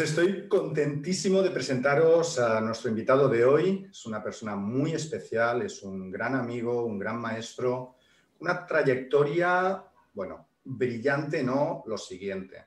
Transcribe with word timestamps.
Pues 0.00 0.12
estoy 0.12 0.48
contentísimo 0.48 1.42
de 1.42 1.50
presentaros 1.50 2.38
a 2.38 2.58
nuestro 2.62 2.88
invitado 2.88 3.28
de 3.28 3.44
hoy. 3.44 3.86
Es 3.90 4.06
una 4.06 4.22
persona 4.22 4.56
muy 4.56 4.92
especial, 4.92 5.60
es 5.60 5.82
un 5.82 6.10
gran 6.10 6.34
amigo, 6.34 6.86
un 6.86 6.98
gran 6.98 7.20
maestro, 7.20 7.96
una 8.38 8.64
trayectoria, 8.64 9.84
bueno, 10.14 10.48
brillante, 10.64 11.42
¿no? 11.42 11.84
Lo 11.86 11.98
siguiente. 11.98 12.64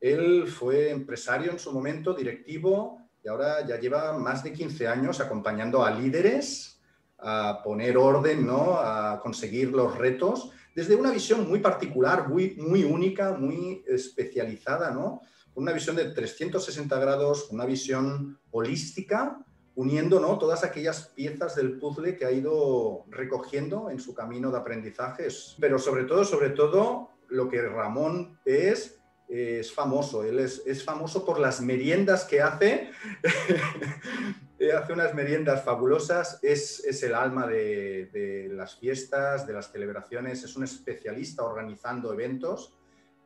Él 0.00 0.46
fue 0.46 0.90
empresario 0.90 1.50
en 1.50 1.58
su 1.58 1.72
momento, 1.72 2.14
directivo, 2.14 3.00
y 3.24 3.28
ahora 3.28 3.66
ya 3.66 3.80
lleva 3.80 4.16
más 4.16 4.44
de 4.44 4.52
15 4.52 4.86
años 4.86 5.18
acompañando 5.18 5.84
a 5.84 5.90
líderes 5.90 6.80
a 7.18 7.60
poner 7.64 7.96
orden, 7.96 8.46
¿no? 8.46 8.74
A 8.78 9.18
conseguir 9.20 9.72
los 9.72 9.98
retos 9.98 10.52
desde 10.76 10.94
una 10.94 11.10
visión 11.10 11.48
muy 11.48 11.58
particular, 11.58 12.28
muy, 12.28 12.54
muy 12.54 12.84
única, 12.84 13.32
muy 13.32 13.82
especializada, 13.88 14.92
¿no? 14.92 15.22
Una 15.58 15.72
visión 15.72 15.96
de 15.96 16.06
360 16.06 16.98
grados, 17.00 17.48
una 17.50 17.66
visión 17.66 18.38
holística, 18.52 19.44
uniendo 19.74 20.20
¿no? 20.20 20.38
todas 20.38 20.62
aquellas 20.62 21.08
piezas 21.16 21.56
del 21.56 21.78
puzzle 21.78 22.16
que 22.16 22.24
ha 22.24 22.30
ido 22.30 23.04
recogiendo 23.10 23.90
en 23.90 23.98
su 23.98 24.14
camino 24.14 24.50
de 24.50 24.58
aprendizajes. 24.58 25.56
Pero 25.60 25.78
sobre 25.78 26.04
todo, 26.04 26.24
sobre 26.24 26.50
todo, 26.50 27.10
lo 27.28 27.48
que 27.48 27.60
Ramón 27.62 28.38
es 28.44 28.98
es 29.28 29.72
famoso, 29.72 30.24
él 30.24 30.38
es, 30.38 30.84
famoso 30.84 31.24
por 31.24 31.38
las 31.38 31.60
meriendas 31.60 32.24
que 32.24 32.40
hace, 32.40 32.90
hace 34.74 34.92
unas 34.92 35.14
meriendas 35.14 35.62
fabulosas, 35.64 36.38
es, 36.42 37.02
el 37.02 37.14
alma 37.14 37.46
de, 37.46 38.48
las 38.52 38.76
fiestas, 38.76 39.46
de 39.46 39.52
las 39.52 39.70
celebraciones, 39.70 40.42
es 40.44 40.56
un 40.56 40.64
especialista 40.64 41.42
organizando 41.42 42.12
eventos 42.12 42.77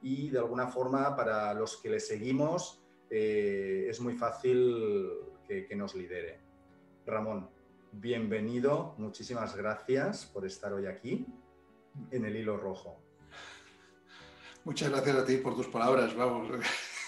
y 0.02 0.30
de 0.30 0.38
alguna 0.38 0.66
forma 0.66 1.16
para 1.16 1.54
los 1.54 1.76
que 1.76 1.90
le 1.90 2.00
seguimos 2.00 2.82
eh, 3.10 3.86
es 3.88 4.00
muy 4.00 4.14
fácil 4.14 5.08
que, 5.46 5.66
que 5.66 5.76
nos 5.76 5.94
lidere. 5.94 6.40
Ramón, 7.06 7.48
bienvenido, 7.92 8.94
muchísimas 8.98 9.54
gracias 9.56 10.26
por 10.26 10.46
estar 10.46 10.72
hoy 10.72 10.86
aquí 10.86 11.26
en 12.10 12.24
el 12.24 12.36
hilo 12.36 12.56
rojo. 12.56 13.02
Muchas 14.64 14.90
gracias 14.90 15.16
a 15.16 15.24
ti 15.24 15.36
por 15.38 15.56
tus 15.56 15.66
palabras, 15.66 16.14
vamos. 16.14 16.48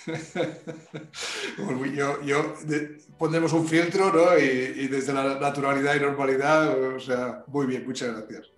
yo, 1.95 2.23
yo 2.23 2.55
pondremos 3.17 3.53
un 3.53 3.67
filtro, 3.67 4.13
¿no? 4.13 4.37
Y, 4.37 4.89
desde 4.89 5.13
la 5.13 5.39
naturalidad 5.39 5.95
y 5.95 6.01
normalidad, 6.01 6.77
o 6.95 6.99
sea, 6.99 7.45
muy 7.47 7.67
bien, 7.67 7.87
muchas 7.87 8.17
gracias. 8.17 8.51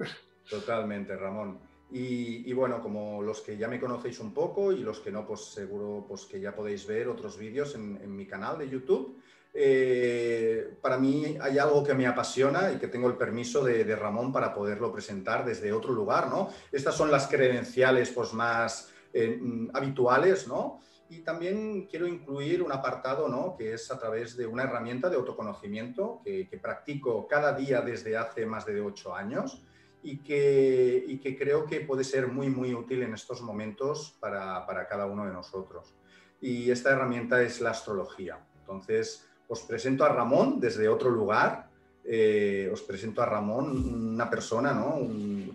Totalmente, 0.48 1.14
Ramón. 1.14 1.58
Y, 1.88 2.52
bueno, 2.52 2.80
como 2.82 3.22
los 3.22 3.40
que 3.40 3.56
ya 3.56 3.68
me 3.68 3.78
conocéis 3.78 4.18
un 4.18 4.34
poco 4.34 4.72
y 4.72 4.78
los 4.78 4.98
que 4.98 5.12
no, 5.12 5.24
pues 5.24 5.44
seguro 5.44 6.04
pues, 6.08 6.24
que 6.24 6.40
ya 6.40 6.54
podéis 6.54 6.86
ver 6.86 7.08
otros 7.08 7.38
vídeos 7.38 7.74
en, 7.76 8.16
mi 8.16 8.26
canal 8.26 8.58
de 8.58 8.68
YouTube. 8.68 9.20
Eh, 9.54 10.76
para 10.82 10.98
mí 10.98 11.38
hay 11.40 11.58
algo 11.58 11.82
que 11.82 11.94
me 11.94 12.06
apasiona 12.06 12.72
y 12.72 12.76
que 12.76 12.88
tengo 12.88 13.08
el 13.08 13.16
permiso 13.16 13.64
de, 13.64 13.84
de, 13.84 13.96
Ramón 13.96 14.32
para 14.32 14.52
poderlo 14.52 14.92
presentar 14.92 15.46
desde 15.46 15.72
otro 15.72 15.92
lugar, 15.92 16.28
¿no? 16.28 16.50
Estas 16.70 16.94
son 16.94 17.10
las 17.10 17.26
credenciales 17.28 18.10
pues, 18.10 18.34
más 18.34 18.92
eh, 19.18 19.38
mm, 19.40 19.70
habituales, 19.72 20.46
¿no? 20.46 20.82
Y 21.08 21.20
también 21.20 21.86
quiero 21.86 22.06
incluir 22.06 22.62
un 22.62 22.70
apartado, 22.70 23.28
¿no? 23.28 23.56
Que 23.56 23.72
es 23.72 23.90
a 23.90 23.98
través 23.98 24.36
de 24.36 24.46
una 24.46 24.64
herramienta 24.64 25.08
de 25.08 25.16
autoconocimiento 25.16 26.20
que, 26.22 26.46
practico 26.60 27.26
cada 27.26 27.54
día 27.54 27.80
desde 27.80 28.14
hace 28.14 28.44
más 28.44 28.66
de 28.66 28.78
ocho 28.82 29.14
años 29.14 29.62
y 30.06 30.18
que, 30.18 31.04
y 31.08 31.18
que 31.18 31.36
creo 31.36 31.66
que 31.66 31.80
puede 31.80 32.04
ser 32.04 32.28
muy, 32.28 32.48
muy 32.48 32.72
útil 32.72 33.02
en 33.02 33.12
estos 33.12 33.42
momentos 33.42 34.16
para, 34.20 34.64
para 34.64 34.86
cada 34.86 35.06
uno 35.06 35.26
de 35.26 35.32
nosotros. 35.32 35.96
Y 36.40 36.70
esta 36.70 36.90
herramienta 36.92 37.42
es 37.42 37.60
la 37.60 37.70
astrología. 37.70 38.38
Entonces, 38.60 39.26
os 39.48 39.62
presento 39.62 40.04
a 40.04 40.10
Ramón 40.10 40.60
desde 40.60 40.88
otro 40.88 41.10
lugar. 41.10 41.68
Eh, 42.04 42.70
os 42.72 42.82
presento 42.82 43.20
a 43.20 43.26
Ramón, 43.26 44.12
una 44.14 44.30
persona 44.30 44.72
¿no? 44.72 44.96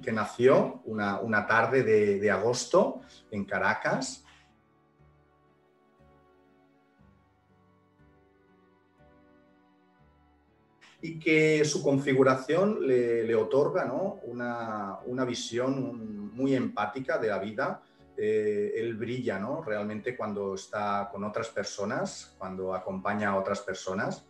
que 0.04 0.12
nació 0.12 0.82
una, 0.84 1.22
una 1.22 1.48
tarde 1.48 1.84
de, 1.84 2.20
de, 2.20 2.30
agosto 2.30 3.00
en 3.32 3.46
Caracas. 3.46 4.26
Y 11.02 11.20
que 11.20 11.66
su 11.66 11.82
configuración 11.82 12.88
le, 12.88 13.34
otorga 13.36 13.86
¿no? 13.86 14.20
una, 14.24 15.00
una, 15.06 15.26
visión 15.26 16.32
muy 16.34 16.54
empática 16.54 17.18
de 17.18 17.28
la 17.28 17.40
vida. 17.40 17.82
Eh, 18.16 18.74
él 18.76 18.96
brilla 18.96 19.40
¿no? 19.40 19.64
realmente 19.64 20.16
cuando 20.16 20.54
está 20.54 21.10
con 21.12 21.24
otras 21.24 21.48
personas, 21.50 22.36
cuando 22.38 22.76
acompaña 22.76 23.30
a 23.30 23.40
otras 23.40 23.62
personas 23.62 24.26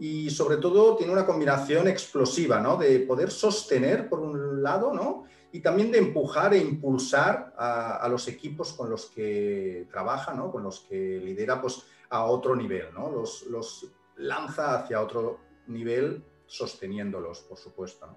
y 0.00 0.30
sobre 0.30 0.56
todo 0.56 0.96
tiene 0.96 1.12
una 1.12 1.26
combinación 1.26 1.86
explosiva, 1.86 2.58
¿no? 2.58 2.78
De 2.78 3.00
poder 3.00 3.30
sostener 3.30 4.08
por 4.08 4.20
un 4.20 4.62
lado, 4.62 4.94
¿no? 4.94 5.26
Y 5.52 5.60
también 5.60 5.92
de 5.92 5.98
empujar 5.98 6.54
e 6.54 6.58
impulsar 6.58 7.52
a, 7.58 8.08
los 8.08 8.26
equipos 8.26 8.72
con 8.72 8.88
los 8.88 9.06
que 9.06 9.86
trabaja, 9.90 10.32
¿no? 10.32 10.50
Con 10.50 10.62
los 10.62 10.80
que 10.80 11.20
lidera, 11.22 11.60
pues 11.60 11.84
a 12.08 12.24
otro 12.24 12.56
nivel, 12.56 12.86
¿no? 12.94 13.10
Los, 13.10 13.42
los 13.42 13.88
lanza 14.16 14.74
hacia 14.74 15.02
otro 15.02 15.38
nivel 15.66 16.24
sosteniéndolos, 16.46 17.40
por 17.40 17.58
supuesto. 17.58 18.16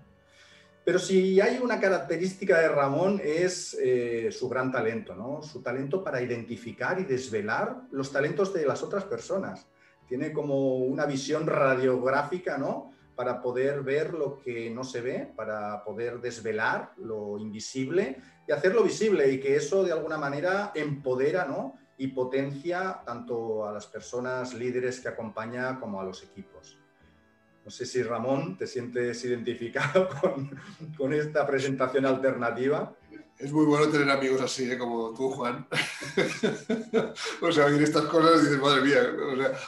Pero 0.85 0.99
si 0.99 1.39
hay 1.39 1.59
una 1.59 1.79
característica 1.79 2.59
de 2.59 2.67
Ramón 2.67 3.21
es 3.23 3.77
eh, 3.81 4.29
su 4.31 4.49
gran 4.49 4.71
talento, 4.71 5.15
¿no? 5.15 5.41
Su 5.41 5.61
talento 5.61 6.03
para 6.03 6.21
identificar 6.21 6.99
y 6.99 7.05
desvelar 7.05 7.83
los 7.91 8.11
talentos 8.11 8.53
de 8.53 8.65
las 8.65 8.83
otras 8.83 9.05
personas 9.05 9.65
tiene 10.07 10.33
como 10.33 10.77
una 10.77 11.05
visión 11.05 11.47
radiográfica, 11.47 12.57
¿no? 12.57 12.91
Para 13.15 13.41
poder 13.41 13.81
ver 13.81 14.13
lo 14.13 14.39
que 14.39 14.69
no 14.69 14.83
se 14.83 14.99
ve, 14.99 15.31
para 15.35 15.83
poder 15.85 16.19
desvelar 16.19 16.91
lo 16.97 17.37
invisible 17.37 18.17
y 18.45 18.51
hacerlo 18.51 18.83
visible 18.83 19.31
y 19.31 19.39
que 19.39 19.55
eso 19.55 19.83
de 19.83 19.93
alguna 19.93 20.17
manera 20.17 20.71
empodera, 20.75 21.45
¿no? 21.45 21.79
Y 21.97 22.07
potencia 22.07 23.01
tanto 23.05 23.65
a 23.65 23.71
las 23.71 23.87
personas 23.87 24.53
líderes 24.53 24.99
que 24.99 25.07
acompaña 25.07 25.79
como 25.79 26.01
a 26.01 26.03
los 26.03 26.23
equipos. 26.23 26.82
No 27.63 27.71
sé 27.71 27.85
si 27.85 28.03
Ramón 28.03 28.57
te 28.57 28.67
sientes 28.67 29.23
identificado 29.23 30.09
con, 30.97 31.13
esta 31.13 31.47
presentación 31.47 32.05
alternativa 32.05 32.93
es 33.37 33.51
muy 33.51 33.65
bueno 33.65 33.89
tener 33.89 34.09
amigos 34.09 34.41
así, 34.41 34.71
¿eh? 34.71 34.77
como 34.77 35.13
tú, 35.13 35.29
Juan. 35.31 35.67
o 37.41 37.51
sea, 37.51 37.65
oír 37.65 37.81
estas 37.81 38.05
cosas 38.05 38.41
y 38.41 38.45
dices, 38.45 38.59
madre 38.59 38.81
mía, 38.81 39.01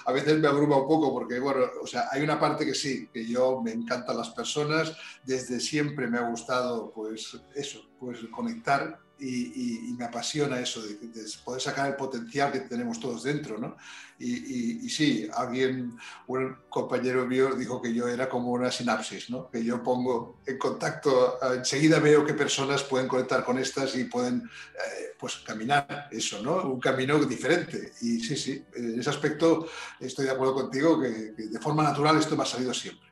a 0.06 0.12
veces 0.14 0.40
me 0.40 0.48
abruma 0.48 0.78
un 0.78 0.88
poco 0.88 1.12
porque, 1.12 1.40
bueno, 1.40 1.66
o 1.82 1.88
sea, 1.88 2.08
hay 2.12 2.22
una 2.22 2.40
parte 2.40 2.66
que 2.66 2.74
sí, 2.74 3.10
que 3.12 3.26
yo 3.26 3.62
me 3.62 3.72
encantan 3.72 4.18
las 4.18 4.30
personas, 4.30 4.96
desde 5.24 5.60
siempre 5.60 6.08
me 6.08 6.20
ha 6.20 6.30
gustado, 6.30 6.92
pues, 6.94 7.38
eso, 7.54 7.90
pues 8.00 8.20
conectar 8.32 9.00
y, 9.20 9.96
me 9.98 10.06
apasiona 10.06 10.60
eso 10.60 10.82
de, 10.82 10.98
poder 11.44 11.62
sacar 11.62 11.88
el 11.88 11.96
potencial 11.96 12.52
que 12.52 12.62
tenemos 12.62 13.00
todos 13.00 13.24
dentro, 13.24 13.58
¿no? 13.58 13.78
Y, 14.20 14.90
sí, 14.90 15.30
alguien, 15.34 15.98
un 16.28 16.58
compañero 16.70 17.26
mío 17.26 17.56
dijo 17.56 17.82
que 17.82 17.94
yo 17.94 18.08
era 18.08 18.30
como 18.30 18.52
una 18.52 18.72
sinapsis, 18.72 19.30
¿no? 19.30 19.50
Que 19.50 19.64
yo 19.64 19.82
pongo 19.82 20.40
en 20.46 20.58
contacto, 20.58 21.38
enseguida 21.54 22.00
veo 22.00 22.26
qué 22.26 22.34
personas 22.34 22.84
pueden 22.84 23.08
conectar 23.08 23.44
con 23.44 23.58
estas 23.58 23.96
y 23.96 24.06
pueden, 24.06 24.44
eh, 24.44 25.14
pues, 25.18 25.38
caminar 25.38 26.10
eso, 26.12 26.42
¿no? 26.42 26.64
Un 26.64 26.80
camino 26.80 27.18
diferente. 27.24 27.94
Y 28.02 28.20
sí, 28.20 28.36
sí, 28.36 28.66
en 28.76 29.00
ese 29.00 29.10
aspecto 29.10 29.68
estoy 30.00 30.26
de 30.26 30.32
acuerdo 30.32 30.56
contigo 30.56 31.00
que, 31.00 31.34
que 31.36 31.48
de 31.48 31.60
forma 31.60 31.84
natural 31.84 32.18
esto 32.18 32.36
me 32.36 32.44
ha 32.44 32.48
salido 32.48 32.74
siempre. 32.74 33.10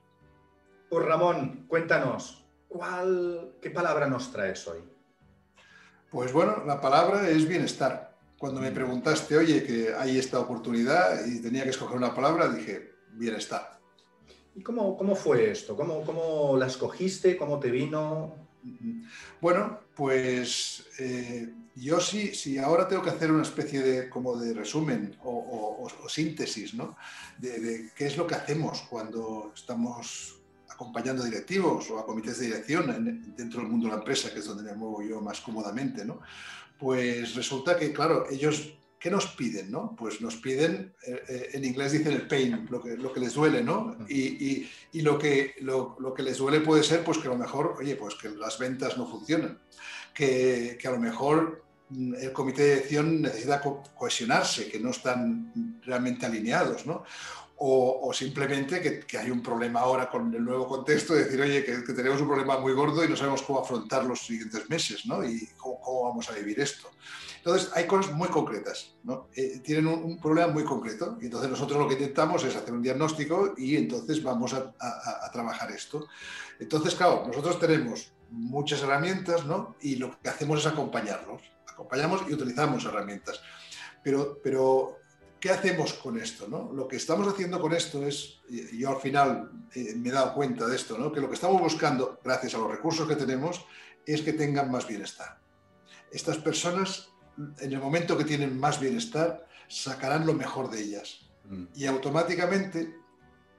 Pues 0.89 1.05
Ramón, 1.05 1.65
cuéntanos, 1.67 2.45
¿cuál, 2.67 3.55
¿qué 3.61 3.71
palabra 3.71 4.07
nos 4.07 4.31
traes 4.31 4.67
hoy? 4.67 4.92
Pues 6.13 6.31
bueno, 6.31 6.63
la 6.67 6.79
palabra 6.79 7.27
es 7.27 7.47
bienestar. 7.47 8.15
Cuando 8.37 8.61
me 8.61 8.69
preguntaste, 8.69 9.35
oye, 9.35 9.63
que 9.63 9.95
hay 9.97 10.19
esta 10.19 10.39
oportunidad 10.39 11.25
y 11.25 11.41
tenía 11.41 11.63
que 11.63 11.71
escoger 11.71 11.97
una 11.97 12.13
palabra, 12.13 12.49
dije, 12.49 12.91
bienestar. 13.13 13.79
¿Y 14.53 14.61
cómo, 14.61 14.95
cómo 14.95 15.15
fue 15.15 15.49
esto? 15.49 15.75
¿Cómo, 15.75 16.03
¿Cómo, 16.03 16.55
la 16.55 16.67
escogiste? 16.67 17.35
¿Cómo 17.35 17.59
te 17.59 17.71
vino? 17.71 18.35
Bueno, 19.41 19.79
pues 19.95 20.85
eh, 20.99 21.51
yo 21.77 21.99
sí, 21.99 22.35
sí, 22.35 22.59
ahora 22.59 22.87
tengo 22.87 23.01
que 23.01 23.09
hacer 23.09 23.31
una 23.31 23.41
especie 23.41 23.81
de, 23.81 24.07
como 24.07 24.37
de 24.37 24.53
resumen 24.53 25.17
o, 25.23 25.87
síntesis, 26.07 26.75
¿no? 26.75 26.95
de, 27.39 27.89
qué 27.95 28.05
es 28.05 28.17
lo 28.17 28.27
que 28.27 28.35
hacemos 28.35 28.83
cuando 28.83 29.51
estamos 29.55 30.42
acompañando 30.73 31.23
directivos 31.23 31.89
o 31.91 31.99
a 31.99 32.05
comités 32.05 32.39
de 32.39 32.47
dirección 32.47 33.33
dentro 33.37 33.61
del 33.61 33.69
mundo 33.69 33.87
de 33.87 33.93
la 33.93 33.99
empresa, 33.99 34.33
que 34.33 34.39
es 34.39 34.45
donde 34.45 34.63
me 34.63 34.75
muevo 34.75 35.01
yo 35.03 35.21
más 35.21 35.39
cómodamente, 35.41 36.03
¿no? 36.03 36.19
Pues 36.77 37.35
resulta 37.35 37.77
que, 37.77 37.93
claro, 37.93 38.25
ellos, 38.29 38.73
¿qué 38.99 39.09
nos 39.11 39.27
piden, 39.27 39.71
no? 39.71 39.95
Pues 39.95 40.21
nos 40.21 40.35
piden, 40.37 40.93
eh, 41.05 41.23
eh, 41.29 41.49
en 41.53 41.65
inglés 41.65 41.91
dicen 41.91 42.13
el 42.13 42.27
pain, 42.27 42.67
lo 42.69 42.81
que, 42.81 42.97
lo 42.97 43.13
que 43.13 43.19
les 43.19 43.33
duele, 43.33 43.63
¿no? 43.63 43.95
Y, 44.09 44.67
y, 44.91 45.01
lo, 45.01 45.17
que, 45.17 45.55
lo, 45.61 45.95
lo, 45.99 46.13
que 46.13 46.23
les 46.23 46.37
duele 46.37 46.61
puede 46.61 46.83
ser, 46.83 47.03
pues 47.03 47.19
que 47.19 47.27
a 47.27 47.31
lo 47.31 47.37
mejor, 47.37 47.75
oye, 47.79 47.95
pues 47.95 48.15
que 48.15 48.29
las 48.29 48.57
ventas 48.57 48.97
no 48.97 49.07
funcionan, 49.07 49.59
que, 50.13 50.77
que 50.79 50.87
a 50.87 50.91
lo 50.91 50.99
mejor 50.99 51.63
el 52.19 52.31
comité 52.33 52.63
de 52.63 52.69
dirección 52.75 53.21
necesita 53.21 53.61
cohesionarse, 53.61 54.69
que 54.69 54.79
no 54.79 54.89
están 54.89 55.79
realmente 55.83 56.25
alineados, 56.25 56.85
¿no? 56.85 57.03
O, 57.57 58.11
simplemente 58.13 59.05
que, 59.07 59.17
hay 59.17 59.31
un 59.31 59.41
problema 59.41 59.79
ahora 59.81 60.09
con 60.09 60.33
el 60.33 60.43
nuevo 60.43 60.67
contexto, 60.67 61.13
de 61.13 61.23
decir, 61.23 61.39
oye, 61.39 61.63
que, 61.63 61.93
tenemos 61.93 62.19
un 62.19 62.27
problema 62.27 62.57
muy 62.59 62.73
gordo 62.73 63.03
y 63.05 63.07
no 63.07 63.15
sabemos 63.15 63.41
cómo 63.43 63.59
afrontar 63.59 64.03
los 64.03 64.25
siguientes 64.25 64.69
meses, 64.69 65.05
¿no? 65.05 65.23
Y 65.23 65.47
cómo, 65.55 66.03
vamos 66.03 66.29
a 66.29 66.33
vivir 66.33 66.59
esto. 66.59 66.89
Entonces, 67.37 67.71
hay 67.73 67.85
cosas 67.85 68.11
muy 68.13 68.27
concretas, 68.27 68.95
¿no? 69.03 69.29
Eh, 69.35 69.59
tienen 69.63 69.87
un, 69.87 70.19
problema 70.19 70.51
muy 70.51 70.63
concreto 70.63 71.17
y 71.21 71.25
entonces 71.25 71.49
nosotros 71.49 71.79
lo 71.79 71.87
que 71.87 71.93
intentamos 71.93 72.43
es 72.43 72.55
hacer 72.55 72.73
un 72.73 72.81
diagnóstico 72.81 73.53
y 73.55 73.77
entonces 73.77 74.21
vamos 74.21 74.53
a, 74.53 74.73
a 74.79 75.31
trabajar 75.31 75.71
esto. 75.71 76.07
Entonces, 76.59 76.95
claro, 76.95 77.23
nosotros 77.25 77.59
tenemos 77.59 78.13
muchas 78.33 78.81
herramientas, 78.81 79.45
¿no? 79.45 79.75
Y 79.79 79.95
lo 79.95 80.19
que 80.19 80.29
hacemos 80.29 80.59
es 80.59 80.65
acompañarlos. 80.65 81.41
Acompañamos 81.71 82.23
y 82.27 82.33
utilizamos 82.33 82.83
herramientas. 82.85 83.41
Pero, 84.03 84.39
pero 84.43 84.97
¿qué 85.43 85.51
hacemos 85.51 85.91
con 85.95 86.17
esto? 86.17 86.47
¿no? 86.47 86.71
Lo 86.71 86.87
que 86.87 86.95
estamos 86.95 87.27
haciendo 87.27 87.59
con 87.59 87.73
esto 87.73 88.07
es, 88.07 88.39
yo 88.47 88.91
al 88.91 89.01
final 89.01 89.51
eh, 89.75 89.93
me 89.97 90.07
he 90.07 90.11
dado 90.13 90.33
cuenta 90.33 90.65
de 90.65 90.77
esto, 90.77 90.97
¿no? 90.97 91.11
que 91.11 91.19
lo 91.19 91.27
que 91.27 91.35
estamos 91.35 91.61
buscando, 91.61 92.17
gracias 92.23 92.55
a 92.55 92.59
los 92.59 92.71
recursos 92.71 93.05
que 93.05 93.17
tenemos, 93.17 93.65
es 94.05 94.21
que 94.21 94.31
tengan 94.31 94.71
más 94.71 94.87
bienestar. 94.87 95.41
Estas 96.13 96.37
personas, 96.37 97.09
en 97.59 97.73
el 97.73 97.79
momento 97.79 98.17
que 98.17 98.23
tienen 98.23 98.57
más 98.57 98.79
bienestar, 98.79 99.45
sacarán 99.67 100.25
lo 100.25 100.33
mejor 100.33 100.71
de 100.71 100.79
ellas. 100.79 101.29
Mm. 101.49 101.65
Y 101.75 101.87
automáticamente 101.87 102.95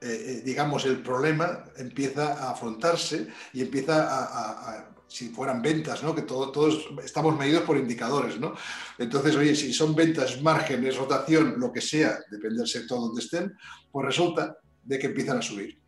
eh, 0.01 0.07
eh, 0.07 0.41
digamos, 0.43 0.85
el 0.85 1.03
problema 1.03 1.65
empieza 1.77 2.33
a 2.33 2.51
afrontarse 2.51 3.27
y 3.53 3.61
empieza 3.61 4.07
a, 4.09 4.94
si 5.07 5.29
fueran 5.29 5.61
ventas, 5.61 6.03
¿no? 6.03 6.13
que 6.15 6.23
todos 6.23 6.87
estamos 7.03 7.37
medidos 7.37 7.63
por 7.63 7.77
indicadores. 7.77 8.39
¿no? 8.39 8.55
Entonces, 8.97 9.35
oye, 9.35 9.55
si 9.55 9.73
son 9.73 9.95
ventas, 9.95 10.41
márgenes, 10.41 10.97
rotación, 10.97 11.55
lo 11.57 11.71
que 11.71 11.81
sea, 11.81 12.19
depende 12.29 12.57
del 12.57 12.67
sector 12.67 12.99
donde 12.99 13.21
estén, 13.21 13.53
pues 13.91 14.05
resulta 14.05 14.57
de 14.83 14.99
que 14.99 15.07
empiezan 15.07 15.37
a 15.37 15.41
subir. 15.41 15.79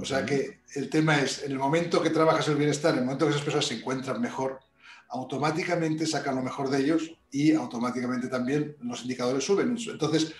O 0.00 0.04
sea 0.04 0.24
que 0.24 0.62
el 0.74 0.88
tema 0.88 1.20
es, 1.20 1.42
en 1.42 1.52
el 1.52 1.58
momento 1.58 2.02
que 2.02 2.10
trabajas 2.10 2.48
el 2.48 2.56
bienestar, 2.56 2.94
en 2.94 3.00
el 3.00 3.04
momento 3.04 3.26
que 3.26 3.32
esas 3.32 3.44
personas 3.44 3.66
se 3.66 3.74
encuentran 3.74 4.20
mejor, 4.20 4.60
automáticamente 5.10 6.06
sacan 6.06 6.36
lo 6.36 6.42
mejor 6.42 6.70
de 6.70 6.78
ellos 6.78 7.10
y 7.30 7.52
automáticamente 7.52 8.28
también 8.28 8.76
los 8.80 9.02
indicadores 9.02 9.44
suben. 9.44 9.76
Entonces, 9.76 10.34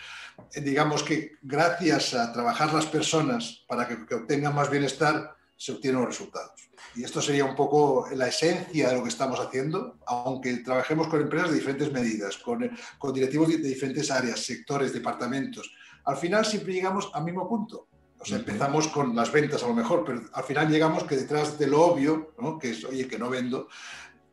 digamos 0.56 1.02
que 1.02 1.32
gracias 1.42 2.14
a 2.14 2.32
trabajar 2.32 2.72
las 2.72 2.86
personas 2.86 3.64
para 3.68 3.86
que, 3.86 4.14
obtengan 4.14 4.54
más 4.54 4.70
bienestar, 4.70 5.36
se 5.56 5.72
obtienen 5.72 6.00
los 6.00 6.08
resultados. 6.08 6.63
Y 6.96 7.04
esto 7.04 7.20
sería 7.20 7.44
un 7.44 7.56
poco 7.56 8.06
la 8.14 8.28
esencia 8.28 8.88
de 8.88 8.94
lo 8.94 9.02
que 9.02 9.08
estamos 9.08 9.40
haciendo, 9.40 9.98
aunque 10.06 10.58
trabajemos 10.58 11.08
con 11.08 11.20
empresas 11.20 11.50
de 11.50 11.56
diferentes 11.56 11.92
medidas, 11.92 12.38
con, 12.38 12.70
con 12.98 13.12
directivos 13.12 13.48
de, 13.48 13.58
diferentes 13.58 14.10
áreas, 14.10 14.40
sectores, 14.40 14.92
departamentos. 14.92 15.72
Al 16.04 16.16
final 16.16 16.44
siempre 16.44 16.74
llegamos 16.74 17.10
al 17.14 17.24
mismo 17.24 17.48
punto. 17.48 17.88
O 18.18 18.24
sea, 18.24 18.38
empezamos 18.38 18.88
con 18.88 19.14
las 19.14 19.30
ventas 19.30 19.62
a 19.64 19.68
lo 19.68 19.74
mejor, 19.74 20.04
pero 20.04 20.22
al 20.32 20.44
final 20.44 20.70
llegamos 20.70 21.04
que 21.04 21.16
detrás 21.16 21.58
de 21.58 21.66
lo 21.66 21.82
obvio, 21.82 22.34
¿no? 22.38 22.58
que 22.58 22.70
es, 22.70 22.84
oye, 22.84 23.06
que 23.06 23.18
no 23.18 23.28
vendo, 23.28 23.68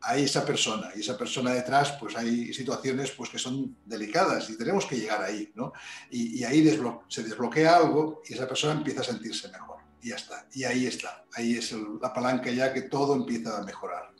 hay 0.00 0.24
esa 0.24 0.44
persona 0.44 0.90
y 0.96 1.00
esa 1.00 1.16
persona 1.16 1.52
detrás, 1.52 1.92
pues 2.00 2.16
hay 2.16 2.52
situaciones 2.52 3.10
pues, 3.12 3.30
que 3.30 3.38
son 3.38 3.76
delicadas 3.84 4.48
y 4.50 4.56
tenemos 4.56 4.86
que 4.86 4.96
llegar 4.96 5.22
ahí, 5.22 5.52
¿no? 5.54 5.72
Y, 6.10 6.42
ahí 6.42 6.64
se 7.08 7.22
desbloquea 7.22 7.76
algo 7.76 8.22
y 8.28 8.34
esa 8.34 8.48
persona 8.48 8.72
empieza 8.72 9.02
a 9.02 9.04
sentirse 9.04 9.48
mejor 9.48 9.71
y 10.02 10.10
ya 10.10 10.16
está. 10.16 10.46
Y 10.52 10.64
ahí 10.64 10.86
está, 10.86 11.24
ahí 11.34 11.56
es 11.56 11.72
la 12.00 12.12
palanca 12.12 12.50
ya 12.50 12.72
que 12.72 12.82
todo 12.82 13.14
empieza 13.14 13.58
a 13.58 13.62
mejorar. 13.62 14.10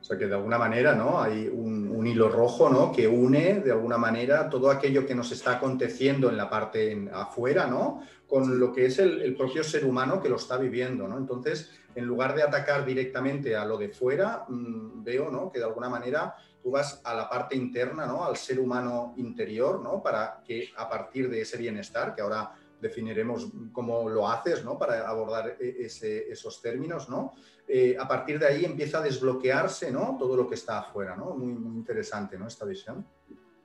O 0.00 0.04
sea 0.04 0.18
que 0.18 0.26
de 0.26 0.34
alguna 0.34 0.58
manera 0.58 0.94
¿no? 0.94 1.20
hay 1.22 1.46
un, 1.46 2.06
hilo 2.06 2.28
rojo 2.30 2.70
¿no? 2.70 2.90
que 2.90 3.06
une 3.06 3.60
de 3.60 3.70
alguna 3.70 3.98
manera 3.98 4.48
todo 4.48 4.70
aquello 4.70 5.06
que 5.06 5.14
nos 5.14 5.30
está 5.30 5.52
aconteciendo 5.52 6.30
en 6.30 6.36
la 6.38 6.48
parte 6.48 7.08
afuera 7.12 7.66
¿no? 7.66 8.02
con 8.26 8.58
lo 8.58 8.72
que 8.72 8.86
es 8.86 8.98
el, 8.98 9.36
propio 9.36 9.62
ser 9.62 9.84
humano 9.84 10.20
que 10.20 10.30
lo 10.30 10.36
está 10.36 10.56
viviendo. 10.56 11.06
¿no? 11.06 11.18
Entonces, 11.18 11.70
en 11.94 12.06
lugar 12.06 12.34
de 12.34 12.42
atacar 12.42 12.86
directamente 12.86 13.54
a 13.54 13.64
lo 13.66 13.76
de 13.76 13.90
fuera, 13.90 14.46
mm, 14.48 15.04
veo 15.04 15.30
¿no? 15.30 15.52
que 15.52 15.58
de 15.58 15.66
alguna 15.66 15.90
manera 15.90 16.34
tú 16.62 16.70
vas 16.70 17.00
a 17.04 17.14
la 17.14 17.28
parte 17.28 17.54
interna, 17.54 18.06
¿no? 18.06 18.24
al 18.24 18.36
ser 18.36 18.58
humano 18.58 19.12
interior, 19.18 19.80
¿no? 19.80 20.02
para 20.02 20.42
que 20.44 20.70
a 20.76 20.88
partir 20.88 21.28
de 21.28 21.42
ese 21.42 21.58
bienestar, 21.58 22.14
que 22.14 22.22
ahora 22.22 22.52
definiremos 22.80 23.48
cómo 23.72 24.08
lo 24.08 24.28
haces 24.28 24.64
¿no? 24.64 24.78
para 24.78 25.08
abordar 25.08 25.56
e, 25.60 25.86
esos 26.30 26.62
términos, 26.62 27.08
¿no? 27.08 27.34
Eh, 27.68 27.96
a 27.98 28.08
partir 28.08 28.38
de 28.38 28.46
ahí 28.46 28.64
empieza 28.64 28.98
a 28.98 29.02
desbloquearse 29.02 29.92
¿no? 29.92 30.16
todo 30.18 30.36
lo 30.36 30.48
que 30.48 30.56
está 30.56 30.80
afuera. 30.80 31.14
¿no? 31.16 31.36
Muy, 31.36 31.52
interesante 31.78 32.36
¿no? 32.36 32.48
esta 32.48 32.64
visión. 32.64 33.06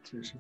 Sí, 0.04 0.24
sí. 0.24 0.38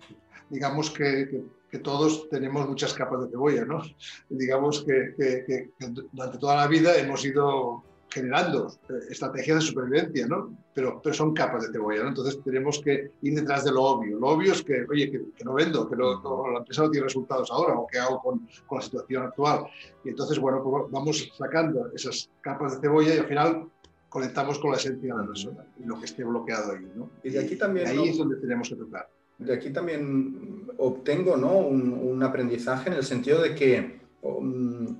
Digamos 0.49 0.91
que, 0.91 1.43
todos 1.83 2.29
tenemos 2.29 2.69
muchas 2.69 2.93
capas 2.93 3.25
de 3.25 3.31
cebolla, 3.31 3.65
¿no? 3.65 3.81
Digamos 4.29 4.85
que, 4.85 5.73
durante 6.11 6.37
toda 6.37 6.55
la 6.55 6.67
vida 6.67 6.95
hemos 6.95 7.25
ido 7.25 7.83
generando 8.09 8.71
eh, 8.89 8.93
estrategias 9.09 9.57
de 9.57 9.61
supervivencia, 9.61 10.27
¿no? 10.27 10.55
Pero, 10.73 11.01
pero 11.01 11.13
son 11.13 11.33
capas 11.33 11.63
de 11.63 11.73
cebolla, 11.73 12.03
¿no? 12.03 12.09
Entonces 12.09 12.41
tenemos 12.43 12.79
que 12.79 13.11
ir 13.21 13.35
detrás 13.35 13.65
de 13.65 13.71
lo 13.71 13.83
obvio. 13.83 14.19
Lo 14.19 14.27
obvio 14.27 14.53
es 14.53 14.61
que, 14.63 14.85
oye, 14.89 15.11
que, 15.11 15.43
no 15.43 15.53
vendo, 15.53 15.89
que 15.89 15.95
la 15.95 16.59
empresa 16.59 16.83
no 16.83 16.91
tiene 16.91 17.05
resultados 17.05 17.51
ahora, 17.51 17.75
o 17.75 17.87
qué 17.87 17.99
hago 17.99 18.21
con, 18.21 18.47
con, 18.65 18.77
la 18.77 18.83
situación 18.83 19.23
actual. 19.23 19.67
Y 20.03 20.09
entonces, 20.09 20.39
bueno, 20.39 20.63
pues 20.63 20.91
vamos 20.91 21.31
sacando 21.37 21.91
esas 21.93 22.29
capas 22.41 22.75
de 22.75 22.81
cebolla 22.81 23.15
y 23.15 23.17
al 23.19 23.27
final 23.27 23.69
conectamos 24.09 24.59
con 24.59 24.71
la 24.71 24.77
esencia 24.77 25.13
de 25.13 25.21
la 25.21 25.27
persona 25.27 25.65
y 25.77 25.85
lo 25.85 25.99
que 25.99 26.05
esté 26.05 26.23
bloqueado 26.23 26.71
ahí, 26.71 26.87
¿no? 26.95 27.09
Y 27.23 27.31
de 27.31 27.39
aquí 27.39 27.57
también... 27.57 27.87
ahí 27.87 28.09
es 28.09 28.17
donde 28.17 28.37
tenemos 28.37 28.69
que 28.69 28.75
tocar 28.75 29.09
de 29.37 29.53
aquí 29.53 29.69
también 29.71 30.67
obtengo 30.77 31.37
¿no? 31.37 31.57
un, 31.57 32.23
aprendizaje 32.23 32.89
en 32.89 32.95
el 32.95 33.03
sentido 33.03 33.41
de 33.41 33.53
que 33.53 33.99
um, 34.21 34.97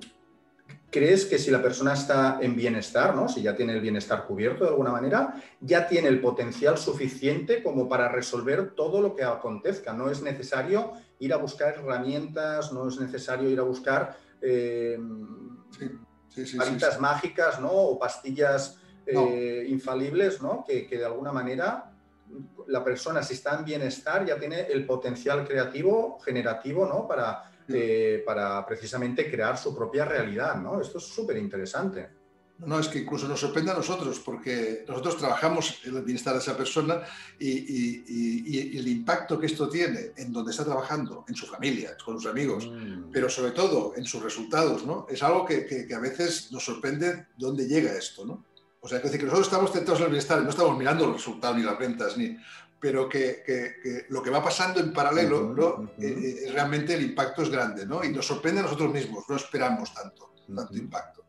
crees 0.90 1.26
que 1.26 1.38
si 1.38 1.50
la 1.50 1.62
persona 1.62 1.94
está 1.94 2.38
en 2.40 2.56
bienestar, 2.56 3.14
¿no? 3.14 3.28
si 3.28 3.42
ya 3.42 3.56
tiene 3.56 3.72
el 3.72 3.80
bienestar 3.80 4.26
cubierto 4.26 4.64
de 4.64 4.70
alguna 4.70 4.92
manera, 4.92 5.34
ya 5.60 5.88
tiene 5.88 6.08
el 6.08 6.20
potencial 6.20 6.78
suficiente 6.78 7.62
como 7.62 7.88
para 7.88 8.08
resolver 8.08 8.74
todo 8.74 9.00
lo 9.00 9.14
que 9.14 9.24
acontezca. 9.24 9.92
No 9.92 10.10
es 10.10 10.22
necesario 10.22 10.92
ir 11.18 11.32
a 11.32 11.36
buscar 11.36 11.74
herramientas, 11.74 12.72
no 12.72 12.88
es 12.88 12.98
necesario 12.98 13.50
ir 13.50 13.58
a 13.58 13.64
buscar 13.64 14.16
eh, 14.40 14.98
mágicas 17.00 17.60
¿no? 17.60 17.70
o 17.70 17.98
pastillas 17.98 18.78
eh, 19.06 19.66
infalibles 19.68 20.42
¿no? 20.42 20.64
Que, 20.66 20.86
que 20.86 20.98
de 20.98 21.04
alguna 21.04 21.32
manera 21.32 21.92
la 22.66 22.82
persona, 22.82 23.22
si 23.22 23.34
está 23.34 23.56
en 23.56 23.64
bienestar, 23.64 24.24
ya 24.24 24.38
tiene 24.38 24.62
el 24.62 24.84
potencial 24.84 25.46
creativo, 25.46 26.18
generativo, 26.20 26.84
¿no? 26.84 27.06
Para, 27.06 27.50
eh, 27.68 28.22
para 28.24 28.64
precisamente 28.66 29.30
crear 29.30 29.58
su 29.58 29.74
propia 29.74 30.04
realidad, 30.04 30.56
¿no? 30.56 30.80
Esto 30.80 30.98
es 30.98 31.04
súper 31.04 31.36
interesante. 31.36 32.08
No, 32.58 32.78
es 32.78 32.88
que 32.88 33.00
incluso 33.00 33.28
nos 33.28 33.40
sorprende 33.40 33.70
a 33.70 33.74
nosotros, 33.74 34.18
porque 34.20 34.84
nosotros 34.88 35.18
trabajamos 35.18 35.78
en 35.84 35.96
el 35.96 36.02
bienestar 36.02 36.32
de 36.32 36.38
esa 36.38 36.56
persona 36.56 37.02
y, 37.38 38.78
el 38.78 38.88
impacto 38.88 39.38
que 39.38 39.46
esto 39.46 39.68
tiene 39.68 40.12
en 40.16 40.32
donde 40.32 40.52
está 40.52 40.64
trabajando, 40.64 41.24
en 41.28 41.34
su 41.34 41.46
familia, 41.46 41.96
con 42.02 42.18
sus 42.18 42.30
amigos, 42.30 42.66
mm. 42.66 43.10
pero 43.12 43.28
sobre 43.28 43.52
todo 43.52 43.92
en 43.96 44.06
sus 44.06 44.22
resultados, 44.22 44.86
¿no? 44.86 45.06
Es 45.10 45.22
algo 45.22 45.44
que, 45.44 45.66
que, 45.66 45.94
a 45.94 45.98
veces 45.98 46.50
nos 46.50 46.64
sorprende 46.64 47.26
dónde 47.36 47.66
llega 47.66 47.92
esto, 47.92 48.24
¿no? 48.24 48.46
O 48.80 48.88
sea, 48.88 49.00
que, 49.00 49.08
decir, 49.08 49.20
que 49.20 49.26
nosotros 49.26 49.48
estamos 49.48 49.72
centrados 49.72 49.98
en 50.00 50.04
el 50.04 50.12
bienestar, 50.12 50.42
no 50.42 50.50
estamos 50.50 50.78
mirando 50.78 51.06
los 51.06 51.16
resultados 51.16 51.56
ni 51.56 51.62
las 51.62 51.78
ventas, 51.78 52.16
ni, 52.16 52.36
pero 52.80 53.08
que, 53.08 53.42
que, 53.44 54.06
lo 54.10 54.22
que 54.22 54.30
va 54.30 54.42
pasando 54.42 54.80
en 54.80 54.92
paralelo, 54.92 55.54
¿no? 55.54 55.90
Eh, 55.98 56.44
eh, 56.46 56.52
realmente 56.52 56.94
el 56.94 57.02
impacto 57.02 57.42
es 57.42 57.50
grande, 57.50 57.86
¿no? 57.86 58.04
Y 58.04 58.12
nos 58.12 58.26
sorprende 58.26 58.60
a 58.60 58.64
nosotros 58.64 58.92
mismos, 58.92 59.24
no 59.28 59.36
esperamos 59.36 59.92
tanto, 59.94 60.32
tanto 60.54 60.76
impacto. 60.76 61.22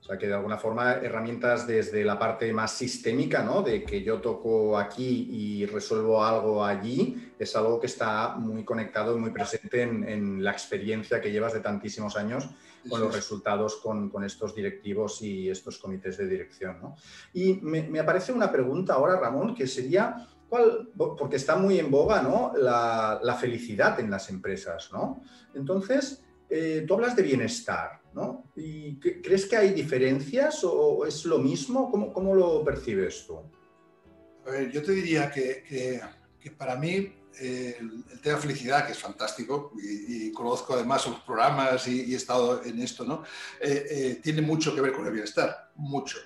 O 0.00 0.08
sea, 0.08 0.18
que 0.18 0.28
de 0.28 0.34
alguna 0.34 0.56
forma 0.56 0.92
herramientas 0.92 1.66
desde 1.66 2.04
la 2.04 2.16
parte 2.16 2.52
más 2.52 2.70
sistémica, 2.70 3.42
¿no? 3.42 3.62
De 3.62 3.82
que 3.82 4.02
yo 4.04 4.20
toco 4.20 4.78
aquí 4.78 5.28
y 5.32 5.66
resuelvo 5.66 6.24
algo 6.24 6.64
allí, 6.64 7.32
es 7.38 7.56
algo 7.56 7.80
que 7.80 7.86
está 7.86 8.36
muy 8.36 8.64
conectado 8.64 9.16
y 9.16 9.20
muy 9.20 9.30
presente 9.30 9.82
en, 9.82 10.08
en 10.08 10.44
la 10.44 10.52
experiencia 10.52 11.20
que 11.20 11.32
llevas 11.32 11.54
de 11.54 11.60
tantísimos 11.60 12.16
años 12.16 12.48
con 12.88 13.00
los 13.00 13.14
resultados 13.14 13.76
con, 13.76 14.08
con, 14.08 14.24
estos 14.24 14.54
directivos 14.54 15.20
y 15.22 15.50
estos 15.50 15.78
comités 15.78 16.16
de 16.18 16.28
dirección. 16.28 16.78
¿no? 16.80 16.96
Y 17.32 17.54
me, 17.54 17.82
me, 17.82 18.00
aparece 18.00 18.32
una 18.32 18.50
pregunta 18.50 18.94
ahora, 18.94 19.18
Ramón, 19.18 19.54
que 19.54 19.66
sería, 19.66 20.28
¿cuál, 20.56 20.88
porque 20.96 21.36
está 21.36 21.56
muy 21.56 21.78
en 21.78 21.90
boga 21.90 22.22
¿no? 22.22 22.52
la, 22.56 23.36
felicidad 23.40 23.98
en 24.00 24.10
las 24.10 24.30
empresas. 24.30 24.90
¿no? 24.92 25.22
Entonces, 25.54 26.22
eh, 26.48 26.84
tú 26.86 26.94
hablas 26.94 27.16
de 27.16 27.22
bienestar, 27.22 28.00
¿no? 28.14 28.50
¿Y 28.56 28.98
¿Crees 28.98 29.46
que 29.46 29.56
hay 29.56 29.72
diferencias 29.72 30.62
o 30.64 31.04
es 31.06 31.24
lo 31.24 31.38
mismo? 31.38 31.90
¿Cómo, 31.90 32.12
cómo 32.12 32.34
lo 32.34 32.64
percibes 32.64 33.26
tú? 33.26 33.40
A 34.46 34.50
ver, 34.50 34.70
yo 34.70 34.82
te 34.82 34.92
diría 34.92 35.30
que, 35.30 35.64
que, 36.40 36.50
para 36.52 36.76
mí 36.76 37.12
el, 37.40 38.04
tema 38.22 38.38
felicidad, 38.38 38.86
que 38.86 38.92
es 38.92 38.98
fantástico, 38.98 39.72
y, 39.82 40.30
conozco 40.30 40.74
además 40.74 41.02
sus 41.02 41.16
programas 41.20 41.88
y, 41.88 42.12
he 42.12 42.16
estado 42.16 42.62
en 42.62 42.80
esto, 42.80 43.04
¿no? 43.04 43.24
tiene 44.22 44.42
mucho 44.42 44.74
que 44.74 44.80
ver 44.80 44.92
con 44.92 45.04
el 45.06 45.12
bienestar, 45.12 45.72
mucho. 45.74 46.18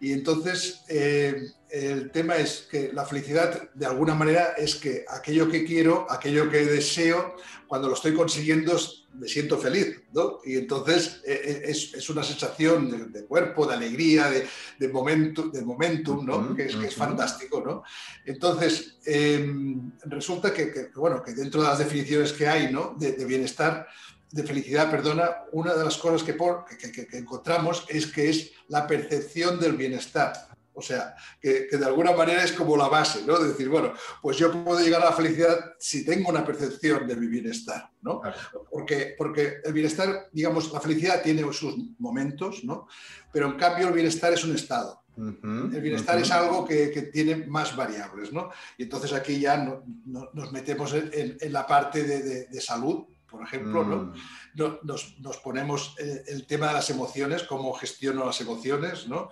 Y 0.00 0.12
entonces 0.12 0.84
eh, 0.88 1.50
el 1.72 2.10
tema 2.10 2.36
es 2.36 2.66
que 2.70 2.92
la 2.92 3.04
felicidad 3.04 3.70
de 3.72 3.86
alguna 3.86 4.14
manera 4.14 4.54
es 4.56 4.74
que 4.74 5.04
aquello 5.08 5.48
que 5.48 5.64
quiero, 5.64 6.06
aquello 6.10 6.50
que 6.50 6.64
deseo, 6.64 7.36
cuando 7.66 7.88
lo 7.88 7.94
estoy 7.94 8.14
consiguiendo 8.14 8.76
me 9.14 9.28
siento 9.28 9.58
feliz, 9.58 10.02
Y 10.44 10.56
entonces 10.56 11.20
eh, 11.26 11.40
eh, 11.44 11.62
es, 11.66 12.08
una 12.10 12.22
sensación 12.22 13.12
de, 13.12 13.24
cuerpo, 13.24 13.66
de 13.66 13.74
alegría, 13.74 14.30
de, 14.30 14.88
momento, 14.88 15.48
de 15.48 15.62
momentum, 15.62 16.24
¿no? 16.24 16.54
que, 16.54 16.66
es, 16.66 16.94
fantástico, 16.94 17.60
¿no? 17.64 17.82
Entonces, 18.24 18.98
em, 19.04 19.92
resulta 20.04 20.52
que, 20.52 20.90
bueno, 20.94 21.22
que 21.22 21.32
dentro 21.32 21.60
de 21.60 21.68
las 21.68 21.78
definiciones 21.78 22.32
que 22.32 22.46
hay, 22.46 22.72
¿no? 22.72 22.94
de 22.98 23.24
bienestar, 23.24 23.88
de 24.32 24.44
felicidad, 24.44 24.90
perdona, 24.90 25.44
una 25.52 25.74
de 25.74 25.84
las 25.84 25.96
cosas 25.96 26.22
que, 26.22 26.36
que, 26.36 27.18
encontramos 27.18 27.84
es 27.88 28.06
que 28.06 28.30
es 28.30 28.52
la 28.68 28.86
percepción 28.86 29.58
del 29.58 29.72
bienestar. 29.72 30.49
O 30.80 30.82
sea, 30.82 31.14
que, 31.38 31.68
de 31.70 31.84
alguna 31.84 32.12
manera 32.12 32.42
es 32.42 32.52
como 32.52 32.74
la 32.74 32.88
base, 32.88 33.22
¿no? 33.26 33.38
De 33.38 33.48
decir, 33.48 33.68
bueno, 33.68 33.92
pues 34.22 34.38
yo 34.38 34.50
puedo 34.64 34.80
llegar 34.80 35.02
a 35.02 35.10
la 35.10 35.12
felicidad 35.12 35.74
si 35.78 36.06
tengo 36.06 36.30
una 36.30 36.42
percepción 36.42 37.06
de 37.06 37.16
mi 37.16 37.26
bienestar, 37.26 37.90
¿no? 38.00 38.22
Porque, 38.70 39.14
porque 39.18 39.58
el 39.62 39.74
bienestar, 39.74 40.28
digamos, 40.32 40.72
la 40.72 40.80
felicidad 40.80 41.22
tiene 41.22 41.42
sus 41.52 41.76
momentos, 41.98 42.64
¿no? 42.64 42.88
Pero 43.30 43.46
en 43.48 43.58
cambio 43.58 43.88
el 43.88 43.94
bienestar 43.94 44.32
es 44.32 44.42
un 44.42 44.54
estado. 44.54 45.02
el 45.18 45.80
bienestar 45.82 46.18
es 46.18 46.30
algo 46.30 46.64
que, 46.64 47.10
tiene 47.12 47.46
más 47.46 47.76
variables, 47.76 48.32
¿no? 48.32 48.50
Y 48.78 48.84
entonces 48.84 49.12
aquí 49.12 49.38
ya 49.38 49.58
nos 50.06 50.52
metemos 50.52 50.94
en, 50.94 51.52
la 51.52 51.66
parte 51.66 52.02
de 52.04 52.60
salud, 52.62 53.04
por 53.30 53.42
ejemplo, 53.42 53.84
¿no? 53.84 53.96
Mm. 53.96 54.80
Nos, 54.82 55.36
ponemos 55.42 55.94
eh, 55.98 56.24
el 56.28 56.46
tema 56.46 56.68
de 56.68 56.74
las 56.74 56.90
emociones, 56.90 57.44
cómo 57.44 57.72
gestiono 57.72 58.26
las 58.26 58.40
emociones, 58.40 59.06
¿no? 59.06 59.30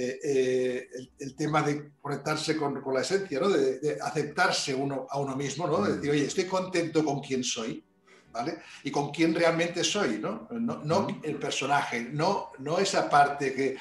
Eh, 0.00 0.20
eh, 0.22 0.88
el, 1.18 1.34
tema 1.34 1.60
de 1.60 1.90
conectarse 2.00 2.56
con, 2.56 2.80
la 2.94 3.00
esencia, 3.00 3.40
¿no? 3.40 3.48
de, 3.48 3.98
aceptarse 4.00 4.72
uno, 4.72 5.08
a 5.10 5.18
uno 5.18 5.34
mismo, 5.34 5.66
¿no? 5.66 5.82
de 5.82 5.90
mm. 5.90 5.96
decir, 5.96 6.10
oye, 6.12 6.26
estoy 6.26 6.44
contento 6.44 7.04
con 7.04 7.18
quién 7.18 7.42
soy, 7.42 7.82
¿vale? 8.30 8.58
Y 8.84 8.92
con 8.92 9.10
quién 9.10 9.34
realmente 9.34 9.82
soy, 9.82 10.20
¿no? 10.20 10.46
No, 10.52 11.02
mm. 11.02 11.20
el 11.24 11.34
personaje, 11.40 12.10
no, 12.12 12.52
no 12.60 12.78
esa 12.78 13.10
parte 13.10 13.52
que, 13.52 13.76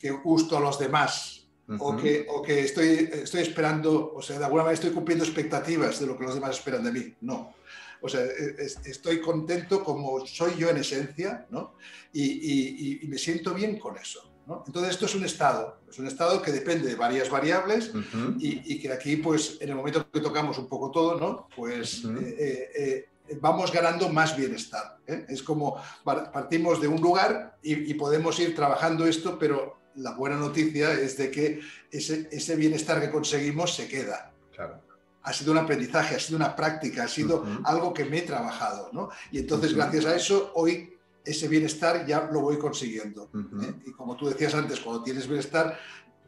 que, 0.00 0.10
gusto 0.10 0.56
a 0.56 0.60
los 0.60 0.78
demás, 0.78 1.46
o, 1.78 1.94
que, 1.94 2.26
o 2.30 2.40
que, 2.40 2.60
estoy, 2.60 3.10
estoy 3.12 3.42
esperando, 3.42 4.14
o 4.14 4.22
sea, 4.22 4.38
de 4.38 4.44
alguna 4.46 4.62
manera 4.62 4.80
estoy 4.80 4.92
cumpliendo 4.94 5.26
expectativas 5.26 6.00
de 6.00 6.06
lo 6.06 6.16
que 6.16 6.24
los 6.24 6.34
demás 6.34 6.56
esperan 6.56 6.82
de 6.82 6.92
mí. 6.92 7.14
No. 7.20 7.54
O 8.00 8.08
sea, 8.08 8.22
e, 8.22 8.54
estoy 8.86 9.20
contento 9.20 9.84
como 9.84 10.24
soy 10.26 10.54
yo 10.56 10.70
en 10.70 10.78
esencia, 10.78 11.46
¿no? 11.50 11.74
Y, 12.14 13.00
me 13.08 13.18
siento 13.18 13.52
bien 13.52 13.78
con 13.78 13.98
eso. 13.98 14.35
¿No? 14.46 14.64
Entonces, 14.66 14.92
esto 14.92 15.06
es 15.06 15.14
un 15.14 15.24
estado, 15.24 15.80
es 15.88 15.98
un 15.98 16.06
estado 16.06 16.40
que 16.40 16.52
depende 16.52 16.88
de 16.88 16.94
varias 16.94 17.28
variables 17.28 17.92
y, 18.38 18.78
que 18.78 18.92
aquí, 18.92 19.16
pues, 19.16 19.58
en 19.60 19.70
el 19.70 19.74
momento 19.74 20.08
que 20.10 20.20
tocamos 20.20 20.58
un 20.58 20.68
poco 20.68 20.90
todo, 20.90 21.18
¿no? 21.18 21.48
Pues 21.54 22.04
eh, 22.04 22.36
eh, 22.38 23.08
eh, 23.28 23.38
vamos 23.40 23.72
ganando 23.72 24.08
más 24.08 24.36
bienestar. 24.36 24.98
Es 25.06 25.42
como 25.42 25.76
partimos 26.04 26.80
de 26.80 26.88
un 26.88 27.00
lugar 27.00 27.58
y, 27.62 27.94
podemos 27.94 28.38
ir 28.38 28.54
trabajando 28.54 29.06
esto, 29.06 29.38
pero 29.38 29.76
la 29.96 30.12
buena 30.12 30.36
noticia 30.36 30.92
es 30.92 31.16
de 31.16 31.30
que 31.30 31.60
ese, 31.90 32.28
ese 32.30 32.56
bienestar 32.56 33.00
que 33.00 33.10
conseguimos 33.10 33.74
se 33.74 33.88
queda. 33.88 34.32
Claro 34.54 34.86
ha 35.26 35.32
sido 35.32 35.50
un 35.50 35.58
aprendizaje, 35.58 36.14
ha 36.14 36.20
sido 36.20 36.36
una 36.36 36.54
práctica, 36.54 37.02
ha 37.02 37.08
sido 37.08 37.44
algo 37.64 37.92
que 37.92 38.04
me 38.04 38.18
he 38.18 38.22
trabajado, 38.22 38.90
¿no? 38.92 39.10
Y 39.32 39.38
entonces, 39.38 39.74
gracias 39.74 40.04
a 40.04 40.14
eso, 40.14 40.52
hoy 40.54 40.95
ese 41.26 41.48
bienestar 41.48 42.06
ya 42.06 42.28
lo 42.32 42.40
voy 42.40 42.58
consiguiendo. 42.58 43.30
¿eh? 43.62 43.74
Y 43.84 43.92
como 43.92 44.16
tú 44.16 44.28
decías 44.28 44.54
antes, 44.54 44.80
cuando 44.80 45.02
tienes 45.02 45.26
bienestar, 45.26 45.78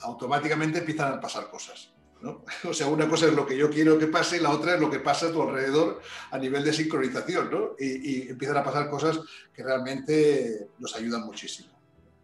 automáticamente 0.00 0.81
empiezan 0.81 1.14
a 1.14 1.21
pasar 1.21 1.49
cosas. 1.49 1.93
¿no? 2.21 2.45
O 2.69 2.75
sea, 2.75 2.88
una 2.88 3.09
cosa 3.09 3.26
es 3.26 3.33
lo 3.33 3.47
que 3.47 3.57
yo 3.57 3.71
quiero 3.71 3.99
que 3.99 4.09
pase 4.09 4.37
y 4.37 4.40
la 4.40 4.50
otra 4.50 4.75
es 4.75 4.81
lo 4.81 4.90
que 4.90 5.00
pasa 5.00 5.28
a 5.28 5.33
tu 5.33 5.40
alrededor 5.40 6.00
a 6.31 6.38
nivel 6.38 6.64
de 6.64 6.73
sincronización, 6.73 7.50
¿no? 7.50 7.76
Y, 7.78 8.26
y 8.26 8.28
empiezan 8.28 8.57
a 8.57 8.64
pasar 8.64 8.90
cosas 8.90 9.21
que 9.55 9.62
realmente 9.62 10.69
nos 10.78 10.95
ayudan 10.97 11.23
muchísimo. 11.23 11.68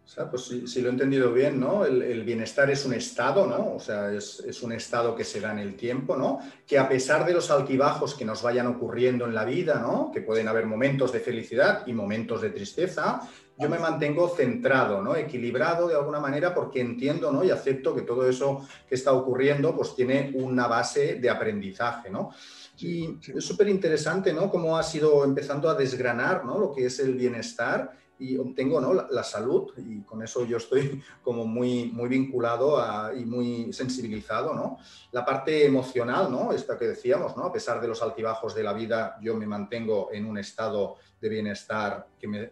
O 0.05 0.07
sea, 0.07 0.29
pues 0.29 0.43
si, 0.43 0.81
lo 0.81 0.89
he 0.89 0.91
entendido 0.91 1.33
bien, 1.33 1.59
¿no? 1.59 1.83
El, 1.83 2.23
bienestar 2.23 2.69
es 2.69 2.85
un 2.85 2.93
estado, 2.93 3.47
¿no? 3.47 3.73
O 3.73 3.79
sea, 3.79 4.13
es, 4.13 4.61
un 4.61 4.71
estado 4.71 5.15
que 5.15 5.23
se 5.23 5.41
da 5.41 5.51
en 5.51 5.57
el 5.57 5.75
tiempo, 5.75 6.15
¿no? 6.15 6.39
Que 6.67 6.77
a 6.77 6.87
pesar 6.87 7.25
de 7.25 7.33
los 7.33 7.49
altibajos 7.49 8.13
que 8.13 8.23
nos 8.23 8.43
vayan 8.43 8.67
ocurriendo 8.67 9.25
en 9.25 9.33
la 9.33 9.45
vida, 9.45 9.79
¿no? 9.79 10.11
Que 10.13 10.21
pueden 10.21 10.47
haber 10.47 10.67
momentos 10.67 11.11
de 11.11 11.21
felicidad 11.21 11.87
y 11.87 11.93
momentos 11.93 12.41
de 12.41 12.51
tristeza, 12.51 13.27
yo 13.57 13.67
me 13.67 13.79
mantengo 13.79 14.29
centrado, 14.29 15.01
¿no? 15.01 15.15
Equilibrado 15.15 15.87
de 15.87 15.95
alguna 15.95 16.19
manera 16.19 16.53
porque 16.53 16.81
entiendo, 16.81 17.31
¿no? 17.31 17.43
Y 17.43 17.49
acepto 17.49 17.95
que 17.95 18.03
todo 18.03 18.29
eso 18.29 18.67
que 18.87 18.93
está 18.93 19.11
ocurriendo, 19.11 19.75
pues 19.75 19.95
tiene 19.95 20.31
una 20.35 20.67
base 20.67 21.15
de 21.15 21.29
aprendizaje, 21.31 22.11
¿no? 22.11 22.29
Y 22.77 23.17
es 23.35 23.43
súper 23.43 23.69
interesante, 23.69 24.33
¿no? 24.33 24.51
Cómo 24.51 24.77
ha 24.77 24.83
sido 24.83 25.23
empezando 25.23 25.67
a 25.67 25.73
desgranar, 25.73 26.45
¿no? 26.45 26.59
Lo 26.59 26.71
que 26.71 26.85
es 26.85 26.99
el 26.99 27.15
bienestar 27.15 28.04
y 28.19 28.37
obtengo 28.37 28.79
¿no? 28.79 28.93
la, 28.93 29.23
salud 29.23 29.71
y 29.77 30.01
con 30.01 30.23
eso 30.23 30.45
yo 30.45 30.57
estoy 30.57 31.01
como 31.23 31.45
muy, 31.45 31.91
muy 31.91 32.07
vinculado 32.07 32.81
y 33.13 33.25
muy 33.25 33.73
sensibilizado. 33.73 34.53
¿no? 34.53 34.77
La 35.11 35.25
parte 35.25 35.65
emocional, 35.65 36.31
¿no? 36.31 36.51
esta 36.51 36.77
que 36.77 36.87
decíamos, 36.87 37.35
¿no? 37.35 37.45
a 37.45 37.53
pesar 37.53 37.81
de 37.81 37.87
los 37.87 38.01
altibajos 38.01 38.55
de 38.55 38.63
la 38.63 38.73
vida, 38.73 39.17
yo 39.21 39.35
me 39.35 39.45
mantengo 39.45 40.09
en 40.11 40.25
un 40.25 40.37
estado 40.37 40.95
de 41.19 41.29
bienestar 41.29 42.07
que, 42.19 42.49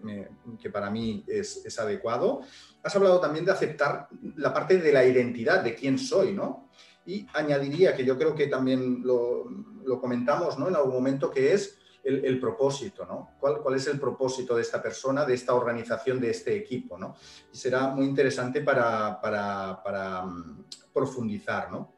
que 0.62 0.70
para 0.70 0.90
mí 0.90 1.24
es, 1.28 1.66
es, 1.66 1.80
adecuado. 1.80 2.42
Has 2.82 2.96
hablado 2.96 3.20
también 3.20 3.46
de 3.46 3.52
aceptar 3.52 4.08
la 4.38 4.54
parte 4.54 4.78
de 4.78 4.92
la 4.92 5.06
identidad, 5.06 5.64
de 5.64 5.76
quién 5.76 6.00
soy, 6.00 6.32
¿no? 6.32 6.70
Y 7.06 7.28
añadiría 7.34 7.96
que 7.96 8.06
yo 8.06 8.18
creo 8.18 8.34
que 8.34 8.48
también 8.48 9.02
lo, 9.04 9.46
lo 9.86 10.00
comentamos 10.00 10.58
¿no? 10.58 10.68
en 10.68 10.76
algún 10.76 10.94
momento, 10.94 11.30
que 11.30 11.54
es 11.54 11.78
el, 12.04 12.40
propósito, 12.40 13.06
¿no? 13.06 13.32
¿Cuál, 13.40 13.62
¿Cuál, 13.62 13.76
es 13.76 13.88
el 13.88 14.00
propósito 14.00 14.56
de 14.56 14.62
esta 14.62 14.82
persona, 14.82 15.26
de 15.26 15.34
esta 15.34 15.54
organización, 15.54 16.20
de 16.20 16.32
este 16.32 16.56
equipo, 16.56 16.98
¿no? 16.98 17.16
Y 17.52 17.58
será 17.58 17.88
muy 17.88 18.06
interesante 18.06 18.62
para, 18.62 19.20
para, 19.22 19.82
para 19.82 20.24
mm, 20.24 20.66
profundizar, 20.94 21.72
¿no? 21.72 21.94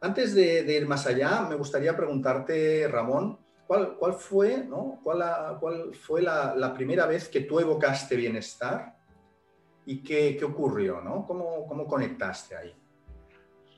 Antes 0.00 0.34
de, 0.34 0.76
ir 0.76 0.86
más 0.88 1.06
allá, 1.06 1.42
me 1.42 1.54
gustaría 1.54 1.96
preguntarte, 1.96 2.88
Ramón, 2.88 3.38
¿cuál, 3.66 3.96
cuál 3.96 4.14
fue, 4.14 4.64
¿no? 4.64 4.98
¿Cuál, 5.04 5.58
cuál 5.60 5.94
fue 5.94 6.22
la, 6.22 6.54
la, 6.56 6.74
primera 6.74 7.06
vez 7.06 7.28
que 7.28 7.42
tú 7.42 7.60
evocaste 7.60 8.16
bienestar 8.16 8.96
y 9.86 10.02
qué, 10.02 10.36
qué 10.36 10.44
ocurrió, 10.44 11.00
¿no? 11.00 11.26
¿Cómo, 11.26 11.66
¿Cómo 11.66 11.86
conectaste 11.86 12.56
ahí? 12.56 12.74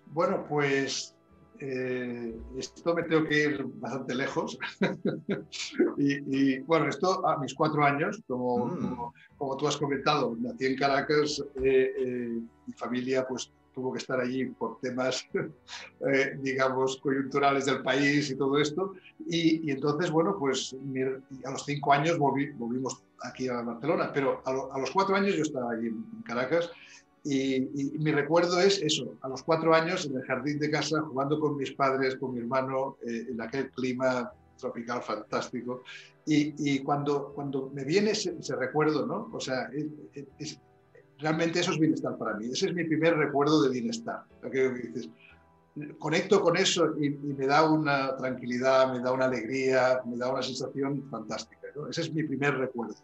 Bueno, 0.06 0.44
pues 0.48 1.16
eh, 1.58 2.36
esto 2.58 2.94
me 2.94 3.02
tengo 3.04 3.24
que 3.24 3.44
ir 3.44 3.64
bastante 3.74 4.14
lejos. 4.14 4.58
y, 5.96 6.58
bueno, 6.60 6.88
esto 6.88 7.26
a 7.26 7.38
mis 7.38 7.54
cuatro 7.54 7.84
años, 7.84 8.20
como, 8.26 8.66
mm. 8.66 9.12
como, 9.36 9.56
tú 9.56 9.68
has 9.68 9.76
comentado, 9.76 10.36
nací 10.40 10.66
en 10.66 10.76
Caracas, 10.76 11.42
eh, 11.62 11.92
eh, 11.96 12.40
mi 12.66 12.72
familia 12.74 13.26
pues 13.28 13.52
tuvo 13.74 13.92
que 13.92 13.98
estar 13.98 14.20
allí 14.20 14.46
por 14.46 14.78
temas, 14.80 15.26
digamos, 16.42 16.98
coyunturales 16.98 17.64
del 17.66 17.82
país 17.82 18.30
y 18.30 18.36
todo 18.36 18.58
esto. 18.58 18.92
Y, 19.26 19.70
entonces, 19.70 20.10
bueno, 20.10 20.36
pues 20.38 20.76
a 21.44 21.50
los 21.50 21.64
cinco 21.64 21.92
años 21.92 22.18
volvimos 22.18 23.02
aquí 23.22 23.48
a 23.48 23.62
Barcelona, 23.62 24.10
pero 24.12 24.42
a, 24.44 24.78
los 24.78 24.90
cuatro 24.90 25.16
años 25.16 25.36
yo 25.36 25.42
estaba 25.42 25.72
allí 25.72 25.86
en 25.86 26.22
Caracas 26.22 26.70
y, 27.24 27.60
mi 27.98 28.10
recuerdo 28.10 28.58
es 28.60 28.82
eso, 28.82 29.14
a 29.20 29.28
los 29.28 29.42
cuatro 29.42 29.74
años 29.74 30.06
en 30.06 30.16
el 30.16 30.22
jardín 30.24 30.58
de 30.58 30.70
casa, 30.70 31.00
jugando 31.02 31.38
con 31.38 31.56
mis 31.56 31.72
padres, 31.72 32.16
con 32.16 32.34
mi 32.34 32.40
hermano, 32.40 32.96
eh, 33.06 33.26
en 33.30 33.40
aquel 33.40 33.70
clima 33.70 34.32
tropical 34.56 35.02
fantástico. 35.02 35.82
Y, 36.26 36.78
cuando, 36.80 37.32
cuando 37.34 37.70
me 37.74 37.84
viene 37.84 38.12
ese, 38.12 38.36
recuerdo, 38.56 39.06
¿no? 39.06 39.28
O 39.32 39.40
sea, 39.40 39.68
realmente 41.18 41.60
eso 41.60 41.72
es 41.72 41.78
bienestar 41.78 42.16
para 42.16 42.34
mí. 42.34 42.46
Ese 42.46 42.66
es 42.66 42.74
mi 42.74 42.84
primer 42.84 43.16
recuerdo 43.16 43.62
de 43.62 43.70
bienestar. 43.70 44.24
que 44.50 44.70
dices, 44.70 45.08
conecto 45.98 46.40
con 46.40 46.56
eso 46.56 46.94
y, 47.00 47.10
me 47.10 47.46
da 47.46 47.68
una 47.68 48.16
tranquilidad, 48.16 48.92
me 48.92 49.00
da 49.00 49.12
una 49.12 49.24
alegría, 49.26 50.00
me 50.04 50.16
da 50.16 50.32
una 50.32 50.42
sensación 50.42 51.08
fantástica. 51.10 51.68
Ese 51.88 52.02
es 52.02 52.12
mi 52.12 52.22
primer 52.22 52.56
recuerdo, 52.56 52.94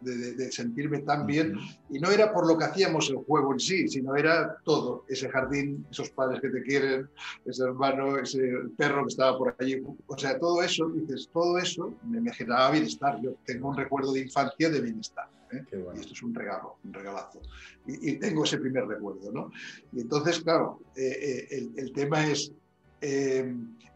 de, 0.00 0.52
sentirme 0.52 1.00
tan 1.00 1.26
bien. 1.26 1.56
Y 1.90 1.98
no 1.98 2.10
era 2.10 2.32
por 2.32 2.46
lo 2.46 2.56
que 2.56 2.64
hacíamos 2.64 3.10
el 3.10 3.16
juego 3.16 3.52
en 3.52 3.60
sí, 3.60 3.88
sino 3.88 4.16
era 4.16 4.56
todo, 4.64 5.04
ese 5.08 5.28
jardín, 5.28 5.86
esos 5.90 6.10
padres 6.10 6.40
que 6.40 6.48
te 6.48 6.62
quieren, 6.62 7.08
ese 7.44 7.64
hermano, 7.64 8.18
ese 8.18 8.40
perro 8.76 9.02
que 9.02 9.08
estaba 9.08 9.36
por 9.36 9.54
allí. 9.58 9.82
O 10.06 10.18
sea, 10.18 10.38
todo 10.38 10.62
eso, 10.62 10.88
dices, 10.88 11.28
todo 11.32 11.58
eso 11.58 11.94
me, 12.04 12.20
me 12.20 12.32
generaba 12.32 12.70
bienestar. 12.70 13.20
Yo 13.20 13.34
tengo 13.44 13.68
un 13.68 13.76
recuerdo 13.76 14.12
de 14.12 14.20
infancia 14.20 14.70
de 14.70 14.80
bienestar. 14.80 15.28
¿eh? 15.52 15.64
Y 15.96 16.00
esto 16.00 16.12
es 16.12 16.22
un 16.22 16.34
regalo, 16.34 16.76
un 16.84 16.92
regalazo. 16.92 17.40
Y, 17.86 18.16
tengo 18.18 18.44
ese 18.44 18.58
primer 18.58 18.86
recuerdo, 18.86 19.30
¿no? 19.32 19.50
Y 19.92 20.00
entonces, 20.00 20.40
claro, 20.40 20.80
eh, 20.96 21.02
eh, 21.06 21.46
el, 21.50 21.72
el, 21.76 21.92
tema 21.92 22.26
es 22.26 22.52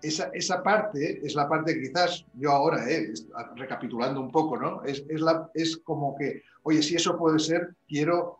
esa, 0.02 0.30
esa, 0.32 0.62
parte 0.62 1.20
es 1.24 1.34
la 1.34 1.48
parte 1.48 1.74
que 1.74 1.88
quizás 1.88 2.24
yo 2.34 2.50
ahora, 2.50 2.88
eh, 2.90 3.12
recapitulando 3.56 4.20
un 4.20 4.30
poco, 4.30 4.56
¿no? 4.56 4.82
Es, 4.84 5.04
es, 5.08 5.20
la, 5.20 5.50
es 5.54 5.76
como 5.78 6.16
que, 6.16 6.42
oye, 6.62 6.82
si 6.82 6.96
eso 6.96 7.16
puede 7.18 7.38
ser, 7.38 7.74
quiero 7.86 8.38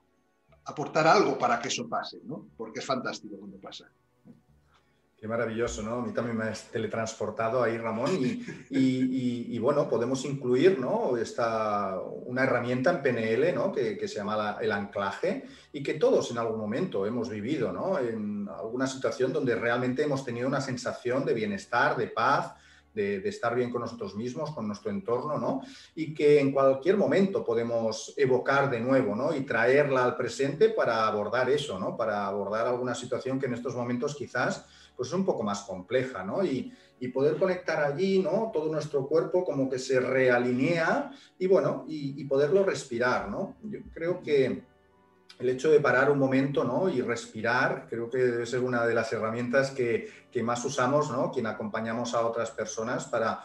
aportar 0.65 1.07
algo 1.07 1.39
para 1.39 1.61
que 1.61 1.69
eso 1.69 1.89
pase, 1.89 2.19
¿no? 2.25 2.47
Porque 2.57 2.81
es 2.81 2.87
fantástico 2.87 3.37
cuando 3.39 3.59
pasa. 3.59 3.91
Qué 5.21 5.29
maravilloso, 5.29 5.83
¿no? 5.83 5.97
A 5.97 6.01
mí 6.03 6.15
también 6.15 6.39
me 6.39 6.45
has 6.45 6.71
teletransportado 6.71 7.63
ahí, 7.63 7.77
Ramón, 7.77 8.09
y, 8.71 9.59
bueno, 9.59 9.87
podemos 9.87 10.25
incluir, 10.25 10.79
¿no? 10.79 11.15
Esta, 11.19 12.01
una 12.25 12.45
herramienta 12.45 12.91
en 12.91 13.03
PNL, 13.03 13.55
¿no? 13.55 13.71
Que, 13.71 14.09
se 14.09 14.15
llama 14.15 14.57
el 14.63 14.73
anclaje 14.73 15.45
y 15.75 15.83
que 15.83 15.95
todos 15.95 16.31
en 16.31 16.39
algún 16.39 16.59
momento 16.59 17.05
hemos 17.05 17.29
vivido, 17.29 17.71
¿no? 17.71 17.99
En 17.99 18.49
alguna 18.49 18.87
situación 18.87 19.31
donde 19.31 19.55
realmente 19.57 20.05
hemos 20.05 20.25
tenido 20.25 20.49
una 20.49 20.63
sensación 20.63 21.27
de 21.27 21.35
bienestar, 21.35 21.99
de 21.99 22.07
paz, 22.07 22.55
de, 22.95 23.17
estar 23.29 23.55
bien 23.55 23.71
con 23.71 23.83
nosotros 23.83 24.17
mismos, 24.17 24.53
con 24.53 24.67
nuestro 24.67 24.91
entorno, 24.91 25.37
¿no? 25.37 25.61
Y 25.95 26.15
que 26.15 26.41
en 26.41 26.51
cualquier 26.51 26.97
momento 26.97 27.45
podemos 27.45 28.15
evocar 28.17 28.71
de 28.71 28.81
nuevo, 28.81 29.15
¿no? 29.15 29.37
Y 29.37 29.43
traerla 29.43 30.03
al 30.03 30.17
presente 30.17 30.71
para 30.71 31.07
abordar 31.07 31.51
eso, 31.51 31.79
¿no? 31.79 31.95
Para 31.95 32.27
abordar 32.27 32.67
alguna 32.67 32.95
situación 32.95 33.39
que 33.39 33.45
en 33.45 33.53
estos 33.53 33.75
momentos 33.75 34.17
quizás 34.17 34.65
pues 35.01 35.09
es 35.09 35.15
un 35.15 35.25
poco 35.25 35.43
más 35.43 35.63
compleja, 35.63 36.23
¿no? 36.23 36.45
Y, 36.45 36.75
poder 37.15 37.39
conectar 37.39 37.83
allí, 37.83 38.19
¿no? 38.19 38.51
Todo 38.53 38.71
nuestro 38.71 39.09
cuerpo 39.09 39.47
como 39.47 39.71
que 39.71 39.79
se 39.79 39.99
realinea 39.99 41.11
y 41.39 41.47
bueno, 41.47 41.87
y, 41.89 42.23
poderlo 42.25 42.65
respirar, 42.65 43.31
¿no? 43.31 43.57
Yo 43.63 43.79
creo 43.95 44.21
que 44.21 44.63
el 45.39 45.49
hecho 45.49 45.71
de 45.71 45.81
parar 45.81 46.11
un 46.11 46.19
momento, 46.19 46.65
¿no? 46.65 46.91
Y 46.91 47.01
respirar, 47.01 47.87
creo 47.89 48.11
que 48.11 48.19
debe 48.19 48.45
ser 48.45 48.61
una 48.61 48.85
de 48.85 48.93
las 48.93 49.11
herramientas 49.15 49.71
que, 49.71 50.11
más 50.43 50.63
usamos, 50.67 51.11
¿no? 51.11 51.31
Quien 51.31 51.47
acompañamos 51.47 52.13
a 52.13 52.27
otras 52.27 52.51
personas 52.51 53.07
para, 53.07 53.43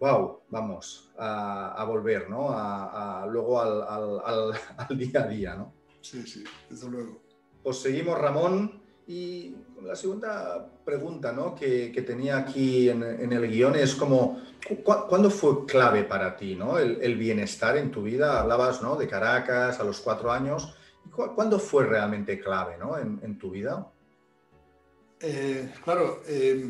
wow, 0.00 0.40
vamos 0.48 1.12
a, 1.18 1.84
volver, 1.86 2.30
¿no? 2.30 2.48
A, 2.48 3.26
luego 3.30 3.60
al, 3.60 3.82
al, 4.24 4.98
día 4.98 5.24
a 5.24 5.26
día, 5.28 5.54
¿no? 5.54 5.74
Sí, 6.00 6.26
sí, 6.26 6.42
desde 6.70 6.88
luego. 6.88 7.20
Pues 7.62 7.82
seguimos, 7.82 8.18
Ramón. 8.18 8.82
Y 9.06 9.54
la 9.82 9.96
segunda 9.96 10.66
pregunta 10.84 11.32
¿no? 11.32 11.54
que, 11.54 11.92
que, 11.92 12.02
tenía 12.02 12.38
aquí 12.38 12.88
en, 12.88 13.02
en, 13.02 13.32
el 13.32 13.48
guion 13.50 13.74
es 13.76 13.94
como, 13.94 14.42
¿cuándo 14.82 15.30
fue 15.30 15.66
clave 15.66 16.04
para 16.04 16.36
ti 16.36 16.54
¿no? 16.54 16.78
el, 16.78 16.98
el, 17.02 17.16
bienestar 17.16 17.76
en 17.76 17.90
tu 17.90 18.02
vida? 18.02 18.40
Hablabas 18.40 18.82
¿no? 18.82 18.96
de 18.96 19.08
Caracas 19.08 19.80
a 19.80 19.84
los 19.84 20.00
cuatro 20.00 20.32
años. 20.32 20.74
¿Cuándo 21.10 21.58
fue 21.58 21.84
realmente 21.84 22.40
clave 22.40 22.76
¿no? 22.78 22.98
en, 22.98 23.20
en 23.22 23.38
tu 23.38 23.50
vida? 23.50 23.86
Eh, 25.20 25.72
claro, 25.84 26.22
eh, 26.26 26.66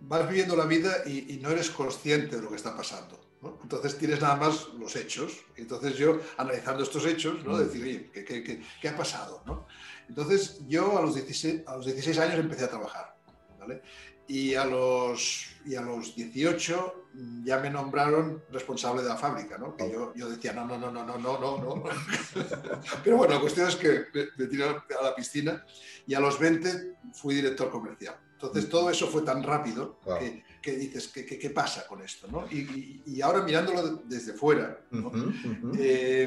vas 0.00 0.28
viviendo 0.28 0.56
la 0.56 0.66
vida 0.66 1.02
y, 1.06 1.34
y, 1.34 1.38
no 1.38 1.50
eres 1.50 1.70
consciente 1.70 2.36
de 2.36 2.42
lo 2.42 2.48
que 2.48 2.56
está 2.56 2.76
pasando. 2.76 3.18
¿no? 3.42 3.58
Entonces 3.62 3.96
tienes 3.96 4.20
nada 4.20 4.36
más 4.36 4.68
los 4.78 4.96
hechos. 4.96 5.44
Entonces 5.56 5.96
yo, 5.96 6.20
analizando 6.36 6.82
estos 6.82 7.06
hechos, 7.06 7.44
¿no? 7.44 7.52
Mm. 7.52 7.58
decir, 7.58 7.82
oye, 7.82 8.10
¿qué, 8.12 8.24
qué, 8.24 8.42
qué, 8.42 8.62
qué 8.80 8.88
ha 8.88 8.96
pasado? 8.96 9.42
¿no? 9.46 9.66
Entonces 10.10 10.60
yo 10.66 10.98
a 10.98 11.02
los 11.02 11.14
16, 11.14 11.62
a 11.66 11.76
los 11.76 11.86
16 11.86 12.18
años 12.18 12.40
empecé 12.40 12.64
a 12.64 12.68
trabajar, 12.68 13.14
¿vale? 13.60 13.80
Y 14.26 14.54
a, 14.56 14.64
los, 14.64 15.46
y 15.64 15.76
a 15.76 15.80
los 15.82 16.16
18 16.16 17.04
ya 17.44 17.58
me 17.58 17.70
nombraron 17.70 18.42
responsable 18.50 19.02
de 19.02 19.08
la 19.08 19.16
fábrica, 19.16 19.56
¿no? 19.56 19.76
Que 19.76 19.88
yo, 19.90 20.12
yo 20.16 20.28
decía, 20.28 20.52
no, 20.52 20.66
no, 20.66 20.78
no, 20.78 20.90
no, 20.90 21.04
no, 21.04 21.16
no, 21.16 21.38
no, 21.38 21.58
no. 21.58 21.84
Pero 23.04 23.16
bueno, 23.18 23.34
la 23.34 23.40
cuestión 23.40 23.68
es 23.68 23.76
que 23.76 24.06
me, 24.12 24.26
me 24.36 24.46
tiré 24.46 24.64
a 24.64 25.02
la 25.02 25.14
piscina 25.14 25.64
y 26.06 26.14
a 26.14 26.20
los 26.20 26.40
20 26.40 26.96
fui 27.12 27.36
director 27.36 27.70
comercial. 27.70 28.16
Entonces 28.32 28.68
todo 28.68 28.90
eso 28.90 29.06
fue 29.06 29.22
tan 29.22 29.42
rápido 29.42 30.00
que, 30.18 30.42
que, 30.62 30.72
dices, 30.72 31.08
¿qué, 31.08 31.26
¿qué, 31.26 31.38
qué, 31.38 31.50
pasa 31.50 31.86
con 31.86 32.00
esto? 32.02 32.26
¿no? 32.26 32.46
Y, 32.50 32.60
y, 32.60 33.02
y, 33.06 33.20
ahora 33.20 33.42
mirándolo 33.42 34.02
desde 34.06 34.32
fuera, 34.32 34.80
¿no? 34.90 35.08
uh 35.08 35.12
-huh, 35.12 35.26
uh 35.26 35.72
-huh. 35.72 35.76
Eh, 35.78 36.26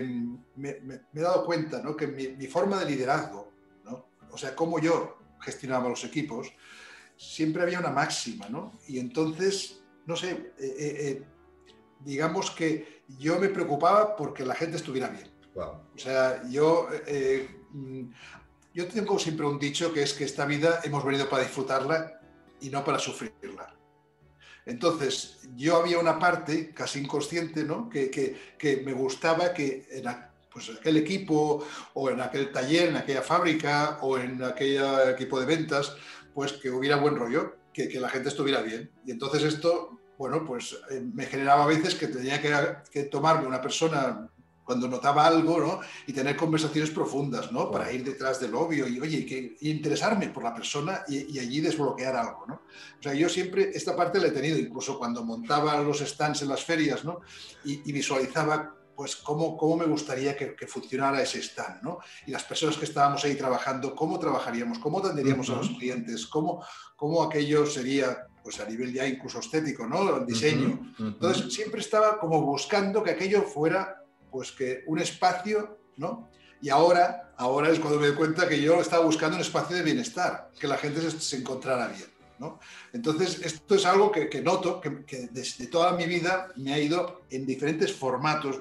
me, 0.56 0.80
me, 0.82 1.02
me, 1.12 1.22
he 1.22 1.22
dado 1.22 1.44
cuenta 1.44 1.82
¿no? 1.82 1.96
que 1.96 2.08
mi, 2.08 2.28
mi, 2.30 2.46
forma 2.46 2.78
de 2.80 2.92
liderazgo 2.92 3.53
o 4.34 4.38
sea, 4.38 4.56
cómo 4.56 4.80
yo 4.80 5.18
gestionaba 5.40 5.90
los 5.90 6.04
equipos, 6.04 6.52
siempre 7.16 7.62
había 7.62 7.80
una 7.80 7.92
máxima, 7.92 8.50
¿no? 8.50 8.74
Y 8.88 9.00
entonces, 9.00 9.84
no 10.06 10.16
sé, 10.16 10.32
eh, 10.32 10.54
eh, 10.60 10.76
eh, 10.80 11.24
digamos 12.00 12.52
que 12.52 13.04
yo 13.20 13.40
me 13.40 13.50
preocupaba 13.50 14.16
porque 14.16 14.46
la 14.46 14.56
gente 14.56 14.78
estuviera 14.78 15.08
bien. 15.10 15.30
Wow. 15.54 15.82
O 15.96 15.98
sea, 15.98 16.42
yo, 16.50 16.88
eh, 17.06 17.48
mm, 17.72 18.04
yo 18.74 18.88
tengo 18.88 19.20
siempre 19.20 19.46
un 19.46 19.60
dicho 19.60 19.94
que 19.94 20.02
es 20.02 20.14
que 20.14 20.24
esta 20.24 20.46
vida 20.46 20.82
hemos 20.84 21.06
venido 21.06 21.30
para 21.30 21.44
disfrutarla 21.44 22.20
y 22.60 22.70
no 22.70 22.84
para 22.84 22.98
sufrirla. 22.98 23.76
Entonces, 24.66 25.42
yo 25.56 25.78
había 25.78 26.00
una 26.00 26.18
parte 26.18 26.74
casi 26.74 27.02
inconsciente, 27.02 27.66
¿no? 27.66 27.90
Que, 27.90 28.10
que, 28.10 28.56
que 28.58 28.78
me 28.78 28.94
gustaba 28.94 29.54
que 29.54 29.86
en, 29.92 30.06
pues 30.54 30.70
aquel 30.70 30.98
equipo 30.98 31.66
o 31.96 32.10
en 32.10 32.22
aquel 32.22 32.52
taller, 32.52 32.90
en 32.90 32.98
aquella 32.98 33.24
fábrica 33.24 33.98
o 34.02 34.18
en 34.18 34.44
aquel 34.44 34.80
equipo 35.10 35.40
de 35.40 35.48
ventas, 35.48 35.96
pues 36.34 36.54
que 36.54 36.70
hubiera 36.70 36.98
buen 36.98 37.16
rollo, 37.16 37.56
que, 37.74 37.90
que 37.90 38.00
la 38.00 38.10
gente 38.10 38.30
estuviera 38.30 38.62
bien. 38.62 38.92
Y 39.06 39.12
entonces 39.12 39.44
esto, 39.44 40.00
bueno, 40.18 40.46
pues 40.46 40.78
eh, 40.92 41.02
me 41.02 41.26
generaba 41.26 41.64
a 41.64 41.68
veces 41.68 41.96
que 41.96 42.08
tenía 42.08 42.42
que, 42.42 42.54
que, 42.92 43.04
tomarme 43.06 43.48
una 43.48 43.62
persona 43.62 44.30
cuando 44.64 44.88
notaba 44.88 45.26
algo, 45.26 45.60
¿no? 45.60 45.80
Y 46.08 46.14
tener 46.14 46.38
conversaciones 46.38 46.92
profundas, 46.92 47.52
¿no? 47.52 47.70
Para 47.70 47.92
ir 47.92 48.04
detrás 48.04 48.40
del 48.40 48.56
obvio 48.56 48.88
y, 48.88 49.00
oye, 49.00 49.26
que, 49.26 49.58
y 49.60 49.72
interesarme 49.72 50.30
por 50.30 50.44
la 50.44 50.54
persona 50.54 51.04
y, 51.08 51.36
y, 51.36 51.40
allí 51.40 51.60
desbloquear 51.60 52.16
algo, 52.16 52.46
¿no? 52.48 52.54
O 53.00 53.04
sea, 53.04 53.14
yo 53.14 53.28
siempre 53.28 53.72
esta 53.74 53.96
parte 53.96 54.20
la 54.20 54.28
he 54.28 54.32
tenido, 54.32 54.58
incluso 54.58 54.98
cuando 54.98 55.26
montaba 55.26 55.82
los 55.82 56.00
stands 56.00 56.44
en 56.44 56.50
las 56.50 56.64
ferias, 56.64 57.04
¿no? 57.04 57.20
Y, 57.66 57.82
y 57.90 57.92
visualizaba 57.92 58.83
pues 58.96 59.16
cómo, 59.16 59.58
cómo 59.58 59.78
me 59.78 59.86
gustaría 59.86 60.36
que, 60.36 60.56
que, 60.56 60.68
funcionara 60.68 61.22
ese 61.22 61.40
stand, 61.40 61.82
¿no? 61.82 62.00
Y 62.28 62.32
las 62.32 62.44
personas 62.44 62.78
que 62.78 62.86
estábamos 62.86 63.24
ahí 63.24 63.36
trabajando, 63.36 63.96
cómo 63.96 64.20
trabajaríamos, 64.20 64.80
cómo 64.80 65.00
atenderíamos 65.00 65.50
uh 65.50 65.54
-huh. 65.54 65.56
a 65.56 65.58
los 65.60 65.70
clientes, 65.72 66.28
cómo, 66.28 66.64
cómo 66.96 67.24
aquello 67.24 67.66
sería, 67.66 68.28
pues 68.44 68.60
a 68.60 68.66
nivel 68.66 68.94
ya 68.94 69.08
incluso 69.08 69.40
estético, 69.40 69.88
¿no? 69.88 70.18
El 70.18 70.26
diseño. 70.26 70.68
Uh 70.68 71.04
-huh. 71.04 71.08
Entonces 71.14 71.54
siempre 71.54 71.82
estaba 71.82 72.20
como 72.20 72.42
buscando 72.42 73.04
que 73.04 73.12
aquello 73.12 73.44
fuera, 73.44 74.04
pues 74.32 74.52
que 74.52 74.84
un 74.88 75.00
espacio, 75.00 75.80
¿no? 75.98 76.30
Y 76.62 76.70
ahora, 76.70 77.34
ahora 77.38 77.70
es 77.70 77.80
cuando 77.80 78.00
me 78.00 78.08
doy 78.08 78.16
cuenta 78.16 78.48
que 78.48 78.62
yo 78.62 78.80
estaba 78.80 79.04
buscando 79.04 79.36
un 79.36 79.42
espacio 79.42 79.76
de 79.76 79.84
bienestar, 79.84 80.50
que 80.60 80.68
la 80.68 80.78
gente 80.78 81.02
se, 81.02 81.20
se 81.20 81.38
encontrara 81.38 81.88
bien. 81.88 82.13
¿No? 82.40 82.60
Entonces, 82.92 83.42
esto 83.44 83.76
es 83.76 83.86
algo 83.86 84.12
que, 84.12 84.42
noto, 84.42 84.82
que, 84.82 85.30
desde 85.32 85.68
toda 85.68 85.94
mi 85.94 86.06
vida 86.06 86.50
me 86.56 86.74
ha 86.74 86.80
ido 86.80 87.22
en 87.30 87.46
diferentes 87.46 87.94
formatos. 87.94 88.60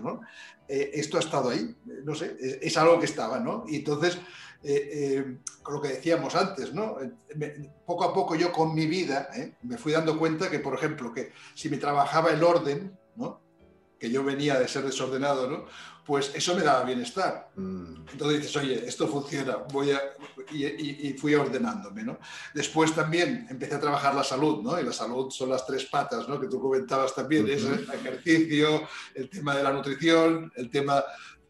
Eh, 0.68 0.90
esto 0.94 1.16
ha 1.16 1.20
estado 1.20 1.50
ahí, 1.50 1.76
no 2.04 2.14
sé, 2.14 2.37
es, 2.62 2.76
algo 2.76 2.98
que 2.98 3.06
estaba, 3.06 3.38
¿no? 3.40 3.64
Y 3.68 3.76
entonces, 3.76 4.18
eh, 4.64 4.90
eh, 4.92 5.37
con 5.61 5.74
lo 5.74 5.82
que 5.82 5.88
decíamos 5.88 6.37
antes, 6.37 6.72
¿no? 6.72 6.96
Poco 7.85 8.04
a 8.04 8.14
poco 8.14 8.37
yo 8.37 8.52
con 8.52 8.74
mi 8.74 8.87
vida 8.87 9.28
¿eh? 9.35 9.54
me 9.62 9.76
fui 9.76 9.92
dando 9.92 10.16
cuenta 10.16 10.48
que, 10.50 10.61
por 10.61 10.74
ejemplo, 10.74 11.12
que 11.12 11.32
si 11.54 11.68
me 11.68 11.78
trabajaba 11.78 12.30
el 12.30 12.44
orden, 12.44 12.96
que 13.98 14.11
yo 14.11 14.24
venía 14.24 14.58
de 14.58 14.66
ser 14.66 14.85
desordenado, 14.85 15.48
¿no? 15.48 15.66
Pues 16.05 16.33
eso 16.35 16.55
me 16.55 16.62
daba 16.62 16.85
bienestar. 16.85 17.51
Mm. 17.55 17.95
Entonces 18.12 18.41
dices, 18.41 18.57
oye, 18.57 18.85
esto 18.87 19.07
funciona, 19.07 19.57
voy 19.73 19.93
a... 19.93 20.01
Y, 20.51 20.65
y, 20.65 21.09
y, 21.09 21.12
fui 21.15 21.35
ordenándome, 21.35 22.03
¿no? 22.03 22.19
Después 22.53 22.93
también 22.95 23.47
empecé 23.49 23.77
a 23.77 23.81
trabajar 23.81 24.15
la 24.15 24.25
salud, 24.25 24.62
¿no? 24.62 24.79
Y 24.81 24.85
la 24.85 24.93
salud 24.93 25.31
son 25.31 25.51
las 25.51 25.65
tres 25.65 25.85
patas, 25.85 26.29
¿no? 26.29 26.41
Que 26.41 26.49
tú 26.49 26.61
comentabas 26.61 27.15
también, 27.15 27.45
uh 27.45 27.49
-huh. 27.49 27.55
es 27.55 27.65
el 27.65 27.91
ejercicio, 27.93 28.83
el 29.15 29.31
tema 29.31 29.55
de 29.57 29.62
la 29.62 29.73
nutrición, 29.73 30.53
el 30.57 30.69
tema, 30.69 31.05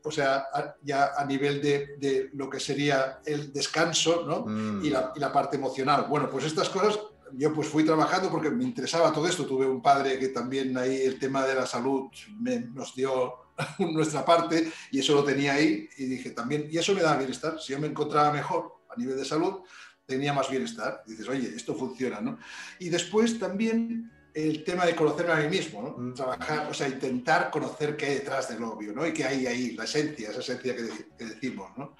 o 0.05 0.11
sea, 0.11 0.47
ya 0.83 1.13
a 1.17 1.25
nivel 1.25 1.63
de, 1.63 1.97
de 1.99 2.31
lo 2.35 2.51
que 2.51 2.61
sería 2.61 3.21
el 3.25 3.53
descanso, 3.53 4.25
¿no? 4.27 4.45
Mm. 4.47 4.85
Y, 4.85 4.91
la, 4.91 5.13
y 5.17 5.21
la 5.21 5.33
parte 5.33 5.57
emocional. 5.57 6.07
Bueno, 6.09 6.29
pues 6.29 6.45
estas 6.45 6.69
cosas 6.69 6.99
yo 7.35 7.53
pues 7.53 7.69
fui 7.69 7.85
trabajando 7.85 8.31
porque 8.31 8.51
me 8.51 8.65
interesaba 8.65 9.13
todo 9.13 9.27
esto. 9.27 9.47
Tuve 9.47 9.67
un 9.67 9.81
padre 9.81 10.19
que 10.19 10.29
también 10.29 10.77
ahí 10.77 11.01
el 11.03 11.19
tema 11.19 11.47
de 11.47 11.55
la 11.55 11.67
salud 11.67 12.11
me, 12.39 12.61
nos 12.61 12.95
dio 12.95 13.42
nuestra 13.79 14.25
parte 14.25 14.71
y 14.91 15.01
eso 15.01 15.15
lo 15.15 15.25
tenía 15.25 15.55
ahí 15.55 15.89
y 15.97 16.05
dije 16.05 16.31
también, 16.31 16.69
y 16.71 16.79
eso 16.79 16.95
me 16.95 17.03
da 17.03 17.17
bienestar, 17.17 17.61
si 17.61 17.73
yo 17.73 17.79
me 17.79 17.89
encontraba 17.89 18.33
mejor 18.33 18.83
a 18.89 18.99
nivel 18.99 19.17
de 19.17 19.25
salud, 19.25 19.61
tenía 20.07 20.33
más 20.33 20.51
bienestar. 20.51 21.03
dices, 21.07 21.29
oye, 21.29 21.53
esto 21.55 21.75
funciona, 21.75 22.21
¿no? 22.21 22.39
Y 22.79 22.89
después 22.89 23.39
también 23.39 24.11
el 24.35 24.65
tema 24.65 24.87
de 24.87 24.97
conocerme 24.97 25.33
a 25.33 25.37
mí 25.37 25.49
mismo, 25.49 25.83
¿no? 25.83 25.91
Mm. 25.97 26.15
Trabajar, 26.15 26.69
o 26.71 26.75
sea, 26.75 26.89
intentar 26.89 27.51
conocer 27.51 27.97
qué 27.97 28.07
hay 28.07 28.15
detrás 28.15 28.49
del 28.49 28.63
obvio, 28.65 28.93
¿no? 28.93 29.07
Y 29.07 29.13
qué 29.13 29.25
hay 29.25 29.47
ahí, 29.47 29.71
la 29.73 29.85
esencia, 29.85 30.31
esa 30.31 30.41
esencia 30.41 30.75
que, 30.75 30.89
que 31.17 31.25
decimos, 31.25 31.71
¿no? 31.77 31.97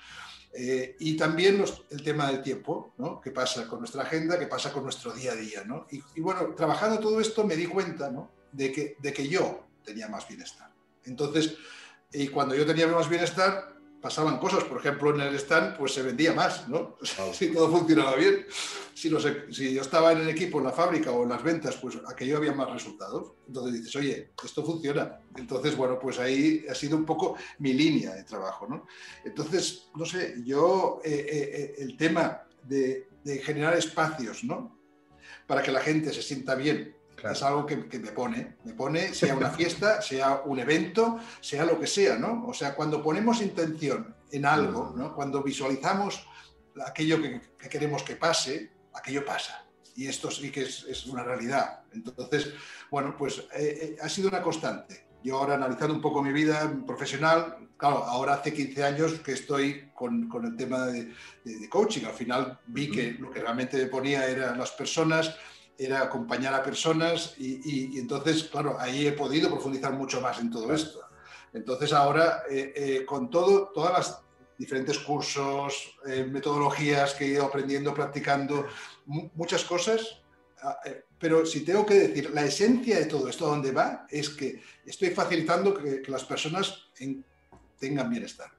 Eh, 0.55 0.97
y 1.01 1.17
también 1.17 1.59
los, 1.59 1.85
el 1.91 2.03
tema 2.03 2.27
del 2.27 2.43
tiempo, 2.43 2.93
¿no? 2.99 3.21
¿Qué 3.21 3.31
pasa 3.31 3.67
con 3.67 3.79
nuestra 3.79 4.03
agenda? 4.03 4.39
¿Qué 4.39 4.47
pasa 4.47 4.71
con 4.71 4.83
nuestro 4.83 5.13
día 5.13 5.33
a 5.33 5.37
día? 5.37 5.65
¿no? 5.65 5.87
Y, 5.91 6.03
y, 6.15 6.21
bueno, 6.21 6.55
trabajando 6.55 6.99
todo 6.99 7.21
esto 7.21 7.45
me 7.45 7.57
di 7.57 7.67
cuenta 7.67 8.11
¿no? 8.11 8.31
de, 8.53 8.71
que, 8.71 8.97
de 9.01 9.13
que 9.13 9.27
yo 9.29 9.67
tenía 9.83 10.09
más 10.09 10.29
bienestar. 10.29 10.71
Entonces, 11.05 11.57
y 12.13 12.29
cuando 12.29 12.55
yo 12.55 12.67
tenía 12.67 12.87
más 12.87 13.09
bienestar, 13.09 13.73
pasaban 14.03 14.39
cosas. 14.39 14.65
Por 14.65 14.79
ejemplo, 14.79 15.15
en 15.15 15.21
el 15.21 15.35
stand 15.37 15.79
pues 15.79 15.95
se 15.95 16.03
vendía 16.03 16.35
más, 16.35 16.69
¿no? 16.69 16.99
Si 17.33 17.53
todo 17.53 17.71
funcionaba 17.71 18.17
bien. 18.17 18.45
Si, 18.95 19.11
si, 19.51 19.75
yo 19.75 19.81
estaba 19.81 20.13
en 20.13 20.21
el 20.21 20.29
equipo, 20.29 20.59
en 20.59 20.65
la 20.65 20.73
fábrica 20.73 21.11
o 21.13 21.23
en 21.23 21.31
las 21.31 21.43
ventas, 21.43 21.77
pues 21.77 21.97
aquello 22.07 22.37
había 22.37 22.53
más 22.53 22.71
resultados. 22.71 23.33
Entonces 23.47 23.73
dices, 23.75 23.97
oye, 23.97 24.33
esto 24.45 24.65
funciona. 24.65 25.19
Entonces, 25.37 25.77
bueno, 25.77 25.99
pues 25.99 26.19
ahí 26.19 26.65
ha 26.69 26.75
sido 26.75 26.97
un 26.97 27.07
poco 27.07 27.37
mi 27.59 27.73
línea 27.73 28.15
de 28.15 28.25
trabajo, 28.25 28.67
¿no? 28.69 28.87
Entonces, 29.25 29.89
no 29.97 30.05
sé, 30.05 30.35
yo 30.45 31.01
eh, 31.05 31.11
eh, 31.11 31.51
eh, 31.55 31.75
el 31.79 31.97
tema 31.97 32.43
de, 32.65 33.09
de 33.25 33.39
generar 33.39 33.77
espacios, 33.77 34.45
¿no? 34.45 34.79
Para 35.47 35.63
que 35.63 35.73
la 35.73 35.81
gente 35.81 36.13
se 36.13 36.23
sienta 36.23 36.55
bien 36.55 36.97
es 37.31 37.43
algo 37.43 37.65
que, 37.65 37.77
me 37.77 38.11
pone, 38.11 38.57
me 38.65 38.73
pone, 38.75 39.15
sea 39.15 39.35
una 39.35 39.51
fiesta, 39.51 40.03
sea 40.03 40.43
un 40.45 40.59
evento, 40.59 41.19
sea 41.41 41.65
lo 41.65 41.79
que 41.79 41.87
sea, 41.87 42.17
¿no? 42.17 42.45
O 42.47 42.55
sea, 42.55 42.75
cuando 42.75 43.03
ponemos 43.03 43.41
intención 43.41 44.15
en 44.31 44.47
algo, 44.47 44.93
¿no? 44.97 45.15
Cuando 45.15 45.43
visualizamos 45.43 46.27
aquello 46.87 47.21
que, 47.21 47.41
queremos 47.69 48.03
que 48.03 48.17
pase, 48.17 48.73
aquello 48.95 49.25
pasa. 49.25 49.65
Y 49.95 50.07
esto 50.07 50.31
sí 50.31 50.51
que 50.51 50.63
es, 50.63 51.07
una 51.07 51.23
realidad. 51.23 51.85
Entonces, 51.93 52.55
bueno, 52.91 53.15
pues 53.17 53.39
eh, 53.55 53.79
eh, 53.83 53.97
ha 54.01 54.09
sido 54.09 54.29
una 54.29 54.43
constante. 54.43 55.07
Yo 55.23 55.39
ahora 55.39 55.55
analizando 55.55 55.95
un 55.95 56.01
poco 56.01 56.23
mi 56.23 56.33
vida 56.33 56.73
profesional, 56.87 57.69
claro, 57.77 57.99
ahora 57.99 58.35
hace 58.35 58.53
15 58.53 58.85
años 58.85 59.13
que 59.21 59.33
estoy 59.33 59.91
con, 59.95 60.29
con 60.29 60.45
el 60.47 60.57
tema 60.57 60.87
de, 60.87 61.13
de, 61.45 61.69
coaching. 61.69 62.07
Al 62.07 62.15
final 62.15 62.59
vi 62.67 62.91
que 62.91 63.13
lo 63.13 63.31
que 63.31 63.41
realmente 63.41 63.77
me 63.77 63.87
ponía 63.87 64.27
eran 64.27 64.59
las 64.59 64.73
personas, 64.73 65.37
era 65.85 66.03
acompañar 66.03 66.55
a 66.55 66.63
personas 66.63 67.35
y, 67.39 67.99
entonces, 67.99 68.45
claro, 68.45 68.77
ahí 68.79 69.07
he 69.07 69.13
podido 69.13 69.51
profundizar 69.51 69.93
mucho 69.93 70.21
más 70.21 70.39
en 70.41 70.51
todo 70.51 70.73
esto. 70.73 71.01
Entonces 71.53 71.93
ahora, 71.93 72.45
eh, 72.51 72.73
eh, 72.75 73.05
con 73.05 73.31
todo, 73.31 73.71
todas 73.75 73.93
las 73.93 74.21
diferentes 74.57 74.99
cursos, 74.99 75.99
eh, 76.07 76.25
metodologías 76.25 77.15
que 77.15 77.25
he 77.25 77.29
ido 77.29 77.45
aprendiendo, 77.45 77.93
practicando, 77.93 78.67
muchas 79.07 79.65
cosas, 79.65 80.23
ah, 80.63 80.79
pero 81.19 81.45
si 81.45 81.65
tengo 81.65 81.85
que 81.85 81.95
decir, 81.95 82.31
la 82.31 82.45
esencia 82.45 82.99
de 82.99 83.07
todo 83.07 83.29
esto, 83.29 83.47
¿a 83.47 83.51
dónde 83.51 83.73
va? 83.73 84.07
Es 84.09 84.31
que 84.31 84.63
estoy 84.87 85.11
facilitando 85.11 85.75
que, 85.75 86.03
las 86.09 86.25
personas 86.25 86.87
tengan 87.79 88.11
bienestar. 88.11 88.51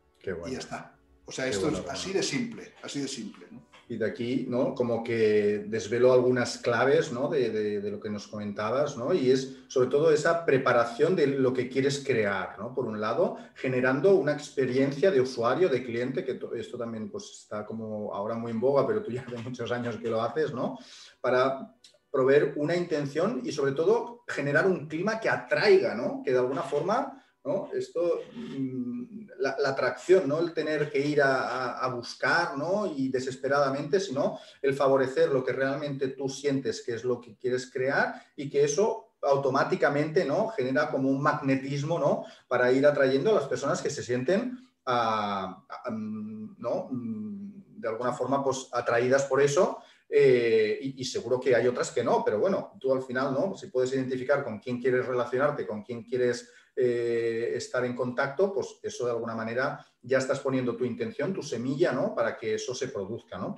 Y 0.46 0.52
ya 0.52 0.60
está. 0.60 0.96
O 1.26 1.32
sea, 1.32 1.48
esto 1.48 1.70
es 1.70 1.80
así 1.90 2.14
de 2.14 2.24
simple, 2.24 2.76
así 2.84 3.02
de 3.02 3.08
simple. 3.08 3.48
¿no? 3.52 3.73
Y 3.90 3.98
de 3.98 4.06
aquí, 4.06 4.46
¿no? 4.50 4.74
Como 4.74 5.04
que 5.04 5.66
desvelo 5.68 6.14
algunas 6.14 6.58
claves, 6.58 7.12
¿no? 7.12 7.28
De, 7.28 7.50
de, 7.50 7.92
lo 7.92 8.00
que 8.00 8.10
nos 8.10 8.28
comentabas, 8.28 8.98
¿no? 8.98 9.14
Y 9.14 9.30
es 9.30 9.58
sobre 9.68 9.90
todo 9.90 10.12
esa 10.12 10.46
preparación 10.46 11.16
de 11.16 11.28
lo 11.28 11.54
que 11.54 11.70
quieres 11.70 12.04
crear, 12.06 12.58
¿no? 12.58 12.74
Por 12.74 12.86
un 12.86 13.02
lado, 13.02 13.38
generando 13.56 14.16
una 14.16 14.34
experiencia 14.34 15.12
de 15.12 15.22
usuario, 15.22 15.70
de 15.70 15.84
cliente, 15.84 16.24
que 16.24 16.40
esto 16.56 16.78
también 16.78 17.10
pues 17.10 17.30
está 17.44 17.66
como 17.66 18.14
ahora 18.14 18.36
muy 18.36 18.52
en 18.52 18.60
boga, 18.60 18.88
pero 18.88 19.04
tú 19.04 19.12
ya 19.12 19.26
hace 19.28 19.38
muchos 19.38 19.72
años 19.72 19.98
que 19.98 20.10
lo 20.10 20.22
haces, 20.22 20.54
¿no? 20.54 20.80
Para 21.20 21.76
proveer 22.10 22.54
una 22.56 22.76
intención 22.76 23.42
y 23.44 23.52
sobre 23.52 23.74
todo 23.74 24.24
generar 24.28 24.66
un 24.68 24.88
clima 24.88 25.20
que 25.20 25.30
atraiga, 25.30 25.94
¿no? 25.94 26.22
Que 26.24 26.32
de 26.32 26.40
alguna 26.40 26.62
forma 26.62 27.20
¿no? 27.46 27.70
Esto, 27.74 28.22
mm, 28.34 29.23
la, 29.40 29.56
atracción, 29.66 30.28
no 30.28 30.40
el 30.40 30.54
tener 30.54 30.92
que 30.92 31.00
ir 31.00 31.22
a, 31.22 31.88
buscar 31.94 32.58
¿no? 32.58 32.86
y 32.86 33.10
desesperadamente, 33.10 34.00
sino 34.00 34.40
el 34.62 34.74
favorecer 34.74 35.30
lo 35.30 35.44
que 35.44 35.54
realmente 35.54 36.10
tú 36.10 36.30
sientes 36.30 36.82
que 36.82 36.96
es 36.96 37.04
lo 37.04 37.20
que 37.20 37.36
quieres 37.36 37.70
crear 37.72 38.22
y 38.36 38.50
que 38.50 38.64
eso 38.64 39.14
automáticamente 39.22 40.26
¿no? 40.26 40.50
genera 40.50 40.90
como 40.90 41.10
un 41.10 41.22
magnetismo 41.22 42.00
¿no? 42.00 42.26
para 42.48 42.72
ir 42.72 42.86
atrayendo 42.86 43.32
a 43.32 43.36
las 43.36 43.48
personas 43.48 43.82
que 43.82 43.90
se 43.90 44.04
sienten 44.04 44.58
mm, 44.86 46.56
¿no? 46.58 46.88
Mm, 46.92 47.80
de 47.80 47.90
alguna 47.90 48.14
forma 48.14 48.44
pues, 48.44 48.70
atraídas 48.72 49.26
por 49.26 49.42
eso 49.42 49.80
eh, 50.16 50.80
y, 50.80 51.04
seguro 51.06 51.40
que 51.40 51.56
hay 51.56 51.66
otras 51.68 51.90
que 51.90 52.04
no, 52.04 52.24
pero 52.24 52.38
bueno, 52.38 52.74
tú 52.80 52.94
al 52.94 53.02
final, 53.02 53.34
¿no? 53.34 53.58
Si 53.58 53.66
puedes 53.68 53.94
identificar 53.94 54.44
con 54.44 54.60
quién 54.60 54.80
quieres 54.80 55.08
relacionarte, 55.08 55.66
con 55.66 55.82
quién 55.82 56.04
quieres 56.04 56.52
eh, 56.76 57.54
estar 57.56 57.86
en 57.86 57.96
contacto, 57.96 58.52
pues 58.52 58.80
eso 58.82 59.06
de 59.06 59.12
alguna 59.12 59.36
manera 59.36 59.86
ya 60.02 60.18
estás 60.18 60.40
poniendo 60.40 60.76
tu 60.76 60.86
intención, 60.86 61.34
tu 61.34 61.44
semilla, 61.44 61.92
¿no? 61.92 62.16
Para 62.16 62.36
que 62.36 62.56
eso 62.56 62.74
se 62.74 62.88
produzca, 62.88 63.38
¿no? 63.38 63.56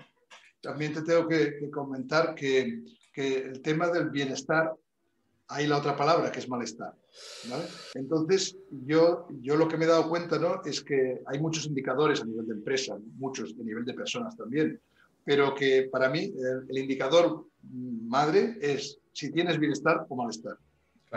También 0.61 0.93
te 0.93 1.01
tengo 1.01 1.27
que, 1.27 1.69
comentar 1.71 2.35
que, 2.35 2.83
el 3.15 3.61
tema 3.61 3.87
del 3.87 4.09
bienestar, 4.09 4.73
hay 5.47 5.67
la 5.67 5.77
otra 5.77 5.95
palabra 5.95 6.31
que 6.31 6.39
es 6.39 6.49
malestar. 6.49 6.93
Entonces, 7.93 8.57
yo, 8.69 9.27
yo 9.41 9.55
lo 9.55 9.67
que 9.67 9.77
me 9.77 9.85
he 9.85 9.87
dado 9.87 10.09
cuenta 10.09 10.37
¿no? 10.37 10.61
es 10.65 10.83
que 10.83 11.21
hay 11.25 11.39
muchos 11.39 11.67
indicadores 11.67 12.21
a 12.21 12.25
nivel 12.25 12.47
de 12.47 12.55
empresa, 12.55 12.97
muchos 13.17 13.53
a 13.57 13.63
nivel 13.63 13.85
de 13.85 13.93
personas 13.93 14.35
también, 14.35 14.81
pero 15.23 15.55
que 15.55 15.87
para 15.89 16.09
mí 16.09 16.33
el 16.67 16.77
indicador 16.77 17.45
madre 17.61 18.57
es 18.59 18.99
si 19.13 19.31
tienes 19.31 19.57
bienestar 19.57 20.05
o 20.09 20.15
malestar. 20.15 20.57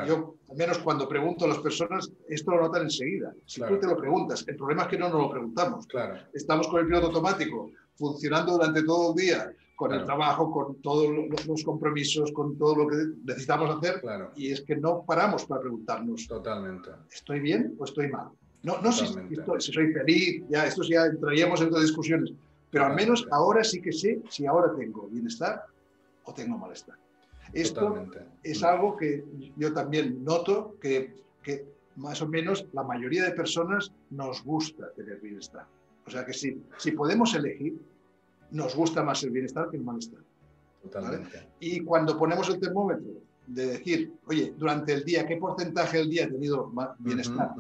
Yo, 0.07 0.37
al 0.51 0.57
menos 0.57 0.79
cuando 0.79 1.09
pregunto 1.09 1.45
a 1.45 1.49
las 1.49 1.59
personas, 1.59 2.11
esto 2.29 2.53
lo 2.53 2.61
notan 2.63 2.83
enseguida. 2.83 3.33
Si 3.47 3.61
tú 3.61 3.79
te 3.81 3.87
lo 3.87 3.97
preguntas, 3.97 4.45
el 4.47 4.57
problema 4.57 4.83
es 4.83 4.89
que 4.89 4.99
no 4.99 5.09
nos 5.09 5.23
lo 5.23 5.31
preguntamos. 5.31 5.87
Claro. 5.87 6.21
Estamos 6.33 6.69
con 6.69 6.81
el 6.81 6.87
piloto 6.87 7.09
automático, 7.09 7.71
funcionando 7.97 8.53
durante 8.53 8.85
todo 8.85 9.11
el 9.11 9.17
día, 9.17 9.53
con 9.75 9.93
el 9.93 10.05
trabajo, 10.05 10.51
con 10.51 10.81
todos 10.83 11.09
los 11.47 11.65
compromisos, 11.65 12.33
con 12.33 12.57
todo 12.59 12.77
lo 12.77 12.89
que 12.89 12.97
necesitamos 13.25 13.77
hacer, 13.77 14.03
y 14.37 14.53
es 14.53 14.61
que 14.63 14.77
no 14.77 15.05
paramos 15.05 15.47
para 15.47 15.61
preguntarnos. 15.63 16.27
Totalmente. 16.27 16.91
¿Estoy 17.13 17.41
bien 17.41 17.75
o 17.79 17.85
estoy 17.85 18.09
mal? 18.09 18.29
No, 18.63 18.81
no 18.81 18.93
si, 18.93 19.07
si, 19.07 19.73
soy 19.73 19.93
feliz, 19.93 20.45
ya, 20.49 20.67
esto 20.67 20.83
ya 20.83 21.07
entraríamos 21.07 21.61
en 21.61 21.69
otras 21.69 21.83
discusiones, 21.83 22.33
pero 22.71 22.87
al 22.87 22.97
menos 22.97 23.27
ahora 23.31 23.63
sí 23.63 23.81
que 23.81 23.93
sé 23.93 24.21
si 24.29 24.47
ahora 24.47 24.75
tengo 24.77 25.07
bienestar 25.09 25.65
o 26.25 26.35
tengo 26.35 26.59
malestar. 26.59 26.97
Esto 27.53 28.07
es 28.43 28.63
algo 28.63 28.97
que 28.97 29.25
yo 29.57 29.73
también 29.73 30.25
noto 30.25 30.77
que, 30.81 31.15
que, 31.43 31.67
más 31.97 32.23
o 32.23 32.29
menos 32.29 32.67
la 32.73 32.83
mayoría 32.85 33.25
de 33.25 33.33
personas 33.33 33.93
nos 34.11 34.45
gusta 34.45 34.91
tener 34.93 35.21
bienestar. 35.21 35.67
O 36.07 36.11
sea 36.11 36.25
que 36.25 36.33
si, 36.33 36.63
si 36.79 36.93
podemos 36.93 37.35
elegir, 37.35 37.79
nos 38.51 38.75
gusta 38.75 39.03
más 39.03 39.23
el 39.25 39.31
bienestar 39.31 39.69
que 39.71 39.77
el 39.77 39.85
malestar. 39.85 40.21
Totalmente. 40.83 41.49
Y 41.61 41.81
cuando 41.81 42.17
ponemos 42.19 42.49
el 42.49 42.61
termómetro 42.61 43.21
de 43.47 43.67
decir, 43.67 44.13
oye, 44.27 44.55
durante 44.57 44.93
el 44.93 45.05
día, 45.05 45.27
¿qué 45.27 45.37
porcentaje 45.37 45.99
del 45.99 46.11
día 46.11 46.25
he 46.25 46.31
tenido 46.31 46.71
bienestar 46.99 47.51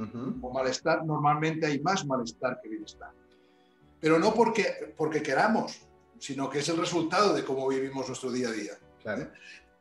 o 0.41 0.53
malestar? 0.53 1.05
Normalmente 1.05 1.67
hay 1.67 1.81
más 1.81 2.07
malestar 2.07 2.61
que 2.63 2.69
bienestar. 2.69 3.11
Pero 4.01 4.19
no 4.19 4.33
porque, 4.33 4.95
porque 4.97 5.23
queramos, 5.23 5.81
sino 6.19 6.49
que 6.49 6.61
es 6.61 6.69
el 6.69 6.77
resultado 6.77 7.35
de 7.35 7.45
cómo 7.45 7.67
vivimos 7.69 8.07
nuestro 8.07 8.31
día 8.31 8.49
a 8.49 8.53
día. 8.53 8.73
Claro. 9.03 9.23
¿eh? 9.23 9.31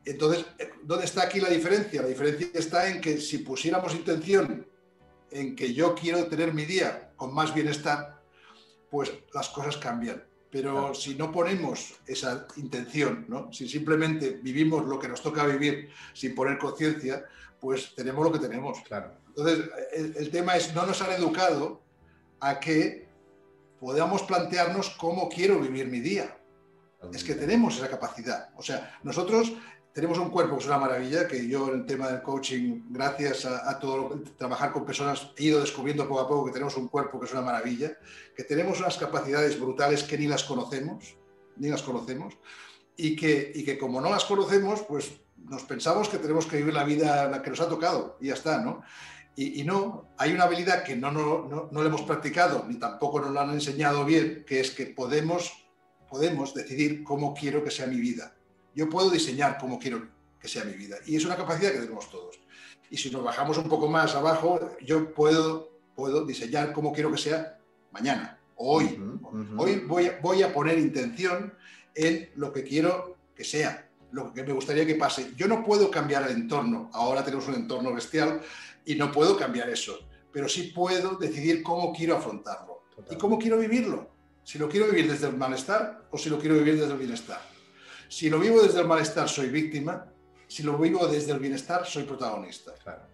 Entonces, 0.07 0.45
¿dónde 0.83 1.05
está 1.05 1.23
aquí 1.23 1.41
la 1.41 1.49
diferencia? 1.49 2.01
La 2.01 2.07
diferencia 2.07 2.47
está 2.53 2.89
en 2.89 3.01
que 3.01 3.17
si 3.17 3.39
pusiéramos 3.39 3.93
intención 3.93 4.65
en 5.29 5.53
que 5.53 5.73
yo 5.73 5.93
quiero 5.93 6.27
tener 6.27 6.53
mi 6.53 6.63
día 6.63 7.11
con 7.17 7.33
más 7.33 7.53
bienestar, 7.53 8.21
pues 8.89 9.11
las 9.33 9.49
cosas 9.49 9.75
cambian. 9.75 10.23
Pero 10.49 10.93
si 10.95 11.15
no 11.15 11.29
ponemos 11.29 11.95
esa 12.07 12.47
intención, 12.55 13.25
¿no? 13.27 13.51
si 13.51 13.67
simplemente 13.67 14.39
vivimos 14.41 14.85
lo 14.85 14.97
que 14.97 15.09
nos 15.09 15.21
toca 15.21 15.45
vivir 15.45 15.89
sin 16.13 16.33
poner 16.33 16.57
conciencia, 16.57 17.25
pues 17.59 17.93
tenemos 17.93 18.23
lo 18.23 18.31
que 18.31 18.39
tenemos. 18.39 18.79
Claro. 18.87 19.11
Entonces, 19.27 19.69
el, 19.91 20.15
el, 20.15 20.31
tema 20.31 20.55
es, 20.55 20.73
no 20.73 20.85
nos 20.85 21.01
han 21.01 21.11
educado 21.11 21.81
a 22.39 22.61
que 22.61 23.09
podamos 23.81 24.23
plantearnos 24.23 24.91
cómo 24.91 25.27
quiero 25.27 25.59
vivir 25.59 25.87
mi 25.87 25.99
día. 25.99 26.37
Es 27.13 27.23
que 27.23 27.35
tenemos 27.35 27.75
esa 27.75 27.89
capacidad. 27.89 28.49
O 28.55 28.63
sea, 28.63 28.97
nosotros 29.03 29.53
tenemos 29.97 30.19
un 30.19 30.29
cuerpo 30.29 30.57
que 30.57 30.61
es 30.61 30.67
una 30.67 30.77
maravilla, 30.77 31.27
que 31.27 31.47
yo 31.47 31.69
en 31.69 31.79
el 31.79 31.85
tema 31.87 32.07
del 32.07 32.21
coaching, 32.21 32.83
gracias 32.87 33.45
a, 33.45 33.79
todo 33.79 33.97
lo, 33.97 34.21
trabajar 34.37 34.71
con 34.71 34.85
personas, 34.85 35.31
he 35.35 35.45
ido 35.45 35.59
descubriendo 35.59 36.07
poco 36.07 36.19
a 36.19 36.27
poco 36.27 36.45
que 36.45 36.51
tenemos 36.51 36.77
un 36.77 36.87
cuerpo 36.87 37.19
que 37.19 37.25
es 37.25 37.31
una 37.31 37.41
maravilla, 37.41 37.97
que 38.35 38.43
tenemos 38.43 38.79
unas 38.79 38.95
capacidades 38.95 39.59
brutales 39.59 40.03
que 40.03 40.15
ni 40.19 40.27
las 40.27 40.43
conocemos, 40.43 41.17
ni 41.55 41.69
las 41.69 41.81
conocemos, 41.81 42.37
y 42.95 43.15
que, 43.15 43.51
y 43.55 43.65
que 43.65 43.79
como 43.79 43.99
no 43.99 44.11
las 44.11 44.23
conocemos, 44.25 44.83
pues 44.83 45.13
nos 45.35 45.63
pensamos 45.63 46.09
que 46.09 46.19
tenemos 46.19 46.45
que 46.45 46.57
vivir 46.57 46.75
la 46.75 46.83
vida 46.83 47.27
la 47.27 47.41
que 47.41 47.49
nos 47.49 47.61
ha 47.61 47.67
tocado 47.67 48.19
y 48.21 48.27
ya 48.27 48.35
está, 48.35 48.61
¿no? 48.61 48.83
Y, 49.35 49.63
no, 49.63 50.09
hay 50.19 50.31
una 50.31 50.43
habilidad 50.43 50.83
que 50.83 50.95
no, 50.95 51.11
no, 51.11 51.47
no, 51.47 51.69
no 51.71 51.81
le 51.81 51.87
hemos 51.87 52.03
practicado 52.03 52.65
ni 52.67 52.75
tampoco 52.75 53.19
nos 53.19 53.31
la 53.31 53.41
han 53.41 53.49
enseñado 53.49 54.05
bien, 54.05 54.45
que 54.47 54.59
es 54.59 54.69
que 54.69 54.85
podemos, 54.85 55.65
podemos 56.07 56.53
decidir 56.53 57.03
cómo 57.03 57.33
quiero 57.33 57.63
que 57.63 57.71
sea 57.71 57.87
mi 57.87 57.99
vida 57.99 58.36
yo 58.77 58.87
puedo 58.87 59.09
diseñar 59.09 59.57
cómo 59.57 59.79
quiero 59.79 60.07
que 60.39 60.47
sea 60.47 60.63
mi 60.63 60.73
vida. 60.73 60.97
Y 61.07 61.15
es 61.15 61.25
una 61.25 61.35
capacidad 61.35 61.71
que 61.71 61.79
tenemos 61.79 62.11
todos. 62.11 62.39
Y 62.91 62.97
si 62.97 63.09
nos 63.09 63.23
bajamos 63.23 63.57
un 63.57 63.67
poco 63.67 63.89
más 63.89 64.13
abajo, 64.13 64.77
yo 64.85 65.15
puedo, 65.15 65.71
puedo 65.95 66.23
diseñar 66.23 66.73
cómo 66.73 66.93
quiero 66.93 67.11
que 67.11 67.17
sea 67.17 67.57
mañana, 67.91 68.39
hoy. 68.55 69.01
Hoy 69.57 69.77
voy, 69.87 70.11
voy 70.21 70.43
a 70.43 70.53
poner 70.53 70.77
intención 70.77 71.55
en 71.95 72.29
lo 72.35 72.53
que 72.53 72.63
quiero 72.63 73.17
que 73.35 73.43
sea, 73.43 73.89
lo 74.11 74.31
que 74.31 74.43
me 74.43 74.53
gustaría 74.53 74.85
que 74.85 74.93
pase. 74.93 75.31
Yo 75.35 75.47
no 75.47 75.63
puedo 75.65 75.89
cambiar 75.89 76.29
el 76.29 76.37
entorno. 76.37 76.91
Ahora 76.93 77.25
tenemos 77.25 77.47
un 77.47 77.55
entorno 77.55 77.91
bestial 77.95 78.41
y 78.85 78.93
no 78.93 79.11
puedo 79.11 79.35
cambiar 79.35 79.71
eso. 79.71 80.07
Pero 80.31 80.47
sí 80.47 80.71
puedo 80.75 81.15
decidir 81.15 81.63
cómo 81.63 81.91
quiero 81.91 82.15
afrontarlo. 82.15 82.83
¿Y 83.09 83.15
cómo 83.15 83.39
quiero 83.39 83.57
vivirlo? 83.57 84.11
Si 84.43 84.59
lo 84.59 84.69
quiero 84.69 84.85
vivir 84.85 85.09
desde 85.09 85.27
el 85.27 85.35
malestar 85.35 86.07
o 86.11 86.17
si 86.19 86.29
lo 86.29 86.37
quiero 86.37 86.53
vivir 86.55 86.79
desde 86.79 86.93
el 86.93 86.99
bienestar. 86.99 87.56
Si 88.09 88.29
lo 88.29 88.39
vivo 88.39 88.61
desde 88.61 88.81
el 88.81 88.87
malestar, 88.87 89.27
soy 89.27 89.49
víctima. 89.49 90.11
Si 90.47 90.63
lo 90.63 90.77
vivo 90.77 91.07
desde 91.07 91.33
el 91.33 91.39
bienestar, 91.39 91.85
soy 91.85 92.03
protagonista. 92.03 92.73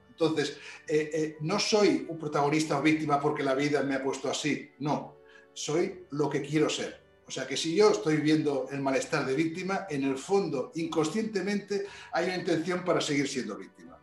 Entonces, 0.10 0.58
eh, 0.88 1.10
eh, 1.14 1.38
no 1.42 1.60
soy 1.60 2.06
un 2.08 2.20
protagonista 2.20 2.78
o 2.78 2.82
víctima 2.82 3.20
porque 3.20 3.44
la 3.44 3.56
vida 3.56 3.82
me 3.82 3.96
ha 3.96 4.04
puesto 4.04 4.30
así. 4.30 4.72
No, 4.80 5.18
soy 5.54 6.06
lo 6.12 6.30
que 6.30 6.42
quiero 6.42 6.70
ser. 6.70 7.02
O 7.26 7.32
sea 7.32 7.48
que 7.48 7.58
si 7.58 7.76
yo 7.76 7.90
estoy 7.90 8.18
viendo 8.18 8.68
el 8.72 8.82
malestar 8.82 9.26
de 9.26 9.34
víctima, 9.34 9.88
en 9.90 10.04
el 10.04 10.18
fondo, 10.18 10.72
inconscientemente, 10.76 11.88
hay 12.12 12.26
una 12.26 12.36
intención 12.36 12.84
para 12.84 13.02
seguir 13.02 13.28
siendo 13.28 13.58
víctima. 13.58 13.98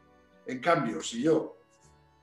En 0.47 0.59
cambio, 0.59 1.01
si 1.03 1.23
yo 1.23 1.59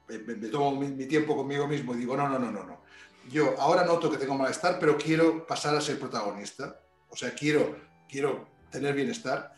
me, 0.10 0.36
tomo 0.50 0.80
mi, 0.80 1.06
tiempo 1.06 1.36
conmigo 1.36 1.68
mismo 1.68 1.94
y 1.94 2.00
digo, 2.00 2.18
no, 2.18 2.28
no, 2.28 2.40
no, 2.40 2.52
no, 2.52 2.64
no. 2.64 2.82
Yo 3.30 3.56
ahora 3.60 3.86
noto 3.86 4.10
que 4.10 4.18
tengo 4.18 4.36
malestar, 4.36 4.80
pero 4.80 4.98
quiero 4.98 5.46
pasar 5.46 5.76
a 5.76 5.82
ser 5.82 6.00
protagonista. 6.00 6.82
O 7.10 7.16
sea, 7.16 7.34
quiero, 7.34 7.78
quiero 8.10 8.57
tener 8.70 8.94
bienestar. 8.94 9.54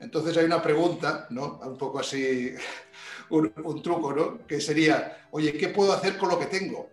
Entonces 0.00 0.36
hay 0.36 0.46
una 0.46 0.62
pregunta, 0.62 1.26
¿no? 1.30 1.58
Un 1.62 1.76
poco 1.76 2.00
así, 2.00 2.54
un, 3.30 3.52
un 3.64 3.82
truco, 3.82 4.12
¿no? 4.12 4.46
Que 4.46 4.60
sería, 4.60 5.28
oye, 5.30 5.52
¿qué 5.56 5.68
puedo 5.68 5.92
hacer 5.92 6.16
con 6.16 6.28
lo 6.28 6.38
que 6.38 6.46
tengo? 6.46 6.90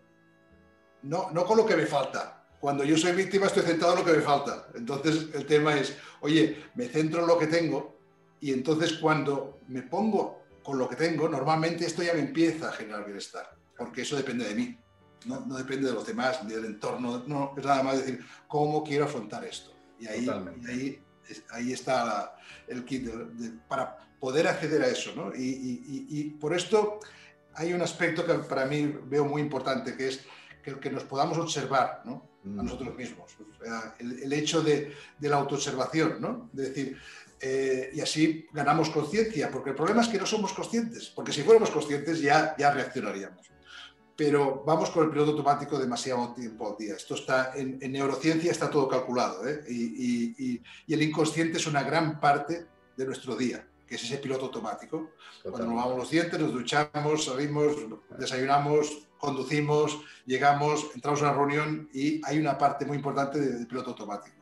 No, 1.04 1.32
no 1.32 1.46
con 1.46 1.58
lo 1.58 1.65
que 1.65 1.78
me 1.78 1.86
falta, 1.86 2.38
cuando 2.60 2.84
yo 2.84 2.98
soy 2.98 3.13
víctima 3.13 3.46
estoy 3.46 3.63
centrado 3.63 3.93
en 3.93 4.00
lo 4.00 4.06
que 4.06 4.17
me 4.17 4.24
falta. 4.24 4.67
Entonces 4.76 5.28
el 5.34 5.46
tema 5.46 5.78
es, 5.78 5.96
oye, 6.22 6.65
me 6.76 6.88
centro 6.88 7.22
en 7.22 7.28
lo 7.28 7.38
que 7.38 7.48
tengo 7.48 7.98
y 8.39 8.52
entonces 8.52 8.93
cuando 8.93 9.60
me 9.67 9.84
pongo 9.84 10.43
con 10.63 10.78
lo 10.78 10.89
que 10.89 10.96
tengo, 10.96 11.30
normalmente 11.30 11.86
esto 11.86 12.04
ya 12.04 12.13
me 12.13 12.20
empieza 12.20 12.70
a 12.70 12.72
generar 12.74 13.06
bienestar, 13.06 13.56
porque 13.78 14.02
eso 14.02 14.17
depende 14.17 14.46
de 14.46 14.56
mí, 14.56 14.78
no, 15.26 15.39
depende 15.58 15.88
de 15.88 15.93
los 15.93 16.06
demás, 16.06 16.43
ni 16.43 16.54
del 16.54 16.65
entorno, 16.65 17.24
no, 17.26 17.54
es 17.58 17.63
nada 17.63 17.84
más 17.84 18.00
decir, 18.00 18.24
¿cómo 18.48 18.84
quiero 18.84 19.06
afrontar 19.06 19.46
esto? 19.46 19.72
Y 20.00 20.08
ahí, 20.08 20.28
ahí, 20.67 21.02
ahí, 21.52 21.74
está 21.74 22.36
el 22.68 22.84
kit 22.86 23.10
para 23.68 23.98
poder 24.20 24.48
acceder 24.48 24.82
a 24.82 24.88
eso, 24.88 25.13
¿no? 25.16 25.36
Y, 25.36 26.08
y 26.10 26.24
por 26.40 26.56
esto 26.56 27.00
hay 27.56 27.74
un 27.74 27.82
aspecto 27.82 28.26
que 28.26 28.34
para 28.36 28.66
mí 28.66 28.98
veo 29.06 29.26
muy 29.26 29.42
importante, 29.42 29.96
que 29.96 30.10
es 30.10 30.22
que, 30.63 30.80
que 30.80 30.90
nos 30.90 31.04
podamos 31.04 31.38
observar, 31.38 32.02
¿no? 32.06 32.38
a 32.58 32.63
nosotros 32.63 32.96
mismos. 32.96 33.36
el, 34.00 34.34
hecho 34.34 34.62
de, 34.62 34.94
la 35.20 35.38
autoobservación, 35.38 36.22
¿no? 36.22 36.50
De 36.54 36.70
decir, 36.70 36.98
eh, 37.42 37.92
y 37.94 38.02
así 38.02 38.48
ganamos 38.52 38.90
conciencia, 38.90 39.52
porque 39.52 39.72
el 39.72 39.76
problema 39.76 40.02
es 40.02 40.08
que 40.08 40.18
no 40.18 40.26
somos 40.26 40.54
conscientes, 40.54 41.12
porque 41.16 41.32
si 41.32 41.44
fuéramos 41.44 41.70
conscientes 41.70 42.22
ya, 42.22 42.56
ya 42.58 42.72
reaccionaríamos. 42.72 43.48
Pero 44.17 44.63
vamos 44.65 44.89
con 44.89 45.03
el 45.06 45.12
piloto 45.12 45.32
automático 45.32 45.77
demasiado 45.77 46.34
tiempo 46.34 46.71
al 46.71 46.77
día. 46.77 46.95
Esto 46.95 47.13
está 47.13 47.53
en, 47.56 47.80
neurociencia, 47.91 48.51
está 48.51 48.69
todo 48.69 48.88
calculado, 48.88 49.47
¿eh? 49.47 49.63
y, 49.69 50.62
el 50.88 51.01
inconsciente 51.03 51.58
es 51.58 51.67
una 51.67 51.84
gran 51.84 52.19
parte 52.19 52.65
de 52.97 53.06
nuestro 53.06 53.36
día 53.36 53.65
que 53.88 53.95
es 53.95 54.03
ese 54.03 54.17
piloto 54.17 54.45
automático. 54.45 55.12
Cuando 55.43 55.65
nos 55.65 55.75
lavamos 55.75 55.97
los 55.99 56.10
dientes, 56.10 56.38
nos 56.38 56.51
duchamos, 56.51 57.23
salimos, 57.23 57.73
desayunamos, 58.17 59.08
conducimos, 59.17 59.99
llegamos, 60.25 60.88
entramos 60.93 61.21
a 61.21 61.25
una 61.30 61.34
reunión 61.34 61.89
y 61.93 62.21
hay 62.25 62.38
una 62.38 62.58
parte 62.58 62.86
muy 62.86 62.97
importante 62.97 63.39
del 63.39 63.65
piloto 63.65 63.91
automático. 63.91 64.36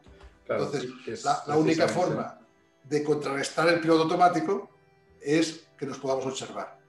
Entonces, 0.48 1.24
la, 1.24 1.58
única 1.58 1.88
forma 1.88 2.40
de 2.84 3.04
contrarrestar 3.04 3.68
el 3.70 3.80
piloto 3.80 4.04
automático 4.04 4.70
es 5.22 5.66
que 5.78 5.86
nos 5.86 6.00
podamos 6.00 6.26
observar. 6.26 6.80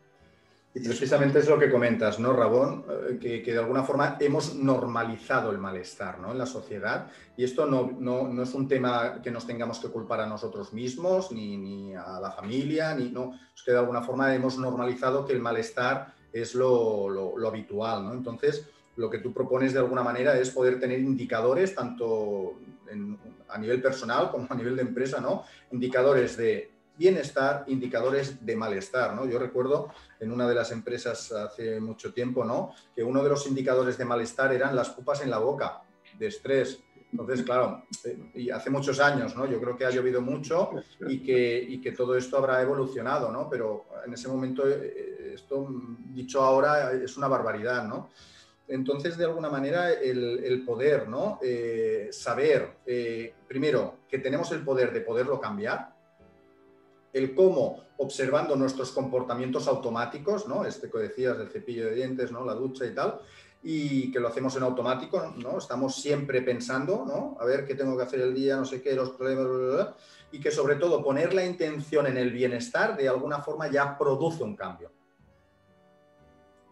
Y 0.77 0.81
precisamente 0.81 1.39
es 1.39 1.49
lo 1.49 1.59
que 1.59 1.71
comentas, 1.71 2.19
¿no, 2.19 2.35
Rabón? 2.35 2.85
Eh, 3.09 3.43
que, 3.43 3.51
de 3.51 3.59
alguna 3.59 3.83
forma 3.83 4.19
hemos 4.21 4.55
normalizado 4.57 5.51
el 5.51 5.57
malestar 5.57 6.19
¿no? 6.19 6.33
en 6.33 6.37
la 6.37 6.45
sociedad 6.45 7.07
y 7.35 7.45
esto 7.45 7.65
no, 7.65 7.97
no, 7.99 8.43
es 8.43 8.53
un 8.53 8.69
tema 8.69 9.23
que 9.23 9.31
nos 9.31 9.47
tengamos 9.47 9.79
que 9.79 9.89
culpar 9.89 10.21
a 10.21 10.27
nosotros 10.27 10.75
mismos, 10.75 11.33
ni, 11.33 11.57
ni, 11.57 11.95
a 11.95 12.21
la 12.21 12.31
familia, 12.31 12.95
ni 12.95 13.09
no, 13.09 13.33
es 13.55 13.63
que 13.63 13.73
de 13.73 13.79
alguna 13.79 14.03
forma 14.03 14.35
hemos 14.35 14.59
normalizado 14.59 15.25
que 15.25 15.33
el 15.33 15.41
malestar 15.41 16.15
es 16.31 16.55
lo, 16.55 17.35
habitual, 17.49 18.05
¿no? 18.05 18.13
Entonces, 18.13 18.69
lo 18.97 19.09
que 19.09 19.21
tú 19.21 19.33
propones 19.33 19.73
de 19.73 19.79
alguna 19.79 20.03
manera 20.03 20.39
es 20.39 20.51
poder 20.51 20.79
tener 20.79 21.01
indicadores, 21.01 21.75
tanto 21.75 22.59
a 23.49 23.57
nivel 23.57 23.81
personal 23.81 24.31
como 24.31 24.47
a 24.51 24.55
nivel 24.55 24.77
de 24.77 24.83
empresa, 24.83 25.23
¿no? 25.23 25.45
Indicadores 25.73 26.37
de 26.37 26.76
bienestar, 26.97 27.65
indicadores 27.67 28.45
de 28.45 28.57
malestar, 28.57 29.15
¿no? 29.15 29.27
Yo 29.27 29.39
recuerdo 29.39 29.89
en 30.21 30.33
una 30.33 30.49
de 30.49 30.55
las 30.55 30.73
empresas 30.73 31.31
hace 31.33 31.81
mucho 31.81 32.13
tiempo, 32.13 32.45
¿no? 32.45 32.73
Que 32.95 33.03
uno 33.03 33.23
de 33.23 33.29
los 33.29 33.47
indicadores 33.47 33.99
de 33.99 34.05
malestar 34.05 34.53
eran 34.53 34.75
las 34.75 34.91
pupas 34.91 35.23
en 35.23 35.31
la 35.31 35.39
boca, 35.39 35.83
de 36.19 36.27
estrés. 36.27 36.81
Entonces, 37.13 37.43
claro, 37.43 37.85
eh, 38.05 38.19
y 38.35 38.51
hace 38.51 38.71
muchos 38.71 38.99
años, 39.01 39.37
¿no? 39.37 39.47
Yo 39.47 39.61
creo 39.61 39.77
que 39.77 39.85
ha 39.85 39.91
llovido 39.91 40.21
mucho 40.21 40.71
y 41.07 41.23
que, 41.23 41.59
y 41.59 41.81
que 41.81 41.93
todo 41.93 42.17
esto 42.17 42.39
habrá 42.39 42.61
evolucionado, 42.63 43.31
¿no? 43.31 43.49
Pero 43.49 43.87
en 44.05 44.13
ese 44.13 44.29
momento 44.29 44.69
eh, 44.69 45.33
esto 45.35 45.69
dicho 46.13 46.43
ahora 46.43 46.93
es 46.93 47.17
una 47.17 47.29
barbaridad, 47.29 47.85
¿no? 47.87 48.11
Entonces, 48.69 49.17
de 49.17 49.25
alguna 49.25 49.49
manera, 49.49 49.93
el, 49.93 50.63
poder, 50.67 51.09
¿no? 51.09 51.39
Eh, 51.43 52.09
saber, 52.11 52.79
eh, 52.85 53.33
primero, 53.47 53.99
que 54.09 54.19
tenemos 54.19 54.51
el 54.53 54.65
poder 54.65 54.93
de 54.93 55.03
poderlo 55.03 55.41
cambiar, 55.41 55.95
el 57.17 57.35
cómo, 57.35 57.85
observando 57.99 58.57
nuestros 58.57 58.93
comportamientos 58.93 59.69
automáticos, 59.69 60.47
¿no? 60.47 60.65
Este 60.65 60.91
que 60.91 60.99
decías 60.99 61.39
del 61.39 61.49
cepillo 61.49 61.87
de 61.87 61.95
dientes, 61.95 62.31
¿no? 62.31 62.45
La 62.45 62.55
ducha 62.55 62.85
y 62.85 62.95
tal, 62.95 63.21
y 63.63 64.11
que 64.13 64.21
lo 64.21 64.29
hacemos 64.29 64.55
en 64.57 64.63
automático, 64.63 65.35
¿no? 65.39 65.59
Estamos 65.59 65.97
siempre 65.97 66.43
pensando, 66.43 67.05
¿no? 67.07 67.37
A 67.41 67.45
ver 67.45 67.67
qué 67.67 67.75
tengo 67.75 67.97
que 67.97 68.03
hacer 68.03 68.21
el 68.21 68.35
día, 68.35 68.57
no 68.57 68.65
sé 68.65 68.83
qué, 68.83 68.95
los 68.95 69.11
problemas, 69.11 69.95
y 70.31 70.41
que 70.41 70.51
sobre 70.51 70.77
todo 70.77 71.03
poner 71.03 71.33
la 71.33 71.45
intención 71.45 72.07
en 72.07 72.17
el 72.17 72.31
bienestar 72.31 72.97
de 72.97 73.09
alguna 73.09 73.41
forma 73.41 73.71
ya 73.71 73.97
produce 73.97 74.43
un 74.43 74.57
cambio 74.57 74.91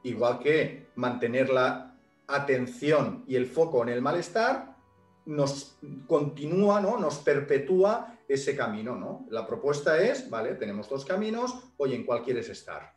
igual 0.04 0.38
que 0.38 0.90
mantener 0.94 1.50
la 1.50 1.96
atención 2.28 3.24
y 3.26 3.34
el 3.36 3.46
foco 3.46 3.82
en 3.82 3.88
el 3.88 4.00
malestar, 4.00 4.76
nos 5.26 5.76
continúa, 6.06 6.80
¿no? 6.80 6.98
nos 6.98 7.18
perpetúa 7.18 8.13
ese 8.28 8.56
camino. 8.56 8.96
¿no? 8.96 9.26
La 9.30 9.46
propuesta 9.46 10.00
es, 10.02 10.28
vale, 10.28 10.54
tenemos 10.54 10.88
dos 10.88 11.04
caminos, 11.04 11.54
oye, 11.76 11.94
¿en 11.94 12.04
cuál 12.04 12.22
quieres 12.22 12.48
estar? 12.48 12.94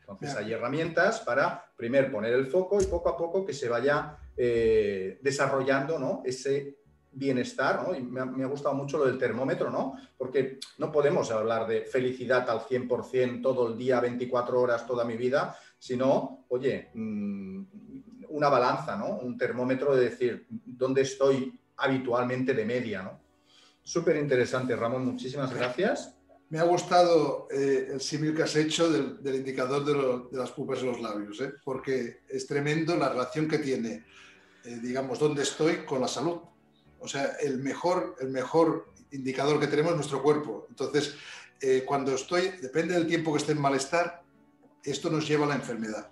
Entonces 0.00 0.36
hay 0.36 0.52
herramientas 0.52 1.20
para, 1.20 1.72
primero, 1.76 2.10
poner 2.10 2.32
el 2.34 2.46
foco 2.46 2.80
y 2.80 2.86
poco 2.86 3.08
a 3.08 3.16
poco 3.16 3.46
que 3.46 3.52
se 3.52 3.68
vaya 3.68 4.18
eh, 4.36 5.18
desarrollando 5.22 5.98
¿no? 5.98 6.22
ese 6.24 6.82
bienestar, 7.12 7.86
¿no? 7.86 7.94
Y 7.94 8.02
me 8.02 8.20
ha, 8.20 8.24
me 8.24 8.42
ha, 8.42 8.48
gustado 8.48 8.74
mucho 8.74 8.98
lo 8.98 9.04
del 9.04 9.18
termómetro, 9.18 9.70
¿no? 9.70 9.98
Porque 10.16 10.58
no 10.78 10.90
podemos 10.90 11.30
hablar 11.30 11.66
de 11.66 11.82
felicidad 11.82 12.48
al 12.48 12.60
100% 12.60 13.42
todo 13.42 13.68
el 13.68 13.76
día, 13.76 14.00
24 14.00 14.60
horas, 14.60 14.86
toda 14.86 15.04
mi 15.04 15.16
vida, 15.16 15.56
sino, 15.78 16.46
oye, 16.48 16.90
mm, 16.94 17.64
una 18.30 18.48
balanza, 18.48 18.96
¿no? 18.96 19.18
Un 19.18 19.36
termómetro 19.36 19.94
de 19.94 20.04
decir 20.04 20.46
dónde 20.48 21.02
estoy 21.02 21.58
habitualmente 21.76 22.54
de 22.54 22.64
media, 22.64 23.02
¿no? 23.02 23.21
Súper 23.82 24.16
interesante, 24.16 24.76
Ramón, 24.76 25.04
muchísimas 25.04 25.52
gracias. 25.52 26.14
Me 26.50 26.58
ha 26.58 26.64
gustado 26.64 27.48
eh, 27.50 27.88
el 27.92 28.00
símil 28.00 28.34
que 28.34 28.42
has 28.42 28.54
hecho 28.56 28.90
del, 28.90 29.34
indicador 29.34 29.84
de, 30.30 30.36
las 30.36 30.50
pupas 30.52 30.80
en 30.80 30.86
los 30.86 31.00
labios, 31.00 31.40
¿eh? 31.40 31.54
porque 31.64 32.20
es 32.28 32.46
tremendo 32.46 32.96
la 32.96 33.08
relación 33.08 33.48
que 33.48 33.58
tiene, 33.58 34.04
eh, 34.64 34.78
digamos, 34.82 35.18
dónde 35.18 35.42
estoy 35.42 35.78
con 35.84 36.00
la 36.00 36.08
salud. 36.08 36.40
O 37.00 37.08
sea, 37.08 37.36
el 37.40 37.58
mejor, 37.58 38.16
el 38.20 38.28
mejor 38.28 38.92
indicador 39.10 39.58
que 39.58 39.66
tenemos 39.66 39.92
es 39.92 39.96
nuestro 39.96 40.22
cuerpo. 40.22 40.66
Entonces, 40.68 41.14
cuando 41.86 42.12
estoy, 42.12 42.48
depende 42.60 42.94
del 42.94 43.06
tiempo 43.06 43.32
que 43.32 43.38
esté 43.38 43.52
en 43.52 43.60
malestar, 43.60 44.22
esto 44.82 45.10
nos 45.10 45.28
lleva 45.28 45.46
a 45.46 45.48
la 45.48 45.54
enfermedad, 45.54 46.10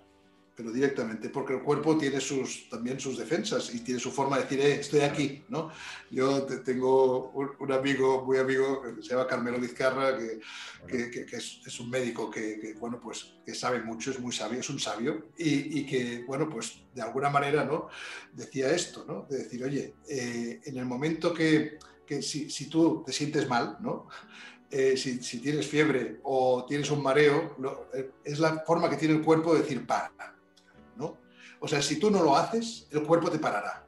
pero 0.61 0.73
directamente, 0.73 1.29
porque 1.29 1.53
el 1.53 1.63
cuerpo 1.63 1.97
tiene 1.97 2.21
sus, 2.21 2.69
también 2.69 2.99
sus 2.99 3.17
defensas 3.17 3.73
y 3.73 3.79
tiene 3.79 3.99
su 3.99 4.11
forma 4.11 4.37
de 4.37 4.43
decir, 4.43 4.59
eh, 4.59 4.79
estoy 4.79 4.99
aquí, 4.99 5.43
¿no? 5.49 5.71
Yo 6.11 6.43
tengo 6.63 7.31
un, 7.31 7.71
amigo, 7.71 8.23
muy 8.23 8.37
amigo, 8.37 8.81
que 8.83 9.01
se 9.01 9.09
llama 9.09 9.25
Carmelo 9.25 9.59
Vizcarra, 9.59 10.17
que, 10.17 11.09
que, 11.09 11.35
es, 11.35 11.79
un 11.79 11.89
médico 11.89 12.29
que, 12.29 12.75
bueno, 12.79 12.99
pues, 13.01 13.33
que 13.43 13.55
sabe 13.55 13.81
mucho, 13.81 14.11
es 14.11 14.19
muy 14.19 14.31
sabio, 14.31 14.59
es 14.59 14.69
un 14.69 14.79
sabio, 14.79 15.29
y, 15.35 15.79
y, 15.79 15.85
que, 15.85 16.23
bueno, 16.27 16.47
pues, 16.47 16.83
de 16.93 17.01
alguna 17.01 17.29
manera, 17.29 17.65
¿no? 17.65 17.87
Decía 18.33 18.71
esto, 18.71 19.03
¿no? 19.07 19.25
De 19.29 19.39
decir, 19.39 19.63
oye, 19.63 19.95
eh, 20.07 20.61
en 20.63 20.77
el 20.77 20.85
momento 20.85 21.33
que, 21.33 21.79
si, 22.21 22.49
si 22.49 22.67
tú 22.67 23.03
te 23.05 23.13
sientes 23.13 23.47
mal, 23.49 23.77
¿no? 23.79 24.07
Eh, 24.69 24.95
si, 24.95 25.19
tienes 25.39 25.67
fiebre 25.67 26.21
o 26.23 26.65
tienes 26.65 26.89
un 26.91 27.03
mareo, 27.03 27.57
eh, 27.93 28.09
es 28.23 28.39
la 28.39 28.63
forma 28.63 28.89
que 28.89 28.95
tiene 28.95 29.15
el 29.15 29.21
cuerpo 29.21 29.53
de 29.53 29.63
decir 29.63 29.85
para. 29.85 30.13
O 31.61 31.67
sea, 31.67 31.81
si 31.81 31.97
tú 31.97 32.11
no 32.11 32.21
lo 32.23 32.35
haces, 32.35 32.87
el 32.91 33.03
cuerpo 33.03 33.29
te 33.29 33.39
parará. 33.39 33.87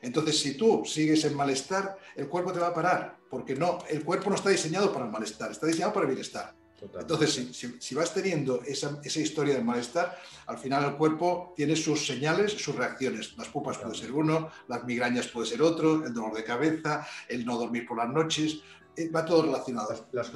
Entonces, 0.00 0.38
si 0.38 0.56
tú 0.56 0.84
sigues 0.86 1.24
en 1.24 1.34
malestar, 1.34 1.98
el 2.14 2.28
cuerpo 2.28 2.52
te 2.52 2.60
va 2.60 2.68
a 2.68 2.74
parar, 2.74 3.18
porque 3.28 3.56
no, 3.56 3.78
el 3.88 4.04
cuerpo 4.04 4.30
no 4.30 4.36
está 4.36 4.50
diseñado 4.50 4.92
para 4.92 5.04
el 5.04 5.10
malestar, 5.10 5.50
está 5.50 5.66
diseñado 5.66 5.92
para 5.92 6.04
el 6.06 6.14
bienestar. 6.14 6.54
Entonces, 6.80 7.74
si, 7.80 7.94
vas 7.96 8.14
teniendo 8.14 8.62
esa, 8.62 9.00
historia 9.02 9.54
de 9.54 9.64
malestar, 9.64 10.16
al 10.46 10.58
final 10.58 10.84
el 10.84 10.94
cuerpo 10.94 11.52
tiene 11.56 11.74
sus 11.74 12.06
señales, 12.06 12.52
sus 12.52 12.76
reacciones. 12.76 13.36
Las 13.36 13.48
pupas 13.48 13.78
puede 13.78 13.96
ser 13.96 14.12
uno, 14.12 14.50
las 14.68 14.84
migrañas 14.84 15.26
puede 15.26 15.48
ser 15.48 15.60
otro, 15.60 16.06
el 16.06 16.14
dolor 16.14 16.34
de 16.34 16.44
cabeza, 16.44 17.04
el 17.28 17.44
no 17.44 17.58
dormir 17.58 17.84
por 17.84 17.96
las 17.96 18.08
noches, 18.08 18.60
va 19.14 19.24
todo 19.24 19.42
relacionado. 19.42 19.94
Las, 20.12 20.32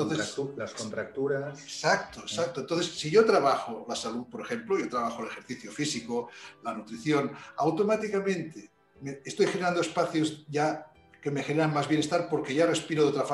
las 0.57 0.73
contracturas. 0.75 1.61
Exacto, 1.61 2.21
exacto. 2.21 2.61
Entonces, 2.61 2.93
si 2.93 3.11
yo 3.11 3.25
trabajo 3.25 3.85
la 3.89 3.97
salud, 3.97 4.27
por 4.31 4.41
ejemplo, 4.41 4.79
yo 4.79 4.89
trabajo 4.89 5.23
el 5.23 5.29
ejercicio 5.29 5.71
físico, 5.73 6.29
la 6.63 6.75
nutrición, 6.75 7.33
automáticamente 7.57 8.71
estoy 9.25 9.47
generando 9.47 9.81
espacios 9.81 10.45
ya 10.49 10.87
que 11.21 11.31
me 11.31 11.45
generan 11.45 11.73
más 11.73 11.87
bienestar 11.89 12.29
porque 12.29 12.53
ya 12.53 12.67
respiro 12.67 13.05
de 13.05 13.11
otra 13.11 13.25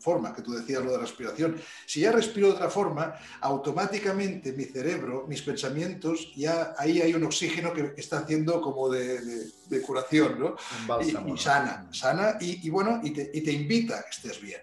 forma, 0.00 0.34
que 0.34 0.40
tú 0.40 0.52
decías 0.52 0.82
lo 0.82 0.92
de 0.92 0.98
respiración. 0.98 1.60
Si 1.84 2.00
ya 2.00 2.10
respiro 2.10 2.48
de 2.48 2.54
otra 2.54 2.70
forma, 2.70 3.14
automáticamente 3.42 4.54
mi 4.54 4.64
cerebro, 4.64 5.26
mis 5.28 5.42
pensamientos, 5.42 6.32
ya 6.34 6.74
ahí 6.78 7.02
hay 7.02 7.12
un 7.12 7.24
oxígeno 7.24 7.74
que 7.74 7.92
está 7.98 8.20
haciendo 8.20 8.62
como 8.62 8.88
de, 8.88 9.52
curación, 9.86 10.38
¿no? 10.38 10.56
y, 11.02 11.36
sana, 11.36 11.86
sana 11.92 12.38
y, 12.40 12.70
bueno, 12.70 13.00
y 13.04 13.10
te, 13.10 13.30
y 13.34 13.42
te, 13.42 13.52
invita 13.52 13.98
a 13.98 14.02
que 14.02 14.10
estés 14.10 14.40
bien. 14.40 14.60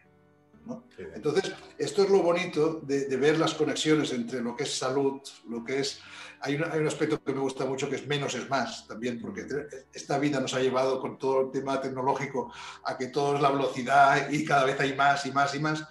Entonces, 1.16 1.54
esto 1.78 2.04
es 2.04 2.10
lo 2.10 2.22
bonito 2.22 2.82
de, 2.84 3.06
de 3.06 3.18
ver 3.18 3.40
las 3.40 3.54
conexiones 3.54 4.14
entre 4.14 4.42
lo 4.42 4.56
que 4.56 4.64
es 4.64 4.78
salud, 4.78 5.22
lo 5.48 5.64
que 5.64 5.80
es 5.80 6.02
hay 6.42 6.56
un, 6.56 6.64
hay 6.64 6.80
un, 6.80 6.88
aspecto 6.88 7.22
que 7.24 7.34
me 7.34 7.40
gusta 7.40 7.66
mucho 7.66 7.90
que 7.90 7.96
es 7.96 8.08
menos 8.08 8.34
es 8.34 8.50
más 8.50 8.88
también, 8.88 9.22
porque 9.22 9.46
esta 9.94 10.18
vida 10.18 10.40
nos 10.40 10.54
ha 10.54 10.60
llevado 10.60 11.00
con 11.00 11.18
todo 11.18 11.42
el 11.42 11.52
tema 11.52 11.80
tecnológico 11.80 12.52
a 12.84 12.98
que 12.98 13.08
todo 13.08 13.36
es 13.36 13.42
la 13.42 13.52
velocidad 13.52 14.30
y 14.30 14.44
cada 14.44 14.66
vez 14.66 14.80
hay 14.80 14.96
más 14.96 15.26
y 15.26 15.32
más 15.32 15.54
y 15.56 15.60
más. 15.60 15.88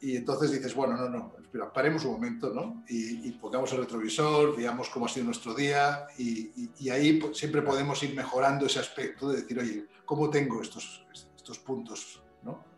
Y 0.00 0.16
entonces 0.16 0.50
dices, 0.50 0.74
bueno, 0.74 0.96
no, 0.96 1.08
no, 1.08 1.34
espera, 1.40 1.72
paremos 1.72 2.04
un 2.04 2.14
momento, 2.14 2.52
¿no? 2.52 2.82
Y, 2.88 3.30
pongamos 3.32 3.72
el 3.72 3.78
retrovisor, 3.78 4.56
veamos 4.56 4.88
cómo 4.88 5.06
ha 5.06 5.08
sido 5.08 5.26
nuestro 5.26 5.54
día 5.54 6.08
y, 6.18 6.70
y 6.78 6.90
ahí 6.90 7.20
siempre 7.32 7.62
podemos 7.62 8.02
ir 8.02 8.14
mejorando 8.14 8.66
ese 8.66 8.80
aspecto 8.80 9.28
de 9.30 9.42
decir, 9.42 9.58
oye, 9.60 9.86
¿cómo 10.04 10.28
tengo 10.28 10.60
estos, 10.60 11.06
estos 11.36 11.60
puntos 11.60 12.21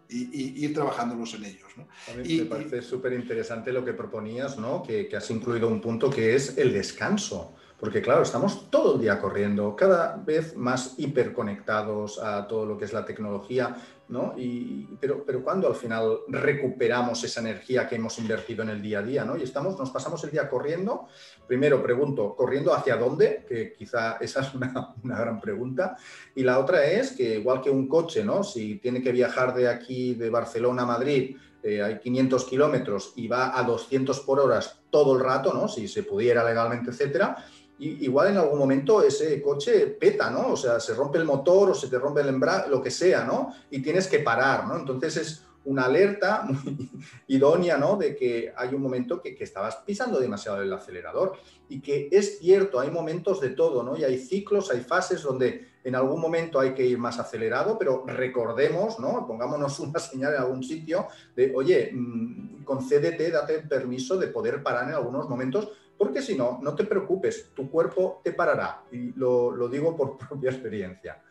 y, 0.08 0.64
ir 0.64 0.74
trabajándolos 0.74 1.34
en 1.34 1.44
ellos. 1.44 1.70
¿no? 1.76 1.86
A 2.12 2.16
mí 2.16 2.38
me 2.38 2.44
parece 2.44 2.82
súper 2.82 3.12
interesante 3.12 3.72
lo 3.72 3.84
que 3.84 3.92
proponías, 3.92 4.58
¿no? 4.58 4.82
que, 4.82 5.08
que 5.08 5.16
has 5.16 5.30
incluido 5.30 5.68
un 5.68 5.80
punto 5.80 6.10
que 6.10 6.34
es 6.34 6.56
el 6.58 6.72
descanso. 6.72 7.54
Porque 7.78 8.00
claro, 8.00 8.22
estamos 8.22 8.70
todo 8.70 8.94
el 8.94 9.02
día 9.02 9.20
corriendo, 9.20 9.74
cada 9.76 10.16
vez 10.16 10.56
más 10.56 10.94
hiperconectados 10.96 12.18
a 12.18 12.46
todo 12.46 12.64
lo 12.64 12.78
que 12.78 12.84
es 12.84 12.92
la 12.92 13.04
tecnología, 13.04 13.76
¿no? 14.08 14.34
Y, 14.36 14.88
pero, 15.00 15.24
pero 15.24 15.42
cuando 15.42 15.68
al 15.68 15.74
final 15.74 16.20
recuperamos 16.28 17.22
esa 17.24 17.40
energía 17.40 17.88
que 17.88 17.96
hemos 17.96 18.18
invertido 18.18 18.62
en 18.62 18.70
el 18.70 18.82
día 18.82 18.98
a 18.98 19.02
día, 19.02 19.24
¿no? 19.24 19.36
Y 19.36 19.42
estamos, 19.42 19.78
nos 19.78 19.90
pasamos 19.90 20.22
el 20.24 20.30
día 20.30 20.48
corriendo. 20.48 21.06
Primero 21.46 21.82
pregunto, 21.82 22.34
¿corriendo 22.36 22.74
hacia 22.74 22.96
dónde? 22.96 23.44
Que 23.48 23.72
quizá 23.72 24.18
esa 24.20 24.40
es 24.40 24.54
una, 24.54 24.94
una 25.02 25.18
gran 25.18 25.40
pregunta. 25.40 25.96
Y 26.34 26.42
la 26.42 26.58
otra 26.58 26.84
es 26.84 27.12
que 27.12 27.38
igual 27.38 27.60
que 27.60 27.70
un 27.70 27.88
coche, 27.88 28.24
¿no? 28.24 28.42
Si 28.42 28.76
tiene 28.76 29.02
que 29.02 29.12
viajar 29.12 29.54
de 29.54 29.68
aquí, 29.68 30.14
de 30.14 30.30
Barcelona 30.30 30.82
a 30.82 30.86
Madrid, 30.86 31.36
eh, 31.62 31.82
hay 31.82 31.98
500 31.98 32.44
kilómetros 32.44 33.14
y 33.16 33.26
va 33.26 33.58
a 33.58 33.62
200 33.62 34.20
por 34.20 34.38
hora 34.38 34.60
todo 34.90 35.16
el 35.16 35.24
rato, 35.24 35.54
¿no? 35.54 35.66
Si 35.66 35.88
se 35.88 36.02
pudiera 36.02 36.44
legalmente, 36.44 36.90
etcétera 36.90 37.44
igual 37.78 38.28
en 38.28 38.38
algún 38.38 38.58
momento 38.58 39.02
ese 39.02 39.42
coche 39.42 39.86
peta, 39.86 40.30
¿no? 40.30 40.52
O 40.52 40.56
sea, 40.56 40.78
se 40.78 40.94
rompe 40.94 41.18
el 41.18 41.24
motor 41.24 41.70
o 41.70 41.74
se 41.74 41.88
te 41.88 41.98
rompe 41.98 42.20
el 42.20 42.28
embrague, 42.28 42.70
lo 42.70 42.82
que 42.82 42.90
sea, 42.90 43.24
¿no? 43.24 43.54
Y 43.70 43.80
tienes 43.82 44.06
que 44.06 44.20
parar, 44.20 44.66
¿no? 44.66 44.76
Entonces 44.76 45.16
es 45.16 45.42
una 45.64 45.84
alerta 45.84 46.44
muy 46.48 46.90
idónea, 47.26 47.76
¿no? 47.76 47.96
De 47.96 48.14
que 48.14 48.52
hay 48.56 48.74
un 48.74 48.82
momento 48.82 49.20
que, 49.20 49.34
que, 49.34 49.44
estabas 49.44 49.76
pisando 49.76 50.20
demasiado 50.20 50.62
el 50.62 50.72
acelerador 50.72 51.34
y 51.68 51.80
que 51.80 52.08
es 52.12 52.38
cierto, 52.38 52.78
hay 52.78 52.90
momentos 52.90 53.40
de 53.40 53.50
todo, 53.50 53.82
¿no? 53.82 53.96
Y 53.96 54.04
hay 54.04 54.18
ciclos, 54.18 54.70
hay 54.70 54.80
fases 54.80 55.22
donde 55.22 55.74
en 55.84 55.94
algún 55.94 56.20
momento 56.20 56.58
hay 56.58 56.72
que 56.72 56.84
ir 56.84 56.98
más 56.98 57.18
acelerado, 57.18 57.78
pero 57.78 58.04
recordemos, 58.06 58.98
¿no? 58.98 59.26
Pongámonos 59.26 59.78
una 59.80 59.98
señal 59.98 60.34
en 60.34 60.40
algún 60.40 60.62
sitio 60.62 61.06
de, 61.36 61.52
oye, 61.54 61.90
mm, 61.92 62.64
concédete, 62.64 63.30
date 63.30 63.60
permiso 63.60 64.16
de 64.16 64.28
poder 64.28 64.62
parar 64.62 64.88
en 64.88 64.94
algunos 64.94 65.28
momentos 65.28 65.70
porque 65.98 66.22
si 66.22 66.36
no, 66.36 66.58
no 66.62 66.74
te 66.74 66.84
preocupes, 66.84 67.50
tu 67.54 67.70
cuerpo 67.70 68.20
te 68.22 68.32
parará. 68.32 68.82
Y 68.92 69.12
lo, 69.12 69.68
digo 69.68 69.96
por 69.96 70.16
propia 70.28 70.50
experiencia. 70.50 71.22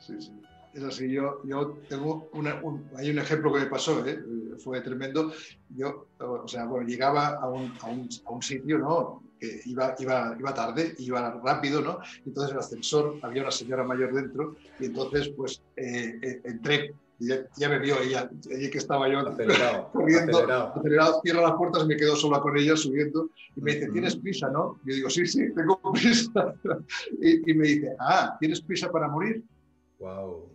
Sí, 0.00 0.20
sí. 0.20 0.40
Es 0.74 0.82
así, 0.82 1.10
yo, 1.10 1.40
yo 1.44 1.78
tengo 1.88 2.28
un, 2.34 2.90
hay 2.96 3.08
un 3.08 3.18
ejemplo 3.18 3.50
que 3.50 3.60
me 3.60 3.66
pasó, 3.66 4.06
¿eh? 4.06 4.22
fue 4.58 4.82
tremendo. 4.82 5.32
Yo, 5.70 6.08
o 6.18 6.46
sea, 6.46 6.66
bueno, 6.66 6.86
llegaba 6.86 7.28
a 7.28 7.48
un, 7.48 7.72
a 7.80 7.86
un, 7.86 8.06
a 8.26 8.30
un 8.30 8.42
sitio, 8.42 8.78
¿no? 8.78 9.22
que 9.38 9.60
iba, 9.66 9.94
iba, 9.98 10.36
iba 10.38 10.54
tarde, 10.54 10.94
iba 10.98 11.30
rápido, 11.42 11.80
¿no? 11.80 11.98
Entonces 12.24 12.52
el 12.52 12.58
ascensor, 12.58 13.18
había 13.22 13.42
una 13.42 13.50
señora 13.50 13.84
mayor 13.84 14.14
dentro 14.14 14.56
y 14.78 14.86
entonces 14.86 15.28
pues 15.30 15.62
eh, 15.76 16.18
eh, 16.22 16.40
entré 16.44 16.94
ya, 17.18 17.68
me 17.68 17.78
vio 17.78 17.98
ella, 18.00 18.28
ella 18.50 18.70
que 18.70 18.78
estaba 18.78 19.08
yo 19.08 19.20
acelerado, 19.20 19.90
corriendo, 19.92 20.38
acelerado. 20.38 21.20
cierro 21.22 21.42
las 21.42 21.56
puertas 21.56 21.84
y 21.84 21.86
me 21.86 21.96
quedo 21.96 22.14
sola 22.14 22.40
con 22.40 22.56
ella 22.56 22.76
subiendo 22.76 23.30
y 23.54 23.60
me 23.60 23.74
dice, 23.74 23.88
¿tienes 23.90 24.16
prisa, 24.16 24.50
no? 24.50 24.78
Y 24.84 24.90
yo 24.90 24.94
digo, 24.96 25.10
sí, 25.10 25.26
sí, 25.26 25.52
tengo 25.54 25.80
prisa. 25.92 26.54
y, 27.20 27.54
me 27.54 27.68
dice, 27.68 27.96
ah, 27.98 28.36
¿tienes 28.38 28.60
prisa 28.60 28.90
para 28.90 29.08
morir? 29.08 29.42
Wow. 29.98 30.52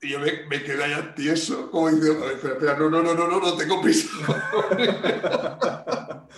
Y 0.00 0.10
yo 0.10 0.20
me, 0.20 0.46
me 0.48 0.62
quedé 0.62 0.84
allá 0.84 1.14
tieso, 1.14 1.70
como 1.70 1.90
diciendo, 1.90 2.30
espera, 2.30 2.54
espera, 2.54 2.78
no, 2.78 2.90
no, 2.90 3.02
no, 3.02 3.14
no, 3.14 3.26
no, 3.26 3.40
no 3.40 3.56
tengo 3.56 3.80
prisa. 3.82 4.08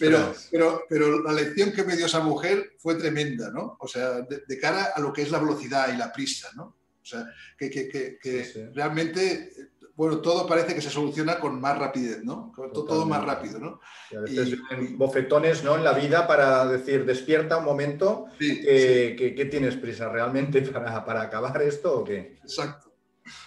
pero, 0.00 0.34
pero, 0.50 0.82
pero 0.88 1.22
la 1.22 1.32
lección 1.32 1.70
que 1.72 1.84
me 1.84 1.96
dio 1.96 2.06
esa 2.06 2.20
mujer 2.20 2.72
fue 2.78 2.96
tremenda, 2.96 3.50
¿no? 3.50 3.76
O 3.78 3.86
sea, 3.86 4.22
de 4.22 4.58
cara 4.58 4.92
a 4.96 5.00
lo 5.00 5.12
que 5.12 5.22
es 5.22 5.30
la 5.30 5.38
velocidad 5.38 5.92
y 5.94 5.98
la 5.98 6.12
prisa, 6.12 6.48
¿no? 6.56 6.74
O 7.06 7.08
sea, 7.08 7.32
que, 7.56 7.70
que, 7.70 8.18
que, 8.20 8.70
realmente, 8.74 9.52
bueno, 9.94 10.18
todo 10.20 10.44
parece 10.44 10.74
que 10.74 10.80
se 10.82 10.90
soluciona 10.90 11.38
con 11.38 11.60
más 11.60 11.78
rapidez, 11.78 12.24
¿no? 12.24 12.52
Todo 12.74 13.06
más 13.06 13.24
rápido, 13.24 13.60
¿no? 13.60 13.80
Y 14.10 14.16
a 14.16 14.20
veces 14.22 14.58
bofetones, 14.96 15.62
¿no? 15.62 15.76
En 15.76 15.84
la 15.84 15.92
vida 15.92 16.26
para 16.26 16.66
decir, 16.66 17.04
despierta 17.04 17.58
un 17.58 17.64
momento, 17.64 18.26
que, 18.40 19.48
tienes 19.48 19.76
prisa 19.76 20.08
realmente 20.08 20.62
para, 20.62 21.04
para 21.04 21.22
acabar 21.22 21.62
esto 21.62 22.00
o 22.00 22.04
qué? 22.04 22.38
Exacto. 22.42 22.92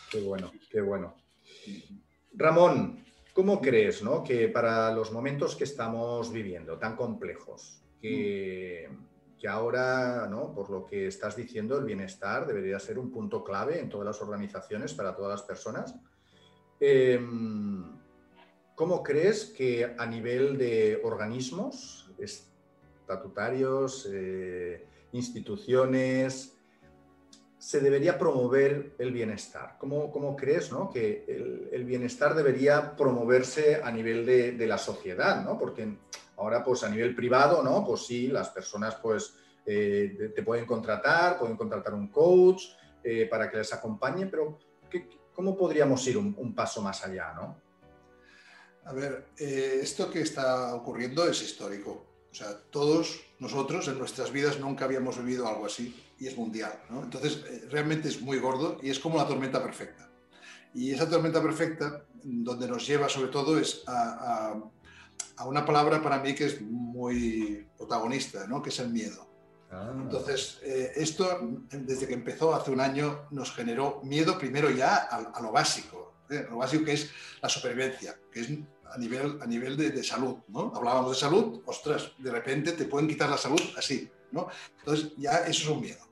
Qué 0.10 0.22
bueno, 0.22 0.54
qué 0.72 0.80
bueno. 0.80 1.17
Ramón, 2.32 3.04
¿cómo 3.34 3.60
crees 3.60 4.02
¿no? 4.02 4.24
que 4.24 4.48
para 4.48 4.93
los 4.93 5.12
momentos 5.12 5.58
que 5.58 5.65
estamos 5.65 6.32
viviendo, 6.32 6.78
tan 6.78 6.95
complejos, 6.95 7.82
que... 8.02 8.89
Que 9.39 9.47
ahora, 9.47 10.28
¿no? 10.30 10.54
por 10.54 10.69
lo 10.69 10.86
que 10.86 11.08
estás 11.08 11.36
diciendo, 11.36 11.78
el 11.78 11.86
bienestar 11.86 12.45
debería 12.45 12.80
ser 12.80 12.99
un 12.99 13.10
punto 13.10 13.43
clave 13.43 13.80
en 13.80 13.89
todas 13.89 14.06
las 14.06 14.21
organizaciones 14.21 14.93
para 14.93 15.15
todas 15.15 15.32
las 15.32 15.43
personas. 15.43 15.95
Em, 16.80 17.97
¿Cómo 18.75 19.04
crees 19.04 19.45
que 19.45 19.95
a 19.97 20.06
nivel 20.06 20.58
de 20.58 21.02
organismos 21.04 22.10
estatutarios, 22.17 24.10
eh, 24.10 24.86
instituciones, 25.12 26.56
se 27.58 27.82
debería 27.82 28.17
promover 28.17 28.95
el 28.97 29.12
bienestar? 29.12 29.75
¿Cómo, 29.80 30.10
cómo 30.12 30.36
crees 30.38 30.71
¿no? 30.71 30.89
que 30.89 31.25
el, 31.71 31.84
bienestar 31.84 32.34
debería 32.36 32.95
promoverse 32.95 33.82
a 33.84 33.91
nivel 33.91 34.25
de, 34.25 34.54
de 34.54 34.67
la 34.67 34.78
sociedad? 34.78 35.43
¿no? 35.43 35.58
Porque 35.58 35.97
Ahora, 36.39 36.63
pues 36.63 36.84
a 36.84 36.89
nivel 36.89 37.13
privado, 37.13 37.62
¿no? 37.62 37.86
Pues 37.86 38.06
sí, 38.06 38.28
las 38.28 38.49
personas 38.49 38.95
pues 38.95 39.34
eh, 39.65 40.32
te 40.34 40.41
pueden 40.41 40.65
contratar, 40.65 41.38
pueden 41.38 41.58
contratar 41.58 41.93
un 41.93 42.08
coach 42.08 42.63
eh, 43.04 43.28
para 43.30 43.52
que 43.52 43.58
les 43.58 43.73
acompañe, 43.73 44.25
pero 44.25 44.58
¿cómo 45.34 45.58
podríamos 45.58 46.06
ir 46.08 46.17
un, 46.17 46.56
paso 46.56 46.82
más 46.82 47.06
allá, 47.06 47.34
no? 47.34 47.58
A 48.86 48.93
ver, 48.93 49.28
eh, 49.38 49.80
esto 49.82 50.10
que 50.10 50.21
está 50.21 50.73
ocurriendo 50.73 51.28
es 51.28 51.41
histórico. 51.41 52.06
O 52.32 52.34
sea, 52.34 52.58
todos 52.69 53.19
nosotros 53.39 53.88
en 53.89 53.97
nuestras 53.97 54.32
vidas 54.32 54.60
nunca 54.60 54.86
habíamos 54.86 55.17
vivido 55.17 55.47
algo 55.47 55.65
así 55.65 56.02
y 56.19 56.28
es 56.28 56.38
mundial, 56.38 56.73
¿no? 56.89 57.04
Entonces, 57.04 57.69
realmente 57.69 58.08
es 58.08 58.21
muy 58.21 58.39
gordo 58.39 58.78
y 58.82 58.89
es 58.89 58.99
como 58.99 59.17
la 59.17 59.28
tormenta 59.28 59.62
perfecta. 59.62 60.10
Y 60.73 60.93
esa 60.93 61.10
tormenta 61.10 61.41
perfecta, 61.41 62.06
donde 62.23 62.67
nos 62.67 62.88
lleva 62.88 63.10
sobre 63.10 63.30
todo 63.30 63.59
es 63.59 63.84
a 63.88 64.53
a 64.53 64.78
una 65.45 65.65
palabra 65.65 66.01
para 66.01 66.19
mí 66.19 66.35
que 66.35 66.45
es 66.45 66.61
muy 66.61 67.67
protagonista, 67.77 68.47
¿no? 68.47 68.61
que 68.61 68.69
es 68.69 68.79
el 68.79 68.89
miedo. 68.89 69.27
Ah. 69.71 69.91
Entonces, 69.93 70.59
eh, 70.63 70.91
esto 70.95 71.39
desde 71.71 72.07
que 72.07 72.13
empezó 72.13 72.53
hace 72.53 72.71
un 72.71 72.81
año 72.81 73.27
nos 73.31 73.53
generó 73.53 74.01
miedo 74.03 74.37
primero 74.37 74.69
ya 74.71 74.95
a, 74.95 75.41
lo 75.41 75.51
básico, 75.51 76.15
¿eh? 76.29 76.45
lo 76.49 76.57
básico 76.57 76.85
que 76.85 76.93
es 76.93 77.11
la 77.41 77.49
supervivencia, 77.49 78.19
que 78.31 78.41
es 78.41 78.49
a 78.91 78.97
nivel, 78.97 79.37
a 79.41 79.45
nivel 79.45 79.77
de, 79.77 80.03
salud. 80.03 80.37
¿no? 80.47 80.73
Hablábamos 80.75 81.11
de 81.11 81.17
salud, 81.17 81.61
ostras, 81.65 82.11
de 82.17 82.31
repente 82.31 82.71
te 82.71 82.85
pueden 82.85 83.07
quitar 83.07 83.29
la 83.29 83.37
salud 83.37 83.61
así. 83.77 84.09
¿no? 84.31 84.47
Entonces, 84.79 85.11
ya 85.17 85.37
eso 85.39 85.63
es 85.63 85.67
un 85.69 85.81
miedo. 85.81 86.09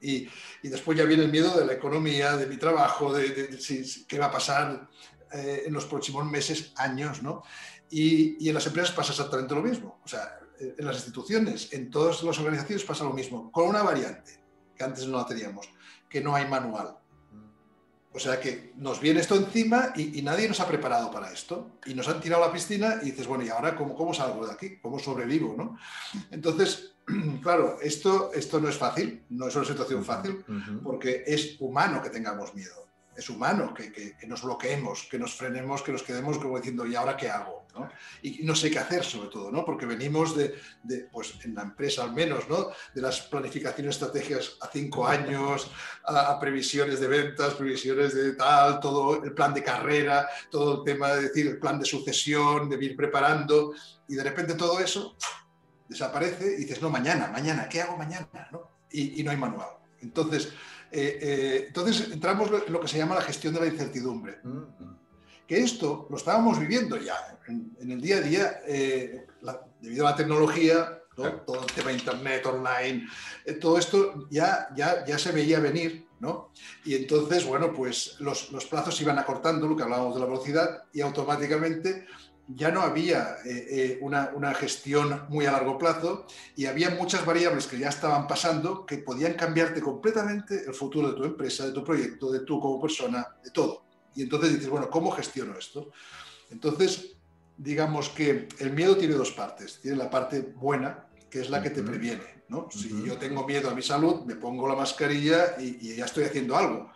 Y, 0.00 0.28
y 0.62 0.68
después 0.68 0.96
ya 0.96 1.04
viene 1.04 1.24
el 1.24 1.30
miedo 1.30 1.58
de 1.58 1.66
la 1.66 1.72
economía, 1.72 2.36
de 2.36 2.46
mi 2.46 2.56
trabajo, 2.56 3.12
de, 3.12 3.28
de, 3.30 3.86
qué 4.06 4.18
va 4.18 4.26
a 4.26 4.30
pasar 4.30 4.88
eh, 5.32 5.64
en 5.66 5.72
los 5.72 5.84
próximos 5.86 6.24
meses, 6.24 6.72
años, 6.76 7.22
¿no? 7.22 7.42
Y, 7.90 8.44
y, 8.44 8.48
en 8.48 8.54
las 8.54 8.66
empresas 8.66 8.94
pasa 8.94 9.12
exactamente 9.12 9.54
lo 9.54 9.62
mismo. 9.62 10.00
O 10.04 10.08
sea, 10.08 10.38
en 10.60 10.84
las 10.84 10.96
instituciones, 10.96 11.72
en 11.72 11.90
todas 11.90 12.22
las 12.22 12.38
organizaciones 12.38 12.84
pasa 12.84 13.04
lo 13.04 13.12
mismo, 13.12 13.50
con 13.52 13.68
una 13.68 13.82
variante 13.82 14.40
que 14.76 14.84
antes 14.84 15.06
no 15.06 15.18
la 15.18 15.26
teníamos, 15.26 15.68
que 16.08 16.20
no 16.20 16.34
hay 16.34 16.46
manual. 16.46 16.96
O 18.12 18.18
sea 18.18 18.40
que 18.40 18.72
nos 18.76 19.00
viene 19.00 19.20
esto 19.20 19.36
encima 19.36 19.92
y, 19.94 20.22
nadie 20.22 20.48
nos 20.48 20.60
ha 20.60 20.66
preparado 20.66 21.10
para 21.10 21.30
esto. 21.30 21.78
Y 21.86 21.94
nos 21.94 22.08
han 22.08 22.20
tirado 22.20 22.42
a 22.42 22.46
la 22.46 22.52
piscina 22.52 22.96
y 23.02 23.06
dices, 23.06 23.26
bueno, 23.26 23.44
¿y 23.44 23.48
ahora 23.48 23.76
cómo, 23.76 23.94
cómo 23.94 24.14
salgo 24.14 24.46
de 24.46 24.52
aquí? 24.52 24.78
¿Cómo 24.80 24.98
sobrevivo? 24.98 25.54
¿no? 25.56 25.78
Entonces, 26.30 26.94
claro, 27.42 27.78
esto, 27.80 28.32
esto 28.34 28.60
no 28.60 28.68
es 28.68 28.76
fácil, 28.76 29.24
no 29.28 29.48
es 29.48 29.56
una 29.56 29.66
situación 29.66 30.04
fácil, 30.04 30.44
porque 30.82 31.22
es 31.26 31.56
humano 31.60 32.02
que 32.02 32.10
tengamos 32.10 32.54
miedo 32.54 32.87
es 33.18 33.28
humano 33.28 33.74
que, 33.74 34.16
nos 34.28 34.42
bloqueemos, 34.42 35.08
que 35.10 35.18
nos 35.18 35.34
frenemos, 35.34 35.82
que 35.82 35.90
nos 35.90 36.04
quedemos 36.04 36.38
como 36.38 36.56
diciendo, 36.56 36.86
¿y 36.86 36.94
ahora 36.94 37.16
qué 37.16 37.28
hago? 37.28 37.66
Y 38.22 38.44
no 38.44 38.54
sé 38.54 38.70
qué 38.70 38.78
hacer 38.78 39.04
sobre 39.04 39.28
todo, 39.28 39.50
¿no? 39.50 39.64
porque 39.64 39.86
venimos 39.86 40.36
de, 40.36 40.54
pues 41.10 41.34
en 41.44 41.56
la 41.56 41.62
empresa 41.62 42.04
al 42.04 42.12
menos, 42.12 42.48
¿no? 42.48 42.68
de 42.94 43.02
las 43.02 43.22
planificaciones 43.22 43.96
estrategias 43.96 44.56
a 44.60 44.68
cinco 44.68 45.06
años, 45.06 45.68
a, 46.04 46.38
previsiones 46.38 47.00
de 47.00 47.08
ventas, 47.08 47.54
previsiones 47.54 48.14
de 48.14 48.34
tal, 48.34 48.78
todo 48.78 49.22
el 49.22 49.32
plan 49.32 49.52
de 49.52 49.64
carrera, 49.64 50.28
todo 50.48 50.78
el 50.78 50.84
tema 50.84 51.08
de 51.14 51.22
decir, 51.22 51.48
el 51.48 51.58
plan 51.58 51.80
de 51.80 51.86
sucesión, 51.86 52.68
de 52.68 52.84
ir 52.84 52.96
preparando, 52.96 53.72
y 54.06 54.14
de 54.14 54.22
repente 54.22 54.54
todo 54.54 54.78
eso 54.78 55.16
desaparece 55.88 56.54
y 56.54 56.64
dices, 56.64 56.80
no, 56.80 56.88
mañana, 56.88 57.28
mañana, 57.32 57.68
¿qué 57.68 57.82
hago 57.82 57.96
mañana? 57.96 58.48
Y, 58.92 59.20
y 59.20 59.24
no 59.24 59.32
hay 59.32 59.36
manual. 59.36 59.70
Entonces, 60.00 60.52
eh, 60.90 61.18
eh, 61.20 61.64
entonces 61.68 62.10
entramos 62.10 62.50
en 62.66 62.72
lo 62.72 62.80
que 62.80 62.88
se 62.88 62.98
llama 62.98 63.14
la 63.14 63.22
gestión 63.22 63.54
de 63.54 63.60
la 63.60 63.66
incertidumbre. 63.66 64.38
Que 65.46 65.60
esto 65.60 66.06
lo 66.10 66.16
estábamos 66.16 66.58
viviendo 66.58 66.98
ya 66.98 67.38
en, 67.46 67.90
el 67.90 68.00
día 68.00 68.16
a 68.16 68.20
día, 68.20 68.60
eh, 68.66 69.26
debido 69.80 70.06
a 70.06 70.10
la 70.10 70.16
tecnología, 70.16 71.02
todo 71.14 71.62
el 71.62 71.72
tema 71.72 71.90
internet, 71.92 72.46
online, 72.46 73.08
todo 73.60 73.76
esto 73.76 74.28
ya, 74.30 74.68
ya, 74.76 75.04
ya 75.04 75.18
se 75.18 75.32
veía 75.32 75.58
venir, 75.58 76.06
¿no? 76.20 76.52
Y 76.84 76.94
entonces, 76.94 77.44
bueno, 77.44 77.72
pues 77.72 78.16
los, 78.20 78.52
los 78.52 78.66
plazos 78.66 79.00
iban 79.00 79.18
acortando, 79.18 79.66
lo 79.66 79.76
que 79.76 79.82
hablábamos 79.82 80.14
de 80.14 80.20
la 80.20 80.26
velocidad, 80.26 80.84
y 80.92 81.00
automáticamente 81.00 82.06
ya 82.48 82.70
no 82.70 82.80
había 82.80 83.36
eh, 83.44 83.66
eh, 83.70 83.98
una, 84.00 84.54
gestión 84.54 85.26
muy 85.28 85.44
a 85.46 85.52
largo 85.52 85.76
plazo 85.76 86.26
y 86.56 86.64
había 86.64 86.90
muchas 86.90 87.24
variables 87.24 87.66
que 87.66 87.78
ya 87.78 87.90
estaban 87.90 88.26
pasando 88.26 88.86
que 88.86 88.98
podían 88.98 89.34
cambiarte 89.34 89.80
completamente 89.80 90.64
el 90.66 90.74
futuro 90.74 91.10
de 91.10 91.16
tu 91.16 91.24
empresa, 91.24 91.66
de 91.66 91.72
tu 91.72 91.84
proyecto, 91.84 92.32
de 92.32 92.40
tú 92.40 92.58
como 92.58 92.80
persona, 92.80 93.26
de 93.44 93.50
todo. 93.50 93.84
Y 94.14 94.22
entonces 94.22 94.54
dices, 94.54 94.68
bueno, 94.68 94.88
¿cómo 94.88 95.10
gestiono 95.10 95.58
esto? 95.58 95.90
Entonces, 96.50 97.16
digamos 97.58 98.08
que 98.08 98.48
el 98.58 98.72
miedo 98.72 98.96
tiene 98.96 99.14
dos 99.14 99.32
partes. 99.32 99.80
Tiene 99.80 99.98
la 99.98 100.08
parte 100.08 100.40
buena, 100.40 101.06
que 101.28 101.40
es 101.40 101.50
la 101.50 101.62
que 101.62 101.70
te 101.70 101.82
previene. 101.82 102.44
¿no? 102.48 102.68
Si 102.70 103.04
yo 103.04 103.18
tengo 103.18 103.46
miedo 103.46 103.68
a 103.68 103.74
mi 103.74 103.82
salud, 103.82 104.24
me 104.24 104.36
pongo 104.36 104.66
la 104.66 104.74
mascarilla 104.74 105.60
y, 105.60 105.96
ya 105.96 106.06
estoy 106.06 106.24
haciendo 106.24 106.56
algo. 106.56 106.90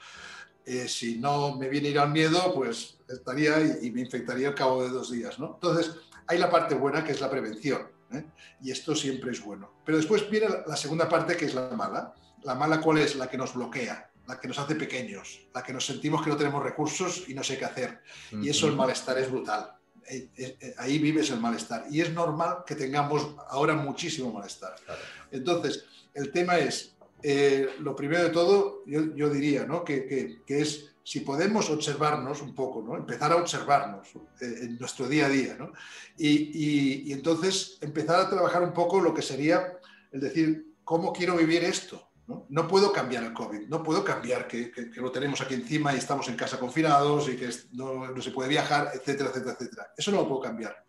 Eh, 0.65 0.89
si 0.89 1.19
no 1.19 1.57
me 1.57 1.69
viene 1.69 1.89
ir 1.89 1.99
al 1.99 2.11
miedo, 2.11 2.55
pues 2.55 2.97
estaría 3.15 3.61
y, 3.83 3.91
me 3.91 4.01
infectaría 4.01 4.49
al 4.49 4.55
cabo 4.55 4.83
de 4.83 4.91
dos 4.91 5.11
días. 5.11 5.39
¿no? 5.39 5.55
Entonces, 5.55 5.95
hay 6.27 6.39
la 6.39 6.51
parte 6.51 6.75
buena 6.75 7.05
que 7.05 7.13
es 7.13 7.21
la 7.21 7.31
prevención, 7.31 7.89
¿eh? 8.13 8.25
y 8.61 8.71
esto 8.71 8.95
siempre 8.95 9.33
es 9.33 9.43
bueno. 9.43 9.73
Pero 9.85 9.99
después 9.99 10.29
viene 10.31 10.49
la 10.67 10.77
segunda 10.77 11.09
parte 11.09 11.37
que 11.37 11.47
es 11.47 11.55
la 11.55 11.71
mala. 11.71 12.15
La 12.43 12.55
mala, 12.55 12.81
¿cuál 12.81 12.99
es? 12.99 13.17
La 13.17 13.29
que 13.29 13.39
nos 13.39 13.55
bloquea, 13.55 14.11
la 14.27 14.41
que 14.41 14.49
nos 14.49 14.59
hace 14.59 14.75
pequeños, 14.75 15.47
la 15.55 15.63
que 15.63 15.73
nos 15.73 15.87
sentimos 15.87 16.23
que 16.23 16.31
no 16.31 16.37
tenemos 16.37 16.63
recursos 16.63 17.29
y 17.29 17.35
no 17.35 17.43
sé 17.43 17.59
qué 17.59 17.65
hacer. 17.65 18.01
Y 18.33 18.49
eso, 18.49 18.67
el 18.67 18.77
malestar 18.77 19.19
es 19.19 19.31
brutal. 19.31 19.77
Eh, 20.09 20.29
eh, 20.37 20.75
ahí 20.79 20.99
vives 20.99 21.31
el 21.31 21.41
malestar. 21.41 21.87
Y 21.89 22.01
es 22.01 22.13
normal 22.13 22.65
que 22.67 22.75
tengamos 22.75 23.37
ahora 23.49 23.75
muchísimo 23.75 24.33
malestar. 24.33 24.75
Entonces, 25.31 25.85
el 26.15 26.33
tema 26.33 26.59
es, 26.59 26.97
lo 27.79 27.95
primero 27.95 28.25
de 28.25 28.31
todo, 28.31 28.83
yo, 28.87 29.31
diría 29.31 29.65
¿no? 29.65 29.85
que, 29.85 30.07
que, 30.07 30.43
que 30.45 30.61
es 30.61 30.92
si 31.05 31.21
podemos 31.21 31.69
observarnos 31.71 32.43
un 32.43 32.55
poco, 32.55 32.83
¿no? 32.83 32.97
empezar 32.97 33.33
a 33.33 33.37
observarnos 33.37 34.09
eh, 34.41 34.55
en 34.63 34.79
nuestro 34.79 35.09
día 35.09 35.27
a 35.27 35.29
día, 35.29 35.57
¿no? 35.59 35.73
y, 36.17 37.09
y, 37.09 37.13
entonces 37.13 37.79
empezar 37.81 38.21
a 38.21 38.31
trabajar 38.31 38.63
un 38.63 38.73
poco 38.73 39.01
lo 39.01 39.13
que 39.13 39.23
sería 39.23 39.79
el 40.13 40.21
decir, 40.21 40.75
¿cómo 40.85 41.13
quiero 41.13 41.37
vivir 41.37 41.65
esto? 41.65 42.11
No, 42.27 42.47
no 42.51 42.69
puedo 42.69 42.93
cambiar 42.93 43.25
el 43.25 43.33
COVID, 43.33 43.67
no 43.69 43.83
puedo 43.83 44.05
cambiar 44.05 44.47
que, 44.47 44.71
que, 44.71 45.01
lo 45.01 45.11
tenemos 45.11 45.41
aquí 45.41 45.55
encima 45.55 45.93
y 45.93 45.99
estamos 45.99 46.29
en 46.29 46.37
casa 46.37 46.59
confinados 46.59 47.29
y 47.29 47.37
que 47.37 47.51
no, 47.73 48.13
no, 48.13 48.23
se 48.23 48.31
puede 48.31 48.49
viajar, 48.49 48.91
etcétera, 48.95 49.31
etcétera, 49.31 49.57
etcétera. 49.59 49.93
Eso 49.97 50.13
no 50.13 50.19
lo 50.19 50.29
puedo 50.29 50.41
cambiar. 50.41 50.85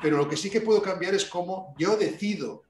Pero 0.00 0.16
lo 0.16 0.26
que 0.26 0.38
sí 0.38 0.48
que 0.48 0.62
puedo 0.62 0.80
cambiar 0.80 1.14
es 1.14 1.26
cómo 1.26 1.74
yo 1.78 1.96
decido 1.96 2.62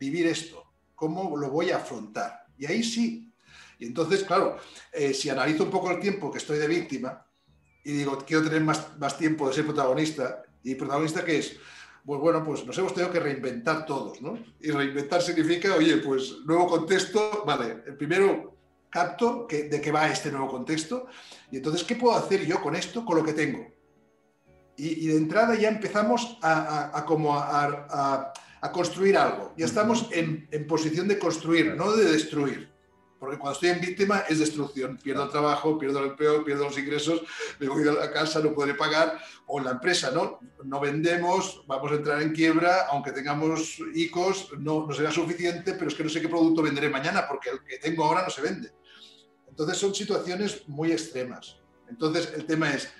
vivir 0.00 0.26
esto, 0.26 0.64
cómo 0.96 1.36
lo 1.36 1.48
voy 1.50 1.70
a 1.70 1.76
afrontar. 1.76 2.46
Y 2.58 2.66
ahí 2.66 2.82
sí 2.82 3.23
y 3.84 3.88
entonces, 3.88 4.24
claro, 4.24 4.56
eh, 4.92 5.12
si 5.12 5.28
analizo 5.28 5.64
un 5.64 5.70
poco 5.70 5.90
el 5.90 6.00
tiempo 6.00 6.30
que 6.30 6.38
estoy 6.38 6.56
de 6.56 6.66
víctima 6.66 7.26
y 7.84 7.92
digo, 7.92 8.16
quiero 8.26 8.42
tener 8.42 8.62
más, 8.62 8.98
más 8.98 9.18
tiempo 9.18 9.46
de 9.46 9.54
ser 9.54 9.66
protagonista, 9.66 10.42
¿y 10.62 10.74
protagonista 10.74 11.22
qué 11.22 11.38
es? 11.38 11.56
Pues 12.06 12.18
bueno, 12.18 12.42
pues 12.42 12.64
nos 12.64 12.78
hemos 12.78 12.94
tenido 12.94 13.12
que 13.12 13.20
reinventar 13.20 13.84
todos, 13.84 14.22
¿no? 14.22 14.38
Y 14.58 14.70
reinventar 14.70 15.20
significa, 15.20 15.74
oye, 15.74 15.98
pues 15.98 16.36
nuevo 16.46 16.66
contexto, 16.66 17.44
vale, 17.46 17.82
el 17.86 17.94
primero 17.94 18.56
capto 18.88 19.46
que, 19.46 19.64
de 19.64 19.82
qué 19.82 19.92
va 19.92 20.08
este 20.08 20.30
nuevo 20.30 20.48
contexto 20.48 21.06
y 21.50 21.58
entonces, 21.58 21.84
¿qué 21.84 21.96
puedo 21.96 22.16
hacer 22.16 22.46
yo 22.46 22.62
con 22.62 22.74
esto, 22.74 23.04
con 23.04 23.18
lo 23.18 23.24
que 23.24 23.34
tengo? 23.34 23.66
Y, 24.78 25.06
de 25.08 25.16
entrada 25.18 25.54
ya 25.56 25.68
empezamos 25.68 26.38
a, 26.40 26.96
a, 26.96 27.04
como 27.04 27.36
a, 27.36 28.32
a, 28.60 28.72
construir 28.72 29.16
algo. 29.16 29.52
Ya 29.56 29.66
estamos 29.66 30.08
en, 30.10 30.48
en 30.50 30.66
posición 30.66 31.06
de 31.06 31.18
construir, 31.18 31.76
no 31.76 31.92
de 31.92 32.10
destruir. 32.10 32.73
Porque 33.24 33.38
cuando 33.38 33.54
estoy 33.54 33.70
en 33.70 33.80
víctima 33.80 34.24
es 34.28 34.38
destrucción. 34.38 34.98
Pierdo 34.98 35.24
el 35.24 35.30
trabajo, 35.30 35.78
pierdo 35.78 36.00
el 36.00 36.10
empleo, 36.10 36.44
pierdo 36.44 36.64
los 36.64 36.78
ingresos, 36.78 37.22
me 37.58 37.66
voy 37.66 37.88
a 37.88 37.92
la 37.92 38.12
casa, 38.12 38.40
no 38.40 38.52
podré 38.52 38.74
pagar. 38.74 39.18
O 39.46 39.60
la 39.60 39.70
empresa, 39.70 40.10
¿no? 40.10 40.40
No 40.62 40.78
vendemos, 40.78 41.64
vamos 41.66 41.90
a 41.90 41.94
entrar 41.94 42.20
en 42.20 42.32
quiebra, 42.32 42.86
aunque 42.90 43.12
tengamos 43.12 43.78
ICOs, 43.94 44.50
no, 44.58 44.86
no 44.86 44.92
será 44.92 45.10
suficiente, 45.10 45.72
pero 45.72 45.88
es 45.88 45.94
que 45.94 46.04
no 46.04 46.10
sé 46.10 46.20
qué 46.20 46.28
producto 46.28 46.60
venderé 46.60 46.90
mañana 46.90 47.26
porque 47.26 47.48
el 47.48 47.64
que 47.64 47.78
tengo 47.78 48.04
ahora 48.04 48.24
no 48.24 48.30
se 48.30 48.42
vende. 48.42 48.72
Entonces 49.48 49.78
son 49.78 49.94
situaciones 49.94 50.68
muy 50.68 50.92
extremas. 50.92 51.56
Entonces 51.88 52.30
el 52.36 52.44
tema 52.44 52.74
es 52.74 52.92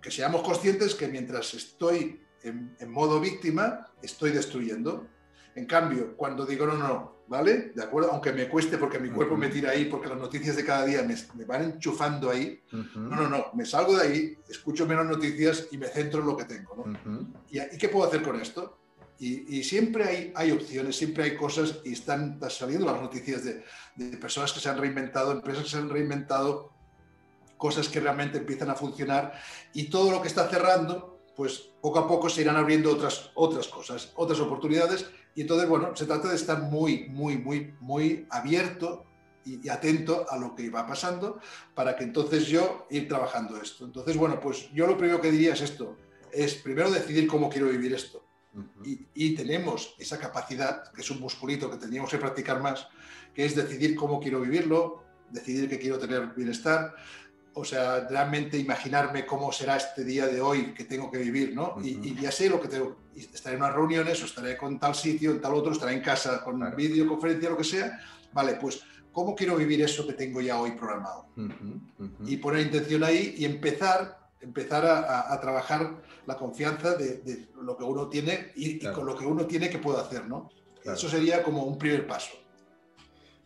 que 0.00 0.12
seamos 0.12 0.42
conscientes 0.42 0.94
que 0.94 1.08
mientras 1.08 1.52
estoy 1.54 2.20
en, 2.42 2.76
en 2.78 2.90
modo 2.92 3.18
víctima, 3.18 3.90
estoy 4.02 4.30
destruyendo. 4.30 5.08
En 5.54 5.66
cambio, 5.66 6.16
cuando 6.16 6.44
digo, 6.44 6.66
no, 6.66 6.76
no, 6.76 7.14
¿vale? 7.28 7.72
¿De 7.74 7.82
acuerdo? 7.82 8.10
Aunque 8.12 8.32
me 8.32 8.48
cueste 8.48 8.78
porque 8.78 8.98
mi 8.98 9.10
cuerpo 9.10 9.36
me 9.36 9.48
tira 9.48 9.70
ahí, 9.70 9.86
porque 9.86 10.08
las 10.08 10.18
noticias 10.18 10.56
de 10.56 10.64
cada 10.64 10.84
día 10.84 11.02
me, 11.02 11.44
van 11.44 11.62
enchufando 11.62 12.30
ahí. 12.30 12.60
No, 12.72 13.16
no, 13.16 13.28
no, 13.28 13.46
me 13.54 13.64
salgo 13.64 13.96
de 13.96 14.06
ahí, 14.06 14.38
escucho 14.48 14.86
menos 14.86 15.06
noticias 15.06 15.68
y 15.70 15.78
me 15.78 15.86
centro 15.86 16.20
en 16.20 16.26
lo 16.26 16.36
que 16.36 16.44
tengo, 16.44 16.76
¿no? 16.76 17.32
¿Y, 17.50 17.78
qué 17.78 17.88
puedo 17.88 18.06
hacer 18.06 18.22
con 18.22 18.40
esto? 18.40 18.78
Y, 19.18 19.62
siempre 19.62 20.04
hay, 20.04 20.32
hay, 20.34 20.50
opciones, 20.50 20.96
siempre 20.96 21.24
hay 21.24 21.36
cosas 21.36 21.80
y 21.84 21.92
están 21.92 22.38
saliendo 22.50 22.84
las 22.84 23.00
noticias 23.00 23.44
de, 23.44 23.64
de, 23.94 24.16
personas 24.18 24.52
que 24.52 24.60
se 24.60 24.68
han 24.68 24.76
reinventado, 24.76 25.32
empresas 25.32 25.64
que 25.64 25.70
se 25.70 25.78
han 25.78 25.88
reinventado, 25.88 26.72
cosas 27.56 27.88
que 27.88 28.00
realmente 28.00 28.38
empiezan 28.38 28.70
a 28.70 28.74
funcionar 28.74 29.40
y 29.72 29.84
todo 29.84 30.10
lo 30.10 30.20
que 30.20 30.28
está 30.28 30.48
cerrando, 30.48 31.20
pues 31.36 31.70
poco 31.80 32.00
a 32.00 32.08
poco 32.08 32.28
se 32.28 32.42
irán 32.42 32.56
abriendo 32.56 32.92
otras, 32.92 33.30
otras 33.34 33.68
cosas, 33.68 34.12
otras 34.16 34.40
oportunidades 34.40 35.06
y 35.34 35.42
entonces, 35.42 35.68
bueno, 35.68 35.94
se 35.96 36.06
trata 36.06 36.28
de 36.28 36.36
estar 36.36 36.62
muy, 36.62 37.08
muy, 37.08 37.36
muy, 37.38 37.74
muy 37.80 38.26
abierto 38.30 39.04
y, 39.44 39.68
atento 39.68 40.26
a 40.30 40.38
lo 40.38 40.54
que 40.54 40.70
va 40.70 40.86
pasando 40.86 41.40
para 41.74 41.96
que 41.96 42.04
entonces 42.04 42.46
yo 42.46 42.86
ir 42.90 43.08
trabajando 43.08 43.60
esto. 43.60 43.84
Entonces, 43.84 44.16
bueno, 44.16 44.40
pues 44.40 44.70
yo 44.72 44.86
lo 44.86 44.96
primero 44.96 45.20
que 45.20 45.30
diría 45.30 45.52
es 45.52 45.60
esto, 45.60 45.96
es 46.32 46.54
primero 46.54 46.90
decidir 46.90 47.26
cómo 47.26 47.48
quiero 47.48 47.68
vivir 47.68 47.92
esto. 47.92 48.24
y, 48.84 49.08
y, 49.14 49.34
tenemos 49.34 49.96
esa 49.98 50.18
capacidad, 50.18 50.92
que 50.92 51.00
es 51.00 51.10
un 51.10 51.20
musculito 51.20 51.68
que 51.68 51.76
tendríamos 51.76 52.10
que 52.10 52.18
practicar 52.18 52.62
más, 52.62 52.86
que 53.34 53.44
es 53.44 53.56
decidir 53.56 53.96
cómo 53.96 54.20
quiero 54.20 54.40
vivirlo, 54.40 55.02
decidir 55.30 55.68
que 55.68 55.80
quiero 55.80 55.98
tener 55.98 56.28
bienestar, 56.36 56.94
o 57.54 57.64
sea, 57.64 58.06
realmente 58.08 58.58
imaginarme 58.58 59.24
cómo 59.24 59.52
será 59.52 59.76
este 59.76 60.04
día 60.04 60.26
de 60.26 60.40
hoy 60.40 60.74
que 60.74 60.84
tengo 60.84 61.10
que 61.10 61.18
vivir, 61.18 61.54
¿no? 61.54 61.76
y, 61.82 62.14
ya 62.20 62.32
sé 62.32 62.50
lo 62.50 62.60
que 62.60 62.68
tengo, 62.68 62.96
estaré 63.16 63.56
en 63.56 63.62
unas 63.62 63.74
reuniones 63.74 64.20
o 64.22 64.26
estaré 64.26 64.56
con 64.56 64.78
tal 64.78 64.94
sitio, 64.94 65.30
en 65.30 65.40
tal 65.40 65.54
otro, 65.54 65.72
estaré 65.72 65.94
en 65.94 66.02
casa 66.02 66.42
con 66.42 66.56
una 66.56 66.70
videoconferencia, 66.70 67.50
lo 67.50 67.56
que 67.56 67.64
sea, 67.64 68.00
vale, 68.32 68.54
pues 68.54 68.82
¿cómo 69.12 69.34
quiero 69.34 69.56
vivir 69.56 69.80
eso 69.82 70.06
que 70.06 70.14
tengo 70.14 70.40
ya 70.40 70.60
hoy 70.60 70.72
programado? 70.72 71.26
Y 72.26 72.36
poner 72.38 72.66
intención 72.66 73.04
ahí 73.04 73.36
y 73.38 73.44
empezar, 73.44 74.18
empezar 74.40 74.84
a, 74.84 75.40
trabajar 75.40 76.02
la 76.26 76.36
confianza 76.36 76.96
de, 76.96 77.48
lo 77.62 77.76
que 77.76 77.84
uno 77.84 78.08
tiene 78.08 78.52
y, 78.56 78.80
con 78.80 79.06
lo 79.06 79.16
que 79.16 79.24
uno 79.24 79.46
tiene 79.46 79.70
que 79.70 79.78
puedo 79.78 79.98
hacer, 79.98 80.26
¿no? 80.26 80.50
Eso 80.84 81.08
sería 81.08 81.42
como 81.42 81.64
un 81.64 81.78
primer 81.78 82.06
paso. 82.06 82.43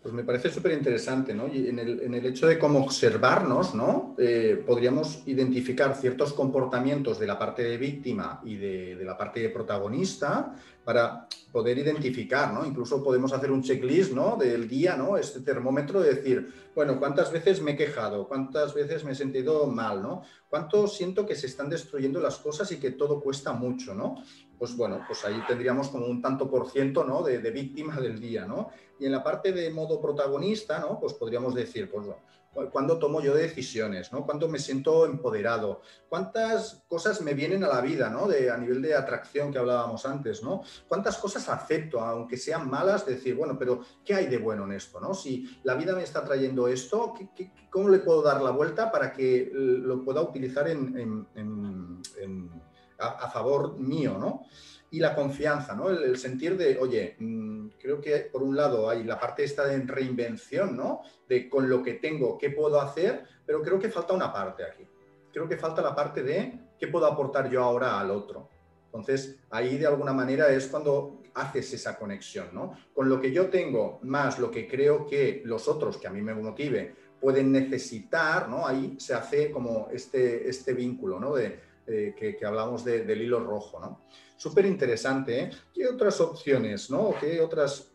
Pues 0.01 0.15
me 0.15 0.23
parece 0.23 0.49
súper 0.49 0.73
interesante, 0.73 1.35
¿no? 1.35 1.49
Y 1.49 1.69
en 1.69 1.79
el, 1.81 2.27
hecho 2.27 2.47
de 2.47 2.57
cómo 2.57 2.79
observarnos, 2.79 3.75
¿no? 3.75 4.15
Eh, 4.17 4.63
podríamos 4.65 5.25
identificar 5.27 5.97
ciertos 5.97 6.33
comportamientos 6.33 7.19
de 7.19 7.27
la 7.27 7.37
parte 7.37 7.65
de 7.65 7.77
víctima 7.77 8.41
y 8.45 8.57
de, 8.57 8.95
de, 8.95 9.05
la 9.05 9.19
parte 9.19 9.41
de 9.41 9.49
protagonista 9.49 10.55
para 10.85 11.27
poder 11.51 11.79
identificar, 11.79 12.55
¿no? 12.55 12.65
Incluso 12.65 13.03
podemos 13.03 13.33
hacer 13.33 13.51
un 13.51 13.63
checklist, 13.63 14.13
¿no? 14.13 14.37
Del 14.37 14.69
día, 14.69 14.97
¿no? 14.97 15.17
Este 15.17 15.41
termómetro 15.41 16.01
de 16.01 16.15
decir, 16.15 16.49
bueno, 16.77 17.01
¿cuántas 17.01 17.33
veces 17.33 17.61
me 17.61 17.73
he 17.73 17.77
quejado? 17.77 18.29
¿Cuántas 18.29 18.75
veces 18.75 19.05
me 19.05 19.13
he 19.13 19.15
sentido 19.17 19.67
mal, 19.67 20.01
¿no? 20.01 20.23
¿Cuánto 20.49 20.87
siento 20.87 21.27
que 21.27 21.35
se 21.35 21.49
están 21.49 21.69
destruyendo 21.69 22.21
las 22.21 22.39
cosas 22.39 22.71
y 22.71 22.77
que 22.77 22.93
todo 22.93 23.21
cuesta 23.21 23.53
mucho, 23.53 23.95
¿no? 23.95 24.23
Pues 24.59 24.77
bueno, 24.77 25.03
pues 25.07 25.25
ahí 25.25 25.43
tendríamos 25.47 25.89
como 25.89 26.07
un 26.07 26.23
tanto 26.23 26.49
por 26.49 26.71
ciento, 26.71 27.05
¿no? 27.05 27.23
De, 27.23 27.39
de 27.39 27.51
víctima 27.51 28.01
del 28.01 28.21
día, 28.21 28.47
¿no? 28.47 28.71
Y 28.99 29.07
en 29.07 29.13
la 29.13 29.23
parte 29.23 29.53
de 29.53 29.71
modo 29.71 30.01
protagonista, 30.01 30.79
¿no? 30.79 30.99
Pues 30.99 31.15
podríamos 31.15 31.55
decir, 31.55 31.91
pues 31.91 32.07
cuándo 32.73 32.99
tomo 32.99 33.21
yo 33.21 33.35
decisiones, 33.35 34.13
¿no? 34.13 34.25
Cuándo 34.25 34.49
me 34.49 34.59
siento 34.59 35.07
empoderado, 35.07 35.81
cuántas 36.09 36.83
cosas 36.89 37.21
me 37.21 37.35
vienen 37.35 37.63
a 37.63 37.69
la 37.69 37.81
vida, 37.81 38.11
¿no? 38.11 38.25
A 38.25 38.57
nivel 38.57 38.83
de 38.83 38.95
atracción 38.95 39.53
que 39.53 39.59
hablábamos 39.59 40.05
antes, 40.07 40.43
¿no? 40.43 40.63
Cuántas 40.89 41.19
cosas 41.19 41.49
acepto, 41.49 42.01
aunque 42.01 42.37
sean 42.37 42.69
malas, 42.69 43.07
decir, 43.07 43.35
bueno, 43.35 43.57
pero 43.59 43.81
¿qué 44.05 44.15
hay 44.15 44.27
de 44.27 44.39
bueno 44.39 44.65
en 44.65 44.73
esto, 44.73 45.01
¿no? 45.01 45.15
Si 45.15 45.61
la 45.63 45.75
vida 45.75 45.95
me 45.95 46.03
está 46.03 46.25
trayendo 46.25 46.67
esto, 46.69 47.15
¿qué, 47.17 47.29
qué, 47.35 47.53
cómo 47.71 47.89
le 47.89 47.99
puedo 47.99 48.23
dar 48.23 48.43
la 48.43 48.51
vuelta 48.51 48.91
para 48.91 49.13
que 49.13 49.51
lo 49.53 50.05
pueda 50.05 50.21
utilizar 50.23 50.69
en 50.69 51.27
a, 52.99 53.07
a, 53.07 53.31
favor 53.31 53.79
mío, 53.79 54.17
¿no? 54.19 54.43
Y 54.91 55.01
la 55.01 55.15
confianza, 55.15 55.75
¿no? 55.75 55.91
El, 55.91 56.03
el, 56.03 56.17
sentir 56.17 56.57
de, 56.57 56.79
oye, 56.79 57.17
mmm, 57.19 57.69
creo 57.81 58.01
que 58.01 58.17
por 58.33 58.43
un 58.43 58.57
lado 58.57 58.89
hay 58.89 59.05
la 59.05 59.19
parte 59.19 59.45
esta 59.45 59.67
de 59.67 59.79
reinvención, 59.81 60.77
¿no? 60.77 61.03
De 61.29 61.49
con 61.49 61.69
lo 61.69 61.83
que 61.83 61.95
tengo, 61.95 62.39
¿qué 62.39 62.51
puedo 62.51 62.81
hacer? 62.81 63.25
Pero 63.45 63.63
creo 63.63 63.79
que 63.79 63.91
falta 63.91 64.15
una 64.15 64.33
parte 64.33 64.65
aquí. 64.65 64.87
Creo 65.33 65.49
que 65.49 65.57
falta 65.57 65.83
la 65.83 65.95
parte 65.95 66.23
de 66.23 66.59
qué 66.79 66.89
puedo 66.89 67.07
aportar 67.07 67.51
yo 67.51 67.63
ahora 67.63 68.01
al 68.01 68.11
otro. 68.11 68.49
Entonces, 68.87 69.39
ahí 69.51 69.77
de 69.77 69.87
alguna 69.87 70.13
manera 70.13 70.49
es 70.49 70.67
cuando 70.69 71.21
haces 71.35 71.73
esa 71.75 71.99
conexión, 71.99 72.49
¿no? 72.53 72.75
Con 72.95 73.09
lo 73.09 73.21
que 73.21 73.31
yo 73.33 73.49
tengo 73.49 74.01
más 74.03 74.39
lo 74.39 74.51
que 74.51 74.67
creo 74.67 75.07
que 75.07 75.43
los 75.45 75.69
otros, 75.69 75.99
que 75.99 76.07
a 76.07 76.11
mí 76.11 76.23
me 76.23 76.35
motive, 76.35 76.95
pueden 77.21 77.53
necesitar, 77.53 78.49
¿no? 78.49 78.67
Ahí 78.67 78.97
se 78.99 79.15
hace 79.15 79.51
como 79.51 79.89
este, 79.93 80.49
este 80.49 80.73
vínculo, 80.73 81.21
¿no? 81.21 81.35
De, 81.35 81.61
eh, 81.87 82.15
que, 82.17 82.37
que, 82.37 82.47
hablamos 82.47 82.85
de, 82.85 83.05
del 83.05 83.23
hilo 83.23 83.41
rojo, 83.41 83.81
¿no? 83.81 84.03
Súper 84.39 84.67
interesante. 84.67 85.41
¿eh? 85.41 85.51
¿Qué 85.75 85.87
otras 85.87 86.21
opciones, 86.21 86.89
¿no? 86.91 87.13
¿Qué 87.21 87.41
otros 87.41 87.91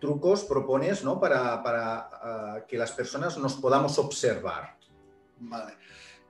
trucos 0.00 0.44
propones 0.44 1.04
¿no? 1.04 1.20
para, 1.20 1.62
para 1.62 2.62
uh, 2.62 2.66
que 2.66 2.78
las 2.78 2.92
personas 2.92 3.36
nos 3.36 3.54
podamos 3.54 3.98
observar? 3.98 4.78
Vale. 5.38 5.74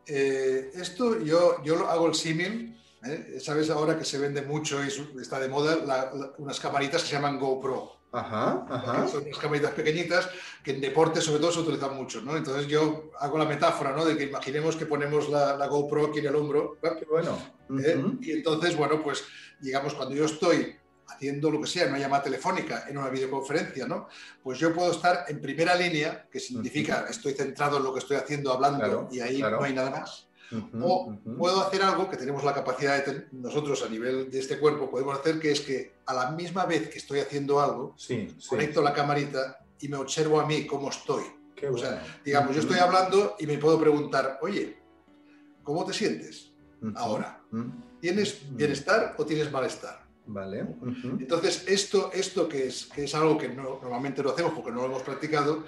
Eh, 0.05 0.72
esto 0.74 1.20
yo, 1.20 1.62
yo 1.62 1.86
hago 1.86 2.09
el 2.09 2.14
símil. 2.14 2.76
¿eh? 3.05 3.38
Sabes 3.40 3.70
ahora 3.70 3.97
que 3.97 4.05
se 4.05 4.18
vende 4.18 4.42
mucho 4.42 4.80
y 4.84 4.88
está 5.20 5.38
de 5.38 5.49
moda 5.49 6.11
unas 6.38 6.59
camaritas 6.59 7.03
que 7.03 7.09
se 7.09 7.14
llaman 7.14 7.38
GoPro. 7.38 7.95
Ajá, 8.16 8.66
ajá. 8.70 9.08
Son 9.08 9.24
unas 9.24 9.38
camaritas 9.38 9.72
pequeñitas 9.72 10.28
que 10.64 10.70
en 10.70 10.80
deporte 10.80 11.20
sobre 11.20 11.40
todo 11.40 11.52
se 11.52 11.60
utilizan 11.60 11.94
mucho, 11.94 12.22
¿no? 12.22 12.36
Entonces 12.36 12.66
yo 12.66 13.10
hago 13.20 13.36
la 13.36 13.44
metáfora, 13.44 13.92
¿no? 13.94 14.04
De 14.04 14.16
que 14.16 14.24
imaginemos 14.24 14.74
que 14.74 14.86
ponemos 14.86 15.28
la, 15.28 15.54
la 15.56 15.66
GoPro 15.66 16.06
aquí 16.06 16.20
en 16.20 16.26
el 16.26 16.36
hombro. 16.36 16.78
¿no? 16.82 16.96
Qué 16.96 17.04
bueno. 17.04 17.36
¿Eh? 17.68 17.96
Uh 17.96 18.08
-huh. 18.08 18.18
Y 18.22 18.32
entonces, 18.32 18.74
bueno, 18.76 19.02
pues 19.02 19.24
digamos, 19.60 19.92
cuando 19.94 20.14
yo 20.14 20.24
estoy 20.24 20.76
haciendo 21.08 21.50
lo 21.50 21.60
que 21.60 21.66
sea, 21.66 21.86
una 21.86 21.98
llamada 21.98 22.24
telefónica, 22.24 22.84
en 22.88 22.98
una 22.98 23.10
videoconferencia, 23.10 23.86
¿no? 23.86 24.08
Pues 24.42 24.58
yo 24.58 24.74
puedo 24.74 24.90
estar 24.90 25.24
en 25.28 25.40
primera 25.40 25.74
línea, 25.74 26.26
que 26.30 26.40
significa 26.40 27.02
uh 27.02 27.06
-huh. 27.06 27.10
estoy 27.10 27.34
centrado 27.34 27.76
en 27.76 27.84
lo 27.84 27.92
que 27.92 28.00
estoy 28.00 28.16
haciendo, 28.16 28.52
hablando, 28.52 28.78
claro, 28.78 29.08
y 29.12 29.20
ahí 29.20 29.38
claro. 29.38 29.58
no 29.58 29.64
hay 29.64 29.74
nada 29.74 29.90
más. 29.90 30.26
Uh 30.53 30.57
-huh, 30.57 30.82
o 30.82 31.07
uh 31.07 31.12
-huh. 31.12 31.36
puedo 31.38 31.61
hacer 31.61 31.82
algo 31.82 32.09
que 32.09 32.16
tenemos 32.16 32.44
la 32.44 32.55
capacidad 32.55 33.05
de 33.05 33.26
nosotros 33.32 33.82
a 33.82 33.88
nivel 33.88 34.30
de 34.30 34.38
este 34.38 34.59
cuerpo 34.59 34.90
podemos 34.90 35.18
hacer 35.18 35.40
que 35.40 35.51
es 35.51 35.61
que 35.61 35.97
a 36.07 36.14
la 36.14 36.30
misma 36.30 36.66
vez 36.66 36.88
que 36.88 36.99
estoy 36.99 37.20
haciendo 37.20 37.61
algo 37.61 37.94
sí, 37.97 38.28
sí. 38.38 38.49
conecto 38.49 38.80
la 38.80 38.92
camarita 38.92 39.59
y 39.80 39.88
me 39.88 39.97
observo 39.97 40.40
a 40.40 40.47
mí 40.47 40.66
cómo 40.66 40.90
estoy 40.90 41.24
Qué 41.55 41.66
o 41.68 41.72
bueno. 41.72 41.86
sea 41.86 42.20
digamos 42.24 42.55
yo 42.55 42.61
estoy 42.61 42.78
hablando 42.78 43.36
y 43.38 43.47
me 43.47 43.59
puedo 43.59 43.80
preguntar 43.80 44.38
oye 44.42 44.78
cómo 45.62 45.84
te 45.84 45.92
sientes 45.92 46.53
ahora 46.94 47.40
tienes 48.01 48.40
bienestar 48.51 49.14
o 49.18 49.24
tienes 49.26 49.51
malestar 49.51 50.07
Vale. 50.26 50.62
Uh 50.62 50.86
-huh. 50.86 51.20
Entonces, 51.20 51.64
esto, 51.68 52.11
esto 52.12 52.49
que, 52.49 52.66
es, 52.66 52.86
que 52.86 53.05
es 53.05 53.14
algo 53.14 53.38
que 53.38 53.49
no, 53.49 53.78
normalmente 53.80 54.22
lo 54.22 54.32
hacemos 54.32 54.53
porque 54.55 54.72
no 54.72 54.80
lo 54.80 54.86
hemos 54.86 55.03
practicado, 55.03 55.64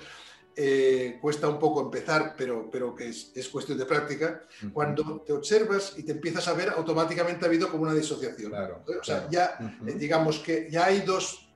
eh, 0.57 1.19
cuesta 1.21 1.49
un 1.49 1.59
poco 1.59 1.81
empezar, 1.83 2.35
pero, 2.37 2.69
pero 2.71 2.95
que 2.95 3.09
es, 3.09 3.31
es 3.35 3.49
cuestión 3.49 3.79
de 3.79 3.85
práctica. 3.85 4.43
Uh 4.63 4.67
-huh. 4.67 4.73
Cuando 4.73 5.21
te 5.21 5.33
observas 5.33 5.95
y 5.97 6.03
te 6.03 6.13
empiezas 6.13 6.47
a 6.49 6.53
ver, 6.55 6.71
automáticamente 6.71 7.45
ha 7.45 7.49
habido 7.49 7.71
como 7.71 7.85
una 7.85 7.95
disociación. 7.95 8.51
Claro, 8.51 8.83
o 8.87 9.05
sea, 9.05 9.27
claro. 9.27 9.29
ya 9.31 9.57
Uh 9.61 9.65
-huh. 9.65 9.89
eh, 9.91 9.95
digamos 9.95 10.39
que 10.41 10.69
ya 10.71 10.87
hay 10.87 11.01
dos, 11.03 11.49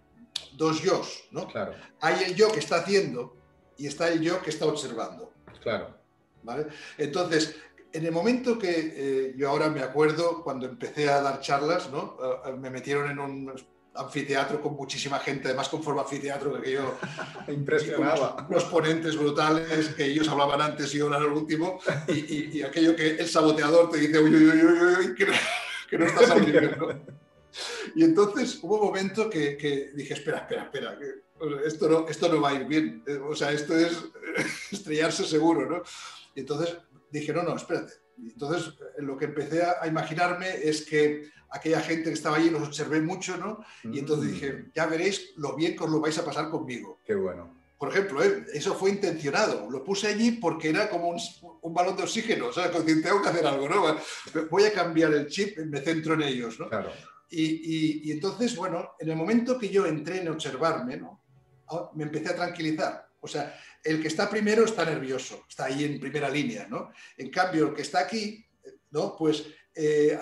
dos 0.56 0.80
yo, 0.82 1.02
¿no? 1.32 1.48
Claro. 1.48 1.72
Hay 2.00 2.24
el 2.24 2.34
yo 2.34 2.50
que 2.52 2.60
está 2.60 2.76
haciendo 2.76 3.36
y 3.76 3.86
está 3.86 4.08
el 4.08 4.20
yo 4.20 4.40
que 4.42 4.50
está 4.50 4.66
observando. 4.66 5.32
Claro. 5.62 5.96
¿Vale? 6.44 6.66
Entonces, 6.98 7.56
en 7.92 8.06
el 8.06 8.12
momento 8.12 8.58
que 8.58 8.72
eh, 8.96 9.34
yo 9.36 9.48
ahora 9.48 9.68
me 9.68 9.80
acuerdo 9.82 10.42
cuando 10.42 10.66
empecé 10.66 11.08
a 11.08 11.20
dar 11.20 11.40
charlas, 11.40 11.90
¿no? 11.90 12.16
Uh, 12.18 12.56
me 12.56 12.70
metieron 12.70 13.10
en 13.10 13.18
un 13.18 13.52
anfiteatro 13.94 14.60
con 14.60 14.74
muchísima 14.74 15.18
gente, 15.18 15.48
además 15.48 15.68
con 15.68 15.82
forma 15.82 16.02
anfiteatro 16.02 16.60
que 16.60 16.72
yo 16.72 16.98
impresionaba. 17.48 18.46
Los 18.48 18.64
ponentes 18.64 19.16
brutales, 19.16 19.88
que 19.88 20.04
ellos 20.06 20.28
hablaban 20.28 20.60
antes 20.60 20.94
y 20.94 20.98
yo 20.98 21.08
era 21.08 21.18
el 21.18 21.26
último, 21.26 21.80
y, 22.08 22.12
y, 22.12 22.50
y, 22.54 22.62
aquello 22.62 22.96
que 22.96 23.16
el 23.16 23.28
saboteador 23.28 23.90
te 23.90 23.98
dice, 23.98 24.18
uy, 24.18 24.34
uy, 24.34 24.44
uy, 24.44 25.06
uy 25.08 25.14
que, 25.14 25.26
que, 25.88 25.98
no 25.98 26.06
estás 26.06 26.30
al 26.30 26.44
nivel, 26.44 26.76
¿no? 26.78 26.88
Y 27.94 28.04
entonces 28.04 28.58
hubo 28.62 28.76
un 28.80 28.86
momento 28.86 29.28
que, 29.28 29.56
que 29.56 29.90
dije, 29.94 30.14
espera, 30.14 30.38
espera, 30.38 30.64
espera, 30.64 30.98
esto 31.66 31.88
no, 31.88 32.08
esto 32.08 32.28
no 32.32 32.40
va 32.40 32.50
a 32.50 32.54
ir 32.54 32.64
bien, 32.64 33.04
o 33.28 33.34
sea, 33.34 33.52
esto 33.52 33.76
es 33.76 34.02
estrellarse 34.72 35.24
seguro, 35.24 35.68
¿no? 35.68 35.82
Y 36.34 36.40
entonces 36.40 36.78
dije, 37.10 37.32
no, 37.32 37.42
no, 37.42 37.56
espérate. 37.56 37.92
Y 38.16 38.30
entonces 38.30 38.74
lo 38.98 39.16
que 39.16 39.24
empecé 39.26 39.62
a 39.64 39.86
imaginarme 39.86 40.48
es 40.62 40.86
que 40.86 41.30
aquella 41.52 41.80
gente 41.80 42.04
que 42.04 42.14
estaba 42.14 42.36
allí 42.36 42.50
los 42.50 42.66
observé 42.66 43.00
mucho, 43.00 43.36
¿no? 43.36 43.64
Y 43.84 43.98
entonces 43.98 44.30
mm. 44.30 44.32
dije, 44.32 44.64
ya 44.74 44.86
veréis 44.86 45.32
lo 45.36 45.54
bien 45.54 45.76
que 45.76 45.84
os 45.84 45.90
lo 45.90 46.00
vais 46.00 46.18
a 46.18 46.24
pasar 46.24 46.50
conmigo. 46.50 46.98
Qué 47.04 47.14
bueno. 47.14 47.62
Por 47.78 47.90
ejemplo, 47.90 48.22
¿eh? 48.22 48.46
eso 48.54 48.74
fue 48.74 48.90
intencionado. 48.90 49.68
Lo 49.68 49.82
puse 49.82 50.06
allí 50.06 50.32
porque 50.32 50.70
era 50.70 50.88
como 50.88 51.08
un, 51.08 51.20
un 51.62 51.74
balón 51.74 51.96
de 51.96 52.04
oxígeno. 52.04 52.46
O 52.46 52.52
sea, 52.52 52.70
tengo 52.70 53.20
que 53.22 53.28
hacer 53.28 53.46
algo, 53.46 53.68
¿no? 53.68 53.96
Voy 54.50 54.64
a 54.64 54.72
cambiar 54.72 55.12
el 55.12 55.26
chip, 55.26 55.58
me 55.58 55.80
centro 55.80 56.14
en 56.14 56.22
ellos, 56.22 56.58
¿no? 56.60 56.68
Claro. 56.68 56.90
Y, 57.28 57.42
y, 57.42 58.00
y 58.04 58.12
entonces, 58.12 58.54
bueno, 58.54 58.92
en 58.98 59.08
el 59.08 59.16
momento 59.16 59.58
que 59.58 59.68
yo 59.68 59.84
entré 59.84 60.20
en 60.20 60.28
observarme, 60.28 60.96
¿no? 60.96 61.22
Ah, 61.68 61.90
me 61.94 62.04
empecé 62.04 62.30
a 62.30 62.36
tranquilizar. 62.36 63.08
O 63.20 63.26
sea, 63.26 63.58
el 63.82 64.00
que 64.00 64.08
está 64.08 64.30
primero 64.30 64.64
está 64.64 64.84
nervioso, 64.84 65.44
está 65.48 65.64
ahí 65.64 65.84
en 65.84 65.98
primera 65.98 66.28
línea, 66.28 66.66
¿no? 66.68 66.92
En 67.16 67.30
cambio, 67.30 67.68
el 67.68 67.74
que 67.74 67.82
está 67.82 68.00
aquí, 68.00 68.44
¿no? 68.90 69.16
Pues 69.16 69.44
eh, 69.74 70.18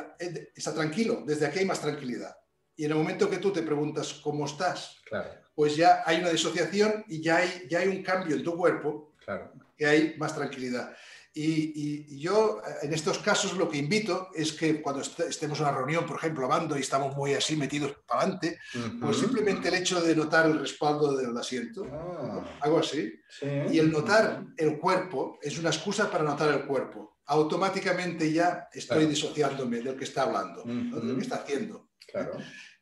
está 0.55 0.75
tranquilo, 0.75 1.23
desde 1.27 1.47
aquí 1.47 1.61
hay 1.61 1.65
más 1.65 1.81
tranquilidad. 1.81 2.37
Y 2.77 2.85
en 2.85 2.93
el 2.93 2.97
momento 2.97 3.29
que 3.29 3.39
tú 3.39 3.53
te 3.53 3.63
preguntas 3.63 4.15
cómo 4.23 4.47
estás, 4.47 4.97
claro. 5.05 5.31
pues 5.55 5.77
ya 5.77 6.03
hay 6.07 6.21
una 6.21 6.31
disociación 6.31 7.05
y 7.09 7.21
ya 7.21 7.37
hay, 7.37 7.67
ya 7.69 7.81
hay 7.81 7.89
un 7.89 8.03
cambio 8.03 8.37
en 8.37 8.43
tu 8.43 8.57
cuerpo, 8.57 9.15
claro. 9.25 9.53
que 9.77 9.87
hay 9.87 10.15
más 10.17 10.35
tranquilidad. 10.35 10.97
Y, 11.33 12.09
y, 12.11 12.19
yo 12.19 12.61
en 12.83 12.93
estos 12.93 13.19
casos 13.19 13.57
lo 13.57 13.69
que 13.69 13.79
invito 13.79 14.31
es 14.35 14.53
que 14.53 14.83
cuando 14.83 15.01
est 15.01 15.21
estemos 15.21 15.61
en 15.61 15.67
una 15.67 15.77
reunión, 15.77 16.05
por 16.05 16.17
ejemplo, 16.17 16.45
hablando 16.45 16.77
y 16.77 16.81
estamos 16.81 17.15
muy 17.15 17.35
así 17.35 17.55
metidos 17.55 17.95
para 18.05 18.23
adelante, 18.23 18.59
uh 18.75 18.79
-huh. 18.79 19.01
pues 19.01 19.19
simplemente 19.19 19.69
el 19.69 19.75
hecho 19.75 20.01
de 20.01 20.17
notar 20.17 20.47
el 20.47 20.59
respaldo 20.59 21.17
del 21.17 21.37
asiento, 21.37 21.87
ah. 21.93 22.45
algo 22.61 22.81
así, 22.81 23.13
sí. 23.29 23.47
y 23.71 23.79
el 23.79 23.93
notar 23.93 24.43
el 24.57 24.77
cuerpo 24.79 25.39
es 25.41 25.57
una 25.57 25.71
excusa 25.71 26.11
para 26.11 26.25
notar 26.25 26.53
el 26.53 26.67
cuerpo. 26.67 27.20
Automáticamente 27.31 28.33
ya 28.33 28.69
estoy 28.73 28.99
claro. 28.99 29.11
disociándome 29.11 29.81
del 29.81 29.97
que 29.97 30.05
está 30.05 30.23
hablando, 30.23 30.65
uh 30.65 30.67
-huh. 30.67 30.91
¿no? 30.91 31.01
del 31.01 31.17
que 31.17 31.23
está 31.23 31.37
haciendo. 31.37 31.91
Claro. 32.11 32.39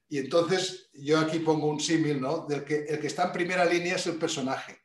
Y 0.08 0.16
entonces 0.18 0.88
yo 0.94 1.18
aquí 1.18 1.40
pongo 1.40 1.66
un 1.66 1.78
símil, 1.78 2.18
¿no? 2.18 2.46
Del 2.48 2.64
que 2.64 2.86
el 2.88 2.98
que 2.98 3.08
está 3.08 3.24
en 3.24 3.32
primera 3.32 3.64
línea 3.66 3.96
es 3.96 4.06
el 4.06 4.16
personaje. 4.16 4.80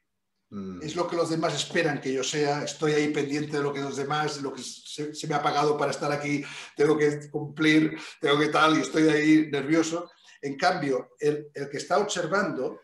Mm. 0.49 0.81
Es 0.83 0.97
lo 0.97 1.07
que 1.07 1.15
los 1.15 1.29
demás 1.29 1.55
esperan 1.55 2.01
que 2.01 2.11
yo 2.11 2.23
sea. 2.23 2.63
Estoy 2.63 2.91
ahí 2.91 3.13
pendiente 3.13 3.55
de 3.55 3.63
lo 3.63 3.73
que 3.73 3.79
los 3.79 3.95
demás, 3.95 4.35
de 4.35 4.41
lo 4.41 4.53
que 4.53 4.61
se, 4.61 5.15
se, 5.15 5.27
me 5.27 5.35
ha 5.35 5.41
pagado 5.41 5.77
para 5.77 5.91
estar 5.91 6.11
aquí, 6.11 6.43
tengo 6.75 6.97
que 6.97 7.29
cumplir, 7.31 7.97
tengo 8.19 8.37
que 8.37 8.49
tal, 8.49 8.77
y 8.77 8.81
estoy 8.81 9.07
ahí 9.07 9.49
nervioso. 9.49 10.11
En 10.41 10.57
cambio, 10.57 11.15
el, 11.19 11.47
el 11.53 11.69
que 11.69 11.77
está 11.77 11.99
observando 11.99 12.81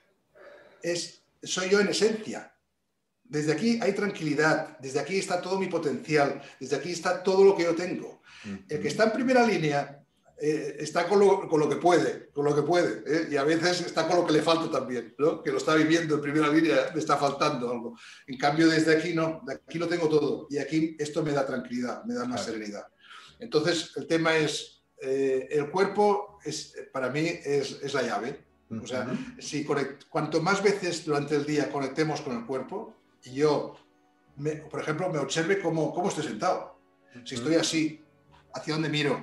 es, 0.82 1.26
soy 1.44 1.70
yo 1.70 1.82
en 1.82 1.90
esencia. 1.90 2.56
Desde 3.30 3.54
aquí 3.54 3.80
hay 3.82 3.94
tranquilidad, 3.94 4.78
desde 4.80 5.00
aquí 5.00 5.18
está 5.18 5.40
todo 5.42 5.58
mi 5.60 5.68
potencial, 5.68 6.42
desde 6.60 6.76
aquí 6.76 6.92
está 6.92 7.24
todo 7.24 7.46
lo 7.46 7.56
que 7.56 7.64
yo 7.64 7.76
tengo. 7.76 8.22
Mm 8.44 8.50
-hmm. 8.50 8.66
El 8.70 8.82
que 8.82 8.88
está 8.88 9.04
en 9.06 9.12
primera 9.12 9.46
línea 9.46 10.00
eh, 10.42 10.78
está 10.80 11.06
con 11.06 11.20
lo, 11.20 11.70
que 11.70 11.76
puede, 11.76 12.30
con 12.30 12.46
lo 12.46 12.56
que 12.56 12.62
puede, 12.62 13.04
¿eh? 13.06 13.28
y 13.30 13.36
a 13.36 13.44
veces 13.44 13.82
está 13.82 14.08
con 14.08 14.16
lo 14.16 14.26
que 14.26 14.32
le 14.32 14.42
falta 14.42 14.72
también, 14.72 15.14
¿no? 15.18 15.44
que 15.44 15.52
lo 15.52 15.58
está 15.58 15.76
viviendo 15.76 16.16
en 16.16 16.22
primera 16.22 16.48
línea, 16.48 16.92
le 16.94 17.00
está 17.00 17.18
faltando 17.18 17.70
algo. 17.70 18.00
En 18.26 18.38
cambio, 18.38 18.70
desde 18.70 18.96
aquí 18.96 19.14
no, 19.14 19.42
de 19.46 19.56
aquí 19.56 19.78
lo 19.78 19.90
tengo 19.90 20.08
todo, 20.08 20.48
y 20.50 20.58
aquí 20.58 20.96
esto 20.98 21.24
me 21.24 21.34
da 21.34 21.46
tranquilidad, 21.46 22.06
me 22.06 22.14
da 22.14 22.24
más 22.24 22.46
serenidad. 22.46 22.88
Entonces, 23.38 23.92
el 23.98 24.08
tema 24.08 24.38
es, 24.38 24.82
eh, 25.02 25.50
el 25.52 25.70
cuerpo 25.70 26.40
es, 26.46 26.74
para 26.94 27.10
mí 27.10 27.28
es, 27.44 27.94
la 27.94 28.04
llave. 28.04 28.46
O 28.82 28.88
sea, 28.88 29.08
si 29.40 29.66
cuanto 30.10 30.42
más 30.42 30.64
veces 30.64 31.04
durante 31.04 31.36
el 31.36 31.46
día 31.46 31.72
conectemos 31.72 32.22
con 32.22 32.38
el 32.38 32.46
cuerpo, 32.46 32.99
y 33.24 33.34
yo, 33.34 33.76
por 34.70 34.82
ejemplo, 34.82 35.10
me 35.10 35.20
observe 35.20 35.62
cómo, 35.62 35.94
cómo 35.94 36.10
estoy 36.10 36.24
sentado. 36.24 36.80
Si 37.26 37.36
estoy 37.36 37.56
así, 37.56 38.04
hacia 38.54 38.74
dónde 38.74 38.90
miro, 38.90 39.20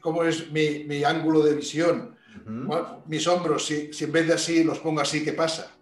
cómo 0.00 0.22
es 0.24 0.50
mi, 0.50 1.04
ángulo 1.04 1.42
de 1.42 1.54
visión, 1.54 2.16
mis 3.06 3.26
hombros, 3.26 3.66
si, 3.66 3.90
en 3.98 4.12
vez 4.12 4.26
de 4.26 4.34
así 4.34 4.64
los 4.64 4.78
pongo 4.78 5.00
así, 5.00 5.24
¿qué 5.24 5.32
pasa? 5.32 5.72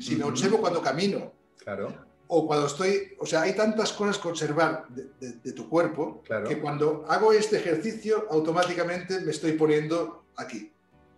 Si 0.00 0.16
me 0.16 0.24
observo 0.24 0.58
cuando 0.58 0.82
camino. 0.82 1.32
Claro. 1.58 2.14
O 2.26 2.46
cuando 2.46 2.66
estoy, 2.66 3.12
o 3.18 3.26
sea, 3.26 3.42
hay 3.42 3.54
tantas 3.54 3.92
cosas 3.92 4.18
que 4.18 4.28
observar 4.28 4.86
de, 4.88 5.52
tu 5.52 5.68
cuerpo 5.68 6.22
que 6.48 6.58
cuando 6.58 7.04
hago 7.06 7.32
este 7.32 7.56
ejercicio 7.56 8.26
automáticamente 8.30 9.20
me 9.20 9.30
estoy 9.30 9.52
poniendo 9.52 10.24
aquí. 10.36 10.72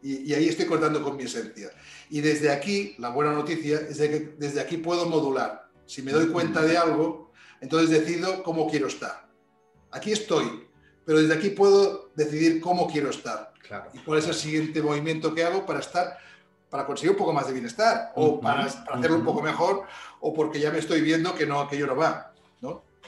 Y, 0.06 0.32
ahí 0.34 0.48
estoy 0.48 0.66
cortando 0.66 1.02
con 1.02 1.16
mi 1.16 1.24
esencia. 1.24 1.70
Y 2.10 2.20
desde 2.20 2.52
aquí, 2.52 2.94
la 2.98 3.08
buena 3.08 3.32
noticia 3.32 3.80
es 3.80 3.98
de 3.98 4.08
que 4.08 4.20
desde 4.38 4.60
aquí 4.60 4.76
puedo 4.76 5.06
modular. 5.06 5.68
Si 5.84 6.02
me 6.02 6.12
doy 6.12 6.28
cuenta 6.28 6.62
de 6.62 6.78
algo, 6.78 7.32
entonces 7.60 7.90
decido 7.90 8.44
cómo 8.44 8.70
quiero 8.70 8.86
estar. 8.86 9.28
Aquí 9.90 10.12
estoy, 10.12 10.68
pero 11.04 11.20
desde 11.20 11.34
aquí 11.34 11.50
puedo 11.50 12.10
decidir 12.14 12.60
cómo 12.60 12.86
quiero 12.86 13.10
estar 13.10 13.52
y 13.92 13.98
cuál 13.98 14.20
es 14.20 14.28
el 14.28 14.34
siguiente 14.34 14.80
movimiento 14.80 15.34
que 15.34 15.42
hago 15.42 15.66
para 15.66 15.80
estar, 15.80 16.18
para 16.70 16.86
conseguir 16.86 17.12
un 17.12 17.16
poco 17.16 17.32
más 17.32 17.46
de 17.46 17.52
bienestar 17.52 18.12
o 18.14 18.40
para, 18.40 18.64
hacerlo 18.64 19.16
un 19.16 19.24
poco 19.24 19.42
mejor 19.42 19.84
o 20.20 20.32
porque 20.32 20.60
ya 20.60 20.70
me 20.70 20.78
estoy 20.78 21.00
viendo 21.00 21.34
que 21.34 21.46
no 21.46 21.60
aquello 21.60 21.86
no 21.86 21.96
va. 21.96 22.32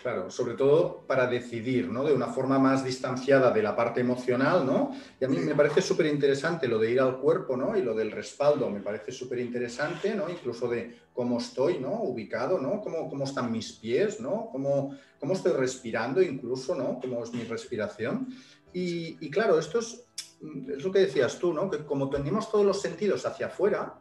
Claro, 0.02 0.30
sobre 0.30 0.54
todo 0.54 1.04
para 1.06 1.26
decidir, 1.26 1.88
¿no? 1.88 2.04
De 2.04 2.12
una 2.12 2.28
forma 2.28 2.58
más 2.58 2.84
distanciada 2.84 3.50
de 3.50 3.62
la 3.62 3.74
parte 3.74 4.00
emocional, 4.00 4.64
¿no? 4.64 4.92
Y 5.20 5.24
a 5.24 5.28
mí 5.28 5.38
me 5.38 5.54
parece 5.54 5.82
súper 5.82 6.06
interesante 6.06 6.68
lo 6.68 6.78
de 6.78 6.92
ir 6.92 7.00
al 7.00 7.18
cuerpo, 7.18 7.56
¿no? 7.56 7.76
Y 7.76 7.82
lo 7.82 7.94
del 7.94 8.10
respaldo, 8.12 8.70
me 8.70 8.80
parece 8.80 9.10
súper 9.10 9.40
interesante, 9.40 10.14
¿no? 10.14 10.28
Incluso 10.30 10.68
de 10.68 10.98
cómo 11.12 11.38
estoy, 11.38 11.78
¿no? 11.78 12.02
Ubicado, 12.02 12.58
¿no? 12.58 12.80
Cómo, 12.80 13.08
cómo 13.08 13.24
están 13.24 13.50
mis 13.50 13.72
pies, 13.72 14.20
¿no? 14.20 14.48
Cómo, 14.52 14.96
cómo 15.18 15.32
estoy 15.32 15.52
respirando 15.52 16.22
incluso, 16.22 16.74
¿no? 16.74 17.00
Cómo 17.00 17.24
es 17.24 17.32
mi 17.32 17.42
respiración. 17.42 18.28
Y, 18.72 19.16
y 19.24 19.30
claro, 19.30 19.58
esto 19.58 19.80
es, 19.80 20.04
lo 20.40 20.92
que 20.92 21.00
decías 21.00 21.38
tú, 21.38 21.52
¿no? 21.52 21.70
Que 21.70 21.84
como 21.84 22.08
tenemos 22.10 22.50
todos 22.50 22.64
los 22.64 22.80
sentidos 22.80 23.26
hacia 23.26 23.46
afuera, 23.46 23.98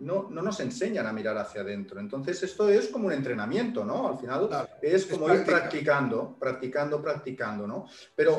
no, 0.00 0.28
no, 0.30 0.42
nos 0.42 0.60
enseñan 0.60 1.06
a 1.06 1.12
mirar 1.12 1.36
hacia 1.38 1.62
adentro. 1.62 2.00
Entonces, 2.00 2.42
esto 2.42 2.68
es 2.68 2.88
como 2.88 3.06
un 3.06 3.12
entrenamiento, 3.12 3.84
¿no? 3.84 4.08
Al 4.08 4.18
final 4.18 4.48
es 4.80 5.06
como 5.06 5.32
ir 5.32 5.44
practicando, 5.44 6.36
practicando, 6.38 7.02
practicando, 7.02 7.66
¿no? 7.66 7.86
Pero 8.14 8.38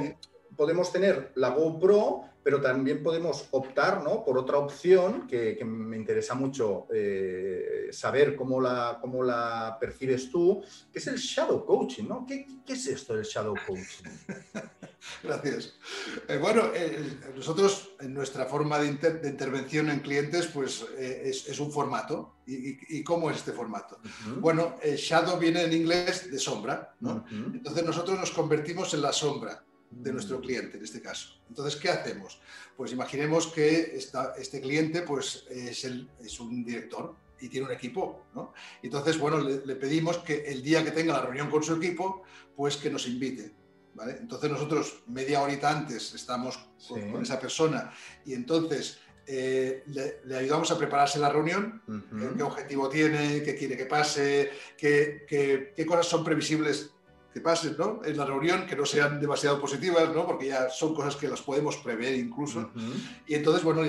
podemos 0.56 0.92
tener 0.92 1.32
la 1.36 1.50
GoPro, 1.50 2.24
pero 2.44 2.62
también 2.62 3.04
podemos 3.04 3.48
optar 3.52 4.04
¿no? 4.04 4.24
por 4.24 4.38
otra 4.38 4.58
opción 4.58 5.28
que, 5.28 5.60
me 5.66 5.98
interesa 5.98 6.36
mucho 6.36 6.88
eh, 6.94 7.90
saber 7.92 8.36
cómo 8.36 8.62
la, 8.62 8.98
cómo 9.02 9.24
la 9.24 9.78
percibes 9.80 10.32
tú, 10.32 10.64
que 10.92 11.00
es 11.00 11.08
el 11.08 11.18
shadow 11.18 11.66
coaching. 11.66 12.06
¿no? 12.08 12.26
¿Qué, 12.26 12.48
qué 12.66 12.74
es 12.74 12.88
esto 12.88 13.16
del 13.16 13.26
shadow 13.26 13.56
coaching? 13.68 14.10
Gracias. 15.24 15.76
Eh, 16.28 16.38
bueno, 16.38 16.64
eh, 16.74 17.20
nosotros 17.36 17.92
en 18.00 18.14
nuestra 18.14 18.46
forma 18.46 18.80
de, 18.80 18.88
intervención 18.88 19.90
en 19.90 20.00
clientes, 20.00 20.48
pues 20.48 20.86
es, 20.98 21.60
un 21.60 21.72
formato. 21.72 22.36
¿Y, 22.46 23.04
cómo 23.04 23.30
es 23.30 23.38
este 23.38 23.52
formato? 23.52 24.00
Bueno, 24.40 24.78
shadow 24.84 25.38
viene 25.38 25.64
en 25.64 25.74
inglés 25.74 26.32
de 26.32 26.40
sombra, 26.40 26.96
¿no? 27.00 27.24
Entonces 27.30 27.86
nosotros 27.86 28.20
nos 28.20 28.32
convertimos 28.32 28.92
en 28.96 29.04
la 29.04 29.14
sombra 29.14 29.64
de 29.92 30.14
nuestro 30.14 30.40
cliente 30.40 30.78
en 30.78 30.84
este 30.84 31.02
caso. 31.02 31.40
Entonces, 31.50 31.80
¿qué 31.80 31.90
hacemos? 31.90 32.40
Pues 32.76 32.92
imaginemos 32.92 33.48
que 33.48 33.98
este 34.38 34.62
cliente 34.62 35.02
pues, 35.02 35.46
es, 35.50 35.84
es, 35.84 36.40
un 36.40 36.64
director 36.64 37.16
y 37.42 37.50
tiene 37.50 37.68
un 37.68 37.74
equipo, 37.74 38.26
¿no? 38.36 38.54
Entonces, 38.84 39.18
bueno, 39.18 39.40
le, 39.40 39.76
pedimos 39.76 40.20
que 40.20 40.46
el 40.46 40.62
día 40.62 40.84
que 40.84 40.92
tenga 40.92 41.14
la 41.14 41.22
reunión 41.22 41.50
con 41.50 41.64
su 41.64 41.76
equipo, 41.76 42.24
pues 42.56 42.78
que 42.78 42.90
nos 42.90 43.08
invite. 43.08 43.54
¿vale? 43.96 44.18
Entonces 44.20 44.50
nosotros 44.50 45.04
media 45.08 45.42
horita 45.42 45.70
antes 45.72 46.14
estamos 46.14 46.60
con, 46.88 47.22
esa 47.22 47.40
persona 47.40 47.92
y 48.26 48.34
entonces 48.34 49.00
eh, 49.26 49.84
le, 49.88 50.38
ayudamos 50.38 50.72
a 50.72 50.78
prepararse 50.78 51.20
la 51.20 51.30
reunión, 51.30 51.82
qué 52.38 52.44
objetivo 52.44 52.90
tiene, 52.90 53.44
qué 53.44 53.56
quiere 53.56 53.76
que 53.76 53.86
pase, 53.86 54.52
qué, 54.78 55.26
qué, 55.28 55.74
qué 55.76 55.86
cosas 55.86 56.08
son 56.08 56.24
previsibles 56.24 56.92
que 57.34 57.42
pasen 57.42 57.76
¿no? 57.78 58.02
en 58.04 58.18
la 58.18 58.26
reunión, 58.26 58.66
que 58.66 58.76
no 58.76 58.86
sean 58.86 59.20
demasiado 59.20 59.62
positivas, 59.62 60.14
¿no? 60.14 60.26
porque 60.26 60.48
ya 60.48 60.70
son 60.70 60.96
cosas 60.96 61.16
que 61.16 61.28
las 61.28 61.42
podemos 61.42 61.78
prever 61.78 62.16
incluso. 62.16 62.72
Y 63.28 63.36
entonces, 63.36 63.64
bueno, 63.64 63.82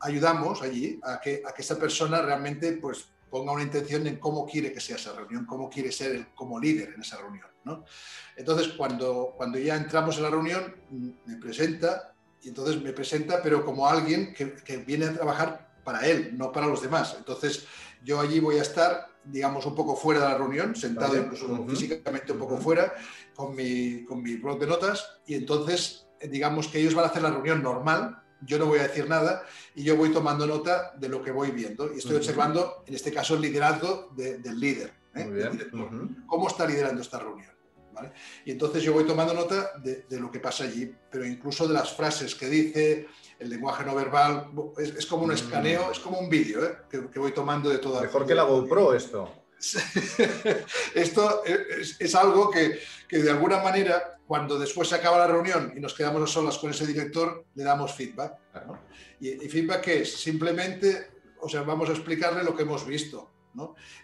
ayudamos 0.00 0.62
allí 0.62 0.98
a 1.02 1.20
que, 1.20 1.42
a 1.46 1.52
que 1.52 1.62
esa 1.62 1.78
persona 1.78 2.20
realmente 2.20 2.72
pues, 2.72 3.06
ponga 3.30 3.52
una 3.52 3.62
intención 3.62 4.06
en 4.06 4.16
cómo 4.18 4.46
quiere 4.46 4.72
que 4.72 4.80
sea 4.80 4.96
esa 4.96 5.12
reunión, 5.12 5.46
cómo 5.46 5.70
quiere 5.70 5.92
ser 5.92 6.28
como 6.34 6.58
líder 6.58 6.94
en 6.94 7.00
esa 7.00 7.18
reunión. 7.18 7.46
¿no? 7.64 7.84
Entonces, 8.36 8.68
cuando, 8.68 9.34
cuando 9.36 9.58
ya 9.58 9.76
entramos 9.76 10.16
en 10.16 10.22
la 10.24 10.30
reunión, 10.30 10.74
me 11.24 11.36
presenta, 11.36 12.14
y 12.42 12.48
entonces 12.48 12.80
me 12.82 12.92
presenta, 12.92 13.42
pero 13.42 13.64
como 13.64 13.86
alguien 13.86 14.32
que, 14.34 14.54
que 14.54 14.78
viene 14.78 15.06
a 15.06 15.12
trabajar 15.12 15.76
para 15.84 16.06
él, 16.06 16.36
no 16.36 16.50
para 16.52 16.66
los 16.66 16.82
demás. 16.82 17.14
Entonces, 17.16 17.66
yo 18.02 18.20
allí 18.20 18.40
voy 18.40 18.58
a 18.58 18.62
estar 18.62 19.08
digamos, 19.30 19.64
un 19.66 19.74
poco 19.74 19.94
fuera 19.94 20.20
de 20.20 20.28
la 20.28 20.38
reunión, 20.38 20.74
sentado 20.74 21.16
incluso 21.16 21.66
físicamente 21.68 22.32
un 22.32 22.38
poco 22.38 22.56
fuera, 22.58 22.92
con 23.34 23.54
mi, 23.54 24.04
con 24.04 24.22
mi 24.22 24.36
blog 24.36 24.58
de 24.58 24.66
notas, 24.66 25.20
y 25.26 25.34
entonces, 25.34 26.06
digamos 26.28 26.68
que 26.68 26.80
ellos 26.80 26.94
van 26.94 27.04
a 27.04 27.08
hacer 27.08 27.22
la 27.22 27.30
reunión 27.30 27.62
normal, 27.62 28.22
yo 28.40 28.58
no 28.58 28.66
voy 28.66 28.78
a 28.78 28.84
decir 28.84 29.08
nada, 29.08 29.42
y 29.74 29.82
yo 29.82 29.96
voy 29.96 30.10
tomando 30.10 30.46
nota 30.46 30.92
de 30.96 31.08
lo 31.08 31.22
que 31.22 31.30
voy 31.30 31.50
viendo, 31.50 31.92
y 31.92 31.98
estoy 31.98 32.16
observando, 32.16 32.84
en 32.86 32.94
este 32.94 33.12
caso, 33.12 33.34
el 33.34 33.42
liderazgo 33.42 34.12
del 34.16 34.58
líder, 34.58 34.92
¿eh? 35.14 35.70
cómo 36.26 36.48
está 36.48 36.66
liderando 36.66 37.02
esta 37.02 37.18
reunión. 37.18 37.52
¿Vale? 37.92 38.12
Y 38.44 38.52
entonces 38.52 38.84
yo 38.84 38.92
voy 38.92 39.04
tomando 39.04 39.34
nota 39.34 39.72
de, 39.82 40.04
de, 40.08 40.20
lo 40.20 40.30
que 40.30 40.38
pasa 40.38 40.62
allí, 40.62 40.94
pero 41.10 41.26
incluso 41.26 41.66
de 41.66 41.74
las 41.74 41.92
frases 41.96 42.36
que 42.36 42.48
dice, 42.48 43.08
el 43.38 43.50
lenguaje 43.50 43.84
no 43.84 43.94
verbal, 43.94 44.50
es, 44.78 45.06
como 45.06 45.24
un 45.24 45.30
mm. 45.30 45.34
escaneo, 45.34 45.92
es 45.92 45.98
como 46.00 46.18
un 46.18 46.28
vídeo 46.28 46.64
¿eh? 46.64 46.76
que, 46.90 47.18
voy 47.18 47.32
tomando 47.32 47.70
de 47.70 47.78
toda 47.78 48.02
Mejor 48.02 48.26
que 48.26 48.34
la 48.34 48.42
GoPro 48.42 48.94
esto. 48.94 49.32
esto 50.94 51.42
es, 51.44 52.14
algo 52.14 52.50
que, 52.50 52.78
de 53.10 53.30
alguna 53.30 53.60
manera, 53.60 54.18
cuando 54.26 54.58
después 54.58 54.88
se 54.88 54.94
acaba 54.94 55.18
la 55.18 55.26
reunión 55.26 55.72
y 55.76 55.80
nos 55.80 55.94
quedamos 55.94 56.22
a 56.22 56.32
solas 56.32 56.58
con 56.58 56.70
ese 56.70 56.86
director, 56.86 57.44
le 57.54 57.64
damos 57.64 57.94
feedback. 57.94 58.34
Y, 59.20 59.48
feedback 59.48 59.88
es 59.88 60.16
simplemente, 60.16 61.10
o 61.40 61.48
sea, 61.48 61.62
vamos 61.62 61.88
a 61.88 61.92
explicarle 61.92 62.44
lo 62.44 62.54
que 62.54 62.62
hemos 62.62 62.86
visto. 62.86 63.30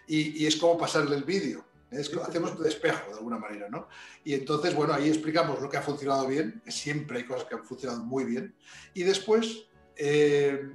Y, 0.07 0.43
y 0.43 0.47
es 0.47 0.57
como 0.57 0.77
pasarle 0.77 1.15
el 1.15 1.23
vídeo. 1.23 1.65
Es 1.91 2.11
hacemos 2.17 2.59
de 2.59 2.67
espejo 2.67 3.11
de 3.11 3.17
alguna 3.17 3.37
manera, 3.37 3.69
¿no? 3.69 3.87
Y 4.23 4.33
entonces, 4.33 4.73
bueno, 4.73 4.93
ahí 4.93 5.07
explicamos 5.07 5.61
lo 5.61 5.69
que 5.69 5.77
ha 5.77 5.81
funcionado 5.81 6.27
bien, 6.27 6.61
que 6.65 6.71
siempre 6.71 7.19
hay 7.19 7.25
cosas 7.25 7.45
que 7.45 7.55
han 7.55 7.63
funcionado 7.63 8.03
muy 8.03 8.25
bien. 8.25 8.55
Y 8.93 9.03
después, 9.03 9.67
eh, 9.95 10.71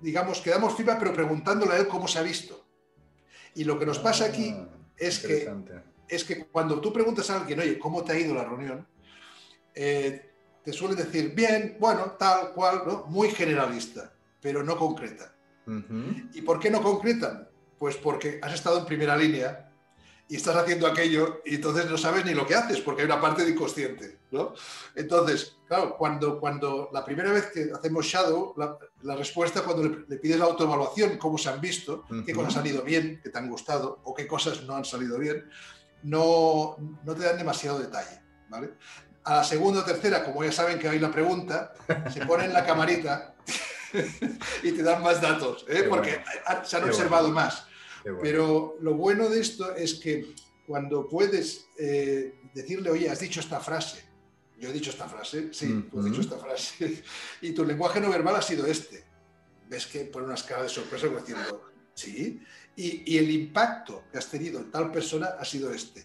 digamos, 0.00 0.40
quedamos 0.40 0.74
firma, 0.74 0.98
pero 0.98 1.12
preguntándole 1.12 1.74
a 1.74 1.78
él 1.78 1.88
cómo 1.88 2.08
se 2.08 2.18
ha 2.18 2.22
visto. 2.22 2.66
Y 3.54 3.64
lo 3.64 3.78
que 3.78 3.86
nos 3.86 3.98
pasa 3.98 4.24
aquí 4.24 4.54
ah, 4.56 4.68
es, 4.96 5.18
que, 5.20 5.52
es 6.08 6.24
que 6.24 6.46
cuando 6.46 6.80
tú 6.80 6.92
preguntas 6.92 7.28
a 7.30 7.40
alguien, 7.40 7.60
oye, 7.60 7.78
¿cómo 7.78 8.02
te 8.02 8.12
ha 8.12 8.18
ido 8.18 8.34
la 8.34 8.44
reunión? 8.44 8.86
Eh, 9.74 10.32
te 10.64 10.72
suelen 10.72 10.96
decir, 10.96 11.34
bien, 11.34 11.76
bueno, 11.78 12.16
tal 12.18 12.52
cual, 12.52 12.82
¿no? 12.86 13.04
Muy 13.06 13.30
generalista, 13.30 14.12
pero 14.40 14.62
no 14.62 14.76
concreta. 14.76 15.34
¿Y 16.32 16.40
por 16.40 16.58
qué 16.58 16.70
no 16.70 16.82
concretan? 16.82 17.46
Pues 17.78 17.96
porque 17.96 18.40
has 18.42 18.54
estado 18.54 18.78
en 18.78 18.86
primera 18.86 19.14
línea 19.14 19.67
y 20.28 20.36
estás 20.36 20.56
haciendo 20.56 20.86
aquello 20.86 21.40
y 21.46 21.54
entonces 21.54 21.90
no 21.90 21.96
sabes 21.96 22.24
ni 22.24 22.34
lo 22.34 22.46
que 22.46 22.54
haces 22.54 22.80
porque 22.80 23.02
hay 23.02 23.06
una 23.06 23.20
parte 23.20 23.44
de 23.44 23.52
inconsciente, 23.52 24.18
¿no? 24.30 24.52
Entonces, 24.94 25.56
claro, 25.66 25.96
cuando, 25.96 26.38
cuando 26.38 26.90
la 26.92 27.02
primera 27.02 27.32
vez 27.32 27.46
que 27.46 27.70
hacemos 27.74 28.04
Shadow, 28.04 28.54
la, 28.56 29.16
respuesta 29.16 29.62
cuando 29.62 29.84
le, 30.06 30.18
pides 30.18 30.38
la 30.38 30.44
autoevaluación, 30.44 31.16
cómo 31.16 31.38
se 31.38 31.48
han 31.48 31.60
visto, 31.62 32.04
qué 32.26 32.34
cosas 32.34 32.58
han 32.58 32.66
ido 32.66 32.82
bien, 32.82 33.20
que 33.22 33.30
te 33.30 33.38
han 33.38 33.48
gustado 33.48 34.00
o 34.04 34.14
qué 34.14 34.26
cosas 34.26 34.62
no 34.64 34.76
han 34.76 34.84
salido 34.84 35.18
bien, 35.18 35.48
no, 36.02 36.76
no 37.04 37.14
te 37.14 37.24
dan 37.24 37.38
demasiado 37.38 37.78
detalle, 37.78 38.20
¿vale? 38.50 38.74
A 39.24 39.36
la 39.36 39.44
segunda 39.44 39.80
o 39.80 39.84
tercera, 39.84 40.24
como 40.24 40.44
ya 40.44 40.52
saben 40.52 40.78
que 40.78 40.88
hay 40.88 40.98
la 40.98 41.10
pregunta, 41.10 41.72
se 42.12 42.24
ponen 42.26 42.52
la 42.52 42.66
camarita 42.66 43.34
y 44.62 44.72
te 44.72 44.82
dan 44.82 45.02
más 45.02 45.22
datos, 45.22 45.64
¿eh? 45.68 45.86
porque 45.88 46.22
se 46.64 46.76
han 46.76 46.84
observado 46.84 47.30
más. 47.30 47.67
Pero 48.20 48.76
lo 48.80 48.94
bueno 48.94 49.28
de 49.28 49.40
esto 49.40 49.74
es 49.74 49.94
que 49.94 50.34
cuando 50.66 51.08
puedes 51.08 51.66
eh, 51.78 52.40
decirle, 52.54 52.90
oye, 52.90 53.08
has 53.08 53.20
dicho 53.20 53.40
esta 53.40 53.60
frase, 53.60 54.04
yo 54.58 54.68
he 54.70 54.72
dicho 54.72 54.90
esta 54.90 55.08
frase, 55.08 55.48
sí, 55.52 55.88
tú 55.90 56.00
has 56.00 56.04
dicho 56.04 56.20
esta 56.20 56.38
frase, 56.38 57.02
y 57.40 57.52
tu 57.52 57.64
lenguaje 57.64 58.00
no 58.00 58.10
verbal 58.10 58.36
ha 58.36 58.42
sido 58.42 58.66
este. 58.66 59.04
Ves 59.68 59.86
que 59.86 60.00
pone 60.04 60.26
unas 60.26 60.42
caras 60.42 60.64
de 60.64 60.68
sorpresa 60.70 61.06
diciendo, 61.08 61.70
sí, 61.94 62.40
y, 62.76 63.14
y, 63.14 63.18
el 63.18 63.30
impacto 63.30 64.04
que 64.10 64.18
has 64.18 64.30
tenido 64.30 64.60
en 64.60 64.70
tal 64.70 64.90
persona 64.90 65.34
ha 65.38 65.44
sido 65.44 65.72
este. 65.72 66.04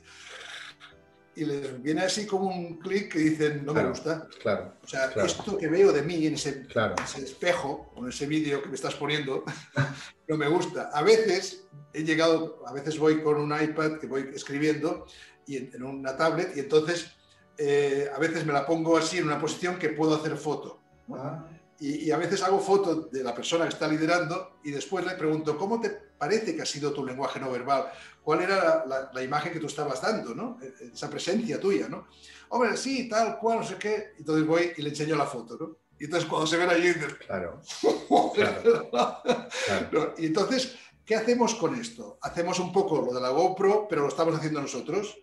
Y 1.36 1.46
les 1.46 1.82
viene 1.82 2.02
así 2.02 2.26
como 2.28 2.48
un 2.48 2.78
clic 2.80 3.12
que 3.12 3.20
dicen, 3.20 3.66
no 3.66 3.74
me 3.74 3.86
gusta. 3.86 4.28
Claro. 4.42 4.74
O 4.84 4.88
sea, 4.88 5.12
esto 5.26 5.58
que 5.58 5.68
veo 5.68 5.92
de 5.92 6.04
mí 6.04 6.28
en 6.28 6.36
ese, 6.36 6.68
ese 7.04 7.24
espejo, 7.24 7.92
o 7.96 8.04
en 8.04 8.10
ese 8.10 8.28
vídeo 8.28 8.62
que 8.62 8.70
me 8.70 8.76
estás 8.76 8.96
poniendo, 8.96 9.44
no 10.28 10.38
me 10.38 10.48
gusta. 10.48 10.92
A 10.94 11.02
veces 11.02 11.66
he 11.92 12.04
llegado, 12.04 12.64
a 12.68 12.74
veces 12.74 13.00
voy 13.00 13.22
con 13.22 13.38
un 13.38 13.52
iPad 13.60 14.00
que 14.00 14.08
voy 14.08 14.30
escribiendo 14.34 15.08
y 15.48 15.58
en, 15.58 15.72
en 15.74 15.84
una 15.84 16.16
tablet 16.16 16.56
y 16.56 16.60
entonces 16.60 17.12
eh, 17.58 18.10
a 18.14 18.20
veces 18.20 18.46
me 18.46 18.54
la 18.54 18.66
pongo 18.66 18.98
así 18.98 19.20
en 19.20 19.26
una 19.26 19.40
posición 19.40 19.78
que 19.78 19.90
puedo 19.90 20.16
hacer 20.16 20.36
foto. 20.38 20.80
Ah. 21.12 21.46
Y, 21.80 22.12
a 22.12 22.18
veces 22.18 22.42
hago 22.44 22.60
foto 22.60 23.10
de 23.12 23.24
la 23.24 23.36
persona 23.36 23.66
que 23.66 23.74
está 23.74 23.88
liderando 23.88 24.58
y 24.64 24.72
después 24.72 25.06
le 25.06 25.16
pregunto, 25.16 25.58
¿cómo 25.58 25.82
te 25.82 25.90
parece 26.24 26.56
que 26.56 26.62
ha 26.62 26.66
sido 26.66 26.94
tu 26.94 27.06
lenguaje 27.06 27.40
no 27.40 27.52
verbal? 27.52 27.92
¿Cuál 28.24 28.42
era 28.42 28.86
la, 28.86 29.24
imagen 29.24 29.52
que 29.52 29.60
tú 29.60 29.68
estabas 29.68 30.02
dando? 30.02 30.34
¿no? 30.34 30.58
E, 30.62 30.68
e, 30.68 30.88
esa 30.94 31.10
presencia 31.10 31.60
tuya. 31.60 31.90
¿no? 31.90 32.08
Hombre, 32.50 32.78
sí, 32.78 33.10
tal 33.10 33.38
cual, 33.38 33.60
no 33.60 33.66
sé 33.66 33.76
qué. 33.76 34.14
Entonces 34.18 34.48
voy 34.48 34.72
y 34.78 34.82
le 34.82 34.90
enseño 34.90 35.16
la 35.16 35.26
foto. 35.26 35.58
¿no? 35.60 35.78
Y 36.00 36.06
entonces 36.06 36.30
cuando 36.30 36.48
se 36.48 36.58
ven 36.58 36.70
allí... 36.70 36.94
Claro. 37.26 37.62
claro. 39.66 40.14
Y 40.18 40.26
entonces, 40.28 40.76
¿qué 41.06 41.16
hacemos 41.16 41.56
con 41.56 41.76
esto? 41.76 42.18
Hacemos 42.22 42.60
un 42.60 42.72
poco 42.72 43.02
lo 43.02 43.14
de 43.14 43.22
la 43.22 43.30
GoPro, 43.30 43.88
pero 43.90 44.04
lo 44.04 44.08
estamos 44.08 44.36
haciendo 44.36 44.62
nosotros 44.62 45.18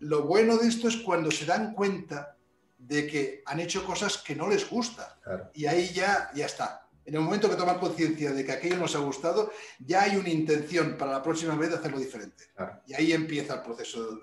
lo 0.00 0.24
bueno 0.24 0.56
de 0.58 0.68
esto 0.68 0.88
es 0.88 0.96
cuando 0.98 1.30
se 1.30 1.46
dan 1.46 1.74
cuenta 1.74 2.36
de 2.78 3.06
que 3.06 3.42
han 3.46 3.60
hecho 3.60 3.84
cosas 3.84 4.18
que 4.18 4.36
no 4.36 4.48
les 4.48 4.68
gusta. 4.68 5.18
Y 5.54 5.66
ahí 5.66 5.92
ya, 5.94 6.30
ya 6.34 6.46
está. 6.46 6.83
En 7.06 7.14
el 7.14 7.20
momento 7.20 7.50
que 7.50 7.56
toman 7.56 7.78
conciencia 7.78 8.32
de 8.32 8.44
que 8.44 8.52
aquello 8.52 8.76
nos 8.76 8.94
ha 8.96 9.00
gustado, 9.00 9.50
ya 9.78 10.02
hay 10.02 10.16
una 10.16 10.30
intención 10.30 10.96
para 10.96 11.12
la 11.12 11.22
próxima 11.22 11.54
vez 11.54 11.70
de 11.70 11.76
hacerlo 11.76 11.98
diferente. 11.98 12.44
Y 12.86 12.94
ahí 12.94 13.12
empieza 13.12 13.56
el 13.56 13.62
proceso 13.62 14.20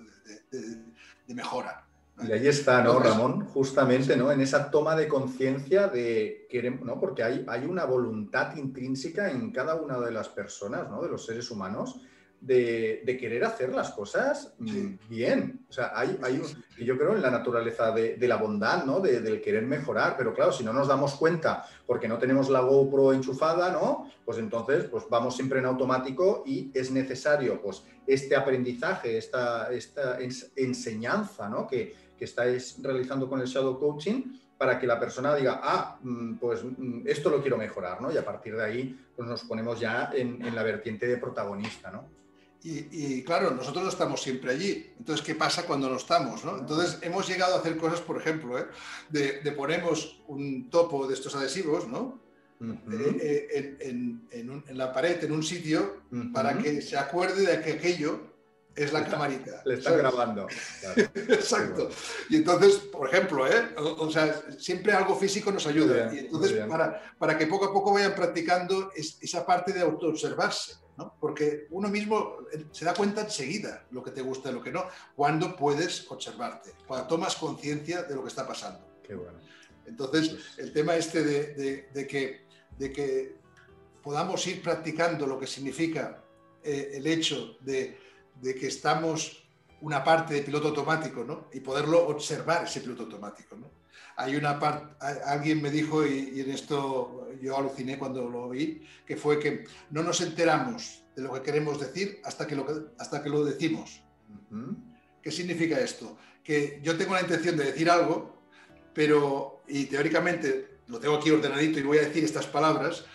de, 0.51 1.33
mejora. 1.33 1.85
Y 2.21 2.31
ahí 2.31 2.47
está, 2.47 2.83
¿no, 2.83 2.99
Ramón? 2.99 3.45
Justamente, 3.45 4.15
¿no? 4.15 4.31
En 4.31 4.41
esa 4.41 4.69
toma 4.69 4.95
de 4.95 5.07
conciencia 5.07 5.87
de 5.87 6.45
queremos, 6.49 6.81
¿no? 6.81 6.99
Porque 6.99 7.23
hay, 7.23 7.45
hay 7.47 7.65
una 7.65 7.85
voluntad 7.85 8.55
intrínseca 8.57 9.31
en 9.31 9.51
cada 9.51 9.75
una 9.75 9.99
de 9.99 10.11
las 10.11 10.29
personas, 10.29 10.89
¿no? 10.89 11.01
De 11.01 11.09
los 11.09 11.25
seres 11.25 11.49
humanos, 11.49 12.01
de, 12.41 13.17
querer 13.19 13.43
hacer 13.45 13.73
las 13.73 13.91
cosas 13.91 14.53
mm, 14.57 14.95
bien. 15.07 15.65
O 15.69 15.71
sea, 15.71 15.91
hay, 15.95 16.17
hay 16.23 16.41
yo 16.83 16.97
creo 16.97 17.15
en 17.15 17.21
la 17.21 17.29
naturaleza 17.29 17.91
de, 17.91 18.27
la 18.27 18.37
bondad, 18.37 18.83
¿no? 18.83 18.99
del 18.99 19.41
querer 19.41 19.63
mejorar, 19.63 20.15
pero 20.17 20.33
claro, 20.33 20.51
si 20.51 20.63
no 20.63 20.73
nos 20.73 20.87
damos 20.87 21.13
cuenta 21.15 21.65
porque 21.85 22.07
no 22.07 22.17
tenemos 22.17 22.49
la 22.49 22.61
GoPro 22.61 23.13
enchufada, 23.13 23.71
¿no? 23.71 24.09
Pues 24.25 24.39
entonces 24.39 24.85
pues 24.85 25.05
vamos 25.09 25.35
siempre 25.35 25.59
en 25.59 25.65
automático 25.65 26.43
y 26.45 26.71
es 26.73 26.91
necesario 26.91 27.61
pues 27.61 27.83
este 28.07 28.35
aprendizaje, 28.35 29.17
esta, 29.17 29.71
esta 29.71 30.17
enseñanza, 30.55 31.47
¿no? 31.47 31.67
Que, 31.67 31.95
que 32.17 32.25
estáis 32.25 32.77
realizando 32.81 33.29
con 33.29 33.39
el 33.39 33.47
Shadow 33.47 33.79
Coaching 33.79 34.39
para 34.57 34.79
que 34.79 34.85
la 34.85 34.99
persona 34.99 35.35
diga, 35.35 35.59
ah, 35.63 35.99
mm, 36.01 36.35
pues 36.35 36.63
mm, 36.63 37.01
esto 37.05 37.29
lo 37.29 37.41
quiero 37.41 37.57
mejorar, 37.57 38.01
¿no? 38.01 38.11
Y 38.11 38.17
a 38.17 38.25
partir 38.25 38.55
de 38.55 38.63
ahí 38.63 38.99
pues 39.15 39.27
nos 39.27 39.43
ponemos 39.43 39.79
ya 39.79 40.11
en, 40.13 40.43
en 40.43 40.55
la 40.55 40.63
vertiente 40.63 41.07
de 41.07 41.17
protagonista, 41.17 41.91
¿no? 41.91 42.20
Y, 42.63 43.23
claro, 43.23 43.51
nosotros 43.51 43.83
no 43.83 43.89
estamos 43.89 44.21
siempre 44.21 44.51
allí. 44.51 44.93
Entonces, 44.99 45.25
¿qué 45.25 45.33
pasa 45.33 45.63
cuando 45.63 45.89
no 45.89 45.97
estamos? 45.97 46.45
¿no? 46.45 46.59
Entonces, 46.59 46.99
hemos 47.01 47.27
llegado 47.27 47.55
a 47.55 47.59
hacer 47.59 47.75
cosas, 47.77 48.01
por 48.01 48.21
ejemplo, 48.21 48.59
¿eh? 48.59 48.67
de, 49.09 49.51
ponemos 49.51 50.21
un 50.27 50.69
topo 50.69 51.07
de 51.07 51.15
estos 51.15 51.35
adhesivos, 51.35 51.87
¿no? 51.87 52.21
Eh, 52.61 53.47
eh, 53.51 53.77
en, 53.79 54.77
la 54.77 54.93
pared, 54.93 55.23
en 55.23 55.31
un 55.31 55.41
sitio, 55.41 56.03
para 56.31 56.57
que 56.59 56.81
se 56.81 56.97
acuerde 56.97 57.45
de 57.45 57.63
que 57.63 57.73
aquello 57.73 58.31
es 58.75 58.93
la 58.93 59.05
camarita. 59.05 59.63
Le 59.65 59.75
está 59.75 59.95
grabando. 59.95 60.47
Exacto. 61.15 61.89
Y 62.29 62.37
entonces, 62.37 62.75
por 62.75 63.09
ejemplo, 63.09 63.47
¿eh? 63.47 63.73
o, 63.75 64.09
sea, 64.09 64.43
siempre 64.59 64.93
algo 64.93 65.15
físico 65.15 65.51
nos 65.51 65.65
ayuda. 65.65 66.13
y 66.13 66.19
entonces, 66.19 66.65
para, 66.67 67.15
para, 67.17 67.37
que 67.37 67.47
poco 67.47 67.65
a 67.65 67.73
poco 67.73 67.93
vayan 67.93 68.15
practicando 68.15 68.91
esa 68.95 69.45
parte 69.45 69.73
de 69.73 69.81
autoobservarse. 69.81 70.80
¿No? 70.97 71.15
Porque 71.19 71.67
uno 71.71 71.89
mismo 71.89 72.37
se 72.71 72.85
da 72.85 72.93
cuenta 72.93 73.21
enseguida 73.21 73.85
lo 73.91 74.03
que 74.03 74.11
te 74.11 74.21
gusta 74.21 74.49
y 74.49 74.53
lo 74.53 74.63
que 74.63 74.71
no, 74.71 74.85
cuando 75.15 75.55
puedes 75.55 76.09
observarte, 76.11 76.71
cuando 76.87 77.07
tomas 77.07 77.35
conciencia 77.35 78.03
de 78.03 78.15
lo 78.15 78.21
que 78.21 78.29
está 78.29 78.47
pasando. 78.47 78.79
Qué 79.03 79.15
bueno. 79.15 79.39
Entonces, 79.85 80.29
pues 80.29 80.59
el 80.59 80.73
tema 80.73 80.95
este 80.95 81.23
de, 81.23 81.87
de, 81.93 82.07
que, 82.07 82.45
de 82.77 82.91
que 82.91 83.35
podamos 84.03 84.45
ir 84.47 84.61
practicando 84.61 85.25
lo 85.25 85.39
que 85.39 85.47
significa 85.47 86.23
eh, 86.63 86.91
el 86.93 87.07
hecho 87.07 87.57
de 87.61 87.97
de 88.41 88.55
que 88.55 88.67
estamos 88.67 89.43
una 89.81 90.03
parte 90.03 90.35
de 90.35 90.41
piloto 90.41 90.69
automático, 90.69 91.23
¿no? 91.23 91.47
Y 91.53 91.59
poderlo 91.59 92.07
observar 92.07 92.65
ese 92.65 92.81
piloto 92.81 93.03
automático, 93.03 93.55
¿no? 93.55 93.69
Hay 94.17 94.35
una 94.35 94.59
parte, 94.59 94.95
alguien 95.25 95.61
me 95.61 95.71
dijo, 95.71 96.05
y, 96.05 96.41
en 96.41 96.51
esto 96.51 97.29
yo 97.41 97.57
aluciné 97.57 97.97
cuando 97.97 98.29
lo 98.29 98.47
oí, 98.47 98.85
que 99.05 99.17
fue 99.17 99.39
que 99.39 99.65
no 99.89 100.03
nos 100.03 100.21
enteramos 100.21 101.03
de 101.15 101.23
lo 101.23 101.33
que 101.33 101.41
queremos 101.41 101.79
decir 101.79 102.21
hasta 102.23 102.45
que 102.47 102.55
lo, 102.55 102.93
hasta 102.97 103.21
que 103.23 103.29
lo 103.29 103.43
decimos. 103.43 104.01
¿Qué 105.21 105.31
significa 105.31 105.79
esto? 105.79 106.17
Que 106.43 106.79
yo 106.83 106.97
tengo 106.97 107.13
la 107.13 107.21
intención 107.21 107.57
de 107.57 107.65
decir 107.65 107.89
algo, 107.89 108.41
pero, 108.93 109.61
y 109.67 109.85
teóricamente 109.85 110.79
lo 110.87 110.99
tengo 110.99 111.15
aquí 111.15 111.31
ordenadito 111.31 111.79
y 111.79 111.83
voy 111.83 111.99
a 111.99 112.01
decir 112.01 112.23
estas 112.23 112.47
palabras, 112.47 113.05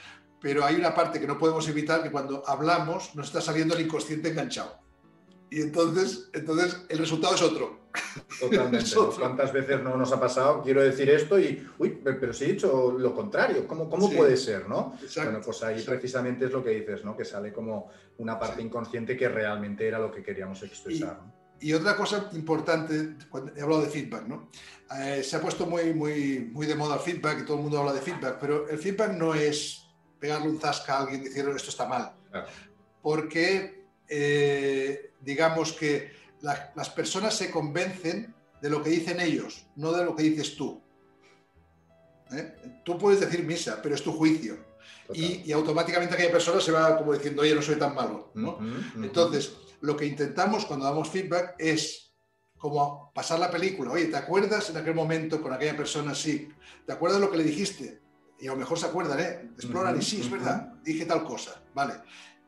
pero 0.40 0.64
hay 0.64 0.76
una 0.76 0.94
parte 0.94 1.20
que 1.20 1.26
no 1.26 1.38
podemos 1.38 1.68
evitar 1.68 2.02
que 2.02 2.10
cuando 2.10 2.42
hablamos 2.46 3.14
nos 3.14 3.26
está 3.26 3.40
saliendo 3.40 3.74
el 3.74 3.84
inconsciente 3.84 4.28
enganchado. 4.28 4.85
Y 5.50 5.60
entonces, 5.60 6.28
entonces 6.32 6.84
el 6.88 6.98
resultado 6.98 7.34
es 7.34 7.42
otro. 7.42 7.86
Totalmente. 8.40 8.90
¿Cuántas 9.18 9.52
veces 9.52 9.82
no 9.82 9.96
nos 9.96 10.12
ha 10.12 10.20
pasado? 10.20 10.62
Quiero 10.62 10.82
decir 10.82 11.08
esto 11.08 11.38
y, 11.38 11.66
uy, 11.78 12.00
pero 12.02 12.32
si 12.32 12.44
he 12.44 12.52
dicho 12.52 12.96
lo 12.98 13.14
contrario, 13.14 13.66
¿cómo, 13.66 13.88
cómo 13.88 14.10
puede 14.10 14.36
ser? 14.36 14.68
¿no? 14.68 14.96
bueno, 15.16 15.40
pues 15.44 15.62
ahí 15.62 15.82
precisamente 15.82 16.46
es 16.46 16.52
lo 16.52 16.62
que 16.62 16.70
dices, 16.70 17.04
¿no? 17.04 17.16
Que 17.16 17.24
sale 17.24 17.52
como 17.52 17.90
una 18.18 18.38
parte 18.38 18.62
inconsciente 18.62 19.16
que 19.16 19.28
realmente 19.28 19.86
era 19.86 19.98
lo 19.98 20.10
que 20.10 20.22
queríamos 20.22 20.62
expresar. 20.62 21.20
Y, 21.58 21.72
otra 21.72 21.96
cosa 21.96 22.28
importante, 22.32 23.14
he 23.56 23.62
hablado 23.62 23.82
de 23.82 23.88
feedback, 23.88 24.26
¿no? 24.26 24.50
Eh, 24.98 25.22
se 25.22 25.36
ha 25.36 25.40
puesto 25.40 25.64
muy, 25.66 25.94
muy, 25.94 26.50
muy 26.52 26.66
de 26.66 26.74
moda 26.74 26.96
el 26.96 27.00
feedback 27.00 27.40
y 27.40 27.44
todo 27.44 27.56
el 27.56 27.62
mundo 27.62 27.78
habla 27.78 27.94
de 27.94 28.02
feedback, 28.02 28.36
pero 28.38 28.68
el 28.68 28.78
feedback 28.78 29.12
no 29.12 29.34
es 29.34 29.86
pegarle 30.20 30.50
un 30.50 30.60
zasca 30.60 30.98
a 30.98 31.02
alguien 31.02 31.22
y 31.22 31.24
decir 31.24 31.48
esto 31.48 31.70
está 31.70 31.86
mal. 31.86 32.12
Porque 33.00 33.75
eh, 34.08 35.12
digamos 35.20 35.72
que 35.72 36.12
las 36.40 36.90
personas 36.90 37.34
se 37.34 37.50
convencen 37.50 38.34
de 38.60 38.70
lo 38.70 38.82
que 38.82 38.90
dicen 38.90 39.20
ellos, 39.20 39.66
no 39.76 39.92
de 39.92 40.04
lo 40.04 40.14
que 40.14 40.22
dices 40.22 40.56
tú. 40.56 40.82
¿Eh? 42.32 42.80
Tú 42.84 42.98
puedes 42.98 43.20
decir 43.20 43.44
misa, 43.44 43.80
pero 43.82 43.94
es 43.94 44.02
tu 44.02 44.12
juicio. 44.12 44.64
Y, 45.12 45.50
automáticamente 45.52 46.14
aquella 46.14 46.32
persona 46.32 46.60
se 46.60 46.72
va 46.72 46.98
como 46.98 47.12
diciendo, 47.12 47.42
oye, 47.42 47.54
no 47.54 47.62
soy 47.62 47.76
tan 47.76 47.94
malo. 47.94 48.32
Entonces, 48.96 49.56
lo 49.80 49.96
que 49.96 50.06
intentamos 50.06 50.66
cuando 50.66 50.84
damos 50.84 51.08
feedback 51.08 51.54
es 51.58 52.12
como 52.58 53.12
pasar 53.14 53.38
la 53.38 53.50
película. 53.50 53.92
Oye, 53.92 54.06
¿te 54.06 54.16
acuerdas 54.16 54.70
en 54.70 54.78
aquel 54.78 54.94
momento 54.94 55.40
con 55.40 55.52
aquella 55.52 55.76
persona? 55.76 56.14
Sí. 56.14 56.48
¿Te 56.84 56.92
acuerdas 56.92 57.20
lo 57.20 57.30
que 57.30 57.36
le 57.36 57.44
dijiste? 57.44 58.00
Y 58.40 58.48
a 58.48 58.52
lo 58.52 58.56
mejor 58.56 58.78
se 58.78 58.86
acuerdan, 58.86 59.20
¿eh? 59.20 59.50
Exploran 59.54 59.96
y 59.96 60.02
sí, 60.02 60.20
es 60.20 60.30
verdad, 60.30 60.72
dije 60.82 61.06
tal 61.06 61.24
cosa. 61.24 61.62
Vale 61.72 61.94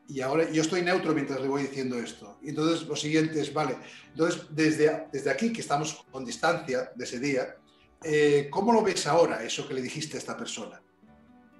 y 0.09 0.21
ahora 0.21 0.49
yo 0.49 0.63
estoy 0.63 0.81
neutro 0.81 1.13
mientras 1.13 1.39
le 1.39 1.47
voy 1.47 1.61
diciendo 1.61 1.97
esto. 1.97 2.39
Y 2.41 2.49
entonces 2.49 2.87
lo 2.87 2.95
siguiente 2.95 3.39
es, 3.39 3.53
vale, 3.53 3.77
entonces 4.07 4.47
desde, 4.49 5.07
desde 5.11 5.29
aquí, 5.29 5.53
que 5.53 5.61
estamos 5.61 6.03
con 6.11 6.25
distancia 6.25 6.91
de 6.95 7.03
ese 7.03 7.19
día, 7.19 7.55
eh, 8.03 8.47
¿cómo 8.49 8.73
lo 8.73 8.81
ves 8.81 9.05
ahora 9.05 9.43
eso 9.43 9.67
que 9.67 9.75
le 9.75 9.83
dijiste 9.83 10.17
a 10.17 10.19
esta 10.19 10.35
persona? 10.35 10.81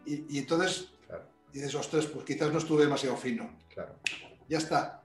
Y, 0.06 0.39
entonces 0.39 0.89
dices, 1.54 1.76
ostras, 1.76 2.08
pues 2.08 2.26
quizás 2.26 2.52
no 2.52 2.58
estuve 2.58 2.86
demasiado 2.86 3.16
fino. 3.16 3.56
Claro. 3.72 4.00
Ya 4.47 4.58
está. 4.58 5.04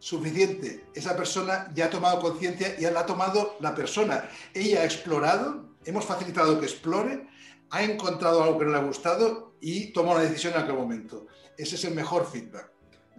Suficiente. 0.00 0.86
Esa 0.92 1.16
persona 1.16 1.70
ya 1.72 1.86
ha 1.86 1.90
tomado 1.90 2.20
conciencia 2.20 2.74
y 2.76 2.82
la 2.82 3.00
ha 3.00 3.06
tomado 3.06 3.56
la 3.60 3.72
persona. 3.72 4.28
Ella 4.52 4.80
ha 4.80 4.84
explorado, 4.84 5.76
hemos 5.84 6.04
facilitado 6.04 6.58
que 6.58 6.66
explore, 6.66 7.28
ha 7.70 7.84
encontrado 7.84 8.42
algo 8.42 8.58
que 8.58 8.64
no 8.64 8.72
le 8.72 8.78
ha 8.78 8.82
gustado 8.82 9.54
y 9.60 9.92
toma 9.92 10.12
una 10.12 10.24
decisión 10.24 10.54
en 10.54 10.62
aquel 10.62 10.74
momento. 10.74 11.28
Ese 11.56 11.76
es 11.76 11.84
el 11.84 11.94
mejor 11.94 12.28
feedback. 12.28 12.71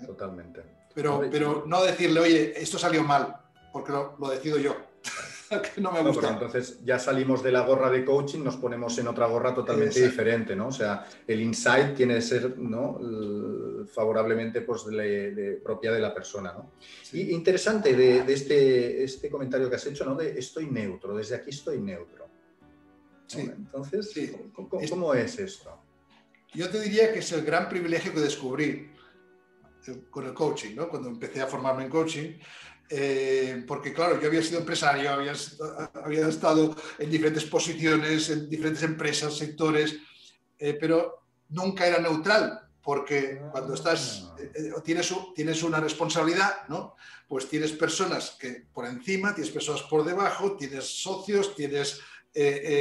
Totalmente. 0.06 0.64
Pero, 0.94 1.24
pero 1.32 1.64
no 1.66 1.84
decirle, 1.84 2.20
oye, 2.20 2.54
esto 2.56 2.78
salió 2.78 3.04
mal, 3.04 3.36
porque 3.72 3.92
lo, 3.92 4.16
decido 4.30 4.58
yo. 4.58 4.76
que 5.76 5.82
no 5.82 5.92
me 5.92 6.02
gusta. 6.02 6.30
entonces 6.30 6.80
ya 6.84 6.98
salimos 6.98 7.44
de 7.44 7.52
la 7.52 7.62
gorra 7.62 7.90
de 7.90 8.06
coaching, 8.06 8.44
nos 8.44 8.58
ponemos 8.58 8.98
en 8.98 9.08
otra 9.08 9.28
gorra 9.28 9.54
totalmente 9.54 10.04
diferente, 10.04 10.56
¿no? 10.56 10.68
O 10.68 10.72
sea, 10.72 11.06
el 11.28 11.42
insight 11.42 11.96
tiene 11.96 12.16
que 12.16 12.22
ser 12.22 12.58
¿no? 12.58 13.00
favorablemente 13.94 14.62
pues, 14.62 14.86
de, 14.86 15.60
propia 15.64 15.92
de 15.92 16.00
la 16.00 16.14
persona, 16.14 16.54
¿no? 16.54 16.74
Y 17.12 17.32
interesante 17.32 17.96
de, 17.96 18.24
este, 18.32 19.04
este 19.04 19.30
comentario 19.30 19.70
que 19.70 19.76
has 19.76 19.86
hecho, 19.86 20.06
¿no? 20.06 20.16
De 20.16 20.38
estoy 20.38 20.68
neutro, 20.68 21.16
desde 21.16 21.36
aquí 21.36 21.50
estoy 21.50 21.80
neutro. 21.80 22.28
Sí. 23.28 23.42
Entonces, 23.42 24.14
¿cómo, 24.54 25.14
es 25.14 25.40
esto? 25.40 25.80
Yo 26.54 26.70
te 26.70 26.80
diría 26.80 27.12
que 27.12 27.20
es 27.20 27.32
el 27.32 27.44
gran 27.44 27.68
privilegio 27.68 28.14
que 28.14 28.20
descubrí 28.20 28.93
con 30.10 30.26
el 30.26 30.34
coaching, 30.34 30.76
¿no? 30.76 30.90
Cuando 30.90 31.10
empecé 31.10 31.42
a 31.42 31.48
formarme 31.48 31.84
en 31.84 31.90
coaching, 31.90 32.40
eh, 32.90 33.64
porque 33.68 33.94
claro, 33.94 34.20
yo 34.20 34.28
había 34.28 34.44
sido 34.44 34.60
empresario, 34.60 35.12
había, 35.12 35.34
había, 36.04 36.28
estado 36.28 36.76
en 37.00 37.10
diferentes 37.10 37.46
posiciones, 37.46 38.30
en 38.30 38.50
diferentes 38.50 38.84
empresas, 38.84 39.38
sectores, 39.38 39.98
eh, 40.60 40.78
pero 40.80 41.24
nunca 41.50 41.88
era 41.88 42.00
neutral, 42.00 42.68
porque 42.82 43.42
cuando 43.52 43.74
estás, 43.74 44.32
tienes, 44.84 45.14
tienes 45.34 45.64
una 45.64 45.80
responsabilidad, 45.80 46.68
¿no? 46.68 46.96
Pues 47.28 47.48
tienes 47.48 47.72
personas 47.72 48.38
que 48.40 48.66
por 48.74 48.86
encima, 48.86 49.34
tienes 49.34 49.54
personas 49.54 49.84
por 49.84 50.04
debajo, 50.04 50.58
tienes 50.58 51.02
socios, 51.02 51.56
tienes 51.56 52.02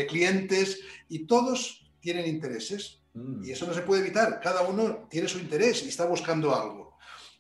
clientes 0.09 0.81
y 1.09 1.27
todos 1.27 1.83
tienen 2.01 2.27
intereses. 2.27 3.03
Mm. 3.15 3.45
Y 3.45 3.53
eso 3.53 3.67
no 3.67 3.73
se 3.73 3.83
puede 3.83 4.03
evitar. 4.03 4.41
Cada 4.41 4.63
uno 4.63 5.07
tiene 5.09 5.29
su 5.29 5.39
interés 5.39 5.85
y 5.85 5.89
está 5.89 6.05
buscando 6.05 6.55
algo. 6.55 6.92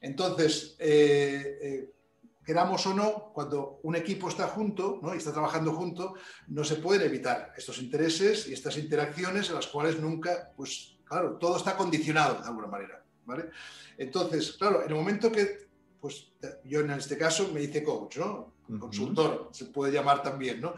Entonces, 0.03 0.77
eh, 0.81 1.59
eh, 1.63 1.93
queramos 2.45 2.85
o 2.87 2.95
no, 2.95 3.33
cuando 3.33 3.81
un 3.85 3.95
equipo 3.97 4.29
está 4.29 4.49
junto 4.49 4.99
¿no? 5.01 5.15
y 5.15 5.19
está 5.19 5.33
trabajando 5.33 5.73
junto, 5.73 6.15
no 6.49 6.65
se 6.65 6.77
pueden 6.77 7.07
evitar 7.07 7.53
estos 7.57 7.81
intereses 7.81 8.49
y 8.49 8.53
estas 8.53 8.77
interacciones 8.77 9.49
en 9.49 9.55
las 9.55 9.69
cuales 9.69 10.01
nunca, 10.01 10.53
pues 10.57 10.99
claro, 11.05 11.39
todo 11.39 11.57
está 11.57 11.77
condicionado 11.77 12.43
de 12.43 12.49
alguna 12.49 12.67
manera. 12.67 13.03
¿vale? 13.25 13.51
Entonces, 13.97 14.53
claro, 14.59 14.83
en 14.83 14.89
el 14.89 14.97
momento 14.97 15.31
que, 15.31 15.69
pues 16.01 16.33
yo 16.65 16.81
en 16.81 16.91
este 16.91 17.17
caso 17.17 17.51
me 17.53 17.63
hice 17.63 17.85
coach, 17.85 18.19
¿no? 18.19 18.53
Consultor, 18.79 19.51
se 19.53 19.67
puede 19.67 19.93
llamar 19.93 20.23
también, 20.23 20.61
¿no? 20.61 20.75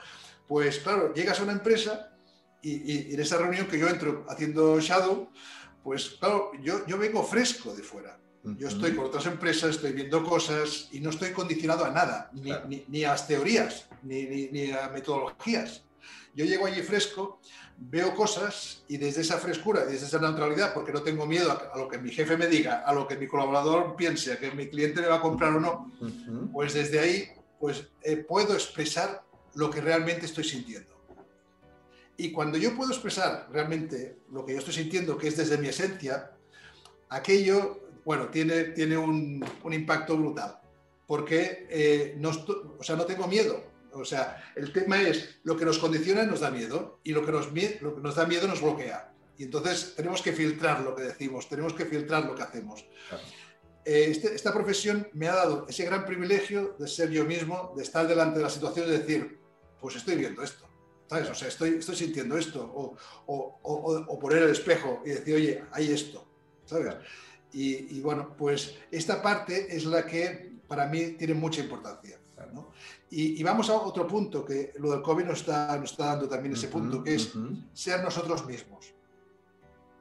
Pues 0.46 0.80
claro, 0.80 1.14
llegas 1.14 1.40
a 1.40 1.44
una 1.44 1.52
empresa 1.52 2.14
y, 2.60 3.14
en 3.14 3.20
esa 3.20 3.38
reunión 3.38 3.66
que 3.66 3.78
yo 3.78 3.88
entro 3.88 4.26
haciendo 4.28 4.80
Shadow, 4.80 5.30
pues 5.82 6.10
claro, 6.18 6.50
yo, 6.62 6.84
yo 6.86 6.98
vengo 6.98 7.22
fresco 7.22 7.72
de 7.74 7.82
fuera. 7.82 8.18
Yo 8.44 8.68
estoy 8.68 8.94
con 8.94 9.06
otras 9.06 9.24
empresas, 9.24 9.70
estoy 9.70 9.92
viendo 9.92 10.22
cosas 10.22 10.88
y 10.92 11.00
no 11.00 11.08
estoy 11.08 11.30
condicionado 11.30 11.86
a 11.86 11.90
nada, 11.90 12.30
ni, 12.34 12.84
ni, 12.88 13.04
a 13.04 13.12
las 13.12 13.26
teorías, 13.26 13.86
ni, 14.02 14.48
ni, 14.48 14.70
a 14.70 14.90
metodologías. 14.90 15.82
Yo 16.34 16.44
llego 16.44 16.66
allí 16.66 16.82
fresco, 16.82 17.40
veo 17.78 18.14
cosas 18.14 18.84
y 18.86 18.98
desde 18.98 19.22
esa 19.22 19.38
frescura, 19.38 19.86
desde 19.86 20.06
esa 20.06 20.18
neutralidad, 20.18 20.74
porque 20.74 20.92
no 20.92 21.02
tengo 21.02 21.24
miedo 21.24 21.50
a, 21.50 21.78
lo 21.78 21.88
que 21.88 21.96
mi 21.96 22.10
jefe 22.10 22.36
me 22.36 22.46
diga, 22.46 22.80
a 22.80 22.92
lo 22.92 23.08
que 23.08 23.16
mi 23.16 23.26
colaborador 23.26 23.96
piense, 23.96 24.34
a 24.34 24.38
que 24.38 24.50
mi 24.50 24.68
cliente 24.68 25.00
me 25.00 25.06
va 25.06 25.16
a 25.16 25.22
comprar 25.22 25.54
o 25.54 25.60
no, 25.60 25.90
pues 26.52 26.74
desde 26.74 27.00
ahí 27.00 27.28
pues, 27.58 27.88
eh, 28.02 28.18
puedo 28.18 28.52
expresar 28.52 29.24
lo 29.54 29.70
que 29.70 29.80
realmente 29.80 30.26
estoy 30.26 30.44
sintiendo. 30.44 30.94
Y 32.18 32.30
cuando 32.30 32.58
yo 32.58 32.76
puedo 32.76 32.90
expresar 32.92 33.48
realmente 33.50 34.18
lo 34.30 34.44
que 34.44 34.52
yo 34.52 34.58
estoy 34.58 34.74
sintiendo, 34.74 35.16
que 35.16 35.28
es 35.28 35.36
desde 35.36 35.56
mi 35.56 35.68
esencia, 35.68 36.30
aquello, 37.08 37.83
bueno, 38.04 38.28
tiene, 38.28 38.64
tiene 38.64 38.96
un, 38.96 39.44
un 39.62 39.72
impacto 39.72 40.16
brutal. 40.16 40.60
Porque 41.06 41.66
eh, 41.70 42.14
no, 42.18 42.30
o 42.78 42.82
sea, 42.82 42.96
no 42.96 43.04
tengo 43.04 43.26
miedo. 43.26 43.62
O 43.92 44.04
sea, 44.04 44.52
el 44.56 44.72
tema 44.72 45.00
es 45.00 45.38
lo 45.44 45.56
que 45.56 45.64
nos 45.64 45.78
condiciona 45.78 46.24
nos 46.24 46.40
da 46.40 46.50
miedo 46.50 47.00
y 47.04 47.12
lo 47.12 47.24
que 47.24 47.32
nos, 47.32 47.46
lo 47.80 47.94
que 47.94 48.00
nos 48.00 48.16
da 48.16 48.26
miedo 48.26 48.48
nos 48.48 48.60
bloquea. 48.60 49.12
Y 49.38 49.44
entonces 49.44 49.94
tenemos 49.96 50.22
que 50.22 50.32
filtrar 50.32 50.80
lo 50.80 50.94
que 50.94 51.02
decimos, 51.02 51.48
tenemos 51.48 51.74
que 51.74 51.84
filtrar 51.84 52.24
lo 52.24 52.34
que 52.34 52.42
hacemos. 52.42 52.84
Eh, 53.84 54.06
este, 54.08 54.34
esta 54.34 54.52
profesión 54.52 55.08
me 55.12 55.28
ha 55.28 55.34
dado 55.34 55.66
ese 55.68 55.84
gran 55.84 56.04
privilegio 56.06 56.74
de 56.78 56.88
ser 56.88 57.10
yo 57.10 57.24
mismo, 57.24 57.72
de 57.76 57.82
estar 57.82 58.06
delante 58.08 58.38
de 58.38 58.44
la 58.44 58.50
situación 58.50 58.88
y 58.88 58.92
decir, 58.92 59.38
pues 59.80 59.96
estoy 59.96 60.16
viendo 60.16 60.42
esto 60.42 60.66
¿Sabes? 61.08 61.28
O 61.30 61.34
sea, 61.34 61.48
estoy, 61.48 61.70
estoy 61.70 61.96
sintiendo 61.96 62.36
esto. 62.36 62.62
O, 62.62 62.96
o, 63.26 63.60
o, 63.62 64.18
poner 64.18 64.44
el 64.44 64.50
espejo 64.50 65.02
y 65.04 65.10
decir, 65.10 65.34
oye, 65.34 65.64
hay 65.72 65.92
esto. 65.92 66.26
¿Sabes? 66.64 66.94
Y, 67.54 67.96
y, 67.96 68.00
bueno, 68.00 68.34
pues 68.36 68.76
esta 68.90 69.22
parte 69.22 69.74
es 69.74 69.84
la 69.84 70.04
que 70.04 70.52
para 70.66 70.86
mí 70.86 71.12
tiene 71.12 71.34
mucha 71.34 71.60
importancia. 71.60 72.18
¿no? 72.52 72.72
Y, 73.10 73.40
y, 73.40 73.42
vamos 73.42 73.70
a 73.70 73.74
otro 73.74 74.06
punto, 74.06 74.44
que 74.44 74.72
lo 74.78 74.90
del 74.90 75.02
COVID 75.02 75.24
nos 75.24 75.40
está, 75.40 75.78
nos 75.78 75.92
está 75.92 76.06
dando 76.06 76.28
también 76.28 76.54
ese 76.54 76.68
punto, 76.68 77.02
que 77.02 77.14
es 77.14 77.32
ser 77.72 78.02
nosotros 78.02 78.44
mismos. 78.44 78.92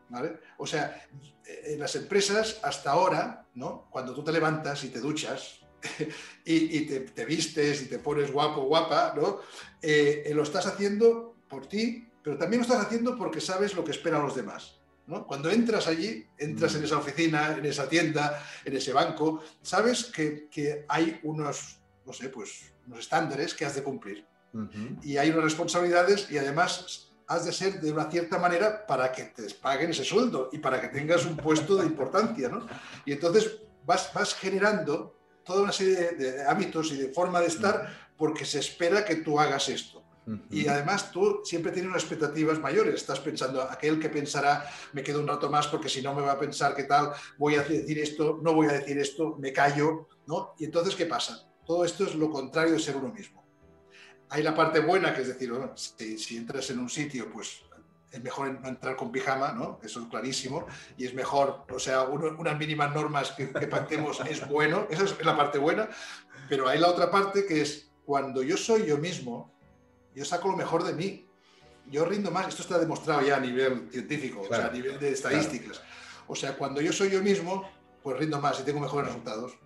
¿Vale? 0.10 0.40
O 0.58 0.68
sea, 0.68 1.08
en 1.46 1.80
las 1.80 1.96
empresas 1.96 2.60
hasta 2.64 2.92
ahora, 2.92 3.48
¿no? 3.56 3.88
cuando 3.90 4.14
tú 4.14 4.24
te 4.24 4.32
levantas 4.32 4.84
y 4.84 4.90
te 4.90 5.00
duchas, 5.00 5.64
y, 6.46 6.82
te, 6.82 7.26
vistes 7.26 7.82
y 7.82 7.86
te 7.88 8.00
pones 8.00 8.32
guapo, 8.32 8.62
guapa, 8.64 9.14
¿no? 9.16 9.40
Eh, 9.82 10.24
eh, 10.26 10.34
lo 10.34 10.44
estás 10.44 10.66
haciendo 10.66 11.36
por 11.48 11.68
ti, 11.68 12.08
pero 12.24 12.38
también 12.38 12.62
lo 12.62 12.68
estás 12.68 12.86
haciendo 12.86 13.18
porque 13.18 13.42
sabes 13.42 13.76
lo 13.76 13.84
que 13.84 13.92
esperan 13.92 14.24
los 14.24 14.36
demás. 14.36 14.80
¿No? 15.08 15.28
Cuando 15.28 15.50
entras 15.50 15.88
allí, 15.88 16.26
entras 16.38 16.76
en 16.76 16.82
mm. 16.82 16.86
esa 16.86 16.98
oficina, 16.98 17.56
en 17.58 17.66
esa 17.66 17.88
tienda, 17.88 18.44
en 18.64 18.76
ese 18.76 18.94
banco, 18.94 19.44
sabes 19.62 20.06
que, 20.06 20.48
que 20.50 20.86
hay 20.88 21.20
unos, 21.24 21.80
no 22.06 22.14
sé, 22.14 22.30
pues 22.30 22.74
unos 22.88 23.00
estándares 23.00 23.54
que 23.54 23.66
has 23.66 23.76
de 23.76 23.84
cumplir. 23.84 24.26
Y 25.02 25.18
hay 25.18 25.32
unas 25.32 25.46
responsabilidades 25.46 26.30
y 26.30 26.38
además 26.38 27.10
has 27.28 27.46
de 27.46 27.52
ser 27.52 27.82
de 27.82 27.92
una 27.92 28.12
cierta 28.12 28.38
manera 28.38 28.86
para 28.86 29.12
que 29.12 29.24
te 29.24 29.52
paguen 29.56 29.90
ese 29.90 30.04
sueldo 30.04 30.50
y 30.52 30.60
para 30.60 30.80
que 30.80 30.90
tengas 30.90 31.26
un 31.26 31.36
puesto 31.36 31.76
de 31.76 31.88
importancia. 31.88 32.50
¿no? 32.50 32.68
Y 33.04 33.14
entonces 33.14 33.62
vas, 33.84 34.12
vas 34.14 34.36
generando 34.36 35.18
toda 35.44 35.64
una 35.64 35.72
serie 35.72 36.12
de, 36.12 36.44
hábitos 36.44 36.92
y 36.92 36.98
de 36.98 37.10
forma 37.10 37.42
de 37.42 37.48
estar 37.48 38.12
porque 38.16 38.46
se 38.46 38.60
espera 38.60 39.04
que 39.04 39.18
tú 39.18 39.40
hagas 39.40 39.70
esto. 39.70 40.03
Y 40.50 40.68
además 40.68 41.12
tú 41.12 41.42
siempre 41.44 41.72
tienes 41.72 41.90
unas 41.90 42.04
expectativas 42.04 42.60
mayores. 42.60 42.96
Estás 42.96 43.20
pensando, 43.20 43.62
aquel 43.62 44.00
que 44.00 44.10
pensará, 44.10 44.66
me 44.94 45.04
quedo 45.04 45.20
un 45.20 45.28
rato 45.28 45.50
más 45.50 45.68
porque 45.68 45.90
si 45.90 46.02
no 46.02 46.14
me 46.14 46.22
va 46.22 46.34
a 46.34 46.40
pensar 46.40 46.76
qué 46.76 46.84
tal, 46.84 47.12
voy 47.38 47.56
a 47.56 47.64
decir 47.64 48.00
esto, 48.00 48.40
no 48.42 48.54
voy 48.54 48.68
a 48.68 48.74
decir 48.74 48.98
esto, 48.98 49.36
me 49.40 49.52
callo, 49.52 50.08
¿no? 50.28 50.54
Y 50.58 50.66
entonces, 50.66 50.96
¿qué 50.96 51.06
pasa? 51.06 51.50
Todo 51.66 51.84
esto 51.84 52.06
es 52.06 52.16
lo 52.16 52.30
contrario 52.30 52.74
de 52.74 52.80
ser 52.80 52.96
uno 52.96 53.10
mismo. 53.10 53.44
Hay 54.30 54.44
la 54.44 54.56
parte 54.56 54.80
buena, 54.80 55.14
que 55.14 55.22
es 55.22 55.28
decir, 55.28 55.52
si, 55.76 56.38
entras 56.38 56.70
en 56.70 56.80
un 56.80 56.90
sitio, 56.90 57.32
pues 57.32 57.62
es 58.10 58.24
mejor 58.24 58.60
no 58.60 58.68
entrar 58.68 58.96
con 58.96 59.12
pijama, 59.12 59.52
¿no? 59.52 59.80
Eso 59.84 60.02
es 60.02 60.08
clarísimo. 60.08 60.66
Y 60.98 61.06
es 61.06 61.14
mejor, 61.14 61.66
o 61.70 61.80
sea, 61.80 62.04
unas 62.04 62.58
mínimas 62.58 62.94
normas 62.94 63.32
que, 63.32 63.52
que 63.52 63.68
pactemos 63.68 64.22
es 64.22 64.48
bueno, 64.48 64.88
esa 64.90 65.04
es 65.04 65.26
la 65.26 65.36
parte 65.36 65.58
buena. 65.58 65.90
Pero 66.48 66.68
hay 66.68 66.80
la 66.80 66.90
otra 66.90 67.12
parte 67.12 67.46
que 67.46 67.62
es 67.62 67.92
cuando 68.06 68.44
yo 68.44 68.58
soy 68.58 68.86
yo 68.86 68.98
mismo, 68.98 69.53
yo 70.16 70.26
saco 70.26 70.50
lo 70.50 70.58
mejor 70.58 70.84
de 70.84 70.94
mí. 70.94 71.28
Yo 71.88 72.06
rindo 72.06 72.32
más, 72.32 72.48
esto 72.48 72.62
está 72.62 72.80
demostrado 72.80 73.22
ya 73.22 73.38
a 73.38 73.40
nivel 73.40 73.90
científico, 73.92 74.42
o 74.42 74.48
sea, 74.48 74.68
a 74.68 74.72
nivel 74.72 74.98
de 75.00 75.12
estadísticas. 75.12 75.82
O 76.28 76.36
sea, 76.36 76.58
cuando 76.58 76.80
yo 76.80 76.94
soy 76.94 77.10
yo 77.10 77.22
mismo, 77.22 77.70
pues 78.02 78.18
rindo 78.18 78.40
más 78.40 78.60
y 78.60 78.64
tengo 78.64 78.80
mejores 78.80 79.08
resultados. 79.08 79.58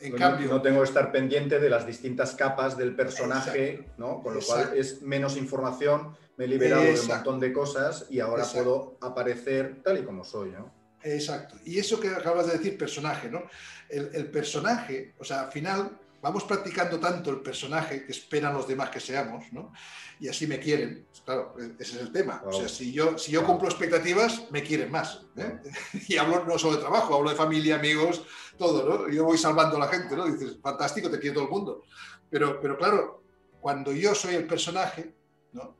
En 0.00 0.12
cambio, 0.12 0.48
no 0.48 0.60
tengo 0.60 0.80
que 0.82 0.88
estar 0.88 1.10
pendiente 1.10 1.58
de 1.58 1.70
las 1.70 1.86
distintas 1.86 2.34
capas 2.34 2.76
del 2.76 2.94
personaje, 2.94 3.88
¿no? 3.96 4.22
Con 4.22 4.34
lo 4.34 4.40
cual 4.40 4.72
es 4.76 5.02
menos 5.02 5.36
información, 5.36 6.16
me 6.36 6.44
he 6.44 6.48
liberado 6.48 6.82
de 6.82 7.00
un 7.00 7.06
montón 7.06 7.40
de 7.40 7.52
cosas 7.52 8.06
y 8.10 8.20
ahora 8.20 8.44
puedo 8.44 8.98
aparecer 9.00 9.82
tal 9.82 9.98
y 9.98 10.02
como 10.02 10.24
soy, 10.24 10.50
¿no? 10.50 10.72
Exacto. 11.02 11.56
Y 11.64 11.78
eso 11.78 12.00
que 12.00 12.08
acabas 12.08 12.46
de 12.46 12.54
decir, 12.54 12.76
personaje, 12.76 13.30
¿no? 13.30 13.44
El, 13.88 14.26
personaje, 14.30 15.14
o 15.18 15.24
sea, 15.24 15.42
al 15.42 15.52
final 15.52 15.98
vamos 16.24 16.44
practicando 16.44 16.98
tanto 16.98 17.28
el 17.28 17.40
personaje 17.40 18.06
que 18.06 18.12
esperan 18.12 18.54
los 18.54 18.66
demás 18.66 18.88
que 18.88 18.98
seamos, 18.98 19.44
¿no? 19.52 19.74
Y 20.18 20.26
así 20.26 20.46
me 20.46 20.58
quieren. 20.58 21.06
Claro, 21.22 21.54
e, 21.60 21.74
ese 21.78 21.96
es 21.96 22.00
el 22.00 22.12
tema. 22.12 22.42
O 22.46 22.52
sea, 22.52 22.66
si 22.66 22.92
yo, 22.92 23.18
si 23.18 23.30
yo 23.32 23.44
cumplo 23.44 23.68
expectativas, 23.68 24.50
me 24.50 24.62
quieren 24.62 24.90
más. 24.90 25.26
¿eh? 25.36 25.60
Y 26.08 26.16
hablo 26.16 26.42
no 26.46 26.58
solo 26.58 26.76
de 26.76 26.80
trabajo, 26.80 27.14
hablo 27.14 27.28
de 27.28 27.36
familia, 27.36 27.76
amigos, 27.76 28.24
todo, 28.56 28.88
¿no? 28.88 29.08
Yo 29.10 29.24
voy 29.24 29.36
salvando 29.36 29.76
a 29.76 29.80
la 29.80 29.88
gente, 29.88 30.16
¿no? 30.16 30.24
Dices, 30.24 30.56
fantástico, 30.62 31.10
te 31.10 31.18
quiere 31.18 31.34
todo 31.34 31.44
el 31.44 31.50
mundo. 31.50 31.82
Pero, 32.30 32.58
pero 32.58 32.78
claro, 32.78 33.22
cuando 33.60 33.92
yo 33.92 34.14
soy 34.14 34.34
el 34.34 34.46
personaje, 34.46 35.14
¿no? 35.52 35.76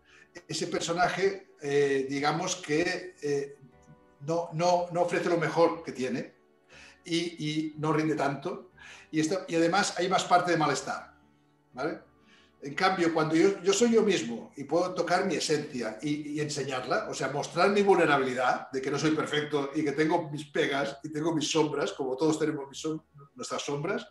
ese 0.47 0.67
personaje, 0.67 1.55
eh, 1.63 2.07
digamos 2.07 2.57
que 2.57 3.15
eh, 3.23 3.57
no, 4.27 4.51
no, 4.53 4.89
no, 4.93 5.03
ofrece 5.03 5.31
lo 5.31 5.39
mejor 5.39 5.83
que 5.83 5.93
tiene 5.93 6.35
y, 7.05 7.75
no 7.79 7.93
rinde 7.93 8.15
tanto. 8.15 8.71
Y, 9.15 9.21
y, 9.49 9.55
además 9.55 9.95
hay 9.97 10.09
más 10.09 10.25
parte 10.25 10.51
de 10.51 10.59
malestar. 10.59 11.15
¿vale? 11.73 12.01
En 12.63 12.75
cambio, 12.75 13.13
cuando 13.13 13.37
yo, 13.37 13.63
yo, 13.63 13.73
soy 13.73 13.93
yo 13.93 14.03
mismo 14.03 14.51
y 14.57 14.65
puedo 14.65 14.93
tocar 14.95 15.27
mi 15.27 15.35
esencia 15.35 15.99
y, 16.03 16.41
enseñarla, 16.41 17.09
o 17.11 17.15
sea, 17.15 17.29
mostrar 17.29 17.71
mi 17.71 17.83
vulnerabilidad 17.83 18.71
de 18.73 18.81
que 18.81 18.91
no 18.91 18.99
soy 18.99 19.11
perfecto 19.11 19.71
y 19.75 19.85
que 19.85 19.93
tengo 19.93 20.31
mis 20.31 20.47
pegas 20.47 20.99
y 21.05 21.13
tengo 21.13 21.35
mis 21.35 21.51
sombras, 21.51 21.93
como 21.93 22.17
todos 22.17 22.39
tenemos 22.39 22.69
mis 22.69 22.83
nuestras 23.35 23.63
sombras, 23.63 24.09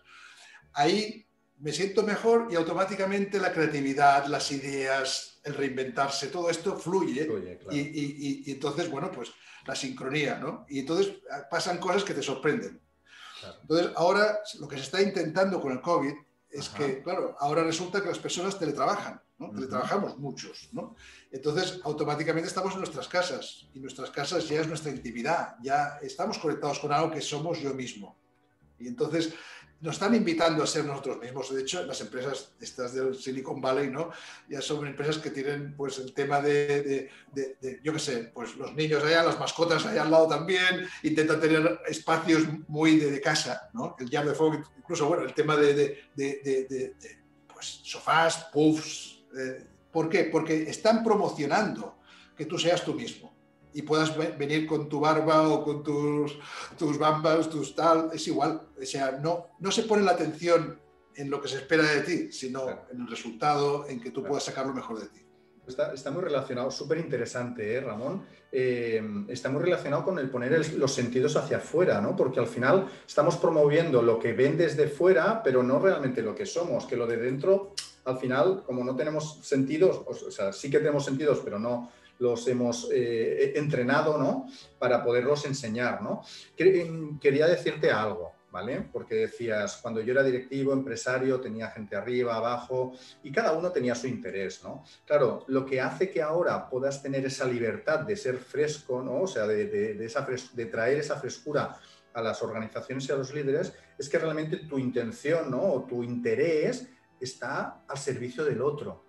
ahí 0.74 1.28
me 1.58 1.74
siento 1.74 2.04
mejor 2.04 2.48
y 2.52 2.56
automáticamente 2.56 3.40
la 3.40 3.52
creatividad, 3.52 4.28
las 4.28 4.52
ideas, 4.52 5.42
el 5.44 5.56
reinventarse, 5.56 6.28
todo 6.28 6.50
esto 6.50 6.78
fluye. 6.78 7.28
y, 7.72 8.52
entonces, 8.52 8.90
bueno, 8.90 9.12
pues 9.12 9.32
la 9.66 9.76
sincronía, 9.76 10.38
¿no? 10.38 10.66
Y 10.70 10.80
entonces 10.80 11.16
ah, 11.32 11.48
pasan 11.50 11.80
cosas 11.80 12.04
que 12.04 12.14
te 12.14 12.22
sorprenden. 12.22 12.83
Entonces, 13.62 13.92
ahora 13.96 14.40
lo 14.60 14.68
que 14.68 14.78
se 14.78 14.84
está 14.84 15.02
intentando 15.02 15.60
con 15.62 15.72
el 15.72 15.82
COVID 15.82 16.14
es 16.50 16.70
que, 16.70 17.02
claro, 17.02 17.36
ahora 17.40 17.64
resulta 17.64 18.02
que 18.02 18.10
las 18.10 18.20
personas 18.20 18.60
teletrabajan, 18.60 19.20
¿no? 19.40 19.50
Teletrabajamos 19.52 20.18
muchos, 20.20 20.70
¿no? 20.72 20.96
Entonces, 21.32 21.80
automáticamente 21.84 22.48
estamos 22.48 22.74
en 22.74 22.80
nuestras 22.80 23.08
casas 23.08 23.68
y 23.74 23.80
nuestras 23.80 24.12
casas 24.12 24.48
ya 24.48 24.62
es 24.62 24.68
nuestra 24.68 24.92
intimidad, 24.92 25.56
ya 25.62 25.98
estamos 26.02 26.38
conectados 26.38 26.80
con 26.80 26.92
algo 26.92 27.12
que 27.12 27.22
somos 27.22 27.60
yo 27.60 27.74
mismo. 27.74 28.18
Y 28.78 28.88
entonces, 28.88 29.34
nos 29.84 29.96
están 29.96 30.16
invitando 30.16 30.64
a 30.64 30.68
ser 30.68 30.86
nosotros 30.86 31.20
mismos. 31.20 31.54
De 31.54 31.62
hecho, 31.62 31.86
las 31.86 32.00
empresas 32.00 32.54
estas 32.62 32.94
del 32.94 33.16
Silicon 33.16 33.60
Valley, 33.60 33.90
¿no? 33.90 34.12
Ya 34.48 34.62
son 34.62 34.88
empresas 34.88 35.18
que 35.18 35.30
tienen, 35.30 35.76
pues, 35.76 36.00
el 36.00 36.14
tema 36.14 36.42
de, 36.42 37.10
yo 37.84 37.92
qué 37.92 38.00
sé, 38.00 38.32
pues 38.34 38.56
los 38.56 38.74
niños 38.76 39.04
allá, 39.04 39.24
las 39.24 39.38
mascotas 39.38 39.86
allá 39.86 40.04
al 40.04 40.12
lado 40.12 40.30
también, 40.30 40.88
intentan 41.04 41.42
tener 41.42 41.82
espacios 41.86 42.44
muy 42.70 42.96
de, 42.98 43.20
casa, 43.20 43.70
¿no? 43.74 43.98
El 44.00 44.10
Yard 44.10 44.30
de 44.30 44.36
Fuego, 44.36 44.64
incluso, 44.78 45.06
bueno, 45.06 45.24
el 45.24 45.34
tema 45.34 45.58
de, 45.58 46.00
pues, 47.54 47.82
sofás, 47.84 48.46
puffs. 48.54 49.22
Eh, 49.38 49.66
¿Por 49.92 50.08
qué? 50.08 50.24
Porque 50.32 50.64
están 50.64 51.04
promocionando 51.04 51.98
que 52.38 52.46
tú 52.46 52.58
seas 52.58 52.86
tú 52.86 52.94
mismo 52.94 53.33
y 53.74 53.82
puedas 53.82 54.16
venir 54.38 54.68
con 54.68 54.88
tu 54.88 55.00
barba 55.00 55.48
o 55.50 55.64
con 55.64 55.84
tus, 55.84 56.38
tus 56.78 56.98
bambas, 56.98 57.50
tus 57.50 57.76
tal, 57.76 58.10
es 58.14 58.28
igual. 58.28 58.62
O 58.80 58.86
sea, 58.86 59.20
no, 59.22 59.48
no 59.60 59.72
se 59.72 59.84
pone 59.84 60.04
la 60.04 60.12
atención 60.12 60.80
en 61.16 61.30
lo 61.30 61.42
que 61.42 61.48
se 61.48 61.58
espera 61.58 61.84
de 61.84 62.02
ti, 62.02 62.32
sino 62.32 62.70
en 62.70 63.02
el 63.02 63.08
resultado, 63.08 63.88
en 63.88 64.00
que 64.00 64.12
tú 64.12 64.24
puedas 64.24 64.44
sacar 64.44 64.66
lo 64.66 64.74
mejor 64.74 65.00
de 65.00 65.08
ti. 65.08 65.20
Está, 65.66 65.94
está 65.94 66.12
muy 66.12 66.22
relacionado, 66.22 66.70
súper 66.70 66.98
interesante, 66.98 67.76
¿eh, 67.76 67.82
Ramón. 67.82 68.26
Eh, 68.52 69.02
está 69.30 69.50
muy 69.50 69.64
relacionado 69.64 70.04
con 70.04 70.20
el 70.20 70.30
poner 70.30 70.74
los 70.74 70.94
sentidos 70.94 71.38
hacia 71.38 71.58
afuera, 71.58 72.02
¿no? 72.02 72.16
Porque 72.16 72.40
al 72.40 72.48
final 72.48 72.88
estamos 73.08 73.38
promoviendo 73.38 74.02
lo 74.02 74.20
que 74.20 74.34
ven 74.34 74.58
desde 74.58 74.88
fuera, 74.88 75.42
pero 75.42 75.64
no 75.64 75.80
realmente 75.80 76.22
lo 76.22 76.36
que 76.36 76.46
somos, 76.46 76.86
que 76.86 76.98
lo 76.98 77.08
de 77.08 77.18
dentro, 77.18 77.74
al 78.06 78.18
final, 78.18 78.64
como 78.66 78.84
no 78.84 78.96
tenemos 78.96 79.40
sentidos, 79.42 80.02
o 80.06 80.30
sea, 80.30 80.52
sí 80.52 80.70
que 80.70 80.80
tenemos 80.80 81.06
sentidos, 81.06 81.42
pero 81.44 81.58
no, 81.58 81.90
los 82.20 82.48
hemos 82.48 82.90
eh, 82.92 83.54
entrenado, 83.56 84.18
¿no? 84.18 84.48
Para 84.80 85.04
poderlos 85.04 85.46
enseñar, 85.46 86.02
¿no? 86.02 86.24
Quería 86.56 87.48
decirte 87.48 87.92
algo, 87.92 88.34
¿vale? 88.52 88.88
Porque 88.92 89.16
decías, 89.16 89.78
cuando 89.82 90.02
yo 90.02 90.14
era 90.14 90.24
directivo, 90.24 90.74
empresario, 90.74 91.42
tenía 91.42 91.72
gente 91.72 91.96
arriba, 91.96 92.36
abajo, 92.36 92.94
y 93.24 93.32
cada 93.32 93.54
uno 93.54 93.72
tenía 93.72 93.96
su 93.96 94.08
interés, 94.08 94.64
¿no? 94.64 94.84
Claro, 95.06 95.44
lo 95.48 95.66
que 95.66 95.82
hace 95.82 96.10
que 96.10 96.22
ahora 96.22 96.70
puedas 96.70 97.02
tener 97.02 97.26
esa 97.26 97.46
libertad 97.46 98.02
de 98.02 98.16
ser 98.16 98.38
fresco, 98.38 99.02
¿no? 99.02 99.22
O 99.22 99.28
sea, 99.28 99.48
de, 99.48 99.66
de 99.66 100.66
traer 100.66 101.00
esa 101.00 101.20
frescura 101.20 101.78
a 102.14 102.22
las 102.22 102.44
organizaciones 102.44 103.10
y 103.10 103.12
a 103.12 103.16
los 103.16 103.34
líderes, 103.34 103.74
es 103.98 104.08
que 104.08 104.20
realmente 104.20 104.58
tu 104.58 104.78
intención, 104.78 105.50
¿no? 105.50 105.62
O 105.62 105.84
tu 105.86 106.04
interés 106.04 106.88
está 107.20 107.84
al 107.88 107.98
servicio 107.98 108.44
del 108.44 108.62
otro. 108.62 109.04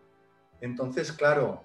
Entonces, 0.60 1.12
claro, 1.12 1.64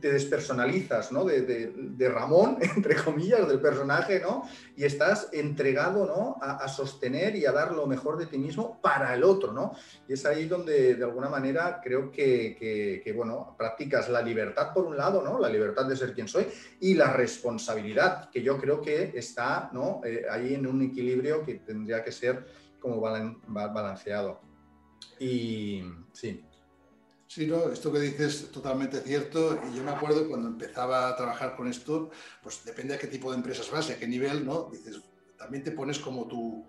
te 0.00 0.12
despersonalizas 0.12 1.10
¿no? 1.10 1.24
de, 1.24 2.08
Ramón, 2.08 2.58
entre 2.76 2.94
comillas, 2.94 3.48
del 3.48 3.60
personaje, 3.60 4.20
¿no? 4.20 4.48
y 4.76 4.84
estás 4.84 5.28
entregado 5.32 6.06
¿no? 6.06 6.36
A, 6.40 6.68
sostener 6.68 7.34
y 7.36 7.46
a 7.46 7.52
dar 7.52 7.72
lo 7.72 7.86
mejor 7.86 8.16
de 8.16 8.26
ti 8.26 8.38
mismo 8.38 8.80
para 8.80 9.14
el 9.14 9.24
otro. 9.24 9.52
¿no? 9.52 9.72
Y 10.08 10.12
es 10.12 10.24
ahí 10.26 10.46
donde, 10.46 10.94
de 10.94 11.04
alguna 11.04 11.28
manera, 11.28 11.80
creo 11.82 12.10
que, 12.10 13.12
bueno, 13.16 13.54
practicas 13.58 14.08
la 14.08 14.22
libertad 14.22 14.72
por 14.72 14.84
un 14.84 14.96
lado, 14.96 15.22
¿no? 15.22 15.38
la 15.38 15.48
libertad 15.48 15.86
de 15.86 15.96
ser 15.96 16.14
quien 16.14 16.28
soy, 16.28 16.46
y 16.80 16.94
la 16.94 17.12
responsabilidad, 17.12 18.30
que 18.30 18.42
yo 18.42 18.58
creo 18.58 18.80
que 18.80 19.12
está 19.14 19.70
¿no? 19.72 20.00
Eh, 20.04 20.24
ahí 20.30 20.54
en 20.54 20.66
un 20.66 20.82
equilibrio 20.82 21.44
que 21.44 21.54
tendría 21.54 22.04
que 22.04 22.12
ser 22.12 22.46
como 22.78 23.00
balanceado. 23.00 24.40
Y 25.18 25.82
sí. 26.12 26.44
Sí, 27.34 27.48
no, 27.48 27.72
esto 27.72 27.92
que 27.92 27.98
dices 27.98 28.42
es 28.44 28.52
totalmente 28.52 29.00
cierto. 29.00 29.58
Y 29.68 29.76
yo 29.76 29.82
me 29.82 29.90
acuerdo 29.90 30.28
cuando 30.28 30.46
empezaba 30.46 31.08
a 31.08 31.16
trabajar 31.16 31.56
con 31.56 31.66
esto, 31.66 32.10
pues 32.40 32.64
depende 32.64 32.94
a 32.94 32.98
qué 32.98 33.08
tipo 33.08 33.28
de 33.32 33.38
empresas 33.38 33.72
vas 33.72 33.90
a 33.90 33.98
qué 33.98 34.06
nivel, 34.06 34.46
¿no? 34.46 34.70
Dices, 34.70 35.02
también 35.36 35.64
te 35.64 35.72
pones 35.72 35.98
como 35.98 36.28
tu, 36.28 36.64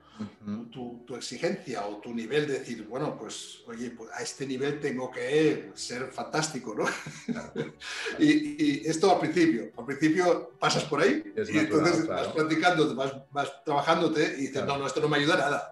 tu, 0.72 1.16
exigencia 1.16 1.86
o 1.86 1.98
tu 1.98 2.14
nivel 2.14 2.48
de 2.48 2.60
decir, 2.60 2.86
bueno, 2.88 3.18
pues 3.18 3.62
oye, 3.68 3.90
pues 3.92 4.10
a 4.14 4.22
este 4.22 4.46
nivel 4.46 4.80
tengo 4.80 5.12
que 5.12 5.72
ser 5.76 6.12
fantástico, 6.12 6.76
¿no? 6.76 6.86
y, 8.20 8.88
esto 8.88 9.12
al 9.12 9.20
principio, 9.20 9.72
al 9.78 9.86
principio 9.86 10.52
pasas 10.60 10.84
por 10.86 11.02
ahí 11.02 11.24
y 11.36 11.58
entonces 11.58 12.08
vas 12.08 12.28
practicando, 12.30 12.96
vas, 12.96 13.14
vas, 13.32 13.64
trabajándote 13.64 14.36
y 14.38 14.42
dices, 14.48 14.66
no, 14.66 14.78
no, 14.78 14.88
esto 14.88 15.00
no 15.02 15.10
me 15.10 15.18
ayuda 15.18 15.38
nada. 15.38 15.70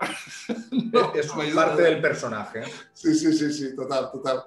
es 1.16 1.54
parte 1.54 1.82
del 1.82 2.02
personaje. 2.02 2.64
Sí, 2.94 3.14
sí, 3.16 3.34
sí, 3.34 3.52
sí, 3.54 3.76
total, 3.76 4.12
total. 4.12 4.44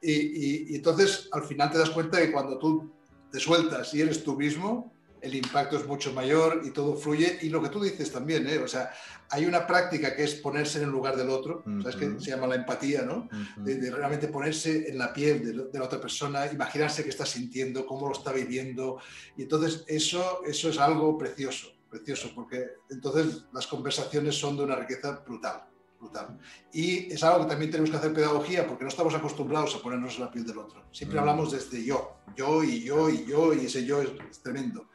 Y, 0.00 0.72
y 0.72 0.76
entonces 0.76 1.28
al 1.32 1.44
final 1.44 1.70
te 1.70 1.78
das 1.78 1.90
cuenta 1.90 2.20
que 2.20 2.32
cuando 2.32 2.58
tú 2.58 2.92
te 3.30 3.38
sueltas 3.38 3.94
y 3.94 4.00
eres 4.00 4.22
tú 4.24 4.36
mismo, 4.36 4.92
el 5.22 5.34
impacto 5.34 5.76
es 5.76 5.86
mucho 5.86 6.12
mayor 6.12 6.62
y 6.64 6.70
todo 6.70 6.96
fluye. 6.96 7.38
Y 7.42 7.48
lo 7.48 7.62
que 7.62 7.68
tú 7.68 7.80
dices 7.82 8.10
también, 8.10 8.46
¿eh? 8.46 8.58
o 8.58 8.68
sea, 8.68 8.90
hay 9.30 9.46
una 9.46 9.66
práctica 9.66 10.14
que 10.14 10.24
es 10.24 10.34
ponerse 10.34 10.78
en 10.78 10.84
el 10.84 10.90
lugar 10.90 11.16
del 11.16 11.30
otro, 11.30 11.62
¿sabes? 11.82 11.96
Que 11.96 12.20
se 12.20 12.30
llama 12.30 12.46
la 12.46 12.56
empatía, 12.56 13.02
¿no? 13.02 13.28
de, 13.56 13.90
realmente 13.90 14.28
ponerse 14.28 14.88
en 14.88 14.98
la 14.98 15.12
piel 15.12 15.70
de, 15.72 15.78
la 15.78 15.84
otra 15.84 16.00
persona, 16.00 16.46
imaginarse 16.46 17.02
qué 17.02 17.10
está 17.10 17.26
sintiendo, 17.26 17.86
cómo 17.86 18.08
lo 18.08 18.12
está 18.12 18.32
viviendo. 18.32 18.98
Y 19.36 19.42
entonces 19.42 19.84
eso, 19.86 20.42
eso 20.46 20.68
es 20.68 20.78
algo 20.78 21.16
precioso, 21.16 21.68
precioso, 21.88 22.30
porque 22.34 22.64
entonces 22.90 23.44
las 23.52 23.66
conversaciones 23.66 24.34
son 24.36 24.56
de 24.56 24.64
una 24.64 24.76
riqueza 24.76 25.22
brutal. 25.26 25.69
Brutal. 26.00 26.38
Y 26.72 27.12
es 27.12 27.22
algo 27.22 27.44
que 27.44 27.50
también 27.50 27.70
tenemos 27.70 27.90
que 27.90 27.96
hacer 27.98 28.14
pedagogía 28.14 28.66
porque 28.66 28.84
no 28.84 28.88
estamos 28.88 29.14
acostumbrados 29.14 29.74
a 29.76 29.82
ponernos 29.82 30.14
en 30.14 30.24
la 30.24 30.30
piel 30.30 30.46
del 30.46 30.56
otro. 30.56 30.82
Siempre 30.90 31.18
hablamos 31.18 31.52
desde 31.52 31.84
yo, 31.84 32.16
yo 32.34 32.64
y 32.64 32.82
yo 32.82 33.10
y 33.10 33.26
yo 33.26 33.52
y 33.52 33.66
ese 33.66 33.84
yo 33.84 34.00
es, 34.00 34.42
tremendo. 34.42 34.88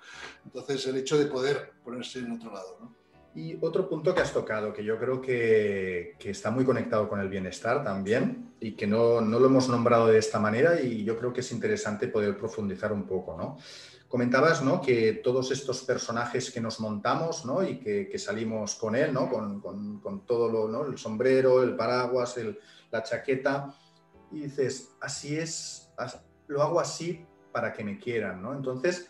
Entonces 0.43 0.85
el 0.87 0.97
hecho 0.97 1.17
de 1.17 1.27
poder 1.27 1.73
ponerse 1.83 2.19
en 2.19 2.31
otro 2.31 2.51
lado. 2.51 2.79
¿no? 2.81 2.95
Y 3.35 3.55
otro 3.61 3.87
punto 3.87 4.15
que 4.15 4.21
has 4.21 4.33
tocado, 4.33 4.73
que 4.73 4.83
yo 4.83 4.97
creo 4.97 5.21
que, 5.21 6.15
que, 6.17 6.31
está 6.31 6.49
muy 6.49 6.65
conectado 6.65 7.07
con 7.07 7.19
el 7.19 7.29
bienestar 7.29 7.83
también 7.83 8.53
y 8.59 8.71
que 8.71 8.87
no, 8.87 9.21
no, 9.21 9.39
lo 9.39 9.45
hemos 9.45 9.69
nombrado 9.69 10.07
de 10.07 10.17
esta 10.17 10.39
manera 10.39 10.81
y 10.81 11.03
yo 11.03 11.19
creo 11.19 11.33
que 11.33 11.41
es 11.41 11.51
interesante 11.51 12.07
poder 12.07 12.35
profundizar 12.37 12.91
un 12.91 13.05
poco, 13.05 13.37
¿no? 13.37 13.57
Comentabas 14.07 14.63
¿no? 14.63 14.81
que 14.81 15.13
todos 15.13 15.51
estos 15.51 15.83
personajes 15.83 16.51
que 16.51 16.61
nos 16.61 16.79
montamos 16.79 17.45
¿no? 17.45 17.63
y 17.63 17.79
que, 17.79 18.07
que, 18.07 18.19
salimos 18.19 18.75
con 18.75 18.95
él, 18.95 19.13
¿no? 19.13 19.29
con, 19.29 19.59
con, 19.59 19.99
con 19.99 20.25
todo 20.25 20.49
lo, 20.49 20.67
¿no? 20.67 20.85
el 20.85 20.97
sombrero, 20.97 21.63
el 21.63 21.75
paraguas, 21.75 22.37
el, 22.37 22.57
la 22.91 23.03
chaqueta, 23.03 23.75
y 24.31 24.41
dices, 24.41 24.95
así 25.01 25.35
es, 25.35 25.91
lo 26.47 26.61
hago 26.61 26.79
así 26.79 27.25
para 27.51 27.73
que 27.73 27.83
me 27.83 27.97
quieran. 27.97 28.41
¿no? 28.41 28.53
Entonces, 28.53 29.09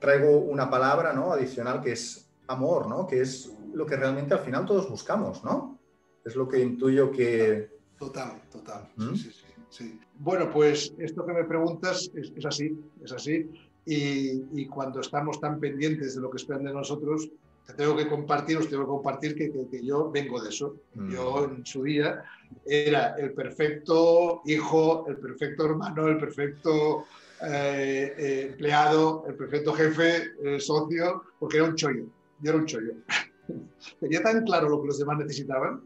traigo 0.00 0.38
una 0.38 0.68
palabra 0.68 1.12
¿no? 1.12 1.32
adicional 1.32 1.80
que 1.80 1.92
es 1.92 2.30
amor, 2.46 2.88
¿no? 2.88 3.06
que 3.06 3.20
es 3.20 3.52
lo 3.72 3.86
que 3.86 3.96
realmente 3.96 4.34
al 4.34 4.40
final 4.40 4.66
todos 4.66 4.88
buscamos. 4.88 5.44
¿no? 5.44 5.78
Es 6.24 6.36
lo 6.36 6.48
que 6.48 6.60
intuyo 6.60 7.10
que... 7.10 7.70
Total, 7.98 8.42
total. 8.50 8.90
¿Mm? 8.96 9.14
Sí, 9.14 9.30
sí, 9.30 9.46
sí, 9.70 10.00
Bueno, 10.18 10.50
pues 10.50 10.92
esto 10.98 11.24
que 11.24 11.32
me 11.32 11.44
preguntas 11.44 12.10
es, 12.14 12.32
es 12.36 12.46
así, 12.46 12.76
es 13.02 13.12
así. 13.12 13.50
Y, 13.86 14.66
cuando 14.66 15.00
estamos 15.00 15.40
tan 15.40 15.60
pendientes 15.60 16.14
de 16.14 16.20
lo 16.20 16.30
que 16.30 16.38
esperan 16.38 16.64
de 16.64 16.72
nosotros, 16.72 17.30
te 17.66 17.74
tengo 17.74 17.96
que 17.96 18.08
compartir, 18.08 18.56
os 18.58 18.68
tengo 18.68 18.84
que 18.84 18.88
compartir 18.88 19.34
que, 19.34 19.50
que, 19.70 19.84
yo 19.84 20.10
vengo 20.10 20.42
de 20.42 20.48
eso. 20.48 20.76
Mm. 20.94 21.10
Yo 21.10 21.44
en 21.44 21.66
su 21.66 21.82
día 21.82 22.24
era 22.64 23.14
el 23.16 23.32
perfecto 23.32 24.42
hijo, 24.46 25.06
el 25.08 25.16
perfecto 25.16 25.66
hermano, 25.66 26.08
el 26.08 26.18
perfecto 26.18 27.06
eh, 27.42 28.14
eh, 28.16 28.46
empleado, 28.50 29.24
el 29.28 29.34
perfecto 29.34 29.72
jefe, 29.74 30.32
el 30.42 30.60
socio, 30.60 31.24
porque 31.38 31.58
era 31.58 31.66
un 31.66 31.74
chollo. 31.74 32.06
Yo 32.40 32.50
era 32.50 32.58
un 32.58 32.66
chollo. 32.66 32.94
Tenía 34.00 34.22
tan 34.22 34.44
claro 34.44 34.68
lo 34.68 34.80
que 34.80 34.88
los 34.88 34.98
demás 34.98 35.18
necesitaban. 35.18 35.82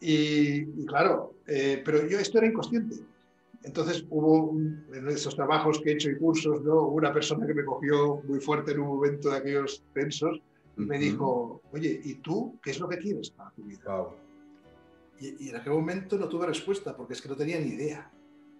Y, 0.00 0.84
claro, 0.86 1.34
eh, 1.46 1.82
pero 1.84 2.06
yo 2.06 2.18
esto 2.18 2.38
era 2.38 2.46
inconsciente. 2.48 2.96
Entonces 3.66 4.04
hubo 4.10 4.56
en 4.94 5.08
esos 5.08 5.34
trabajos 5.34 5.80
que 5.80 5.90
he 5.90 5.92
hecho 5.94 6.08
y 6.08 6.16
cursos, 6.16 6.62
¿no? 6.62 6.86
una 6.86 7.12
persona 7.12 7.46
que 7.48 7.52
me 7.52 7.64
cogió 7.64 8.22
muy 8.22 8.38
fuerte 8.38 8.70
en 8.70 8.78
un 8.78 8.86
momento 8.86 9.28
de 9.28 9.38
aquellos 9.38 9.82
tensos 9.92 10.40
y 10.76 10.82
me 10.82 10.98
dijo, 10.98 11.60
oye, 11.72 12.00
¿y 12.04 12.14
tú 12.14 12.60
qué 12.62 12.70
es 12.70 12.78
lo 12.78 12.88
que 12.88 12.98
quieres 12.98 13.30
para 13.30 13.50
tu 13.50 13.64
vida? 13.64 14.06
Y, 15.18 15.48
en 15.48 15.56
aquel 15.56 15.72
momento 15.72 16.16
no 16.16 16.28
tuve 16.28 16.46
respuesta 16.46 16.96
porque 16.96 17.14
es 17.14 17.20
que 17.20 17.28
no 17.28 17.34
tenía 17.34 17.58
ni 17.58 17.70
idea, 17.70 18.08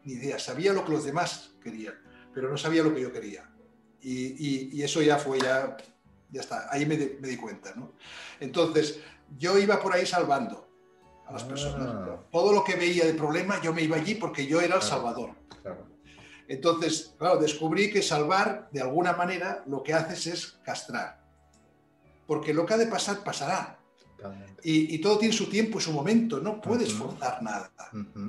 ni 0.02 0.14
idea. 0.14 0.40
Sabía 0.40 0.72
lo 0.72 0.84
que 0.84 0.92
los 0.92 1.04
demás 1.04 1.54
querían, 1.62 1.94
pero 2.34 2.50
no 2.50 2.56
sabía 2.56 2.82
lo 2.82 2.92
que 2.92 3.02
yo 3.02 3.12
quería. 3.12 3.48
Y, 4.02 4.76
y 4.76 4.82
eso 4.82 5.02
ya 5.02 5.18
fue, 5.18 5.38
ya, 5.38 5.76
ya 6.32 6.40
está, 6.40 6.66
ahí 6.72 6.84
me, 6.84 6.96
me 7.20 7.28
di 7.28 7.36
cuenta. 7.36 7.74
¿no? 7.76 7.92
Entonces, 8.40 9.00
yo 9.38 9.56
iba 9.56 9.80
por 9.80 9.92
ahí 9.92 10.04
salvando, 10.04 10.65
a 11.26 11.32
las 11.32 11.44
personas. 11.44 11.88
Ah. 11.88 12.18
Todo 12.30 12.52
lo 12.52 12.64
que 12.64 12.76
veía 12.76 13.04
de 13.04 13.14
problema, 13.14 13.60
yo 13.62 13.72
me 13.72 13.82
iba 13.82 13.96
allí 13.96 14.14
porque 14.14 14.46
yo 14.46 14.60
era 14.60 14.76
el 14.76 14.82
salvador. 14.82 15.30
Entonces, 16.48 17.14
claro, 17.18 17.38
descubrí 17.38 17.90
que 17.90 18.02
salvar, 18.02 18.68
de 18.70 18.80
alguna 18.80 19.12
manera, 19.14 19.64
lo 19.66 19.82
que 19.82 19.94
haces 19.94 20.26
es 20.26 20.58
castrar. 20.64 21.20
Porque 22.26 22.54
lo 22.54 22.64
que 22.64 22.74
ha 22.74 22.78
de 22.78 22.86
pasar, 22.86 23.24
pasará. 23.24 23.78
Y, 24.62 24.98
todo 24.98 25.18
tiene 25.18 25.34
su 25.34 25.48
tiempo 25.48 25.78
y 25.78 25.82
su 25.82 25.92
momento, 25.92 26.40
no 26.40 26.60
puedes 26.60 26.92
forzar 26.92 27.42
nada. 27.42 27.70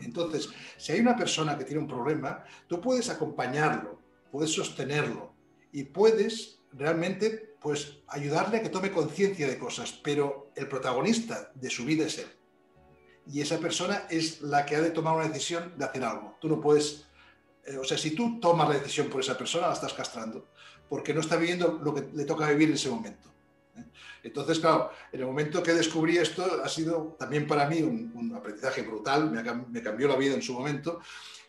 Entonces, 0.01 0.49
si 0.77 0.91
hay 0.91 0.99
una 0.99 1.15
persona 1.15 1.57
que 1.57 1.63
tiene 1.63 1.81
un 1.81 1.87
problema, 1.87 2.43
tú 2.67 2.81
puedes 2.81 3.09
acompañarlo, 3.09 3.99
puedes 4.31 4.51
sostenerlo 4.51 5.33
y 5.71 5.83
puedes 5.83 6.59
realmente 6.73 7.55
pues, 7.59 7.99
ayudarle 8.07 8.57
a 8.57 8.61
que 8.61 8.69
tome 8.69 8.91
conciencia 8.91 9.47
de 9.47 9.57
cosas, 9.57 9.99
pero 10.03 10.51
el 10.55 10.67
protagonista 10.67 11.51
de 11.55 11.69
su 11.69 11.85
vida 11.85 12.05
es 12.05 12.19
él. 12.19 12.27
Y 13.31 13.41
esa 13.41 13.57
persona 13.59 14.03
es 14.09 14.41
la 14.41 14.65
que 14.65 14.75
ha 14.75 14.81
de 14.81 14.91
tomar 14.91 15.15
una 15.15 15.27
decisión 15.27 15.73
de 15.77 15.85
hacer 15.85 16.03
algo. 16.03 16.37
Tú 16.39 16.47
no 16.47 16.61
puedes, 16.61 17.05
eh, 17.65 17.77
o 17.77 17.83
sea, 17.83 17.97
si 17.97 18.11
tú 18.11 18.39
tomas 18.39 18.69
la 18.69 18.75
decisión 18.75 19.09
por 19.09 19.21
esa 19.21 19.37
persona, 19.37 19.67
la 19.67 19.73
estás 19.73 19.93
castrando, 19.93 20.47
porque 20.87 21.13
no 21.13 21.21
está 21.21 21.35
viviendo 21.35 21.79
lo 21.83 21.93
que 21.93 22.07
le 22.13 22.25
toca 22.25 22.47
vivir 22.49 22.69
en 22.69 22.75
ese 22.75 22.89
momento. 22.89 23.27
Entonces, 24.23 24.59
claro, 24.59 24.91
en 25.11 25.19
el 25.19 25.25
momento 25.25 25.61
que 25.61 25.73
descubrí 25.73 26.17
esto 26.17 26.61
ha 26.63 26.69
sido 26.69 27.15
también 27.19 27.47
para 27.47 27.67
mí 27.67 27.81
un, 27.81 28.33
aprendizaje 28.35 28.81
brutal, 28.81 29.31
me, 29.31 29.81
cambió 29.81 30.07
la 30.07 30.15
vida 30.15 30.35
en 30.35 30.41
su 30.41 30.53
momento. 30.53 30.99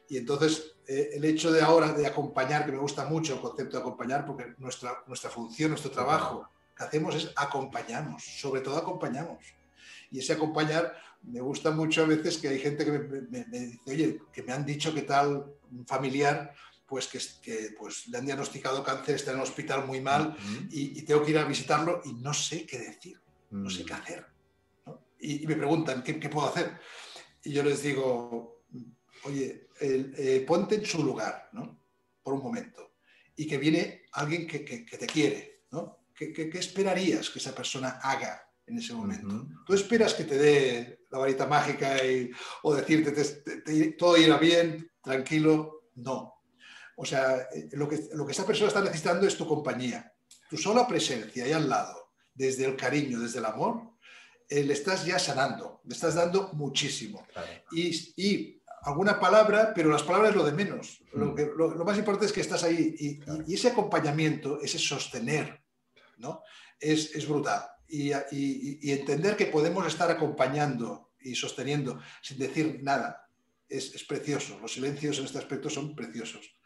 Y 0.08 0.16
entonces 0.16 0.76
eh, 0.86 1.10
el 1.14 1.24
hecho 1.24 1.50
de 1.50 1.60
ahora 1.60 1.92
de 1.92 2.06
acompañar, 2.06 2.64
que 2.64 2.72
me 2.72 2.78
gusta 2.78 3.04
mucho 3.04 3.34
el 3.34 3.40
concepto 3.40 3.76
de 3.76 3.82
acompañar, 3.82 4.24
porque 4.24 4.54
nuestra, 4.58 5.02
nuestra 5.06 5.30
función, 5.30 5.70
nuestro 5.70 5.90
trabajo 5.90 6.48
que 6.76 6.84
hacemos 6.84 7.14
es 7.14 7.32
acompañamos, 7.36 8.24
sobre 8.24 8.60
todo 8.60 8.76
acompañamos. 8.76 9.44
Y 10.10 10.20
ese 10.20 10.32
acompañar, 10.34 10.96
me 11.22 11.40
gusta 11.40 11.70
mucho 11.70 12.02
a 12.02 12.06
veces 12.06 12.38
que 12.38 12.48
hay 12.48 12.58
gente 12.58 12.84
que 12.84 12.92
me, 12.92 13.44
me 13.46 13.58
dice, 13.58 13.80
oye, 13.86 14.20
que 14.32 14.42
me 14.42 14.52
han 14.52 14.64
dicho 14.64 14.94
que 14.94 15.02
tal 15.02 15.52
familiar 15.86 16.54
pues 16.88 17.06
que, 17.06 17.76
pues, 17.78 18.08
le 18.08 18.16
han 18.16 18.24
diagnosticado 18.24 18.82
cáncer, 18.82 19.16
está 19.16 19.32
en 19.32 19.36
el 19.36 19.42
hospital 19.42 19.86
muy 19.86 20.00
mal 20.00 20.34
y, 20.70 21.02
tengo 21.02 21.22
que 21.22 21.32
ir 21.32 21.38
a 21.38 21.44
visitarlo 21.44 22.00
y 22.06 22.14
no 22.14 22.32
sé 22.32 22.64
qué 22.64 22.78
decir, 22.78 23.20
no 23.50 23.68
sé 23.68 23.84
qué 23.84 23.92
mm. 23.92 23.96
hacer. 23.96 24.26
Y, 25.20 25.46
me 25.46 25.56
preguntan, 25.56 26.02
¿qué, 26.02 26.14
puedo 26.30 26.48
hacer? 26.48 26.78
Y 27.44 27.52
yo 27.52 27.62
les 27.62 27.82
digo, 27.82 28.62
oye, 29.24 29.68
eh, 29.80 30.42
ponte 30.46 30.76
en 30.76 30.86
su 30.86 31.02
lugar, 31.02 31.50
¿no? 31.52 31.78
Por 32.22 32.32
un 32.32 32.42
momento. 32.42 32.94
Y 33.36 33.46
que 33.46 33.58
viene 33.58 34.06
alguien 34.12 34.46
que, 34.46 34.60
te 34.60 35.06
quiere, 35.06 35.64
¿no? 35.70 36.06
¿Qué, 36.14 36.50
esperarías 36.54 37.28
que 37.28 37.38
esa 37.38 37.54
persona 37.54 38.00
haga 38.02 38.50
en 38.66 38.78
ese 38.78 38.94
momento? 38.94 39.46
¿Tú 39.66 39.74
esperas 39.74 40.14
que 40.14 40.24
te 40.24 40.38
dé 40.38 40.97
la 41.10 41.18
varita 41.18 41.46
mágica 41.46 42.04
y, 42.04 42.30
o 42.62 42.74
decirte 42.74 43.12
todo 43.98 44.16
irá 44.16 44.36
bien, 44.38 44.90
tranquilo? 45.02 45.84
No, 45.96 46.38
o 47.00 47.04
sea, 47.04 47.48
eh, 47.54 47.68
lo 47.72 47.88
que, 47.88 48.08
lo 48.14 48.26
que 48.26 48.32
esta 48.32 48.44
persona 48.44 48.68
está 48.68 48.80
necesitando 48.80 49.26
es 49.26 49.36
tu 49.36 49.46
compañía. 49.46 50.12
Tu 50.50 50.56
sola 50.56 50.86
presencia 50.86 51.44
ahí 51.44 51.52
al 51.52 51.68
lado, 51.68 52.10
desde 52.34 52.64
el 52.64 52.74
cariño, 52.74 53.20
desde 53.20 53.38
el 53.38 53.44
amor, 53.44 53.92
eh, 54.48 54.64
le 54.64 54.72
estás 54.72 55.04
ya 55.04 55.16
sanando, 55.18 55.80
le 55.84 55.94
estás 55.94 56.16
dando 56.16 56.52
muchísimo. 56.54 57.24
Y, 57.70 58.56
alguna 58.82 59.20
palabra, 59.20 59.72
pero 59.74 59.90
las 59.90 60.02
palabras 60.02 60.30
es 60.30 60.36
lo 60.36 60.44
de 60.44 60.52
menos. 60.52 61.00
Lo, 61.12 61.26
mm. 61.26 61.34
que, 61.34 61.50
lo, 61.56 61.84
más 61.84 61.98
importante 61.98 62.26
es 62.26 62.32
que 62.32 62.40
estás 62.40 62.64
ahí 62.64 63.20
y, 63.46 63.54
ese 63.54 63.68
acompañamiento, 63.68 64.60
ese 64.60 64.78
sostener, 64.78 65.62
¿no? 66.16 66.42
Es, 66.80 67.14
es 67.14 67.28
brutal. 67.28 67.62
Y, 67.88 68.12
entender 68.90 69.36
que 69.36 69.46
podemos 69.46 69.86
estar 69.86 70.10
acompañando 70.10 71.10
y 71.20 71.34
sosteniendo 71.34 72.00
sin 72.22 72.38
decir 72.38 72.80
nada 72.82 73.28
es, 73.68 73.94
es 73.94 74.04
precioso. 74.04 74.58
Los 74.60 74.74
silencios 74.74 75.18
en 75.18 75.24
este 75.24 75.38
aspecto 75.38 75.70
son 75.70 75.94
preciosos. 75.94 76.58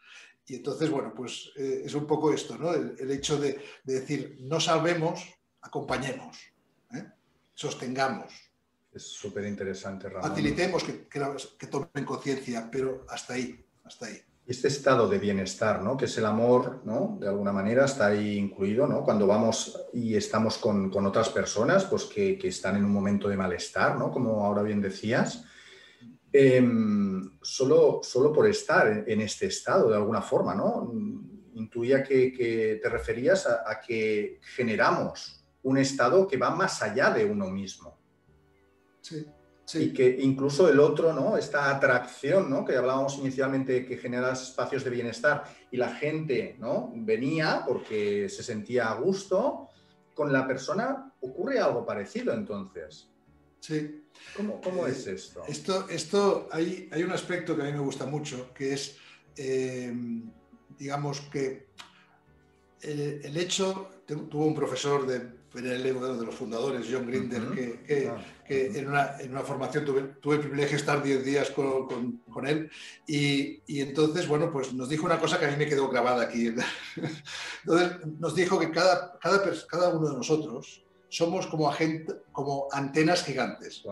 Y 0.45 0.55
entonces, 0.55 0.89
bueno, 0.89 1.13
pues 1.15 1.51
eh, 1.55 1.83
es 1.85 1.93
un 1.93 2.05
poco 2.05 2.33
esto, 2.33 2.57
¿no? 2.57 2.73
El, 2.73 3.09
hecho 3.11 3.39
de, 3.39 3.61
decir, 3.83 4.37
no 4.41 4.59
salvemos, 4.59 5.23
acompañemos, 5.61 6.37
¿eh? 6.93 7.05
sostengamos. 7.53 8.33
Es 8.93 9.03
súper 9.03 9.45
interesante, 9.45 10.09
Ramón. 10.09 10.29
Facilitemos 10.29 10.83
que, 10.83 11.07
que, 11.07 11.67
tomen 11.67 12.05
conciencia, 12.05 12.69
pero 12.69 13.05
hasta 13.09 13.35
ahí, 13.35 13.65
hasta 13.85 14.07
ahí. 14.07 14.21
Este 14.45 14.67
estado 14.67 15.07
de 15.07 15.19
bienestar, 15.19 15.81
¿no? 15.81 15.95
que 15.95 16.05
es 16.05 16.17
el 16.17 16.25
amor, 16.25 16.81
¿no? 16.83 17.17
de 17.19 17.29
alguna 17.29 17.53
manera 17.53 17.85
está 17.85 18.07
ahí 18.07 18.37
incluido, 18.37 18.85
¿no? 18.87 19.03
cuando 19.03 19.25
vamos 19.25 19.87
y 19.93 20.15
estamos 20.15 20.57
con, 20.57 20.89
con 20.89 21.05
otras 21.05 21.29
personas 21.29 21.85
pues 21.85 22.03
que, 22.05 22.37
que, 22.37 22.49
están 22.49 22.75
en 22.75 22.83
un 22.83 22.91
momento 22.91 23.29
de 23.29 23.37
malestar, 23.37 23.97
¿no? 23.97 24.11
como 24.11 24.43
ahora 24.45 24.61
bien 24.61 24.81
decías, 24.81 25.45
Em, 26.35 27.37
solo, 27.43 27.99
solo 28.01 28.33
por 28.33 28.47
estar 28.47 29.03
en 29.05 29.21
este 29.21 29.45
estado 29.45 29.87
de 29.87 29.95
alguna 29.95 30.19
forma, 30.19 30.55
¿no? 30.55 30.91
Intuía 31.53 32.01
que, 32.01 32.79
te 32.81 32.89
referías 32.89 33.45
a, 33.45 33.79
que 33.79 34.39
generamos 34.41 35.45
un 35.61 35.77
estado 35.77 36.27
que 36.27 36.37
va 36.37 36.49
más 36.49 36.81
allá 36.81 37.11
de 37.11 37.23
uno 37.23 37.51
mismo. 37.51 37.99
Sí, 38.99 39.27
Y 39.73 39.93
que 39.93 40.17
incluso 40.21 40.69
el 40.69 40.79
otro, 40.79 41.13
¿no? 41.13 41.37
Esta 41.37 41.69
atracción, 41.69 42.49
¿no? 42.49 42.65
Que 42.65 42.75
hablábamos 42.75 43.17
inicialmente 43.17 43.85
que 43.85 43.97
genera 43.97 44.33
espacios 44.33 44.83
de 44.83 44.89
bienestar 44.89 45.43
y 45.71 45.77
la 45.77 45.95
gente, 45.95 46.57
¿no? 46.59 46.91
Venía 46.95 47.63
porque 47.65 48.27
se 48.29 48.43
sentía 48.43 48.89
a 48.89 48.95
gusto. 48.95 49.69
Con 50.13 50.31
la 50.31 50.45
persona 50.45 51.11
ocurre 51.21 51.59
algo 51.59 51.85
parecido 51.85 52.33
entonces. 52.33 53.09
Sí. 53.59 54.03
¿Cómo, 54.35 54.85
es 54.85 55.07
esto? 55.07 55.43
Esto, 55.47 55.87
esto 55.89 56.47
hay, 56.51 56.89
hay, 56.91 57.01
un 57.01 57.11
aspecto 57.11 57.55
que 57.55 57.63
a 57.63 57.65
mí 57.65 57.71
me 57.71 57.79
gusta 57.79 58.05
mucho, 58.05 58.53
que 58.53 58.73
es, 58.73 58.97
eh, 59.35 59.91
digamos 60.77 61.21
que 61.21 61.67
el, 62.83 63.37
hecho, 63.37 63.89
tuvo 64.05 64.45
un 64.45 64.55
profesor 64.55 65.07
de 65.07 65.42
PNL, 65.53 65.95
uno 65.95 66.15
de 66.15 66.25
los 66.25 66.35
fundadores, 66.35 66.87
John 66.91 67.05
Grinder, 67.05 67.49
que, 67.85 68.09
ah, 68.09 68.17
en, 68.47 68.87
una, 68.87 69.19
en, 69.19 69.31
una, 69.31 69.41
formación 69.41 69.85
tuve, 69.85 70.01
tuve, 70.19 70.35
el 70.35 70.41
privilegio 70.41 70.71
de 70.71 70.77
estar 70.77 71.01
10 71.01 71.23
días 71.23 71.51
con, 71.51 71.87
con, 72.29 72.47
él 72.47 72.69
y, 73.07 73.61
y, 73.67 73.81
entonces, 73.81 74.27
bueno, 74.27 74.51
pues 74.51 74.73
nos 74.73 74.89
dijo 74.89 75.05
una 75.05 75.19
cosa 75.19 75.39
que 75.39 75.45
a 75.45 75.51
mí 75.51 75.57
me 75.57 75.67
quedó 75.67 75.89
grabada 75.89 76.23
aquí. 76.23 76.47
Entonces 77.63 77.97
nos 78.19 78.35
dijo 78.35 78.59
que 78.59 78.71
cada, 78.71 79.17
cada, 79.19 79.43
cada 79.69 79.89
uno 79.89 80.09
de 80.09 80.17
nosotros 80.17 80.83
somos 81.09 81.45
como, 81.47 81.71
como 82.31 82.67
antenas 82.71 83.23
gigantes. 83.23 83.83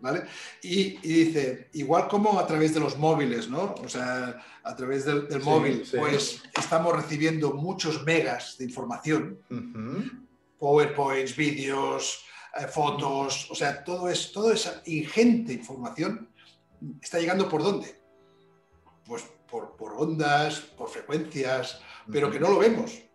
¿Vale? 0.00 0.24
Y, 0.62 0.98
dice, 0.98 1.70
igual 1.72 2.06
como 2.08 2.38
a 2.38 2.46
través 2.46 2.72
de 2.74 2.80
los 2.80 2.96
móviles, 2.98 3.48
¿no? 3.48 3.74
O 3.82 3.88
sea, 3.88 4.40
a 4.62 4.76
través 4.76 5.04
del, 5.04 5.26
móvil, 5.42 5.84
pues 5.96 6.42
estamos 6.56 6.94
recibiendo 6.94 7.52
muchos 7.54 8.04
megas 8.04 8.56
de 8.58 8.64
información, 8.64 9.40
PowerPoints, 10.58 11.36
vídeos, 11.36 12.24
eh, 12.58 12.66
fotos, 12.66 13.50
o 13.50 13.54
sea, 13.54 13.84
todo 13.84 14.08
es, 14.08 14.32
toda 14.32 14.54
esa 14.54 14.82
ingente 14.86 15.52
información 15.52 16.30
está 17.00 17.18
llegando 17.18 17.48
por 17.48 17.62
dónde? 17.62 17.94
Pues 19.04 19.24
por, 19.50 19.76
por 19.76 19.94
ondas, 19.94 20.60
por 20.60 20.88
frecuencias, 20.88 21.80
pero 22.10 22.30
que 22.30 22.40
no 22.40 22.50
lo 22.50 22.58
vemos. 22.58 23.08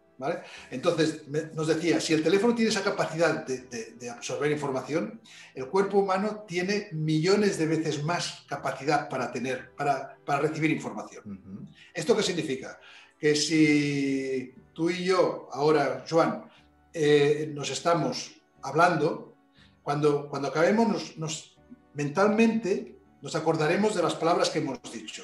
Entonces, 0.71 1.27
nos 1.53 1.67
decía, 1.67 1.99
si 1.99 2.13
el 2.13 2.23
teléfono 2.23 2.55
tiene 2.55 2.69
esa 2.69 2.83
capacidad 2.83 3.45
de, 3.45 4.09
absorber 4.09 4.51
información, 4.51 5.21
el 5.53 5.67
cuerpo 5.67 5.99
humano 5.99 6.45
tiene 6.47 6.89
millones 6.91 7.57
de 7.57 7.67
veces 7.67 8.03
más 8.03 8.45
capacidad 8.47 9.09
para, 9.09 9.31
tener, 9.31 9.71
para, 9.75 10.15
recibir 10.39 10.71
información. 10.71 11.67
¿Esto 11.93 12.15
qué 12.15 12.23
significa? 12.23 12.79
Que 13.17 13.35
si 13.35 14.53
tú 14.73 14.89
y 14.89 15.05
yo, 15.05 15.49
ahora, 15.51 16.05
Joan, 16.09 16.49
eh, 16.93 17.51
nos 17.53 17.69
estamos 17.69 18.35
hablando, 18.61 19.35
cuando, 19.81 20.29
cuando 20.29 20.47
acabemos, 20.47 21.17
nos, 21.17 21.57
mentalmente 21.93 22.97
nos 23.21 23.35
acordaremos 23.35 23.95
de 23.95 24.03
las 24.03 24.15
palabras 24.15 24.49
que 24.49 24.59
hemos 24.59 24.79
dicho. 24.91 25.23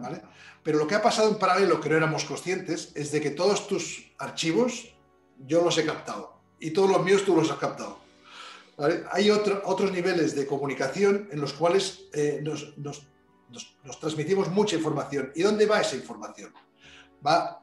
¿vale? 0.00 0.22
Pero 0.62 0.78
lo 0.78 0.86
que 0.86 0.94
ha 0.94 1.02
pasado 1.02 1.28
en 1.30 1.38
paralelo, 1.38 1.80
que 1.80 1.88
no 1.88 1.96
éramos 1.96 2.24
conscientes, 2.24 2.92
es 2.94 3.10
de 3.10 3.20
que 3.20 3.30
todos 3.30 3.66
tus 3.66 4.12
archivos 4.18 4.94
yo 5.46 5.62
los 5.62 5.76
he 5.78 5.84
captado 5.84 6.40
y 6.60 6.70
todos 6.70 6.90
los 6.90 7.04
míos 7.04 7.24
tú 7.24 7.34
los 7.34 7.50
has 7.50 7.58
captado. 7.58 7.98
Hay 9.10 9.30
otros 9.30 9.92
niveles 9.92 10.34
de 10.34 10.46
comunicación 10.46 11.28
en 11.30 11.40
los 11.40 11.52
cuales 11.52 12.04
eh, 12.14 12.42
nos, 12.42 13.08
transmitimos 14.00 14.48
mucha 14.48 14.76
información. 14.76 15.32
¿Y 15.34 15.42
dónde 15.42 15.66
va 15.66 15.80
esa 15.80 15.96
información? 15.96 16.52
Va 17.26 17.62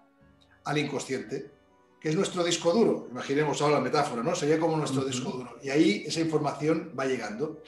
al 0.63 0.77
inconsciente, 0.77 1.49
que 1.99 2.09
es 2.09 2.15
nuestro 2.15 2.43
disco 2.43 2.71
duro. 2.71 3.07
Imaginemos 3.11 3.61
ahora 3.61 3.75
la 3.75 3.81
metáfora, 3.81 4.23
¿no? 4.23 4.35
Sería 4.35 4.59
como 4.59 4.77
nuestro 4.77 5.03
disco 5.03 5.31
duro. 5.31 5.57
Y 5.63 5.69
ahí 5.69 6.03
esa 6.05 6.19
información 6.19 6.93
va 6.97 7.05
llegando. 7.05 7.63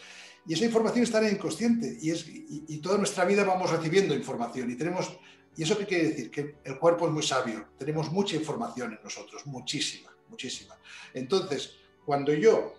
Y 0.46 0.54
esa 0.54 0.66
información 0.66 1.04
está 1.04 1.20
en 1.20 1.26
el 1.26 1.34
inconsciente 1.34 1.98
y, 2.02 2.12
es, 2.12 2.26
y, 2.28 2.78
toda 2.78 2.98
nuestra 2.98 3.26
vida 3.26 3.44
vamos 3.44 3.70
recibiendo 3.70 4.16
información 4.16 4.72
y 4.72 4.76
tenemos... 4.76 5.18
¿Y 5.56 5.64
eso 5.64 5.78
qué 5.78 5.86
quiere 5.86 6.10
decir? 6.10 6.32
Que 6.32 6.56
el 6.64 6.80
cuerpo 6.80 7.06
es 7.08 7.12
muy 7.12 7.24
sabio, 7.24 7.68
tenemos 7.78 8.12
mucha 8.12 8.36
información 8.36 8.94
en 8.94 9.00
nosotros, 9.04 9.46
muchísima, 9.46 10.10
muchísima. 10.30 10.78
Entonces, 11.14 11.76
cuando 12.06 12.34
yo 12.34 12.76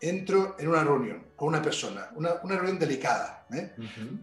entro 0.00 0.56
en 0.58 0.68
una 0.68 0.84
reunión 0.84 1.28
con 1.36 1.48
una 1.48 1.62
persona, 1.62 2.10
una, 2.16 2.34
reunión 2.42 2.78
delicada. 2.78 3.46
¿eh? 3.52 3.72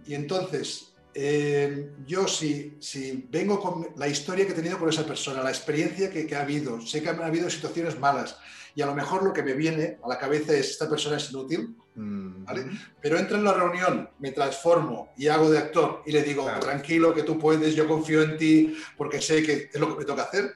Y 0.05 0.13
entonces, 0.13 0.92
eh, 1.13 1.91
yo 2.05 2.27
si, 2.27 2.77
si 2.79 3.27
vengo 3.29 3.59
con 3.59 3.89
la 3.97 4.07
historia 4.07 4.45
que 4.45 4.53
he 4.53 4.55
tenido 4.55 4.79
con 4.79 4.89
esa 4.89 5.05
persona, 5.05 5.43
la 5.43 5.49
experiencia 5.49 6.09
que, 6.09 6.35
ha 6.35 6.41
habido, 6.41 6.81
sé 6.81 7.01
que 7.01 7.09
han 7.09 7.21
habido 7.21 7.49
situaciones 7.49 7.99
malas 7.99 8.37
y 8.75 8.81
a 8.81 8.87
lo 8.87 8.95
mejor 8.95 9.23
lo 9.23 9.33
que 9.33 9.43
me 9.43 9.53
viene 9.53 9.99
a 10.03 10.07
la 10.07 10.17
cabeza 10.17 10.53
es 10.53 10.71
esta 10.71 10.89
persona 10.89 11.17
es 11.17 11.29
inútil, 11.31 11.75
¿vale? 11.95 12.65
Pero 12.99 13.19
entro 13.19 13.37
en 13.37 13.43
la 13.43 13.53
reunión, 13.53 14.09
me 14.17 14.31
transformo 14.31 15.13
y 15.15 15.27
hago 15.27 15.51
de 15.51 15.59
actor 15.59 16.01
y 16.05 16.11
le 16.11 16.23
digo, 16.23 16.49
tranquilo, 16.59 17.13
que 17.13 17.23
tú 17.23 17.37
puedes, 17.37 17.75
yo 17.75 17.87
confío 17.87 18.23
en 18.23 18.37
ti 18.37 18.75
porque 18.97 19.21
sé 19.21 19.43
que 19.43 19.69
es 19.71 19.79
lo 19.79 19.93
que 19.93 19.99
me 19.99 20.05
toca 20.05 20.23
hacer. 20.23 20.55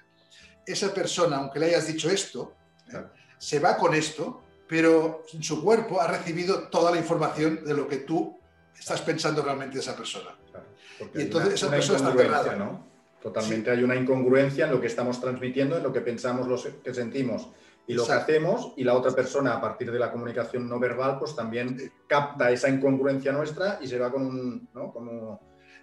Esa 0.66 0.94
persona, 0.94 1.38
aunque 1.38 1.60
le 1.60 1.68
hayas 1.68 1.88
dicho 1.88 2.10
esto, 2.10 2.56
se 3.38 3.60
va 3.60 3.78
con 3.78 3.94
esto 3.94 4.44
pero 4.68 5.24
en 5.34 5.42
su 5.42 5.64
cuerpo 5.64 6.02
ha 6.02 6.08
recibido 6.08 6.68
toda 6.68 6.92
la 6.92 6.98
información 6.98 7.64
de 7.64 7.74
lo 7.74 7.88
que 7.88 7.98
tú 7.98 8.38
estás 8.78 9.02
pensando 9.02 9.42
realmente 9.42 9.76
de 9.76 9.82
esa 9.82 9.96
persona. 9.96 10.36
y 11.14 11.22
entonces 11.22 11.56
esa 11.56 11.70
persona 11.70 12.10
está 12.10 12.56
¿no? 12.56 12.88
Totalmente 13.22 13.72
hay 13.72 13.84
una 13.84 13.96
incongruencia 13.96 14.66
en 14.66 14.72
lo 14.72 14.80
que 14.80 14.88
estamos 14.88 15.20
transmitiendo, 15.20 15.78
en 15.78 15.84
lo 15.84 15.92
que 15.92 16.02
pensamos, 16.02 16.48
lo 16.48 16.62
que 16.84 16.94
sentimos 16.94 17.50
y 17.88 17.94
lo 17.94 18.06
que 18.06 18.14
hacemos, 18.14 18.74
y 18.78 18.84
la 18.84 18.94
otra 18.94 19.12
persona, 19.12 19.54
a 19.54 19.62
partir 19.62 19.92
de 19.92 19.98
la 19.98 20.12
comunicación 20.12 20.68
no 20.70 20.80
verbal, 20.80 21.18
pues 21.18 21.36
también 21.36 21.92
capta 22.06 22.52
esa 22.52 22.70
incongruencia 22.70 23.32
nuestra 23.32 23.80
y 23.82 23.88
se 23.88 23.98
va 23.98 24.12
con 24.12 24.26
un... 24.26 24.70
¿no? 24.74 24.92
Como... 24.92 25.40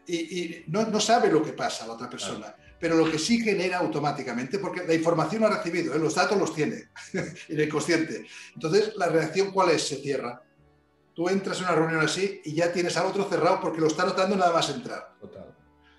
Y, 0.07 0.65
no, 0.69 0.85
no, 0.87 1.01
sabe 1.01 1.33
lo 1.33 1.43
que 1.43 1.55
pasa 1.55 1.87
la 1.87 1.95
otra 1.95 2.11
persona 2.11 2.55
pero 2.85 2.97
lo 2.97 3.11
que 3.11 3.19
sí 3.19 3.41
genera 3.41 3.79
automáticamente, 3.79 4.59
porque 4.59 4.87
la 4.87 4.93
información 4.93 5.41
la 5.41 5.49
ha 5.49 5.57
recibido, 5.57 5.95
¿eh? 5.95 5.99
los 5.99 6.15
datos 6.15 6.37
los 6.37 6.55
tiene 6.55 6.91
en 7.15 7.35
el 7.49 7.63
inconsciente. 7.63 8.27
Entonces, 8.53 8.93
¿la 8.97 9.09
reacción 9.09 9.53
cuál 9.53 9.71
es? 9.71 9.89
Se 9.89 9.97
cierra. 9.97 10.43
Tú 11.15 11.29
entras 11.29 11.59
en 11.59 11.65
una 11.65 11.75
reunión 11.75 12.01
así 12.01 12.41
y 12.45 12.55
ya 12.55 12.73
tienes 12.73 12.97
al 12.97 13.07
otro 13.07 13.25
cerrado 13.25 13.61
porque 13.61 13.81
lo 13.81 13.87
está 13.87 14.05
notando 14.05 14.37
nada 14.37 14.53
más 14.53 14.69
entrar. 14.71 15.15
Total. 15.21 15.55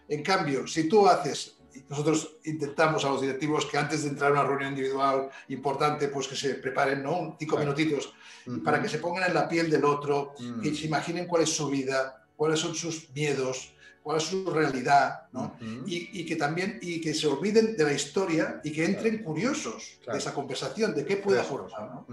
En 0.08 0.22
cambio, 0.22 0.68
si 0.68 0.88
tú 0.88 1.08
haces, 1.08 1.58
nosotros 1.90 2.38
intentamos 2.46 3.04
a 3.06 3.10
los 3.10 3.22
directivos 3.22 3.66
que 3.66 3.78
antes 3.78 4.04
de 4.04 4.10
entrar 4.10 4.32
a 4.32 4.34
una 4.34 4.44
reunión 4.44 4.72
individual 4.72 5.30
importante, 5.50 6.08
pues 6.10 6.28
que 6.28 6.36
se 6.36 6.56
preparen, 6.56 7.04
¿no? 7.04 7.36
Cinco 7.40 7.58
minutitos, 7.58 8.14
para 8.64 8.82
que 8.82 8.90
se 8.90 9.00
pongan 9.00 9.28
en 9.28 9.34
la 9.34 9.48
piel 9.48 9.70
del 9.70 9.86
otro, 9.86 10.34
y 10.62 10.70
que 10.70 10.76
se 10.76 10.88
imaginen 10.88 11.28
cuál 11.28 11.44
es 11.44 11.56
su 11.56 11.68
vida, 11.70 12.28
cuáles 12.36 12.60
son 12.60 12.76
sus 12.76 13.10
miedos, 13.12 13.75
cuál 14.06 14.18
es 14.18 14.24
su 14.26 14.46
realidad, 14.52 15.24
¿no? 15.32 15.58
y, 15.88 16.24
que 16.28 16.36
también, 16.36 16.78
y 16.80 17.02
que 17.02 17.12
se 17.12 17.26
olviden 17.26 17.76
de 17.76 17.86
la 17.86 17.92
historia 17.92 18.62
y 18.64 18.72
que 18.72 18.86
entren 18.86 19.24
curiosos 19.24 19.98
de 20.06 20.16
esa 20.16 20.32
conversación, 20.32 20.94
de 20.94 21.04
qué 21.04 21.18
puede 21.18 21.42
formar, 21.42 21.90
¿no? 21.90 22.06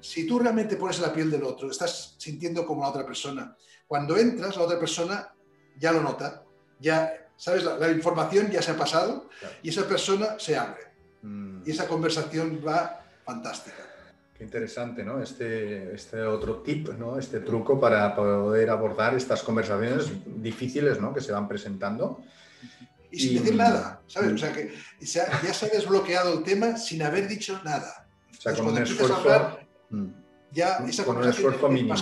Si 0.00 0.26
tú 0.26 0.38
realmente 0.38 0.76
pones 0.76 1.00
la 1.00 1.12
piel 1.12 1.30
del 1.30 1.44
otro, 1.44 1.70
estás 1.70 2.14
sintiendo 2.16 2.64
como 2.64 2.80
la 2.80 2.88
otra 2.88 3.04
persona, 3.04 3.54
cuando 3.86 4.16
entras, 4.16 4.56
la 4.56 4.62
otra 4.62 4.80
persona 4.80 5.34
ya 5.78 5.92
lo 5.92 6.00
nota, 6.00 6.44
ya, 6.80 7.12
¿sabes? 7.36 7.62
La, 7.62 7.90
información 7.90 8.50
ya 8.50 8.62
se 8.62 8.70
ha 8.70 8.78
pasado 8.78 9.28
y 9.62 9.68
esa 9.68 9.86
persona 9.86 10.38
se 10.38 10.56
abre. 10.56 10.94
Mm. 11.20 11.60
Y 11.66 11.72
esa 11.72 11.86
conversación 11.86 12.62
va 12.66 13.04
fantástica. 13.22 13.84
Qué 14.36 14.42
interesante, 14.42 15.04
¿no? 15.04 15.22
Este, 15.22 15.94
este 15.94 16.20
otro 16.22 16.56
tip, 16.56 16.88
¿no? 16.98 17.18
Este 17.18 17.38
truco 17.40 17.78
para 17.78 18.16
poder 18.16 18.68
abordar 18.68 19.14
estas 19.14 19.42
conversaciones 19.44 20.10
difíciles, 20.26 21.00
¿no? 21.00 21.14
Que 21.14 21.20
se 21.20 21.30
van 21.30 21.46
presentando. 21.46 22.20
Y 23.12 23.20
sin 23.20 23.38
decir 23.38 23.54
nada, 23.54 24.02
¿sabes? 24.08 24.32
O 24.32 24.38
sea, 24.38 24.52
que 24.52 24.74
ya 25.00 25.54
se 25.54 25.66
ha 25.66 25.68
desbloqueado 25.68 26.36
el 26.36 26.42
tema 26.42 26.76
sin 26.76 27.02
haber 27.02 27.28
dicho 27.28 27.60
nada. 27.64 28.08
O 28.36 28.40
sea, 28.40 28.54
con 28.54 28.66
un 28.66 28.78
esfuerzo... 28.78 29.58
Mm. 29.90 30.06
ya 30.50 30.78
esa 30.78 31.04
con 31.04 31.18
un 31.18 31.28
esfuerzo 31.28 31.68
mínimo. 31.68 31.94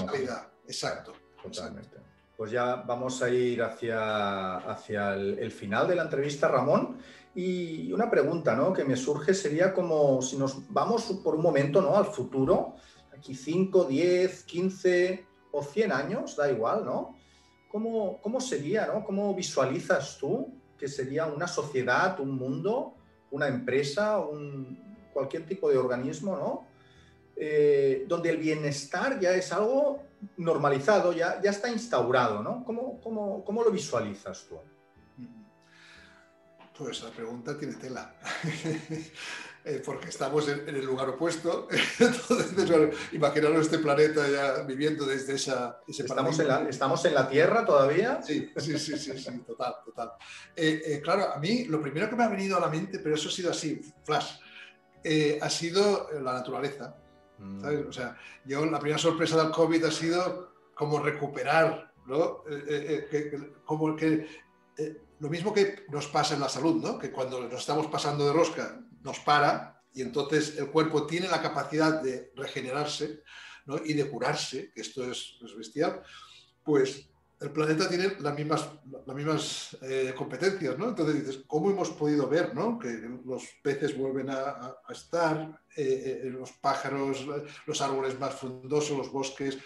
Exacto. 0.67 1.13
Totalmente. 1.43 1.99
Pues 2.35 2.51
ya 2.51 2.77
vamos 2.77 3.23
a 3.23 3.29
ir 3.29 3.63
hacia, 3.63 4.57
hacia 4.57 5.15
el 5.15 5.53
final 5.53 5.87
de 5.87 5.97
la 5.97 6.05
entrevista, 6.05 6.49
Ramón. 6.49 6.97
Y 7.35 7.93
una 7.93 8.11
pregunta 8.11 8.55
¿no? 8.55 8.73
que 8.73 8.85
me 8.85 8.97
surge 8.97 9.33
sería 9.33 9.73
como 9.73 10.21
si 10.21 10.37
nos 10.37 10.71
vamos 10.71 11.05
por 11.25 11.35
un 11.35 11.43
momento 11.43 11.81
¿no? 11.81 11.97
al 11.97 12.07
futuro, 12.07 12.75
aquí 13.17 13.35
5, 13.35 13.85
10, 13.85 14.45
15 14.45 15.27
o 15.53 15.63
100 15.63 15.93
años, 15.93 16.37
da 16.37 16.51
igual, 16.51 16.85
¿no? 16.85 17.17
¿Cómo, 17.71 18.21
cómo 18.21 18.41
sería, 18.41 18.87
¿no? 18.87 19.05
¿Cómo 19.05 19.35
visualizas 19.35 20.19
tú 20.19 20.53
que 20.77 20.89
sería 20.89 21.27
una 21.27 21.47
sociedad, 21.47 22.19
un 22.21 22.37
mundo, 22.37 22.95
una 23.31 23.49
empresa, 23.49 24.19
un, 24.19 25.09
cualquier 25.13 25.47
tipo 25.47 25.71
de 25.71 25.79
organismo, 25.79 26.37
¿no? 26.37 26.67
Eh, 27.37 28.05
donde 28.09 28.31
el 28.31 28.37
bienestar 28.37 29.19
ya 29.21 29.33
es 29.33 29.53
algo 29.53 30.03
normalizado, 30.37 31.13
ya, 31.13 31.41
ya 31.41 31.51
está 31.51 31.71
instaurado, 31.71 32.43
¿no? 32.43 32.65
¿Cómo, 32.65 33.01
cómo, 33.01 33.45
cómo 33.45 33.63
lo 33.63 33.71
visualizas 33.71 34.47
tú? 34.49 34.57
Pues 36.77 37.03
la 37.03 37.11
pregunta 37.11 37.59
tiene 37.59 37.75
tela. 37.75 38.15
Eh, 39.65 39.81
porque 39.85 40.09
estamos 40.09 40.49
en, 40.49 40.69
el 40.69 40.85
lugar 40.85 41.09
opuesto. 41.11 41.69
Entonces, 42.01 42.97
imaginaros 43.13 43.67
este 43.67 43.79
planeta 43.79 44.29
ya 44.29 44.63
viviendo 44.65 45.07
desde 45.07 45.35
esa, 45.35 45.79
ese 45.87 46.03
¿Estamos 46.03 46.37
en, 46.41 46.49
la, 46.49 46.69
¿Estamos 46.69 47.05
en 47.05 47.15
la 47.15 47.29
Tierra 47.29 47.65
todavía? 47.65 48.21
Sí, 48.23 48.51
sí, 48.57 48.77
sí, 48.77 48.99
sí, 48.99 49.17
sí 49.17 49.39
total, 49.47 49.77
total. 49.85 50.15
Eh, 50.57 50.83
eh, 50.85 51.01
claro, 51.01 51.33
a 51.33 51.39
mí 51.39 51.67
lo 51.67 51.81
primero 51.81 52.11
que 52.11 52.17
me 52.17 52.25
ha 52.25 52.29
venido 52.29 52.57
a 52.57 52.61
la 52.61 52.67
mente, 52.67 52.99
pero 52.99 53.15
eso 53.15 53.29
ha 53.29 53.33
sido 53.33 53.53
así, 53.53 53.81
flash, 54.03 54.33
ha 55.41 55.49
sido 55.49 56.09
la 56.21 56.33
naturaleza. 56.33 56.97
Mm. 57.39 57.89
O 57.89 57.93
sea, 57.93 58.19
yo 58.45 58.67
la 58.67 58.81
primera 58.81 58.99
sorpresa 58.99 59.41
del 59.41 59.53
COVID 59.53 59.85
ha 59.85 59.93
sido 59.93 60.55
como 60.75 60.99
recuperar, 60.99 61.93
¿no? 62.05 62.43
como 63.65 63.95
que 63.95 64.27
lo 65.23 65.31
mismo 65.31 65.55
que 65.55 65.87
nos 65.89 66.09
pasa 66.09 66.35
en 66.35 66.41
la 66.41 66.49
salud, 66.49 66.83
¿no? 66.83 66.99
que 66.99 67.13
cuando 67.13 67.41
nos 67.49 67.61
estamos 67.61 67.87
pasando 67.87 68.27
de 68.27 68.33
rosca 68.33 68.85
nos 69.05 69.21
para 69.21 69.81
y 69.95 70.03
entonces 70.03 70.59
el 70.59 70.69
cuerpo 70.69 71.07
tiene 71.07 71.29
la 71.29 71.41
capacidad 71.41 72.03
de 72.03 72.33
regenerarse 72.35 73.23
¿no? 73.67 73.77
y 73.85 73.93
de 73.93 74.11
curarse, 74.11 74.73
que 74.75 74.81
esto 74.81 75.09
es, 75.09 75.37
bestial, 75.57 76.03
pues 76.65 77.09
el 77.41 77.53
planeta 77.53 77.89
tiene 77.89 78.17
las 78.19 78.35
mismas, 78.35 78.69
las 79.07 79.17
mismas 79.17 79.77
eh, 79.83 80.13
competencias, 80.17 80.77
¿no? 80.79 80.89
Entonces 80.89 81.27
dices, 81.27 81.45
¿cómo 81.47 81.71
hemos 81.71 81.91
podido 81.91 82.29
ver, 82.29 82.55
¿no? 82.55 82.79
Que 82.79 82.89
los 83.25 83.43
peces 83.63 83.99
vuelven 83.99 84.31
a, 84.31 84.77
estar, 84.91 85.61
eh, 85.77 86.23
eh, 86.25 86.31
los 86.31 86.53
pájaros, 86.53 87.27
los 87.67 87.81
árboles 87.81 88.19
más 88.19 88.37
frondosos, 88.37 88.97
los 88.97 89.11
bosques, 89.11 89.59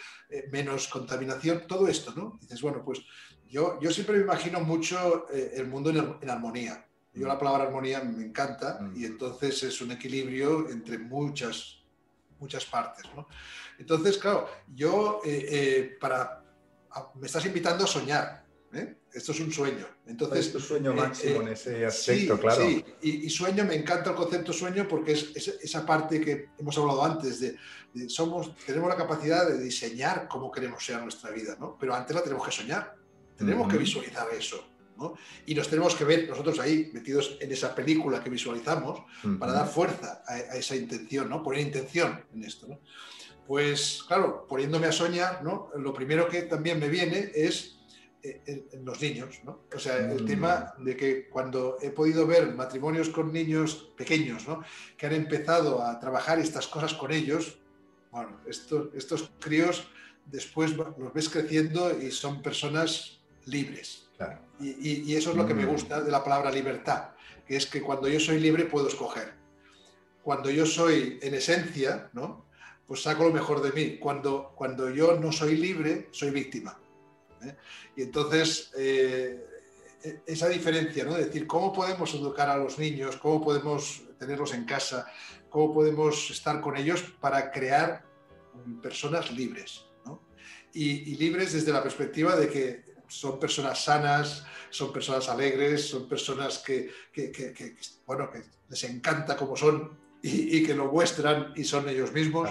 menos 0.51 0.89
contaminación, 0.89 1.67
todo 1.67 1.87
esto, 1.87 2.15
¿no? 2.17 2.39
Dices, 2.41 2.63
bueno, 2.63 2.83
pues 2.83 3.03
yo, 3.51 3.79
yo 3.81 3.91
siempre 3.91 4.17
me 4.17 4.25
imagino 4.25 4.61
mucho 4.61 5.27
eh, 5.33 5.53
el 5.55 5.67
mundo 5.67 5.91
en, 5.91 6.31
armonía. 6.31 6.85
Yo 7.15 7.27
la 7.27 7.39
palabra 7.39 7.65
armonía 7.65 8.03
me 8.03 8.25
encanta 8.25 8.79
y 8.95 9.01
mm. 9.01 9.05
entonces 9.05 9.63
es 9.63 9.81
un 9.81 9.93
equilibrio 9.93 10.69
entre 10.69 10.99
muchas, 10.99 11.79
muchas 12.39 12.65
partes. 12.67 13.05
¿no? 13.15 13.27
Entonces, 13.79 14.19
claro, 14.19 14.49
yo 14.75 15.21
eh, 15.25 15.47
eh, 15.51 15.97
para... 16.01 16.43
Me 17.15 17.27
estás 17.27 17.45
invitando 17.45 17.85
a 17.85 17.87
soñar. 17.87 18.47
Esto 19.13 19.33
es 19.33 19.41
un 19.41 19.51
sueño. 19.51 19.87
Entonces, 20.07 20.47
es 20.47 20.53
tu 20.53 20.61
sueño 20.61 20.93
máximo 20.93 21.41
en 21.41 21.49
ese 21.49 21.87
aspecto, 21.87 22.39
claro. 22.39 22.67
Sí, 22.67 22.85
y, 23.01 23.31
sueño, 23.31 23.65
me 23.65 23.75
encanta 23.75 24.11
el 24.11 24.17
concepto 24.17 24.53
sueño 24.53 24.87
porque 24.87 25.13
es, 25.13 25.35
esa 25.35 25.87
parte 25.87 26.21
que 26.21 26.51
hemos 26.59 26.77
hablado 26.77 27.03
antes 27.03 27.41
de, 27.41 27.57
somos, 28.09 28.55
tenemos 28.67 28.89
la 28.89 28.97
capacidad 28.97 29.49
de 29.49 29.59
diseñar 29.59 30.29
cómo 30.29 30.51
queremos 30.51 30.85
ser 30.85 31.01
nuestra 31.01 31.31
vida, 31.31 31.57
¿no? 31.59 31.77
Pero 31.81 31.95
antes 31.95 32.15
la 32.15 32.23
tenemos 32.23 32.45
que 32.45 32.53
soñar. 32.53 32.95
Tenemos 33.37 33.71
que 33.71 33.79
visualizar 33.79 34.27
eso. 34.37 34.65
¿no? 34.97 35.15
Y 35.45 35.55
nos 35.55 35.69
tenemos 35.69 35.95
que 35.95 36.05
ver 36.05 36.29
nosotros 36.29 36.59
ahí 36.59 36.91
metidos 36.93 37.37
en 37.41 37.53
esa 37.53 37.75
película 37.75 38.23
que 38.23 38.31
visualizamos 38.31 39.03
para 39.39 39.53
dar 39.53 39.69
fuerza 39.69 40.23
a, 40.27 40.57
esa 40.57 40.75
intención, 40.75 41.29
¿no? 41.29 41.43
poner 41.43 41.61
intención 41.61 42.25
en 42.35 42.45
esto. 42.45 42.67
¿no? 42.67 42.81
Pues 43.47 44.03
claro, 44.07 44.47
poniéndome 44.49 44.87
a 44.87 44.93
soñar, 44.93 45.43
¿no? 45.43 45.71
lo 45.77 45.93
primero 45.93 46.29
que 46.29 46.43
también 46.43 46.81
me 46.81 46.89
viene 46.89 47.31
es 47.35 47.77
eh, 48.23 48.69
los 48.83 49.01
niños. 49.01 49.41
¿no? 49.45 49.61
O 49.75 49.79
sea, 49.79 49.99
el 49.99 50.23
mm. 50.23 50.27
tema 50.27 50.75
de 50.79 50.97
que 50.97 51.29
cuando 51.29 51.77
he 51.81 51.91
podido 51.91 52.27
ver 52.27 52.55
matrimonios 52.55 53.11
con 53.11 53.33
niños 53.33 53.91
pequeños 53.97 54.49
¿no? 54.49 54.63
que 54.97 55.07
han 55.07 55.15
empezado 55.15 55.83
a 55.83 56.01
trabajar 56.01 56.39
estas 56.39 56.67
cosas 56.67 56.95
con 56.95 57.13
ellos, 57.13 57.59
bueno, 58.11 58.41
estos, 58.47 58.89
estos 58.95 59.31
críos 59.39 59.87
después 60.25 60.73
los 60.73 61.13
ves 61.13 61.29
creciendo 61.29 61.97
y 62.01 62.11
son 62.11 62.43
personas 62.43 63.21
libres. 63.47 64.09
Y, 64.61 65.15
eso 65.15 65.31
es 65.31 65.37
lo 65.37 65.47
que 65.47 65.55
me 65.55 65.67
mm. 65.67 65.69
gusta 65.69 66.01
de 66.01 66.11
la 66.11 66.25
palabra 66.25 66.51
libertad, 66.51 67.11
que 67.47 67.57
es 67.57 67.67
que 67.67 67.83
cuando 67.83 68.09
yo 68.09 68.21
soy 68.21 68.39
libre 68.41 68.65
puedo 68.65 68.89
escoger. 68.89 69.35
Cuando 70.23 70.51
yo 70.51 70.67
soy 70.67 71.19
en 71.23 71.35
esencia, 71.35 72.11
¿no? 72.13 72.47
pues 72.87 73.03
saco 73.03 73.25
lo 73.25 73.33
mejor 73.33 73.63
de 73.63 73.73
mí. 73.73 73.99
Cuando, 73.99 74.53
cuando 74.55 74.91
yo 74.91 75.19
no 75.19 75.33
soy 75.33 75.57
libre, 75.57 76.09
soy 76.11 76.31
víctima. 76.31 76.79
¿eh? 77.43 77.55
Y 77.97 78.03
entonces, 78.03 78.73
eh, 78.77 79.45
e, 80.03 80.21
esa 80.27 80.49
diferencia, 80.49 81.05
¿no? 81.05 81.17
Es 81.17 81.27
decir, 81.27 81.47
¿cómo 81.47 81.73
podemos 81.73 82.13
educar 82.15 82.49
a 82.49 82.57
los 82.57 82.79
niños? 82.79 83.17
¿Cómo 83.17 83.43
podemos 83.43 84.03
tenerlos 84.19 84.55
en 84.55 84.65
casa? 84.65 85.07
¿Cómo 85.49 85.75
podemos 85.75 86.31
estar 86.31 86.61
con 86.61 86.77
ellos 86.77 87.03
para 87.21 87.51
crear 87.51 88.07
personas 88.83 89.31
libres. 89.33 89.85
Y, 90.73 91.17
libres 91.17 91.55
desde 91.55 91.73
la 91.73 91.83
perspectiva 91.83 92.37
de 92.37 92.51
que 92.51 92.85
son 93.09 93.39
personas 93.39 93.85
sanas, 93.85 94.45
son 94.71 94.93
personas 94.93 95.29
alegres, 95.29 95.89
son 95.89 96.09
personas 96.09 96.59
que, 96.59 96.91
bueno, 98.07 98.31
que 98.31 98.43
les 98.69 98.85
encanta 98.85 99.37
como 99.37 99.57
son 99.57 99.99
y, 100.23 100.63
que 100.63 100.75
lo 100.75 100.91
muestran 100.91 101.53
y 101.57 101.65
son 101.65 101.89
ellos 101.89 102.13
mismos. 102.13 102.51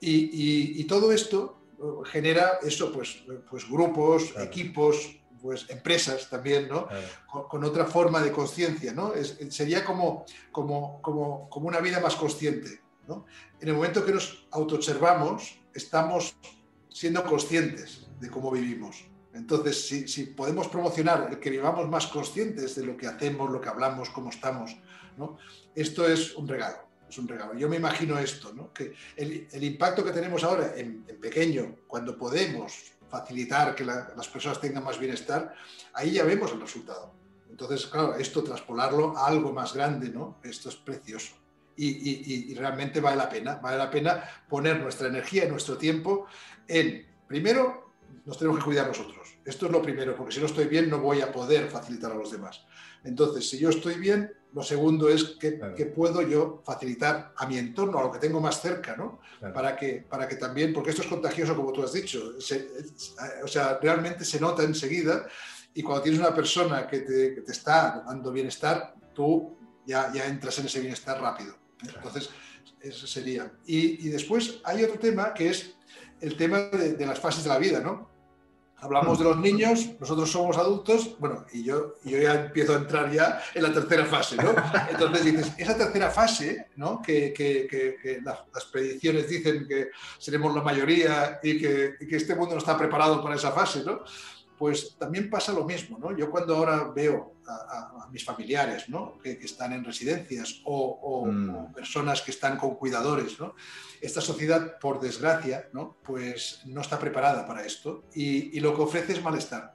Y, 0.00 0.84
todo 0.84 1.12
esto 1.12 1.56
genera 2.06 2.58
eso, 2.62 2.92
pues, 2.92 3.22
pues 3.48 3.68
grupos, 3.68 4.34
equipos, 4.38 5.16
pues 5.40 5.66
empresas 5.68 6.28
también, 6.28 6.68
¿no? 6.68 6.88
Con, 7.26 7.64
otra 7.64 7.84
forma 7.84 8.20
de 8.20 8.32
conciencia, 8.32 8.92
¿no? 8.92 9.12
sería 9.50 9.84
como, 9.84 10.24
como, 10.50 11.00
como, 11.00 11.48
como, 11.48 11.68
una 11.68 11.80
vida 11.80 12.00
más 12.00 12.16
consciente, 12.16 12.80
¿no? 13.06 13.26
En 13.60 13.68
el 13.68 13.74
momento 13.74 14.04
que 14.04 14.12
nos 14.12 14.46
autoobservamos, 14.50 15.60
estamos 15.72 16.36
siendo 16.88 17.24
conscientes 17.24 18.08
de 18.18 18.28
cómo 18.28 18.50
vivimos. 18.50 19.04
Entonces, 19.38 19.86
si, 19.86 20.24
podemos 20.24 20.66
promocionar 20.68 21.28
el 21.30 21.38
que 21.38 21.50
vivamos 21.50 21.88
más 21.88 22.08
conscientes 22.08 22.74
de 22.74 22.84
lo 22.84 22.96
que 22.96 23.06
hacemos, 23.06 23.50
lo 23.50 23.60
que 23.60 23.68
hablamos, 23.68 24.10
cómo 24.10 24.30
estamos. 24.30 24.76
Esto 25.74 26.08
es 26.08 26.34
un 26.34 26.48
regalo, 26.48 26.78
es 27.08 27.16
un 27.18 27.28
regalo. 27.28 27.54
Yo 27.54 27.68
me 27.68 27.76
imagino 27.76 28.18
esto, 28.18 28.52
¿no? 28.52 28.72
Que 28.72 28.94
el, 29.16 29.64
impacto 29.64 30.04
que 30.04 30.10
tenemos 30.10 30.42
ahora 30.42 30.74
en, 30.76 31.04
pequeño, 31.20 31.76
cuando 31.86 32.18
podemos 32.18 32.92
facilitar 33.08 33.74
que 33.74 33.84
las 33.84 34.28
personas 34.28 34.60
tengan 34.60 34.84
más 34.84 34.98
bienestar, 34.98 35.54
ahí 35.94 36.12
ya 36.12 36.24
vemos 36.24 36.52
el 36.52 36.60
resultado. 36.60 37.14
Entonces, 37.48 37.86
claro, 37.86 38.16
esto 38.16 38.42
traspolarlo 38.42 39.16
a 39.16 39.26
algo 39.28 39.52
más 39.52 39.72
grande, 39.72 40.10
¿no? 40.10 40.38
Esto 40.42 40.68
es 40.68 40.76
precioso. 40.76 41.34
Y, 41.76 42.52
realmente 42.54 43.00
vale 43.00 43.16
la 43.16 43.28
pena, 43.28 43.54
vale 43.54 43.78
la 43.78 43.88
pena 43.88 44.24
poner 44.48 44.80
nuestra 44.80 45.06
energía 45.06 45.44
y 45.44 45.48
nuestro 45.48 45.78
tiempo 45.78 46.26
en, 46.66 47.06
primero, 47.28 47.87
nos 48.24 48.38
tenemos 48.38 48.58
que 48.58 48.64
cuidar 48.64 48.88
nosotros. 48.88 49.38
Esto 49.44 49.66
es 49.66 49.72
lo 49.72 49.80
primero, 49.80 50.14
porque 50.14 50.34
si 50.34 50.40
no 50.40 50.46
estoy 50.46 50.66
bien 50.66 50.90
no 50.90 50.98
voy 51.00 51.20
a 51.20 51.32
poder 51.32 51.68
facilitar 51.68 52.12
a 52.12 52.14
los 52.14 52.30
demás. 52.30 52.64
Entonces, 53.04 53.48
si 53.48 53.58
yo 53.58 53.70
estoy 53.70 53.94
bien, 53.94 54.32
lo 54.52 54.62
segundo 54.62 55.08
es 55.08 55.36
que, 55.40 55.52
puedo 55.94 56.22
yo 56.22 56.62
facilitar 56.64 57.32
a 57.36 57.46
mi 57.46 57.58
entorno, 57.58 57.98
a 57.98 58.02
lo 58.02 58.12
que 58.12 58.18
tengo 58.18 58.40
más 58.40 58.60
cerca, 58.60 58.96
¿no? 58.96 59.20
Para, 59.52 59.76
que, 59.76 60.04
para 60.08 60.26
que 60.26 60.36
también, 60.36 60.72
porque 60.72 60.90
esto 60.90 61.02
es 61.02 61.08
contagioso, 61.08 61.54
como 61.54 61.72
tú 61.72 61.82
has 61.82 61.92
dicho, 61.92 62.34
o 63.42 63.48
sea, 63.48 63.78
realmente 63.80 64.24
se 64.24 64.40
nota 64.40 64.62
enseguida 64.62 65.26
y 65.74 65.82
cuando 65.82 66.02
tienes 66.02 66.20
una 66.20 66.34
persona 66.34 66.86
que 66.86 67.00
te, 67.00 67.50
está 67.50 68.02
dando 68.06 68.32
bienestar, 68.32 68.94
tú 69.14 69.56
ya, 69.86 70.12
ya, 70.12 70.26
entras 70.26 70.58
en 70.58 70.66
ese 70.66 70.80
bienestar 70.80 71.20
rápido. 71.20 71.52
¿eh? 71.52 71.90
Entonces, 71.94 72.30
eso 72.80 73.06
sería. 73.06 73.52
Y, 73.66 74.08
después 74.08 74.60
hay 74.64 74.84
otro 74.84 74.98
tema 74.98 75.34
que 75.34 75.50
es 75.50 75.74
el 76.20 76.36
tema 76.36 76.58
de, 76.58 76.94
de 76.94 77.06
las 77.06 77.18
fases 77.18 77.44
de 77.44 77.50
la 77.50 77.58
vida, 77.58 77.80
¿no? 77.80 78.08
Hablamos 78.80 79.18
de 79.18 79.24
los 79.24 79.36
niños, 79.38 79.88
nosotros 79.98 80.30
somos 80.30 80.56
adultos, 80.56 81.16
bueno, 81.18 81.44
y 81.52 81.64
yo, 81.64 81.94
yo 82.04 82.18
ya 82.18 82.44
empiezo 82.44 82.74
a 82.74 82.78
entrar 82.78 83.10
ya 83.10 83.42
en 83.52 83.64
la 83.64 83.72
tercera 83.72 84.04
fase, 84.04 84.36
¿no? 84.36 84.54
Entonces 84.90 85.24
dices, 85.24 85.52
esa 85.58 85.76
tercera 85.76 86.10
fase, 86.10 86.68
¿no? 86.76 87.02
Que, 87.02 87.32
que, 87.32 87.66
que, 87.66 88.20
las, 88.22 88.64
predicciones 88.70 89.28
dicen 89.28 89.66
que 89.66 89.88
seremos 90.18 90.54
la 90.54 90.62
mayoría 90.62 91.40
y 91.42 91.58
que, 91.58 91.94
y 91.98 92.06
que 92.06 92.16
este 92.16 92.36
mundo 92.36 92.54
no 92.54 92.58
está 92.58 92.78
preparado 92.78 93.20
para 93.20 93.34
esa 93.34 93.50
fase, 93.50 93.82
¿no? 93.84 94.04
Pues 94.58 94.96
también 94.98 95.30
pasa 95.30 95.52
lo 95.52 95.64
mismo, 95.64 95.98
¿no? 95.98 96.16
Yo 96.16 96.30
cuando 96.30 96.56
ahora 96.56 96.90
veo 96.94 97.34
a, 97.46 98.08
mis 98.10 98.24
familiares, 98.24 98.88
¿no? 98.88 99.18
Que, 99.18 99.32
están 99.32 99.72
en 99.72 99.84
residencias 99.84 100.60
o, 100.64 101.26
mm. 101.26 101.72
personas 101.74 102.22
que 102.22 102.30
están 102.30 102.56
con 102.56 102.74
cuidadores, 102.76 103.38
¿no? 103.38 103.54
Esta 104.00 104.20
sociedad, 104.20 104.78
por 104.78 105.00
desgracia, 105.00 105.68
¿no? 105.72 105.96
Pues 106.02 106.62
no 106.66 106.80
está 106.80 106.98
preparada 106.98 107.46
para 107.46 107.64
esto 107.64 108.04
y, 108.14 108.58
lo 108.60 108.74
que 108.74 108.82
ofrece 108.82 109.12
es 109.12 109.22
malestar. 109.22 109.74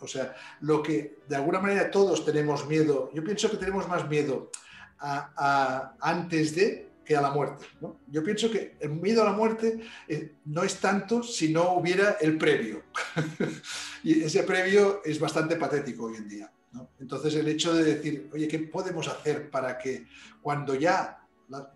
O 0.00 0.06
sea, 0.06 0.34
lo 0.60 0.82
que 0.82 1.18
de 1.28 1.36
alguna 1.36 1.60
manera 1.60 1.90
todos 1.90 2.24
tenemos 2.24 2.66
miedo, 2.66 3.10
yo 3.14 3.24
pienso 3.24 3.50
que 3.50 3.56
tenemos 3.56 3.88
más 3.88 4.08
miedo 4.08 4.50
a 5.00 5.94
antes 6.00 6.54
de 6.54 6.87
que 7.08 7.16
a 7.16 7.22
la 7.22 7.30
muerte. 7.30 7.64
Yo 8.06 8.22
pienso 8.22 8.50
que 8.50 8.76
el 8.80 8.90
miedo 8.90 9.22
a 9.22 9.24
la 9.24 9.32
muerte 9.32 9.80
eh, 10.06 10.34
no 10.44 10.62
es 10.62 10.78
tanto 10.78 11.22
si 11.22 11.50
no 11.50 11.72
hubiera 11.72 12.18
el 12.20 12.36
previo. 12.36 12.82
y 14.04 14.24
ese 14.24 14.42
previo 14.42 15.00
es 15.02 15.18
bastante 15.18 15.56
patético 15.56 16.04
hoy 16.04 16.16
en 16.16 16.28
día. 16.28 16.52
Entonces 17.00 17.34
el 17.36 17.48
hecho 17.48 17.72
de 17.72 17.94
decir, 17.94 18.28
oye, 18.30 18.46
¿qué 18.46 18.58
podemos 18.58 19.08
hacer 19.08 19.50
para 19.50 19.78
que 19.78 20.06
cuando 20.42 20.74
ya 20.74 21.26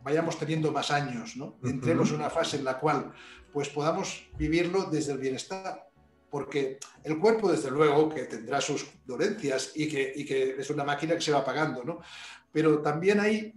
vayamos 0.02 0.38
teniendo 0.38 0.70
más 0.70 0.90
años, 0.90 1.34
¿no? 1.34 1.56
entremos 1.64 2.10
en 2.10 2.16
una 2.16 2.28
fase 2.28 2.58
en 2.58 2.64
la 2.64 2.78
cual 2.78 3.14
pues 3.54 3.70
podamos 3.70 4.28
vivirlo 4.36 4.84
desde 4.84 5.12
el 5.12 5.18
bienestar? 5.18 5.88
Porque 6.30 6.78
el 7.04 7.18
cuerpo, 7.18 7.50
desde 7.50 7.70
luego, 7.70 8.10
que 8.10 8.24
tendrá 8.24 8.60
sus 8.60 8.86
dolencias 9.06 9.72
y 9.74 9.88
que, 9.88 10.12
y 10.14 10.26
que 10.26 10.56
es 10.58 10.68
una 10.68 10.84
máquina 10.84 11.14
que 11.14 11.22
se 11.22 11.32
va 11.32 11.38
apagando, 11.38 11.84
¿no? 11.84 12.00
pero 12.52 12.82
también 12.82 13.18
hay 13.18 13.54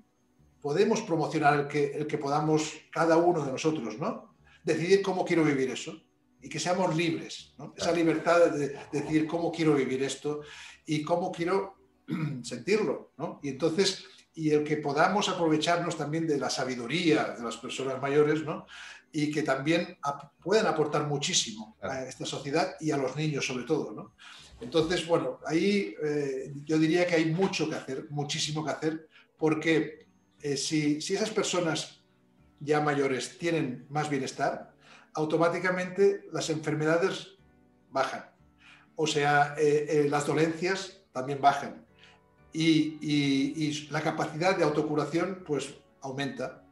podemos 0.65 1.01
promocionar 1.03 1.59
el 1.59 1.67
que, 1.67 1.91
el 1.93 2.07
que 2.07 2.17
podamos 2.17 2.73
cada 2.91 3.17
uno 3.17 3.45
de 3.45 3.51
nosotros, 3.51 3.99
¿no? 3.99 4.35
Decidir 4.63 5.03
cómo 5.03 5.23
quiero 5.23 5.43
vivir 5.43 5.69
eso 5.69 6.01
y 6.41 6.49
que 6.49 6.59
seamos 6.59 6.95
libres, 6.95 7.53
¿no? 7.59 7.75
Esa 7.77 7.91
libertad 7.91 8.49
de, 8.49 8.75
decir 8.91 9.27
cómo 9.27 9.51
quiero 9.51 9.75
vivir 9.75 10.01
esto 10.01 10.41
y 10.83 11.03
cómo 11.03 11.31
quiero 11.31 11.75
sentirlo, 12.41 13.11
¿no? 13.15 13.39
Y 13.43 13.49
entonces, 13.49 14.05
y 14.33 14.49
el 14.49 14.63
que 14.63 14.77
podamos 14.77 15.29
aprovecharnos 15.29 15.95
también 15.99 16.25
de 16.25 16.39
la 16.39 16.49
sabiduría 16.49 17.35
de 17.37 17.43
las 17.43 17.57
personas 17.57 18.01
mayores, 18.01 18.43
¿no? 18.43 18.65
Y 19.11 19.29
que 19.29 19.43
también 19.43 19.99
puedan 20.41 20.65
aportar 20.65 21.05
muchísimo 21.05 21.77
a 21.79 22.05
esta 22.05 22.25
sociedad 22.25 22.75
y 22.79 22.89
a 22.89 22.97
los 22.97 23.15
niños 23.15 23.45
sobre 23.45 23.65
todo, 23.65 23.91
¿no? 23.91 24.15
Entonces, 24.59 25.05
bueno, 25.05 25.41
ahí 25.45 25.93
eh, 26.03 26.53
yo 26.63 26.79
diría 26.79 27.05
que 27.05 27.17
hay 27.17 27.25
mucho 27.25 27.69
que 27.69 27.75
hacer, 27.75 28.07
muchísimo 28.09 28.65
que 28.65 28.71
hacer, 28.71 29.07
porque 29.37 30.04
eh, 30.45 30.57
si, 30.57 30.97
esas 30.97 31.31
personas 31.31 32.03
ya 32.59 32.79
mayores 32.79 33.39
tienen 33.39 33.87
más 33.89 34.11
bienestar, 34.11 34.75
automáticamente 35.15 36.27
las 36.31 36.51
enfermedades 36.51 37.29
bajan. 37.89 38.29
O 38.95 39.07
sea, 39.07 39.55
eh, 39.57 39.87
eh, 39.89 40.07
las 40.07 40.27
dolencias 40.27 41.01
también 41.11 41.41
bajan. 41.41 41.83
Y, 42.53 43.87
la 43.89 44.01
capacidad 44.01 44.55
de 44.55 44.63
autocuración 44.63 45.43
pues 45.47 45.73
aumenta. 46.01 46.63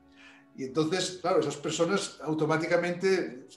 Y 0.56 0.66
entonces, 0.66 1.18
claro, 1.20 1.40
esas 1.40 1.58
personas 1.58 2.20
automáticamente 2.22 3.48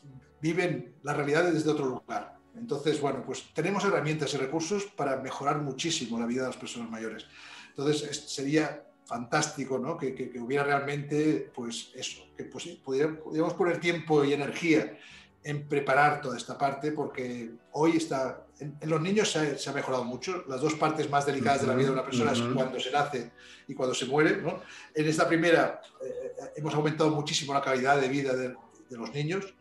viven 0.40 0.94
la 1.02 1.12
realidad 1.12 1.52
desde 1.52 1.70
otro 1.70 1.84
lugar. 1.84 2.38
Entonces, 2.56 3.02
bueno, 3.02 3.22
pues 3.22 3.52
tenemos 3.52 3.84
herramientas 3.84 4.32
y 4.32 4.38
recursos 4.38 4.86
para 4.86 5.18
mejorar 5.18 5.60
muchísimo 5.60 6.18
la 6.18 6.24
vida 6.24 6.40
de 6.42 6.48
las 6.48 6.56
personas 6.56 6.88
mayores. 6.90 7.26
Entonces, 7.68 8.24
sería 8.32 8.86
fantástico, 9.06 9.78
¿no? 9.78 9.96
Que, 9.96 10.30
hubiera 10.40 10.64
realmente, 10.64 11.50
pues 11.54 11.92
eso, 11.94 12.26
que 12.36 12.44
pues, 12.44 12.66
pudiéramos 12.84 13.54
poner 13.54 13.80
tiempo 13.80 14.24
y 14.24 14.32
energía 14.32 14.98
en 15.44 15.68
preparar 15.68 16.20
toda 16.20 16.36
esta 16.36 16.58
parte, 16.58 16.90
porque 16.90 17.50
hoy 17.72 17.96
está, 17.96 18.46
en, 18.58 18.76
los 18.82 19.00
niños 19.00 19.30
se 19.30 19.70
ha, 19.70 19.72
mejorado 19.72 20.02
mucho, 20.02 20.44
las 20.48 20.60
dos 20.60 20.74
partes 20.74 21.08
más 21.08 21.24
delicadas 21.24 21.60
de 21.60 21.68
la 21.68 21.74
vida 21.74 21.86
de 21.86 21.92
una 21.92 22.04
persona 22.04 22.32
es 22.32 22.40
cuando 22.40 22.80
se 22.80 22.90
nace 22.90 23.30
y 23.68 23.74
cuando 23.74 23.94
se 23.94 24.06
muere, 24.06 24.38
¿no? 24.38 24.60
En 24.92 25.06
esta 25.06 25.28
primera 25.28 25.80
eh, 26.04 26.32
hemos 26.56 26.74
aumentado 26.74 27.10
muchísimo 27.10 27.54
la 27.54 27.62
calidad 27.62 28.00
de 28.00 28.08
vida 28.08 28.34
de, 28.34 28.48
de 28.48 28.96
los 28.96 29.12
niños, 29.14 29.54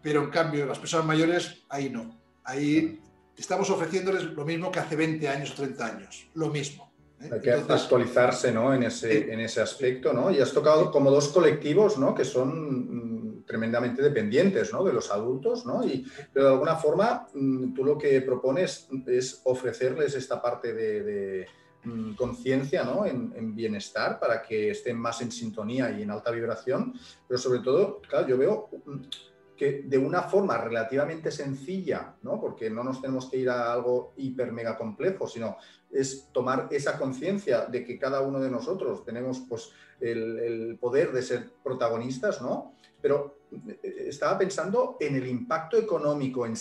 pero 0.00 0.22
en 0.22 0.30
cambio 0.30 0.66
las 0.66 0.78
personas 0.78 1.04
mayores, 1.04 1.64
ahí 1.68 1.90
no, 1.90 2.16
ahí 2.44 3.00
estamos 3.36 3.68
ofreciéndoles 3.70 4.22
lo 4.22 4.44
mismo 4.44 4.70
que 4.70 4.78
hace 4.78 4.94
20 4.94 5.28
años 5.28 5.50
o 5.50 5.54
30 5.54 5.84
años, 5.84 6.28
lo 6.34 6.48
mismo. 6.48 6.93
¿Eh? 7.20 7.30
Hay 7.32 7.40
que 7.40 7.52
actualizarse 7.52 8.52
¿no? 8.52 8.74
en, 8.74 8.84
ese, 8.84 9.32
en 9.32 9.40
ese 9.40 9.60
aspecto, 9.60 10.12
¿no? 10.12 10.30
Y 10.30 10.40
has 10.40 10.52
tocado 10.52 10.90
como 10.90 11.10
dos 11.10 11.28
colectivos, 11.28 11.98
¿no? 11.98 12.14
Que 12.14 12.24
son 12.24 13.40
mm, 13.40 13.44
tremendamente 13.44 14.02
dependientes, 14.02 14.72
¿no? 14.72 14.84
De 14.84 14.92
los 14.92 15.10
adultos, 15.10 15.66
¿no? 15.66 15.84
Y, 15.84 16.06
pero 16.32 16.46
de 16.46 16.52
alguna 16.52 16.76
forma 16.76 17.28
mm, 17.32 17.74
tú 17.74 17.84
lo 17.84 17.98
que 17.98 18.20
propones 18.20 18.88
es 19.06 19.40
ofrecerles 19.44 20.14
esta 20.14 20.40
parte 20.40 20.72
de, 20.72 21.46
mm, 21.84 22.14
conciencia, 22.14 22.84
¿no? 22.84 23.06
En, 23.06 23.32
en, 23.36 23.54
bienestar 23.54 24.18
para 24.18 24.42
que 24.42 24.70
estén 24.70 24.98
más 24.98 25.20
en 25.20 25.30
sintonía 25.30 25.90
y 25.90 26.02
en 26.02 26.10
alta 26.10 26.30
vibración, 26.30 26.94
pero 27.28 27.38
sobre 27.38 27.60
todo, 27.60 28.00
claro, 28.02 28.28
yo 28.28 28.38
veo 28.38 28.70
que 29.56 29.82
de 29.86 29.98
una 29.98 30.22
forma 30.22 30.58
relativamente 30.58 31.30
sencilla, 31.30 32.16
¿no? 32.22 32.40
porque 32.40 32.70
no 32.70 32.82
nos 32.82 33.00
tenemos 33.00 33.30
que 33.30 33.38
ir 33.38 33.50
a 33.50 33.72
algo 33.72 34.12
hiper 34.16 34.52
mega 34.52 34.76
complejo, 34.76 35.28
sino 35.28 35.56
es 35.92 36.28
tomar 36.32 36.68
esa 36.70 36.98
conciencia 36.98 37.66
de 37.66 37.84
que 37.84 37.98
cada 37.98 38.20
uno 38.20 38.40
de 38.40 38.50
nosotros 38.50 39.04
tenemos 39.04 39.44
pues, 39.48 39.70
el, 40.00 40.76
poder 40.80 41.12
de 41.12 41.22
ser 41.22 41.50
protagonistas, 41.62 42.42
¿no? 42.42 42.74
Pero 43.00 43.38
eh, 43.52 44.06
estaba 44.08 44.36
pensando 44.36 44.96
en 44.98 45.14
el 45.14 45.26
impacto 45.26 45.76
económico 45.78 46.46
en, 46.46 46.54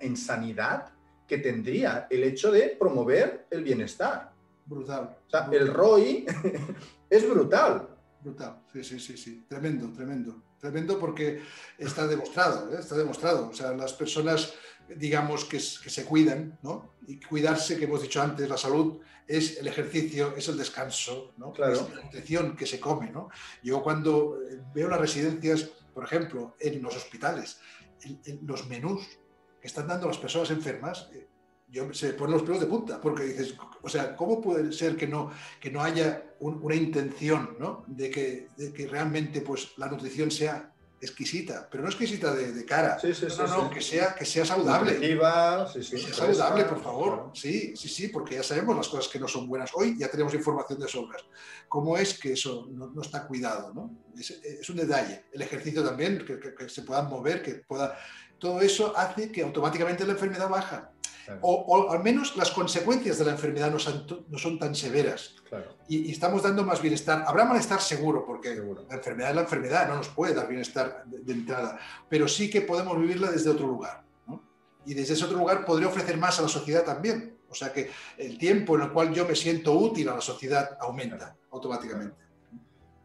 en 0.00 0.16
sanidad 0.16 0.92
que 1.26 1.38
tendría 1.38 2.06
el 2.10 2.22
hecho 2.22 2.52
de 2.52 2.76
promover 2.78 3.46
el 3.50 3.64
bienestar. 3.64 4.32
Brutal. 4.66 5.16
O 5.26 5.30
sea, 5.30 5.48
el 5.50 5.72
ROI 5.72 6.26
es 7.10 7.28
brutal. 7.28 7.88
Brutal, 8.20 8.62
sí, 8.72 8.84
sí, 8.84 8.98
sí, 9.00 9.16
sí. 9.16 9.44
Tremendo, 9.48 9.88
tremendo. 9.92 10.42
Tremendo 10.58 10.98
porque 10.98 11.42
está 11.78 12.06
demostrado, 12.06 12.72
¿eh? 12.72 12.80
está 12.80 12.96
demostrado. 12.96 13.48
O 13.48 13.54
sea, 13.54 13.72
las 13.72 13.92
personas, 13.92 14.54
digamos, 14.88 15.44
que, 15.44 15.58
que, 15.58 15.90
se 15.90 16.04
cuidan, 16.04 16.58
¿no? 16.62 16.94
Y 17.06 17.20
cuidarse, 17.20 17.76
que 17.76 17.84
hemos 17.84 18.02
dicho 18.02 18.22
antes, 18.22 18.48
la 18.48 18.56
salud 18.56 19.00
es 19.26 19.58
el 19.58 19.66
ejercicio, 19.66 20.34
es 20.36 20.48
el 20.48 20.56
descanso, 20.56 21.34
¿no? 21.36 21.52
Claro. 21.52 21.72
Es 21.72 21.94
la 21.94 22.02
nutrición 22.02 22.56
que 22.56 22.66
se 22.66 22.80
come, 22.80 23.10
¿no? 23.10 23.28
Yo 23.62 23.82
cuando 23.82 24.40
eh, 24.42 24.60
veo 24.74 24.88
las 24.88 25.00
residencias, 25.00 25.70
por 25.92 26.04
ejemplo, 26.04 26.56
en 26.60 26.82
los 26.82 26.96
hospitales, 26.96 27.58
en, 28.02 28.20
en 28.24 28.46
los 28.46 28.66
menús 28.68 29.06
que 29.60 29.66
están 29.66 29.88
dando 29.88 30.06
las 30.06 30.18
personas 30.18 30.50
enfermas, 30.50 31.08
eh, 31.12 31.26
yo 31.68 31.92
se 31.92 32.12
ponen 32.12 32.34
los 32.34 32.42
pelos 32.42 32.60
de 32.60 32.66
punta, 32.66 33.00
porque 33.00 33.24
dices, 33.24 33.54
o 33.82 33.88
sea, 33.88 34.14
¿cómo 34.16 34.40
puede 34.40 34.72
ser 34.72 34.96
que 34.96 35.06
no, 35.06 35.32
que 35.60 35.70
no 35.70 35.82
haya 35.82 36.24
un, 36.40 36.60
una 36.62 36.74
intención 36.74 37.56
¿no? 37.58 37.84
de, 37.86 38.10
que, 38.10 38.48
de, 38.56 38.72
que, 38.72 38.86
realmente 38.86 39.40
pues, 39.40 39.72
la 39.76 39.88
nutrición 39.88 40.30
sea 40.30 40.72
exquisita, 41.00 41.68
pero 41.70 41.82
no 41.82 41.88
exquisita 41.88 42.34
de, 42.34 42.52
de 42.52 42.64
cara, 42.64 42.98
sí, 42.98 43.12
sí, 43.12 43.24
no, 43.24 43.30
sí, 43.30 43.36
no, 43.38 43.62
no 43.64 43.70
que, 43.70 43.82
sea, 43.82 44.14
que 44.14 44.24
sea 44.24 44.44
saludable. 44.46 44.98
Que 44.98 45.82
sea 45.82 46.14
saludable, 46.14 46.64
por 46.64 46.82
favor. 46.82 47.14
claro. 47.14 47.32
Sí, 47.34 47.76
sí, 47.76 47.88
sí, 47.88 48.08
porque 48.08 48.36
ya 48.36 48.42
sabemos 48.42 48.76
las 48.76 48.88
cosas 48.88 49.08
que 49.08 49.18
no 49.18 49.28
son 49.28 49.46
buenas. 49.46 49.70
Hoy 49.74 49.96
ya 49.98 50.10
tenemos 50.10 50.32
información 50.34 50.80
de 50.80 50.88
sobras. 50.88 51.22
¿Cómo 51.68 51.98
es 51.98 52.18
que 52.18 52.32
eso 52.32 52.66
no, 52.70 52.88
no 52.88 53.02
está 53.02 53.26
cuidado? 53.26 53.74
¿no? 53.74 53.90
Es, 54.18 54.30
es, 54.30 54.68
un 54.70 54.76
detalle. 54.76 55.26
El 55.32 55.42
ejercicio 55.42 55.84
también, 55.84 56.24
que, 56.24 56.40
que, 56.40 56.54
que, 56.54 56.68
se 56.68 56.82
puedan 56.82 57.08
mover, 57.08 57.42
que 57.42 57.54
pueda... 57.56 57.96
Todo 58.38 58.60
eso 58.60 58.96
hace 58.96 59.32
que 59.32 59.42
automáticamente 59.42 60.06
la 60.06 60.12
enfermedad 60.12 60.48
baja. 60.48 60.92
Claro, 61.26 61.40
O, 61.42 61.54
o, 61.66 61.90
al 61.92 62.02
menos 62.04 62.36
las 62.36 62.50
consecuencias 62.52 63.18
de 63.18 63.24
la 63.24 63.32
enfermedad 63.32 63.70
no 63.70 63.78
son, 63.80 64.06
no 64.28 64.38
son 64.38 64.58
tan 64.58 64.74
severas. 64.74 65.34
claro. 65.48 65.74
Y, 65.88 66.08
y, 66.08 66.12
estamos 66.12 66.42
dando 66.42 66.62
más 66.64 66.80
bienestar. 66.80 67.24
Habrá 67.26 67.44
malestar 67.44 67.80
seguro, 67.80 68.24
porque 68.24 68.54
Seguro. 68.54 68.86
la 68.88 68.94
enfermedad 68.96 69.30
es 69.30 69.36
la 69.36 69.42
enfermedad, 69.42 69.88
no 69.88 69.96
nos 69.96 70.08
puede 70.08 70.34
dar 70.34 70.46
bienestar 70.48 71.02
de, 71.06 71.18
de 71.18 71.32
entrada, 71.32 71.78
pero 72.08 72.28
sí 72.28 72.48
que 72.48 72.60
podemos 72.60 72.98
vivirla 73.00 73.30
desde 73.30 73.50
otro 73.50 73.66
lugar. 73.66 74.04
¿no? 74.28 74.40
Y 74.86 74.94
desde 74.94 75.14
ese 75.14 75.24
otro 75.24 75.36
lugar 75.38 75.64
podría 75.64 75.88
ofrecer 75.88 76.16
más 76.16 76.38
a 76.38 76.42
la 76.42 76.48
sociedad 76.48 76.84
también. 76.84 77.36
O 77.50 77.54
sea 77.54 77.72
que 77.72 77.90
el 78.18 78.38
tiempo 78.38 78.76
en 78.76 78.82
el 78.82 78.92
cual 78.92 79.12
yo 79.12 79.26
me 79.26 79.34
siento 79.34 79.72
útil 79.72 80.08
a 80.08 80.14
la 80.14 80.20
sociedad 80.20 80.76
aumenta 80.80 81.36
automáticamente. 81.50 82.16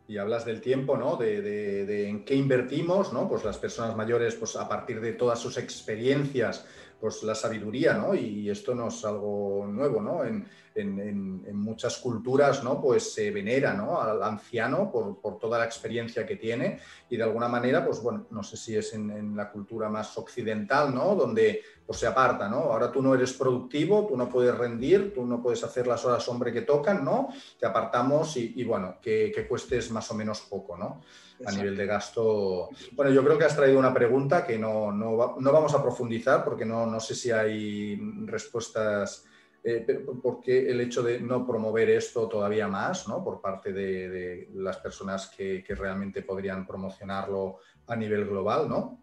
Y 0.08 0.18
hablas 0.18 0.44
del 0.46 0.60
tiempo, 0.60 0.98
¿no? 0.98 1.16
De, 1.16 1.42
de, 1.42 1.86
de, 1.86 2.10
en 2.10 2.26
qué 2.26 2.36
invertimos, 2.36 3.14
¿no? 3.14 3.30
Pues 3.30 3.46
las 3.46 3.58
personas 3.58 3.96
mayores, 3.96 4.36
pues 4.36 4.56
a 4.58 4.68
partir 4.68 5.00
de 5.00 5.14
todas 5.14 5.40
sus 5.40 5.58
experiencias, 5.58 6.66
pues 7.02 7.24
la 7.24 7.34
sabiduría, 7.34 7.96
¿no? 7.96 8.14
Y 8.14 8.50
esto 8.50 8.76
no 8.76 8.90
es 8.90 9.04
algo 9.04 9.66
nuevo, 9.68 10.02
¿no? 10.02 10.24
En, 10.24 10.46
en, 10.76 11.56
muchas 11.56 11.98
culturas, 11.98 12.64
¿no? 12.64 12.82
Pues 12.82 13.14
se 13.14 13.32
venera, 13.32 13.74
¿no? 13.74 14.02
Al 14.02 14.22
anciano 14.24 14.92
por, 14.92 15.20
por, 15.20 15.38
toda 15.38 15.60
la 15.60 15.66
experiencia 15.66 16.26
que 16.26 16.36
tiene 16.36 16.80
y 17.10 17.18
de 17.18 17.24
alguna 17.24 17.48
manera, 17.48 17.86
pues 17.86 18.02
bueno, 18.02 18.28
no 18.32 18.44
sé 18.44 18.58
si 18.58 18.76
es 18.76 18.94
en, 18.94 19.36
la 19.36 19.52
cultura 19.52 19.90
más 19.90 20.18
occidental, 20.18 20.94
¿no? 20.94 21.16
Donde 21.16 21.62
pues 21.86 22.00
se 22.00 22.08
aparta, 22.08 22.48
¿no? 22.48 22.58
Ahora 22.58 22.92
tú 22.92 23.02
no 23.02 23.14
eres 23.14 23.34
productivo, 23.34 24.08
tú 24.08 24.16
no 24.16 24.30
puedes 24.30 24.58
rendir, 24.58 25.14
tú 25.14 25.26
no 25.26 25.42
puedes 25.42 25.64
hacer 25.64 25.88
las 25.88 26.06
horas 26.06 26.28
hombre 26.30 26.54
que 26.54 26.62
tocan, 26.62 27.04
¿no? 27.04 27.30
Te 27.60 27.66
apartamos 27.66 28.38
y, 28.38 28.54
y 28.56 28.64
bueno, 28.64 28.98
que, 29.02 29.32
que, 29.34 29.48
cuestes 29.48 29.92
más 29.92 30.10
o 30.12 30.16
menos 30.16 30.42
poco, 30.42 30.78
¿no? 30.78 31.02
A 31.46 31.52
nivel 31.52 31.76
de 31.76 31.86
gasto. 31.86 32.70
Bueno, 32.94 33.12
yo 33.12 33.24
creo 33.24 33.38
que 33.38 33.46
has 33.46 33.56
traído 33.56 33.80
una 33.80 33.94
pregunta 33.94 34.46
que 34.46 34.58
no, 34.58 34.92
no, 34.92 35.18
va, 35.18 35.36
no 35.40 35.52
vamos 35.52 35.74
a 35.74 35.82
profundizar 35.82 36.44
porque 36.44 36.66
no, 36.66 36.86
no 36.86 37.00
sé 37.00 37.16
si 37.16 37.32
hay 37.32 38.00
respuestas, 38.26 39.26
eh, 39.64 40.06
porque 40.22 40.70
el 40.70 40.82
hecho 40.82 41.04
de 41.04 41.20
no 41.20 41.46
promover 41.46 41.90
esto 41.90 42.28
todavía 42.28 42.68
más, 42.68 43.08
¿no? 43.08 43.24
Por 43.24 43.42
parte 43.42 43.74
de, 43.74 44.10
de 44.10 44.50
las 44.56 44.78
personas 44.78 45.30
que, 45.36 45.64
que, 45.64 45.76
realmente 45.76 46.22
podrían 46.22 46.66
promocionarlo 46.66 47.58
a 47.88 47.96
nivel 47.96 48.26
global, 48.26 48.68
¿no? 48.70 49.02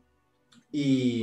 Y, 0.70 1.22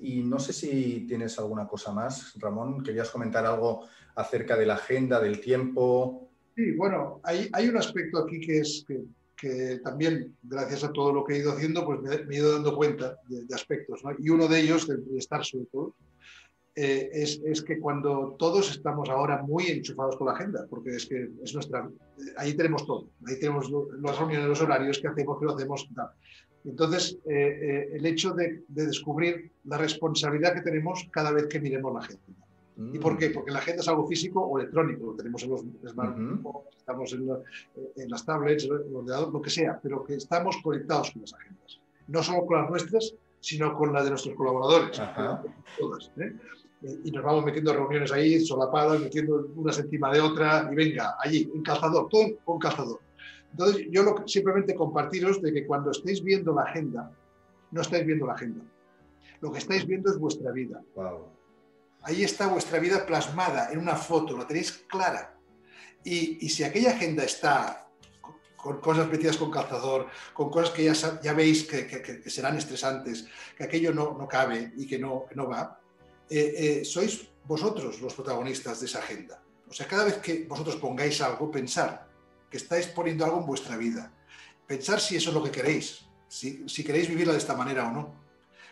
y, 0.00 0.22
no 0.24 0.38
sé 0.38 0.52
si 0.52 1.06
tienes 1.06 1.38
alguna 1.38 1.66
cosa 1.66 1.92
más, 1.92 2.32
Ramón. 2.38 2.82
¿Querías 2.82 3.10
comentar 3.10 3.44
algo 3.44 3.86
acerca 4.14 4.56
de 4.56 4.64
la 4.66 4.74
agenda, 4.74 5.20
del 5.20 5.40
tiempo? 5.40 6.30
Sí, 6.56 6.72
bueno, 6.72 7.20
hay, 7.22 7.50
hay 7.52 7.68
un 7.68 7.76
aspecto 7.76 8.18
aquí 8.18 8.40
que 8.40 8.60
es 8.60 8.82
que, 8.88 9.04
que, 9.36 9.80
también, 9.84 10.36
gracias 10.42 10.84
a 10.84 10.92
todo 10.92 11.12
lo 11.12 11.24
que 11.24 11.34
he 11.34 11.38
ido 11.38 11.52
haciendo, 11.52 11.84
pues 11.84 12.00
me, 12.00 12.24
me 12.24 12.34
he 12.34 12.38
ido 12.38 12.54
dando 12.54 12.74
cuenta 12.74 13.18
de, 13.28 13.44
de 13.44 13.54
aspectos. 13.54 14.02
¿no? 14.04 14.10
Y 14.18 14.30
uno 14.30 14.48
de 14.48 14.60
ellos, 14.60 14.86
del 14.86 14.98
bienestar 14.98 15.44
sobre 15.44 15.66
todo, 15.66 15.94
eh, 16.78 17.08
es, 17.10 17.40
es, 17.42 17.62
que 17.62 17.80
cuando 17.80 18.36
todos 18.38 18.70
estamos 18.70 19.08
ahora 19.08 19.42
muy 19.42 19.68
enchufados 19.68 20.16
con 20.16 20.26
la 20.26 20.34
agenda, 20.34 20.66
porque 20.68 20.90
es 20.90 21.06
que 21.06 21.30
es 21.42 21.54
nuestra, 21.54 21.90
ahí 22.36 22.52
tenemos 22.54 22.86
todo, 22.86 23.08
ahí 23.26 23.40
tenemos 23.40 23.70
las 24.02 24.18
reuniones, 24.18 24.46
los 24.46 24.60
horarios 24.60 24.98
que 24.98 25.08
hacemos, 25.08 25.38
que 25.38 25.46
lo 25.46 25.54
hacemos. 25.54 25.88
Entonces, 26.66 27.16
eh, 27.24 27.32
eh, 27.32 27.88
el 27.94 28.04
hecho 28.04 28.34
de, 28.34 28.62
de, 28.68 28.86
descubrir 28.88 29.52
la 29.64 29.78
responsabilidad 29.78 30.52
que 30.52 30.60
tenemos 30.60 31.08
cada 31.10 31.32
vez 31.32 31.46
que 31.46 31.60
miremos 31.60 31.94
la 31.94 32.00
agenda. 32.00 32.45
Mm. 32.76 32.94
¿Y 32.94 32.98
por 32.98 33.16
qué? 33.16 33.30
Porque 33.30 33.50
la 33.50 33.58
agenda 33.58 33.82
es 33.82 33.88
algo 33.88 34.06
físico 34.06 34.40
o 34.40 34.58
electrónico, 34.58 35.06
lo 35.06 35.14
tenemos 35.14 35.42
en 35.42 35.50
los 35.50 35.60
smartphones, 35.88 36.44
uh 36.44 36.48
-huh. 36.48 36.62
estamos 36.76 37.12
en, 37.12 37.26
la, 37.26 37.38
en, 37.96 38.10
las 38.10 38.24
tablets, 38.24 38.64
en 38.64 39.06
lo 39.06 39.42
que 39.42 39.50
sea, 39.50 39.80
pero 39.82 40.04
que 40.04 40.14
estamos 40.14 40.56
conectados 40.62 41.10
con 41.10 41.22
las 41.22 41.34
agendas. 41.34 41.80
No 42.08 42.22
solo 42.22 42.46
con 42.46 42.60
las 42.60 42.70
nuestras, 42.70 43.14
sino 43.40 43.74
con 43.76 43.92
las 43.92 44.04
de 44.04 44.10
nuestros 44.10 44.34
colaboradores. 44.34 45.00
Todas. 45.78 46.10
¿eh? 46.18 46.32
y 47.04 47.10
nos 47.10 47.24
vamos 47.24 47.44
metiendo 47.44 47.72
reuniones 47.72 48.12
ahí, 48.12 48.40
solapadas, 48.40 49.00
metiendo 49.00 49.48
unas 49.56 49.78
encima 49.78 50.12
de 50.12 50.20
otra, 50.20 50.68
y 50.70 50.74
venga, 50.74 51.16
allí, 51.20 51.50
en 51.52 51.62
calzador, 51.62 52.08
todo 52.08 52.26
con 52.44 52.58
calzador. 52.58 53.00
Entonces, 53.52 53.86
yo 53.90 54.02
lo, 54.02 54.26
simplemente 54.26 54.74
compartiros 54.74 55.40
de 55.40 55.52
que 55.52 55.66
cuando 55.66 55.90
estéis 55.90 56.22
viendo 56.22 56.54
la 56.54 56.62
agenda, 56.62 57.10
no 57.70 57.80
estáis 57.80 58.04
viendo 58.04 58.26
la 58.26 58.34
agenda. 58.34 58.62
Lo 59.40 59.50
que 59.50 59.58
estáis 59.58 59.86
viendo 59.86 60.10
es 60.10 60.18
vuestra 60.18 60.52
vida. 60.52 60.82
Wow. 60.94 61.35
Ahí 62.06 62.22
está 62.22 62.46
vuestra 62.46 62.78
vida 62.78 63.04
plasmada 63.04 63.72
en 63.72 63.78
una 63.78 63.96
foto, 63.96 64.38
la 64.38 64.46
tenéis 64.46 64.70
clara. 64.86 65.34
Y, 66.04 66.48
si 66.48 66.62
aquella 66.62 66.90
agenda 66.90 67.24
está 67.24 67.88
con 68.56 68.80
cosas 68.80 69.08
metidas 69.08 69.36
con 69.36 69.50
calzador, 69.50 70.06
con 70.32 70.48
cosas 70.48 70.70
que 70.70 70.84
ya, 70.84 71.32
veis 71.32 71.64
que, 71.64 72.30
serán 72.30 72.56
estresantes, 72.56 73.26
que 73.56 73.64
aquello 73.64 73.92
no, 73.92 74.16
no 74.16 74.28
cabe 74.28 74.72
y 74.76 74.86
que 74.86 75.00
no, 75.00 75.26
no 75.34 75.48
va, 75.48 75.80
eh, 76.30 76.54
eh, 76.56 76.84
sois 76.84 77.26
vosotros 77.44 78.00
los 78.00 78.14
protagonistas 78.14 78.78
de 78.78 78.86
esa 78.86 79.00
agenda. 79.00 79.42
O 79.68 79.72
sea, 79.72 79.88
cada 79.88 80.04
vez 80.04 80.18
que 80.18 80.44
vosotros 80.44 80.76
pongáis 80.76 81.20
algo, 81.20 81.50
pensar 81.50 82.08
que 82.48 82.58
estáis 82.58 82.86
poniendo 82.86 83.24
algo 83.24 83.40
en 83.40 83.46
vuestra 83.46 83.76
vida. 83.76 84.12
Pensar 84.64 85.00
si 85.00 85.16
eso 85.16 85.30
es 85.30 85.34
lo 85.34 85.42
que 85.42 85.50
queréis, 85.50 86.06
si, 86.28 86.68
si 86.68 86.84
queréis 86.84 87.08
vivirla 87.08 87.32
de 87.32 87.40
esta 87.40 87.56
manera 87.56 87.88
o 87.88 87.90
no. 87.90 88.25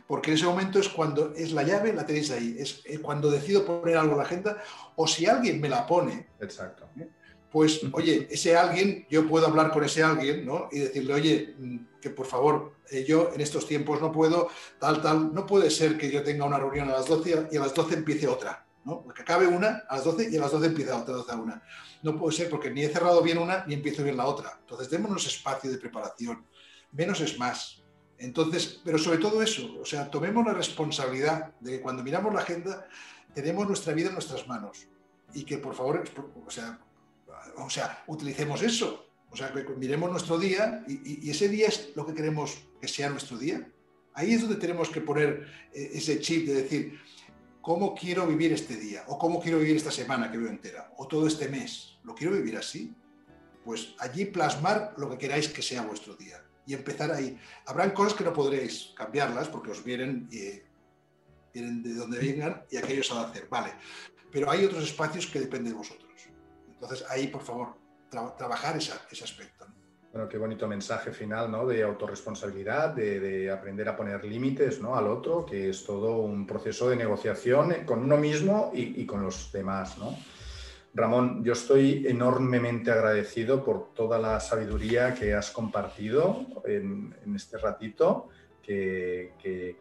Porque 0.06 0.30
en 0.30 0.36
ese 0.36 0.46
momento 0.46 0.78
es 0.78 0.88
cuando 0.88 1.32
es 1.34 1.52
la 1.52 1.62
llave, 1.62 1.92
la 1.92 2.04
tenéis 2.04 2.30
ahí. 2.30 2.56
Es 2.58 2.82
cuando 3.00 3.30
decido 3.30 3.64
poner 3.64 3.96
algo 3.96 4.12
en 4.12 4.18
la 4.18 4.24
agenda 4.24 4.62
o 4.96 5.06
si 5.06 5.26
alguien 5.26 5.60
me 5.60 5.68
la 5.68 5.86
pone. 5.86 6.28
Exacto. 6.40 6.88
¿eh? 7.00 7.08
Pues, 7.54 7.82
oye, 7.92 8.26
ese 8.32 8.56
alguien, 8.56 9.06
yo 9.08 9.28
puedo 9.28 9.46
hablar 9.46 9.70
con 9.70 9.84
ese 9.84 10.02
alguien, 10.02 10.44
¿no? 10.44 10.68
Y 10.72 10.80
decirle, 10.80 11.14
oye, 11.14 11.54
mm, 11.56 12.00
que 12.00 12.10
por 12.10 12.26
favor, 12.26 12.72
eh, 12.90 13.04
yo 13.04 13.30
en 13.32 13.40
estos 13.40 13.68
tiempos 13.68 14.00
no 14.00 14.10
puedo, 14.10 14.48
tal, 14.80 15.00
tal, 15.00 15.32
no 15.32 15.46
puede 15.46 15.70
ser 15.70 15.96
que 15.96 16.10
yo 16.10 16.24
tenga 16.24 16.44
una 16.44 16.58
reunión 16.58 16.88
a 16.90 16.94
las 16.94 17.06
12 17.06 17.50
y 17.52 17.56
a 17.56 17.60
las 17.60 17.72
12 17.72 17.94
empiece 17.94 18.26
otra, 18.26 18.66
¿no? 18.84 19.06
Que 19.14 19.22
acabe 19.22 19.46
una 19.46 19.84
a 19.88 19.94
las 19.94 20.04
12 20.04 20.30
y 20.32 20.36
a 20.36 20.40
las 20.40 20.50
12 20.50 20.66
empieza 20.66 20.96
otra, 20.98 21.14
12 21.14 21.30
a 21.30 21.36
una. 21.36 21.62
No 22.02 22.18
puede 22.18 22.36
ser 22.36 22.50
porque 22.50 22.72
ni 22.72 22.82
he 22.82 22.88
cerrado 22.88 23.22
bien 23.22 23.38
una 23.38 23.64
ni 23.66 23.74
empiezo 23.74 24.02
bien 24.02 24.16
la 24.16 24.26
otra. 24.26 24.58
Entonces, 24.58 24.90
démonos 24.90 25.24
espacio 25.24 25.70
de 25.70 25.78
preparación. 25.78 26.44
Menos 26.90 27.20
es 27.20 27.38
más. 27.38 27.83
Entonces, 28.18 28.80
pero 28.84 28.98
sobre 28.98 29.18
todo 29.18 29.42
eso, 29.42 29.80
o 29.80 29.84
sea, 29.84 30.10
tomemos 30.10 30.44
la 30.46 30.54
responsabilidad 30.54 31.54
de 31.60 31.72
que 31.72 31.80
cuando 31.80 32.02
miramos 32.02 32.32
la 32.32 32.40
agenda, 32.40 32.86
tenemos 33.34 33.66
nuestra 33.66 33.92
vida 33.92 34.08
en 34.08 34.14
nuestras 34.14 34.46
manos. 34.46 34.86
Y 35.32 35.44
que 35.44 35.58
por 35.58 35.74
favor, 35.74 36.04
o 36.46 36.50
sea, 36.50 36.78
o 37.56 37.70
sea, 37.70 38.04
utilicemos 38.06 38.62
eso. 38.62 39.06
O 39.30 39.36
sea, 39.36 39.52
que 39.52 39.64
miremos 39.76 40.10
nuestro 40.10 40.38
día 40.38 40.84
y, 40.86 41.26
y, 41.26 41.30
ese 41.30 41.48
día 41.48 41.66
es 41.66 41.90
lo 41.96 42.06
que 42.06 42.14
queremos 42.14 42.56
que 42.80 42.86
sea 42.86 43.10
nuestro 43.10 43.36
día. 43.36 43.68
Ahí 44.12 44.32
es 44.32 44.42
donde 44.42 44.56
tenemos 44.56 44.90
que 44.90 45.00
poner 45.00 45.48
eh, 45.72 45.90
ese 45.94 46.20
chip 46.20 46.46
de 46.46 46.54
decir, 46.54 47.00
¿cómo 47.60 47.96
quiero 47.96 48.28
vivir 48.28 48.52
este 48.52 48.76
día? 48.76 49.02
O 49.08 49.18
¿cómo 49.18 49.40
quiero 49.40 49.58
vivir 49.58 49.74
esta 49.74 49.90
semana 49.90 50.30
que 50.30 50.38
veo 50.38 50.48
entera? 50.48 50.92
O 50.98 51.08
todo 51.08 51.26
este 51.26 51.48
mes. 51.48 51.98
¿Lo 52.04 52.14
quiero 52.14 52.34
vivir 52.34 52.56
así? 52.56 52.94
Pues 53.64 53.96
allí 53.98 54.26
plasmar 54.26 54.94
lo 54.98 55.10
que 55.10 55.18
queráis 55.18 55.48
que 55.48 55.62
sea 55.62 55.82
vuestro 55.82 56.14
día. 56.14 56.43
Y 56.66 56.74
empezar 56.74 57.10
ahí. 57.10 57.38
Habrán 57.66 57.90
cosas 57.90 58.14
que 58.14 58.24
no 58.24 58.32
podréis 58.32 58.92
cambiarlas 58.96 59.48
porque 59.48 59.70
os 59.70 59.84
vienen, 59.84 60.28
y, 60.30 60.62
vienen 61.52 61.82
de 61.82 61.94
donde 61.94 62.18
vengan 62.18 62.64
y 62.70 62.76
aquello 62.76 63.02
se 63.02 63.14
va 63.14 63.22
a 63.22 63.28
hacer. 63.28 63.46
Vale. 63.48 63.74
Pero 64.30 64.50
hay 64.50 64.64
otros 64.64 64.84
espacios 64.84 65.26
que 65.26 65.40
dependen 65.40 65.72
de 65.72 65.78
vosotros. 65.78 66.10
Entonces, 66.68 67.04
ahí, 67.08 67.28
por 67.28 67.42
favor, 67.42 67.74
tra 68.10 68.34
trabajar 68.36 68.76
esa, 68.76 69.06
ese 69.10 69.24
aspecto. 69.24 69.66
¿no? 69.66 69.74
Bueno, 70.14 70.28
qué 70.28 70.38
bonito 70.38 70.68
mensaje 70.68 71.12
final, 71.12 71.50
¿no? 71.50 71.66
De 71.66 71.82
autorresponsabilidad, 71.82 72.90
de, 72.90 73.18
de 73.18 73.50
aprender 73.50 73.88
a 73.88 73.96
poner 73.96 74.24
límites, 74.24 74.80
¿no? 74.80 74.94
Al 74.96 75.08
otro, 75.08 75.44
que 75.44 75.70
es 75.70 75.84
todo 75.84 76.18
un 76.18 76.46
proceso 76.46 76.88
de 76.88 76.94
negociación 76.94 77.84
con 77.84 78.04
uno 78.04 78.16
mismo 78.16 78.70
y, 78.72 79.02
y 79.02 79.06
con 79.06 79.22
los 79.22 79.50
demás, 79.50 79.98
¿no? 79.98 80.16
Ramón, 80.94 81.42
yo 81.42 81.54
estoy 81.54 82.06
enormemente 82.06 82.92
agradecido 82.92 83.64
por 83.64 83.92
toda 83.94 84.16
la 84.16 84.38
sabiduría 84.38 85.12
que 85.12 85.34
has 85.34 85.50
compartido 85.50 86.46
en, 86.64 87.12
este 87.34 87.58
ratito, 87.58 88.28
que, 88.62 89.32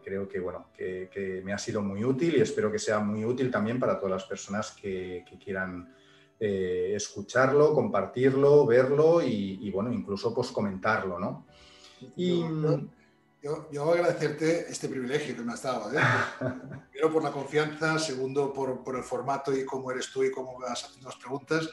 creo 0.04 0.28
que, 0.28 0.40
bueno, 0.40 0.66
que, 0.76 1.40
me 1.44 1.52
ha 1.52 1.58
sido 1.58 1.82
muy 1.82 2.04
útil 2.04 2.34
y 2.36 2.40
espero 2.40 2.70
que 2.70 2.80
sea 2.80 2.98
muy 2.98 3.24
útil 3.24 3.48
también 3.50 3.78
para 3.78 3.96
todas 3.96 4.10
las 4.10 4.24
personas 4.24 4.72
que, 4.72 5.24
quieran 5.42 5.94
eh, 6.40 6.92
escucharlo, 6.96 7.72
compartirlo, 7.74 8.66
verlo 8.66 9.22
y, 9.22 9.70
bueno, 9.70 9.92
incluso 9.92 10.34
pues 10.34 10.50
comentarlo, 10.50 11.20
¿no? 11.20 11.46
Y, 12.16 12.42
yo, 13.44 13.68
yo 13.70 13.92
agradecerte 13.92 14.70
este 14.70 14.88
privilegio 14.88 15.36
que 15.36 15.42
me 15.42 15.52
has 15.52 15.62
dado. 15.62 15.92
¿eh? 15.92 16.00
Primero 16.90 17.12
por 17.12 17.22
la 17.22 17.30
confianza, 17.30 17.98
segundo 17.98 18.52
por, 18.52 18.82
por, 18.82 18.96
el 18.96 19.04
formato 19.04 19.54
y 19.54 19.66
cómo 19.66 19.90
eres 19.90 20.10
tú 20.10 20.24
y 20.24 20.30
cómo 20.30 20.58
vas 20.58 20.84
haciendo 20.84 21.10
las 21.10 21.18
preguntas. 21.18 21.68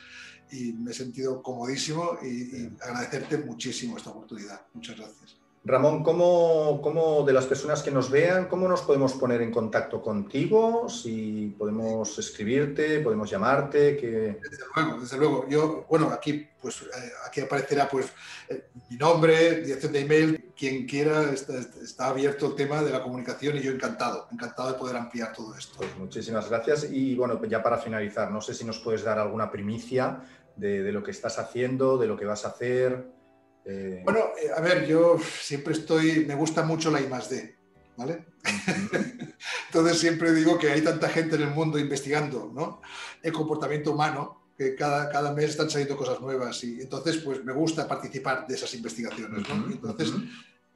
Y 0.51 0.73
me 0.73 0.91
he 0.91 0.93
sentido 0.93 1.41
comodísimo 1.41 2.17
y, 2.21 2.27
y 2.27 2.77
agradecerte 2.81 3.37
muchísimo 3.37 3.95
esta 3.95 4.09
oportunidad. 4.09 4.65
Muchas 4.73 4.97
gracias. 4.97 5.40
Ramón, 5.63 6.03
¿cómo, 6.03 6.81
¿cómo, 6.81 7.23
de 7.23 7.33
las 7.33 7.45
personas 7.45 7.83
que 7.83 7.91
nos 7.91 8.09
vean, 8.09 8.47
cómo 8.47 8.67
nos 8.67 8.81
podemos 8.81 9.13
poner 9.13 9.43
en 9.43 9.51
contacto 9.51 10.01
contigo? 10.01 10.89
Si 10.89 11.55
podemos 11.55 12.17
escribirte, 12.17 12.99
podemos 13.01 13.29
llamarte. 13.29 13.95
Que... 13.95 14.39
Desde 14.41 14.63
luego, 14.75 14.99
desde 14.99 15.17
luego. 15.17 15.45
Yo, 15.47 15.85
bueno, 15.87 16.09
aquí, 16.09 16.47
pues, 16.59 16.81
eh, 16.81 17.11
aquí 17.27 17.41
aparecerá 17.41 17.87
pues, 17.87 18.07
eh, 18.49 18.69
mi 18.89 18.97
nombre, 18.97 19.61
dirección 19.61 19.93
de 19.93 19.99
email. 19.99 20.51
Quien 20.57 20.87
quiera, 20.87 21.31
está, 21.31 22.07
abierto 22.07 22.47
el 22.47 22.55
tema 22.55 22.81
de 22.81 22.89
la 22.89 23.03
comunicación 23.03 23.57
y 23.57 23.61
yo 23.61 23.71
encantado, 23.71 24.27
encantado 24.31 24.71
de 24.71 24.79
poder 24.79 24.97
ampliar 24.97 25.31
todo 25.31 25.55
esto. 25.55 25.77
Pues 25.77 25.95
muchísimas 25.95 26.49
gracias. 26.49 26.87
Y 26.91 27.13
bueno, 27.13 27.39
ya 27.45 27.61
para 27.61 27.77
finalizar, 27.77 28.31
no 28.31 28.41
sé 28.41 28.55
si 28.55 28.65
nos 28.65 28.79
puedes 28.79 29.03
dar 29.03 29.19
alguna 29.19 29.51
primicia 29.51 30.23
de, 30.55 30.81
de 30.81 30.91
lo 30.91 31.03
que 31.03 31.11
estás 31.11 31.37
haciendo, 31.37 31.99
de 31.99 32.07
lo 32.07 32.17
que 32.17 32.25
vas 32.25 32.45
a 32.45 32.47
hacer. 32.47 33.20
Eh, 33.65 34.01
bueno, 34.03 34.19
eh, 34.41 34.49
a 34.55 34.61
ver, 34.61 34.87
yo 34.87 35.17
siempre 35.19 35.73
estoy, 35.73 36.25
me 36.25 36.35
gusta 36.35 36.63
mucho 36.63 36.89
la 36.89 37.01
I 37.01 37.07
más 37.07 37.29
D, 37.29 37.55
¿vale? 37.97 38.25
Entonces 39.67 39.99
siempre 39.99 40.33
digo 40.33 40.57
que 40.57 40.71
hay 40.71 40.81
tanta 40.81 41.09
gente 41.09 41.35
en 41.35 41.43
el 41.43 41.51
mundo 41.51 41.77
investigando, 41.77 42.51
¿no? 42.53 42.81
El 43.21 43.31
comportamiento 43.31 43.91
humano, 43.91 44.45
que 44.57 44.75
cada, 44.75 45.09
cada 45.09 45.33
mes 45.33 45.51
están 45.51 45.69
saliendo 45.69 45.97
cosas 45.97 46.19
nuevas 46.21 46.63
y 46.63 46.81
entonces 46.81 47.17
pues 47.17 47.43
me 47.43 47.53
gusta 47.53 47.87
participar 47.87 48.45
de 48.47 48.55
esas 48.55 48.73
investigaciones, 48.73 49.47
¿no? 49.47 49.71
Entonces, 49.71 50.11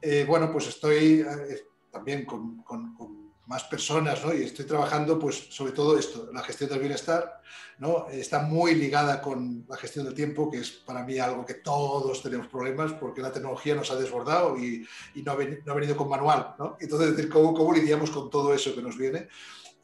eh, 0.00 0.24
bueno, 0.26 0.50
pues 0.50 0.68
estoy 0.68 1.24
también 1.90 2.24
con 2.24 2.64
más 3.46 3.62
personas, 3.64 4.24
¿no? 4.24 4.34
Y 4.34 4.42
estoy 4.42 4.64
trabajando, 4.64 5.18
pues, 5.18 5.46
sobre 5.50 5.72
todo 5.72 5.96
esto, 5.96 6.28
la 6.32 6.42
gestión 6.42 6.68
del 6.68 6.80
bienestar, 6.80 7.40
¿no? 7.78 8.08
Está 8.08 8.40
muy 8.40 8.74
ligada 8.74 9.22
con 9.22 9.64
la 9.68 9.76
gestión 9.76 10.04
del 10.04 10.14
tiempo, 10.14 10.50
que 10.50 10.58
es 10.58 10.70
para 10.70 11.04
mí 11.04 11.18
algo 11.18 11.46
que 11.46 11.54
todos 11.54 12.22
tenemos 12.22 12.48
problemas, 12.48 12.92
porque 12.94 13.22
la 13.22 13.32
tecnología 13.32 13.76
nos 13.76 13.90
ha 13.90 13.96
desbordado 13.96 14.56
y, 14.58 14.86
no, 15.24 15.32
ha 15.32 15.36
venido, 15.74 15.96
con 15.96 16.08
manual, 16.08 16.56
¿no? 16.58 16.76
Entonces, 16.80 17.26
¿cómo, 17.26 17.54
cómo 17.54 17.72
lidiamos 17.72 18.10
con 18.10 18.30
todo 18.30 18.52
eso 18.52 18.74
que 18.74 18.82
nos 18.82 18.96
viene? 18.98 19.28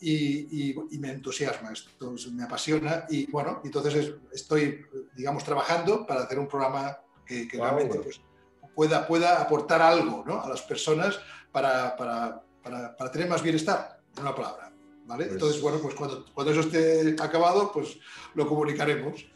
Y, 0.00 0.74
me 0.98 1.10
entusiasma, 1.10 1.72
esto 1.72 2.14
me 2.32 2.42
apasiona 2.42 3.06
y, 3.08 3.30
bueno, 3.30 3.60
entonces 3.64 4.12
estoy, 4.32 4.84
digamos, 5.14 5.44
trabajando 5.44 6.04
para 6.04 6.24
hacer 6.24 6.40
un 6.40 6.48
programa 6.48 6.98
que, 7.24 7.48
realmente, 7.52 8.00
pues, 8.00 8.20
pueda, 8.74 9.06
pueda 9.06 9.40
aportar 9.40 9.80
algo, 9.80 10.24
¿no? 10.26 10.42
A 10.42 10.48
las 10.48 10.62
personas 10.62 11.20
para, 11.52 11.96
para 11.96 12.42
para, 12.62 13.10
tener 13.10 13.28
más 13.28 13.42
bienestar, 13.42 14.00
en 14.16 14.22
una 14.22 14.34
palabra. 14.34 14.72
¿vale? 15.06 15.24
Pues 15.24 15.34
Entonces, 15.34 15.62
bueno, 15.62 15.78
pues 15.80 15.94
cuando, 15.94 16.24
cuando, 16.32 16.52
eso 16.52 16.60
esté 16.60 17.16
acabado, 17.22 17.70
pues 17.72 17.98
lo 18.34 18.46
comunicaremos. 18.46 19.26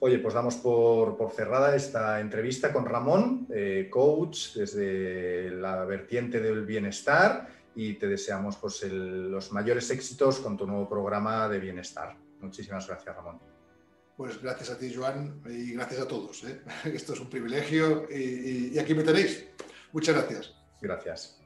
Oye, 0.00 0.18
pues 0.18 0.34
damos 0.34 0.56
por, 0.56 1.16
por 1.16 1.30
cerrada 1.30 1.76
esta 1.76 2.20
entrevista 2.20 2.72
con 2.72 2.84
Ramón, 2.86 3.46
eh, 3.50 3.88
coach 3.90 4.54
desde 4.54 5.50
la 5.50 5.84
vertiente 5.84 6.40
del 6.40 6.66
bienestar 6.66 7.48
y 7.76 7.94
te 7.94 8.08
deseamos 8.08 8.56
pues, 8.56 8.82
los 8.82 9.52
mayores 9.52 9.88
éxitos 9.90 10.40
con 10.40 10.56
tu 10.56 10.66
nuevo 10.66 10.88
programa 10.88 11.48
de 11.48 11.60
bienestar. 11.60 12.16
Muchísimas 12.40 12.86
gracias, 12.88 13.14
Ramón. 13.14 13.38
Pues 14.16 14.40
gracias 14.42 14.70
a 14.70 14.78
ti, 14.78 14.92
Joan, 14.94 15.42
y 15.46 15.72
gracias 15.72 16.00
a 16.00 16.08
todos. 16.08 16.42
¿eh? 16.44 16.62
Esto 16.84 17.12
es 17.12 17.20
un 17.20 17.28
privilegio 17.28 18.08
y, 18.10 18.74
y 18.74 18.78
aquí 18.78 18.94
me 18.94 19.04
tenéis. 19.04 19.46
Muchas 19.92 20.16
gracias. 20.16 20.54
Gracias. 20.80 21.38